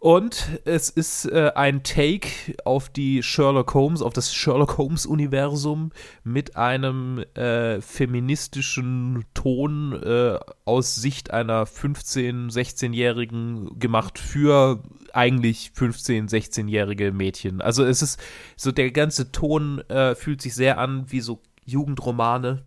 Und 0.00 0.62
es 0.64 0.88
ist 0.88 1.26
äh, 1.26 1.52
ein 1.54 1.82
Take 1.82 2.30
auf 2.64 2.88
die 2.88 3.22
Sherlock 3.22 3.74
Holmes, 3.74 4.00
auf 4.00 4.14
das 4.14 4.34
Sherlock 4.34 4.78
Holmes-Universum 4.78 5.92
mit 6.24 6.56
einem 6.56 7.18
äh, 7.34 7.82
feministischen 7.82 9.26
Ton 9.34 9.92
äh, 10.02 10.38
aus 10.64 10.94
Sicht 10.94 11.32
einer 11.32 11.66
15-, 11.66 12.50
16-Jährigen 12.50 13.78
gemacht 13.78 14.18
für 14.18 14.82
eigentlich 15.12 15.72
15-, 15.76 16.30
16-jährige 16.30 17.12
Mädchen. 17.12 17.60
Also 17.60 17.84
es 17.84 18.00
ist 18.00 18.18
so, 18.56 18.72
der 18.72 18.92
ganze 18.92 19.32
Ton 19.32 19.80
äh, 19.90 20.14
fühlt 20.14 20.40
sich 20.40 20.54
sehr 20.54 20.78
an 20.78 21.12
wie 21.12 21.20
so 21.20 21.42
Jugendromane. 21.66 22.64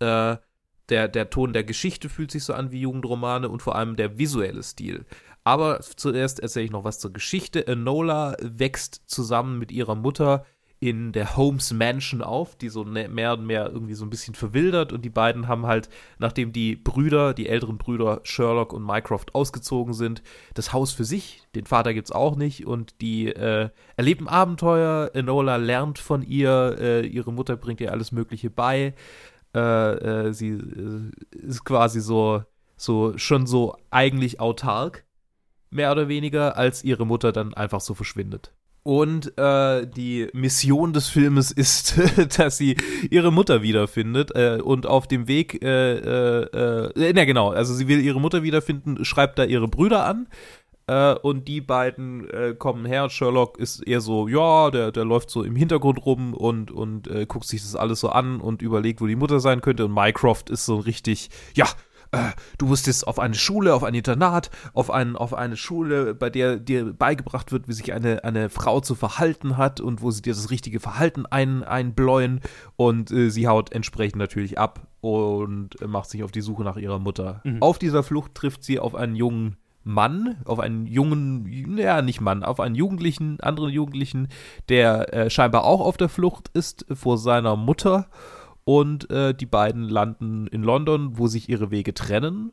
Äh, 0.00 0.36
der, 0.88 1.06
der 1.06 1.30
Ton 1.30 1.52
der 1.52 1.62
Geschichte 1.62 2.08
fühlt 2.08 2.32
sich 2.32 2.42
so 2.42 2.52
an 2.54 2.72
wie 2.72 2.80
Jugendromane 2.80 3.48
und 3.48 3.62
vor 3.62 3.76
allem 3.76 3.94
der 3.94 4.18
visuelle 4.18 4.64
Stil. 4.64 5.06
Aber 5.44 5.80
zuerst 5.80 6.40
erzähle 6.40 6.66
ich 6.66 6.70
noch 6.70 6.84
was 6.84 6.98
zur 6.98 7.12
Geschichte. 7.12 7.66
Enola 7.66 8.36
wächst 8.40 9.02
zusammen 9.06 9.58
mit 9.58 9.72
ihrer 9.72 9.94
Mutter 9.94 10.44
in 10.82 11.12
der 11.12 11.36
Holmes 11.36 11.74
Mansion 11.74 12.22
auf, 12.22 12.56
die 12.56 12.70
so 12.70 12.84
ne, 12.84 13.06
mehr 13.06 13.34
und 13.34 13.44
mehr 13.44 13.70
irgendwie 13.70 13.92
so 13.92 14.06
ein 14.06 14.10
bisschen 14.10 14.34
verwildert. 14.34 14.94
Und 14.94 15.04
die 15.04 15.10
beiden 15.10 15.46
haben 15.46 15.66
halt, 15.66 15.90
nachdem 16.18 16.52
die 16.52 16.74
Brüder, 16.74 17.34
die 17.34 17.48
älteren 17.48 17.76
Brüder 17.76 18.20
Sherlock 18.24 18.72
und 18.72 18.82
Mycroft 18.82 19.34
ausgezogen 19.34 19.92
sind, 19.92 20.22
das 20.54 20.72
Haus 20.72 20.92
für 20.92 21.04
sich, 21.04 21.42
den 21.54 21.66
Vater 21.66 21.92
gibt's 21.92 22.12
auch 22.12 22.34
nicht 22.34 22.66
und 22.66 23.02
die 23.02 23.26
äh, 23.26 23.68
erleben 23.96 24.26
Abenteuer, 24.26 25.10
Enola 25.12 25.56
lernt 25.56 25.98
von 25.98 26.22
ihr, 26.22 26.76
äh, 26.80 27.06
ihre 27.06 27.32
Mutter 27.32 27.56
bringt 27.56 27.82
ihr 27.82 27.92
alles 27.92 28.10
mögliche 28.10 28.48
bei, 28.48 28.94
äh, 29.54 29.58
äh 29.58 30.32
sie 30.32 30.48
äh, 30.48 31.10
ist 31.32 31.62
quasi 31.62 32.00
so, 32.00 32.42
so, 32.78 33.18
schon 33.18 33.46
so 33.46 33.76
eigentlich 33.90 34.40
autark 34.40 35.04
mehr 35.70 35.92
oder 35.92 36.08
weniger, 36.08 36.56
als 36.56 36.84
ihre 36.84 37.06
Mutter 37.06 37.32
dann 37.32 37.54
einfach 37.54 37.80
so 37.80 37.94
verschwindet. 37.94 38.52
Und 38.82 39.36
äh, 39.38 39.86
die 39.86 40.28
Mission 40.32 40.92
des 40.92 41.08
Filmes 41.08 41.50
ist, 41.52 42.00
dass 42.38 42.56
sie 42.56 42.76
ihre 43.10 43.30
Mutter 43.30 43.62
wiederfindet 43.62 44.34
äh, 44.34 44.58
und 44.62 44.86
auf 44.86 45.06
dem 45.06 45.28
Weg, 45.28 45.62
äh, 45.62 45.96
äh, 45.96 46.90
äh, 46.94 47.12
na 47.14 47.24
genau, 47.24 47.50
also 47.50 47.74
sie 47.74 47.88
will 47.88 48.00
ihre 48.00 48.20
Mutter 48.20 48.42
wiederfinden, 48.42 49.04
schreibt 49.04 49.38
da 49.38 49.44
ihre 49.44 49.68
Brüder 49.68 50.06
an 50.06 50.28
äh, 50.86 51.14
und 51.14 51.46
die 51.46 51.60
beiden 51.60 52.28
äh, 52.30 52.54
kommen 52.58 52.86
her. 52.86 53.10
Sherlock 53.10 53.58
ist 53.58 53.86
eher 53.86 54.00
so, 54.00 54.28
ja, 54.28 54.70
der, 54.70 54.92
der 54.92 55.04
läuft 55.04 55.28
so 55.28 55.42
im 55.42 55.56
Hintergrund 55.56 56.04
rum 56.06 56.32
und, 56.32 56.70
und 56.70 57.06
äh, 57.06 57.26
guckt 57.26 57.46
sich 57.46 57.60
das 57.60 57.76
alles 57.76 58.00
so 58.00 58.08
an 58.08 58.40
und 58.40 58.62
überlegt, 58.62 59.02
wo 59.02 59.06
die 59.06 59.16
Mutter 59.16 59.40
sein 59.40 59.60
könnte 59.60 59.84
und 59.84 59.92
Mycroft 59.92 60.48
ist 60.48 60.64
so 60.64 60.76
richtig, 60.76 61.28
ja, 61.54 61.66
äh, 62.12 62.30
du 62.58 62.66
musstest 62.66 63.06
auf 63.06 63.18
eine 63.18 63.34
Schule, 63.34 63.74
auf 63.74 63.84
ein 63.84 63.94
Internat, 63.94 64.50
auf, 64.72 64.90
ein, 64.90 65.16
auf 65.16 65.34
eine 65.34 65.56
Schule, 65.56 66.14
bei 66.14 66.30
der 66.30 66.56
dir 66.56 66.92
beigebracht 66.92 67.52
wird, 67.52 67.68
wie 67.68 67.72
sich 67.72 67.92
eine, 67.92 68.24
eine 68.24 68.48
Frau 68.48 68.80
zu 68.80 68.94
verhalten 68.94 69.56
hat 69.56 69.80
und 69.80 70.02
wo 70.02 70.10
sie 70.10 70.22
dir 70.22 70.34
das 70.34 70.50
richtige 70.50 70.80
Verhalten 70.80 71.26
ein, 71.26 71.62
einbläuen 71.62 72.40
und 72.76 73.10
äh, 73.10 73.30
sie 73.30 73.46
haut 73.48 73.72
entsprechend 73.72 74.18
natürlich 74.18 74.58
ab 74.58 74.86
und 75.00 75.80
macht 75.86 76.10
sich 76.10 76.22
auf 76.22 76.32
die 76.32 76.42
Suche 76.42 76.64
nach 76.64 76.76
ihrer 76.76 76.98
Mutter. 76.98 77.40
Mhm. 77.44 77.62
Auf 77.62 77.78
dieser 77.78 78.02
Flucht 78.02 78.34
trifft 78.34 78.64
sie 78.64 78.78
auf 78.78 78.94
einen 78.94 79.14
jungen 79.14 79.56
Mann, 79.82 80.36
auf 80.44 80.58
einen 80.58 80.86
jungen, 80.86 81.78
ja, 81.78 82.02
nicht 82.02 82.20
Mann, 82.20 82.42
auf 82.42 82.60
einen 82.60 82.74
Jugendlichen, 82.74 83.40
anderen 83.40 83.70
Jugendlichen, 83.70 84.28
der 84.68 85.14
äh, 85.14 85.30
scheinbar 85.30 85.64
auch 85.64 85.80
auf 85.80 85.96
der 85.96 86.08
Flucht 86.08 86.48
ist 86.52 86.84
vor 86.92 87.16
seiner 87.16 87.56
Mutter. 87.56 88.08
Und 88.64 89.10
äh, 89.10 89.34
die 89.34 89.46
beiden 89.46 89.88
landen 89.88 90.46
in 90.46 90.62
London, 90.62 91.18
wo 91.18 91.26
sich 91.26 91.48
ihre 91.48 91.70
Wege 91.70 91.94
trennen, 91.94 92.52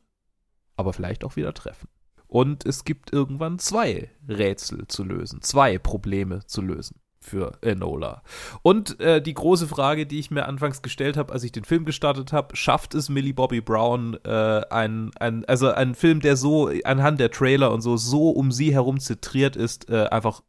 aber 0.75 0.93
vielleicht 0.93 1.23
auch 1.23 1.35
wieder 1.35 1.53
treffen. 1.53 1.89
Und 2.27 2.65
es 2.65 2.83
gibt 2.83 3.13
irgendwann 3.13 3.59
zwei 3.59 4.11
Rätsel 4.27 4.87
zu 4.87 5.03
lösen, 5.03 5.41
zwei 5.41 5.77
Probleme 5.77 6.45
zu 6.45 6.61
lösen 6.61 6.99
für 7.19 7.57
Enola. 7.61 8.21
Und 8.61 8.99
äh, 8.99 9.21
die 9.21 9.33
große 9.33 9.67
Frage, 9.67 10.05
die 10.05 10.19
ich 10.19 10.31
mir 10.31 10.45
anfangs 10.45 10.81
gestellt 10.81 11.17
habe, 11.17 11.33
als 11.33 11.43
ich 11.43 11.51
den 11.51 11.65
Film 11.65 11.85
gestartet 11.85 12.31
habe, 12.33 12.55
schafft 12.55 12.95
es 12.95 13.09
Millie 13.09 13.33
Bobby 13.33 13.61
Brown, 13.61 14.17
äh, 14.23 14.61
ein, 14.69 15.11
ein, 15.19 15.45
also 15.45 15.71
ein 15.71 15.95
Film, 15.95 16.21
der 16.21 16.37
so 16.37 16.69
anhand 16.83 17.19
der 17.19 17.31
Trailer 17.31 17.71
und 17.71 17.81
so, 17.81 17.97
so 17.97 18.29
um 18.29 18.51
sie 18.51 18.73
herum 18.73 18.99
zentriert 18.99 19.55
ist, 19.55 19.89
äh, 19.89 20.07
einfach 20.07 20.41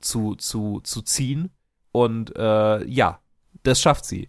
zu, 0.00 0.34
zu, 0.36 0.80
zu 0.82 1.02
ziehen. 1.02 1.50
Und 1.92 2.36
äh, 2.36 2.84
ja, 2.86 3.20
das 3.64 3.80
schafft 3.80 4.04
sie. 4.04 4.28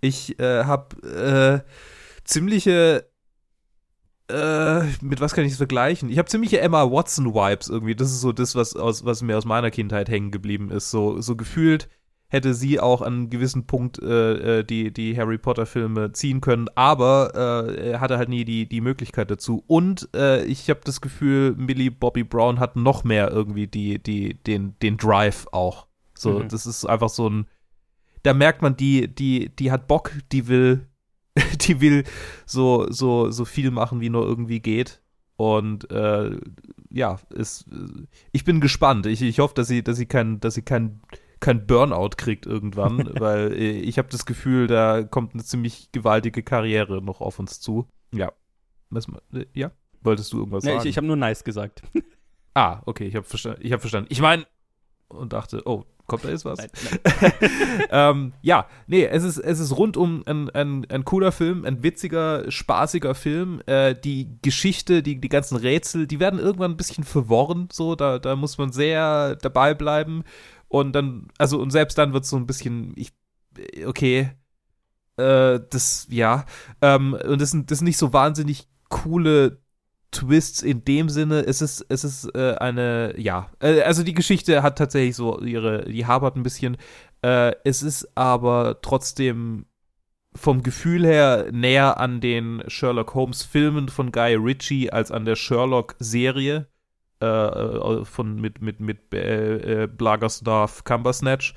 Ich 0.00 0.38
äh, 0.40 0.64
habe 0.64 1.64
äh, 1.64 1.70
ziemliche 2.24 3.06
äh, 4.28 4.82
mit 5.02 5.20
was 5.20 5.34
kann 5.34 5.44
ich 5.44 5.52
es 5.52 5.58
vergleichen? 5.58 6.08
Ich 6.08 6.18
habe 6.18 6.28
ziemliche 6.28 6.60
Emma 6.60 6.90
Watson-Vibes 6.90 7.68
irgendwie. 7.68 7.94
Das 7.94 8.10
ist 8.10 8.20
so 8.20 8.32
das, 8.32 8.54
was, 8.56 8.74
aus, 8.74 9.04
was 9.04 9.22
mir 9.22 9.38
aus 9.38 9.44
meiner 9.44 9.70
Kindheit 9.70 10.08
hängen 10.08 10.32
geblieben 10.32 10.70
ist. 10.70 10.90
So, 10.90 11.20
so 11.20 11.36
gefühlt 11.36 11.88
hätte 12.28 12.54
sie 12.54 12.80
auch 12.80 13.02
an 13.02 13.12
einem 13.12 13.30
gewissen 13.30 13.66
Punkt 13.66 14.00
äh, 14.02 14.58
äh 14.58 14.64
die, 14.64 14.92
die 14.92 15.16
Harry 15.16 15.38
Potter-Filme 15.38 16.10
ziehen 16.10 16.40
können, 16.40 16.66
aber 16.74 17.66
äh, 17.68 17.90
er 17.90 18.00
hatte 18.00 18.18
halt 18.18 18.28
nie 18.28 18.44
die, 18.44 18.68
die 18.68 18.80
Möglichkeit 18.80 19.30
dazu. 19.30 19.62
Und 19.68 20.08
äh, 20.14 20.44
ich 20.44 20.68
habe 20.68 20.80
das 20.82 21.00
Gefühl, 21.00 21.54
Millie 21.56 21.92
Bobby 21.92 22.24
Brown 22.24 22.58
hat 22.58 22.74
noch 22.74 23.04
mehr 23.04 23.30
irgendwie 23.30 23.68
die, 23.68 24.02
die, 24.02 24.34
den, 24.34 24.74
den 24.82 24.96
Drive 24.96 25.46
auch. 25.52 25.86
So, 26.14 26.40
mhm. 26.40 26.48
das 26.48 26.66
ist 26.66 26.84
einfach 26.84 27.10
so 27.10 27.28
ein. 27.28 27.46
Da 28.26 28.34
merkt 28.34 28.60
man, 28.60 28.76
die, 28.76 29.06
die, 29.06 29.50
die 29.54 29.70
hat 29.70 29.86
Bock, 29.86 30.10
die 30.32 30.48
will, 30.48 30.88
die 31.60 31.80
will 31.80 32.02
so, 32.44 32.90
so, 32.90 33.30
so 33.30 33.44
viel 33.44 33.70
machen, 33.70 34.00
wie 34.00 34.10
nur 34.10 34.26
irgendwie 34.26 34.58
geht. 34.58 35.00
Und 35.36 35.88
äh, 35.92 36.36
ja, 36.90 37.20
ist, 37.30 37.66
ich 38.32 38.42
bin 38.42 38.60
gespannt. 38.60 39.06
Ich, 39.06 39.22
ich 39.22 39.38
hoffe, 39.38 39.54
dass 39.54 39.68
sie, 39.68 39.84
dass 39.84 39.96
sie 39.96 40.06
kein, 40.06 40.40
dass 40.40 40.54
sie 40.54 40.62
kein, 40.62 41.02
kein 41.38 41.68
Burnout 41.68 42.16
kriegt 42.16 42.46
irgendwann, 42.46 43.12
weil 43.20 43.52
äh, 43.52 43.78
ich 43.78 43.96
habe 43.96 44.08
das 44.08 44.26
Gefühl, 44.26 44.66
da 44.66 45.04
kommt 45.04 45.34
eine 45.34 45.44
ziemlich 45.44 45.92
gewaltige 45.92 46.42
Karriere 46.42 47.00
noch 47.00 47.20
auf 47.20 47.38
uns 47.38 47.60
zu. 47.60 47.86
Ja. 48.12 48.32
Was, 48.90 49.06
äh, 49.34 49.46
ja? 49.52 49.70
Wolltest 50.02 50.32
du 50.32 50.38
irgendwas 50.38 50.64
nee, 50.64 50.70
sagen? 50.70 50.82
Ich, 50.82 50.90
ich 50.90 50.96
habe 50.96 51.06
nur 51.06 51.14
nice 51.14 51.44
gesagt. 51.44 51.84
ah, 52.54 52.82
okay, 52.86 53.06
ich 53.06 53.14
habe 53.14 53.24
verstanden. 53.24 53.60
Ich 53.62 53.70
habe 53.70 53.80
verstanden. 53.80 54.08
Ich 54.10 54.20
meine 54.20 54.46
und 55.08 55.32
dachte, 55.32 55.62
oh, 55.66 55.84
Kommt 56.06 56.24
da 56.24 56.28
jetzt 56.28 56.44
was? 56.44 56.58
Nein, 56.58 56.70
nein. 57.20 57.32
ähm, 57.90 58.32
ja, 58.40 58.66
nee, 58.86 59.04
es 59.04 59.24
ist, 59.24 59.38
es 59.38 59.58
ist 59.58 59.76
rundum 59.76 60.22
ein, 60.26 60.48
ein, 60.50 60.86
ein 60.88 61.04
cooler 61.04 61.32
Film, 61.32 61.64
ein 61.64 61.82
witziger, 61.82 62.50
spaßiger 62.50 63.14
Film. 63.14 63.60
Äh, 63.66 63.96
die 63.96 64.38
Geschichte, 64.40 65.02
die, 65.02 65.20
die 65.20 65.28
ganzen 65.28 65.56
Rätsel, 65.56 66.06
die 66.06 66.20
werden 66.20 66.38
irgendwann 66.38 66.72
ein 66.72 66.76
bisschen 66.76 67.02
verworren, 67.04 67.68
so, 67.72 67.96
da, 67.96 68.20
da 68.20 68.36
muss 68.36 68.56
man 68.56 68.70
sehr 68.70 69.34
dabei 69.36 69.74
bleiben. 69.74 70.22
Und 70.68 70.92
dann, 70.92 71.28
also, 71.38 71.60
und 71.60 71.70
selbst 71.70 71.98
dann 71.98 72.12
wird 72.12 72.24
es 72.24 72.30
so 72.30 72.36
ein 72.36 72.46
bisschen, 72.46 72.92
ich, 72.96 73.12
okay, 73.84 74.30
äh, 75.16 75.60
das, 75.70 76.06
ja, 76.08 76.44
ähm, 76.82 77.14
und 77.14 77.40
das 77.40 77.50
sind, 77.50 77.70
das 77.70 77.78
sind 77.78 77.86
nicht 77.86 77.98
so 77.98 78.12
wahnsinnig 78.12 78.68
coole 78.88 79.58
Twists 80.16 80.62
in 80.62 80.84
dem 80.84 81.08
Sinne, 81.08 81.40
es 81.40 81.60
ist, 81.60 81.84
es 81.88 82.04
ist 82.04 82.34
äh, 82.34 82.54
eine, 82.58 83.14
ja, 83.18 83.50
äh, 83.60 83.82
also 83.82 84.02
die 84.02 84.14
Geschichte 84.14 84.62
hat 84.62 84.78
tatsächlich 84.78 85.14
so 85.14 85.40
ihre, 85.40 85.84
die 85.84 86.06
habert 86.06 86.36
ein 86.36 86.42
bisschen. 86.42 86.76
Äh, 87.22 87.52
es 87.64 87.82
ist 87.82 88.16
aber 88.16 88.80
trotzdem 88.80 89.66
vom 90.34 90.62
Gefühl 90.62 91.04
her 91.04 91.48
näher 91.52 91.98
an 92.00 92.20
den 92.20 92.62
Sherlock 92.66 93.14
Holmes 93.14 93.42
Filmen 93.42 93.88
von 93.88 94.12
Guy 94.12 94.34
Ritchie 94.34 94.90
als 94.90 95.10
an 95.10 95.24
der 95.24 95.36
Sherlock 95.36 95.96
Serie 95.98 96.66
äh, 97.20 97.26
äh, 97.26 98.04
von 98.04 98.40
mit 98.40 98.60
mit 98.60 98.80
mit 98.80 99.12
äh, 99.14 99.88
Blagersdorf 99.90 100.84
Cumbersnatch 100.84 101.54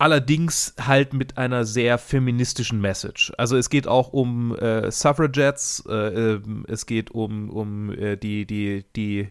allerdings 0.00 0.74
halt 0.80 1.12
mit 1.12 1.36
einer 1.36 1.66
sehr 1.66 1.98
feministischen 1.98 2.80
Message. 2.80 3.32
Also 3.36 3.58
es 3.58 3.68
geht 3.68 3.86
auch 3.86 4.14
um 4.14 4.56
äh, 4.56 4.90
Suffragettes, 4.90 5.84
äh, 5.86 5.92
äh, 6.36 6.40
es 6.68 6.86
geht 6.86 7.10
um, 7.10 7.50
um 7.50 7.92
äh, 7.92 8.16
die, 8.16 8.46
die, 8.46 8.86
die, 8.96 9.30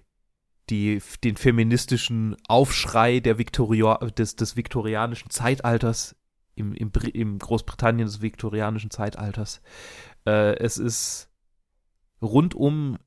die, 0.69 1.01
den 1.23 1.37
feministischen 1.37 2.37
Aufschrei 2.47 3.19
der 3.19 3.39
Victoria 3.39 3.95
des, 3.95 4.35
des 4.35 4.55
viktorianischen 4.55 5.31
Zeitalters, 5.31 6.15
im, 6.53 6.75
im, 6.75 6.91
im 7.13 7.39
Großbritannien 7.39 8.05
des 8.05 8.21
viktorianischen 8.21 8.91
Zeitalters. 8.91 9.61
Äh, 10.27 10.55
es 10.57 10.77
ist 10.77 11.31
rundum 12.21 12.99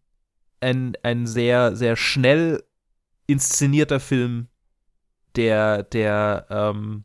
ein, 0.59 0.97
ein 1.05 1.28
sehr, 1.28 1.76
sehr 1.76 1.94
schnell 1.94 2.64
inszenierter 3.28 4.01
Film, 4.01 4.48
der, 5.36 5.84
der, 5.84 6.47
ähm, 6.51 7.05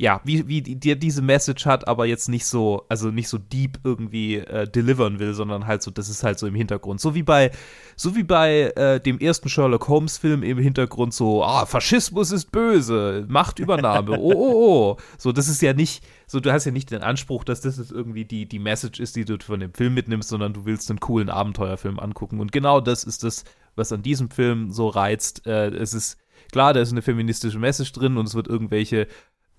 ja, 0.00 0.20
wie, 0.22 0.46
wie 0.46 0.62
dir 0.62 0.94
diese 0.94 1.22
Message 1.22 1.66
hat, 1.66 1.88
aber 1.88 2.06
jetzt 2.06 2.28
nicht 2.28 2.46
so, 2.46 2.86
also 2.88 3.10
nicht 3.10 3.28
so 3.28 3.36
deep 3.36 3.80
irgendwie 3.82 4.36
äh, 4.36 4.68
delivern 4.68 5.18
will, 5.18 5.34
sondern 5.34 5.66
halt 5.66 5.82
so, 5.82 5.90
das 5.90 6.08
ist 6.08 6.22
halt 6.22 6.38
so 6.38 6.46
im 6.46 6.54
Hintergrund. 6.54 7.00
So 7.00 7.16
wie 7.16 7.24
bei, 7.24 7.50
so 7.96 8.14
wie 8.14 8.22
bei 8.22 8.72
äh, 8.76 9.00
dem 9.00 9.18
ersten 9.18 9.48
Sherlock 9.48 9.88
Holmes-Film 9.88 10.44
im 10.44 10.58
Hintergrund 10.58 11.14
so, 11.14 11.42
ah, 11.42 11.66
Faschismus 11.66 12.30
ist 12.30 12.52
böse, 12.52 13.26
Machtübernahme, 13.28 14.20
oh, 14.20 14.32
oh, 14.32 14.52
oh. 14.54 14.96
So, 15.18 15.32
das 15.32 15.48
ist 15.48 15.62
ja 15.62 15.72
nicht, 15.72 16.04
so, 16.28 16.38
du 16.38 16.52
hast 16.52 16.64
ja 16.64 16.70
nicht 16.70 16.92
den 16.92 17.02
Anspruch, 17.02 17.42
dass 17.42 17.60
das 17.62 17.78
jetzt 17.78 17.90
irgendwie 17.90 18.24
die, 18.24 18.46
die 18.46 18.60
Message 18.60 19.00
ist, 19.00 19.16
die 19.16 19.24
du 19.24 19.36
von 19.40 19.58
dem 19.58 19.74
Film 19.74 19.94
mitnimmst, 19.94 20.28
sondern 20.28 20.52
du 20.52 20.64
willst 20.64 20.88
einen 20.90 21.00
coolen 21.00 21.28
Abenteuerfilm 21.28 21.98
angucken. 21.98 22.38
Und 22.38 22.52
genau 22.52 22.80
das 22.80 23.02
ist 23.02 23.24
das, 23.24 23.42
was 23.74 23.90
an 23.90 24.02
diesem 24.02 24.30
Film 24.30 24.70
so 24.70 24.86
reizt. 24.86 25.44
Äh, 25.44 25.70
es 25.70 25.92
ist, 25.92 26.18
klar, 26.52 26.72
da 26.72 26.80
ist 26.80 26.92
eine 26.92 27.02
feministische 27.02 27.58
Message 27.58 27.92
drin 27.92 28.16
und 28.16 28.28
es 28.28 28.36
wird 28.36 28.46
irgendwelche 28.46 29.08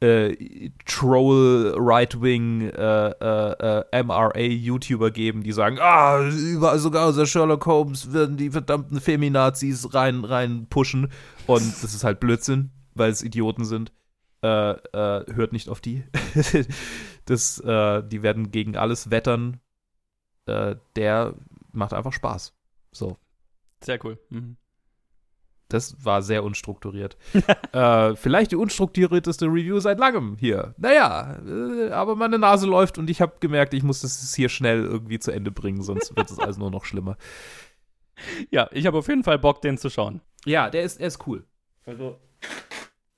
äh, 0.02 0.70
Troll 0.86 1.76
Right-Wing 1.78 2.62
äh, 2.70 3.10
äh, 3.10 3.84
äh 3.92 4.04
MRA-YouTuber 4.04 5.12
geben, 5.12 5.44
die 5.44 5.52
sagen, 5.52 5.78
ah, 5.80 6.22
überall 6.22 6.80
sogar 6.80 7.08
unser 7.08 7.26
Sherlock 7.26 7.66
Holmes 7.66 8.14
werden 8.14 8.38
die 8.38 8.52
verdammten 8.52 9.02
Feminazis 9.02 9.94
rein, 9.94 10.24
rein 10.24 10.68
pushen. 10.70 11.12
Und 11.48 11.84
das 11.84 11.94
ist 11.94 12.04
halt 12.04 12.20
Blödsinn, 12.20 12.72
weil 12.94 13.12
es 13.12 13.24
Idioten 13.24 13.66
sind. 13.66 13.92
Äh, 14.42 14.72
äh, 14.72 15.34
hört 15.34 15.52
nicht 15.52 15.68
auf 15.68 15.82
die. 15.82 16.04
das, 17.26 17.58
die 17.58 18.24
werden 18.24 18.52
gegen 18.52 18.78
alles 18.78 19.12
wettern. 19.12 19.60
der 20.48 21.36
macht 21.72 21.94
einfach 21.94 22.14
Spaß. 22.14 22.54
So. 22.92 23.18
Sehr 23.82 24.04
cool. 24.04 24.18
Mhm. 24.30 24.58
Das 25.70 26.04
war 26.04 26.22
sehr 26.24 26.44
unstrukturiert. 26.44 27.16
äh, 27.72 28.16
vielleicht 28.16 28.52
die 28.52 28.56
unstrukturierteste 28.56 29.46
Review 29.46 29.80
seit 29.80 30.00
langem 30.00 30.36
hier. 30.40 30.74
Naja, 30.78 31.38
äh, 31.48 31.92
aber 31.92 32.16
meine 32.16 32.40
Nase 32.40 32.68
läuft 32.68 32.98
und 32.98 33.10
ich 33.10 33.22
habe 33.22 33.34
gemerkt, 33.40 33.74
ich 33.76 33.84
muss 33.84 34.02
das 34.02 34.34
hier 34.34 34.50
schnell 34.50 34.84
irgendwie 34.84 35.20
zu 35.20 35.32
Ende 35.32 35.52
bringen, 35.52 35.84
sonst 35.84 36.16
wird 36.16 36.32
es 36.32 36.40
alles 36.40 36.58
nur 36.58 36.72
noch 36.72 36.86
schlimmer. 36.86 37.18
Ja, 38.50 38.68
ich 38.72 38.86
habe 38.88 38.98
auf 38.98 39.08
jeden 39.08 39.24
Fall 39.24 39.38
Bock, 39.40 39.62
den 39.62 39.78
zu 39.78 39.90
schauen. 39.90 40.22
Ja, 40.46 40.70
der 40.70 40.84
ist, 40.84 41.00
er 41.00 41.08
ist 41.08 41.26
cool. 41.28 41.46
Also, 41.86 42.20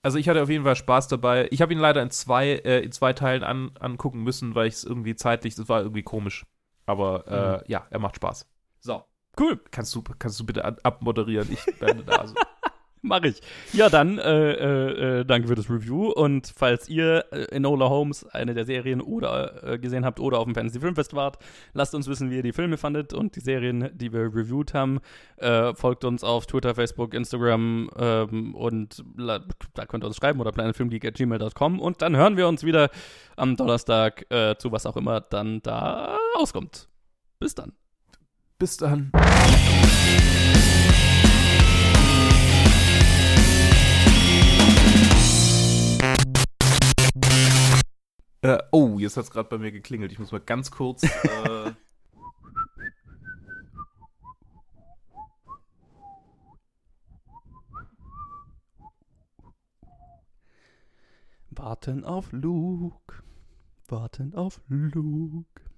also 0.03 0.17
ich 0.17 0.27
hatte 0.27 0.43
auf 0.43 0.49
jeden 0.49 0.63
Fall 0.63 0.75
Spaß 0.75 1.07
dabei. 1.07 1.47
Ich 1.51 1.61
habe 1.61 1.73
ihn 1.73 1.79
leider 1.79 2.01
in 2.01 2.11
zwei, 2.11 2.49
äh, 2.49 2.81
in 2.81 2.91
zwei 2.91 3.13
Teilen 3.13 3.43
an, 3.43 3.71
angucken 3.79 4.23
müssen, 4.23 4.55
weil 4.55 4.67
ich 4.67 4.75
es 4.75 4.83
irgendwie 4.83 5.15
zeitlich, 5.15 5.55
das 5.55 5.69
war 5.69 5.81
irgendwie 5.81 6.03
komisch. 6.03 6.45
Aber 6.85 7.27
äh, 7.27 7.57
mhm. 7.57 7.63
ja, 7.67 7.87
er 7.89 7.99
macht 7.99 8.17
Spaß. 8.17 8.47
So. 8.79 9.03
Cool. 9.39 9.59
Kannst 9.71 9.95
du, 9.95 10.03
kannst 10.19 10.39
du 10.39 10.45
bitte 10.45 10.63
abmoderieren? 10.83 11.47
Ich 11.51 11.65
bin 11.79 12.03
da. 12.05 12.25
Mach 13.03 13.23
ich. 13.23 13.41
Ja, 13.73 13.89
dann 13.89 14.19
äh, 14.19 14.51
äh, 14.51 15.19
äh, 15.19 15.25
danke 15.25 15.47
für 15.47 15.55
das 15.55 15.69
Review. 15.71 16.11
Und 16.11 16.53
falls 16.55 16.87
ihr 16.87 17.25
äh, 17.31 17.45
Enola 17.55 17.89
Holmes, 17.89 18.25
eine 18.27 18.53
der 18.53 18.65
Serien, 18.65 19.01
oder 19.01 19.63
äh, 19.63 19.79
gesehen 19.79 20.05
habt 20.05 20.19
oder 20.19 20.37
auf 20.37 20.45
dem 20.45 20.53
Fantasy 20.53 20.79
Filmfest 20.79 21.15
wart, 21.15 21.39
lasst 21.73 21.95
uns 21.95 22.07
wissen, 22.07 22.29
wie 22.29 22.35
ihr 22.35 22.43
die 22.43 22.53
Filme 22.53 22.77
fandet 22.77 23.13
und 23.13 23.35
die 23.35 23.39
Serien, 23.39 23.89
die 23.93 24.13
wir 24.13 24.21
reviewed 24.21 24.75
haben. 24.75 24.99
Äh, 25.37 25.73
folgt 25.73 26.05
uns 26.05 26.23
auf 26.23 26.45
Twitter, 26.45 26.75
Facebook, 26.75 27.15
Instagram 27.15 27.89
ähm, 27.97 28.53
und 28.53 29.03
da 29.17 29.85
könnt 29.87 30.03
ihr 30.03 30.07
uns 30.07 30.17
schreiben 30.17 30.39
oder 30.39 30.51
planetfilmgeek.gmail.com 30.51 31.79
und 31.79 32.03
dann 32.03 32.15
hören 32.15 32.37
wir 32.37 32.47
uns 32.47 32.63
wieder 32.63 32.91
am 33.35 33.55
Donnerstag 33.55 34.25
zu 34.59 34.71
was 34.71 34.85
auch 34.85 34.97
immer 34.97 35.21
dann 35.21 35.61
da 35.61 36.17
rauskommt. 36.37 36.87
Bis 37.39 37.55
dann. 37.55 37.80
Bis 38.61 38.77
dann. 38.77 39.11
Äh, 48.43 48.59
oh, 48.71 48.99
jetzt 48.99 49.17
hat 49.17 49.23
es 49.23 49.31
gerade 49.31 49.49
bei 49.49 49.57
mir 49.57 49.71
geklingelt. 49.71 50.11
Ich 50.11 50.19
muss 50.19 50.31
mal 50.31 50.41
ganz 50.41 50.69
kurz. 50.69 51.01
Äh, 51.23 51.71
Warten 61.49 62.05
auf 62.05 62.31
Luke. 62.31 63.23
Warten 63.87 64.35
auf 64.35 64.61
Luke. 64.67 65.70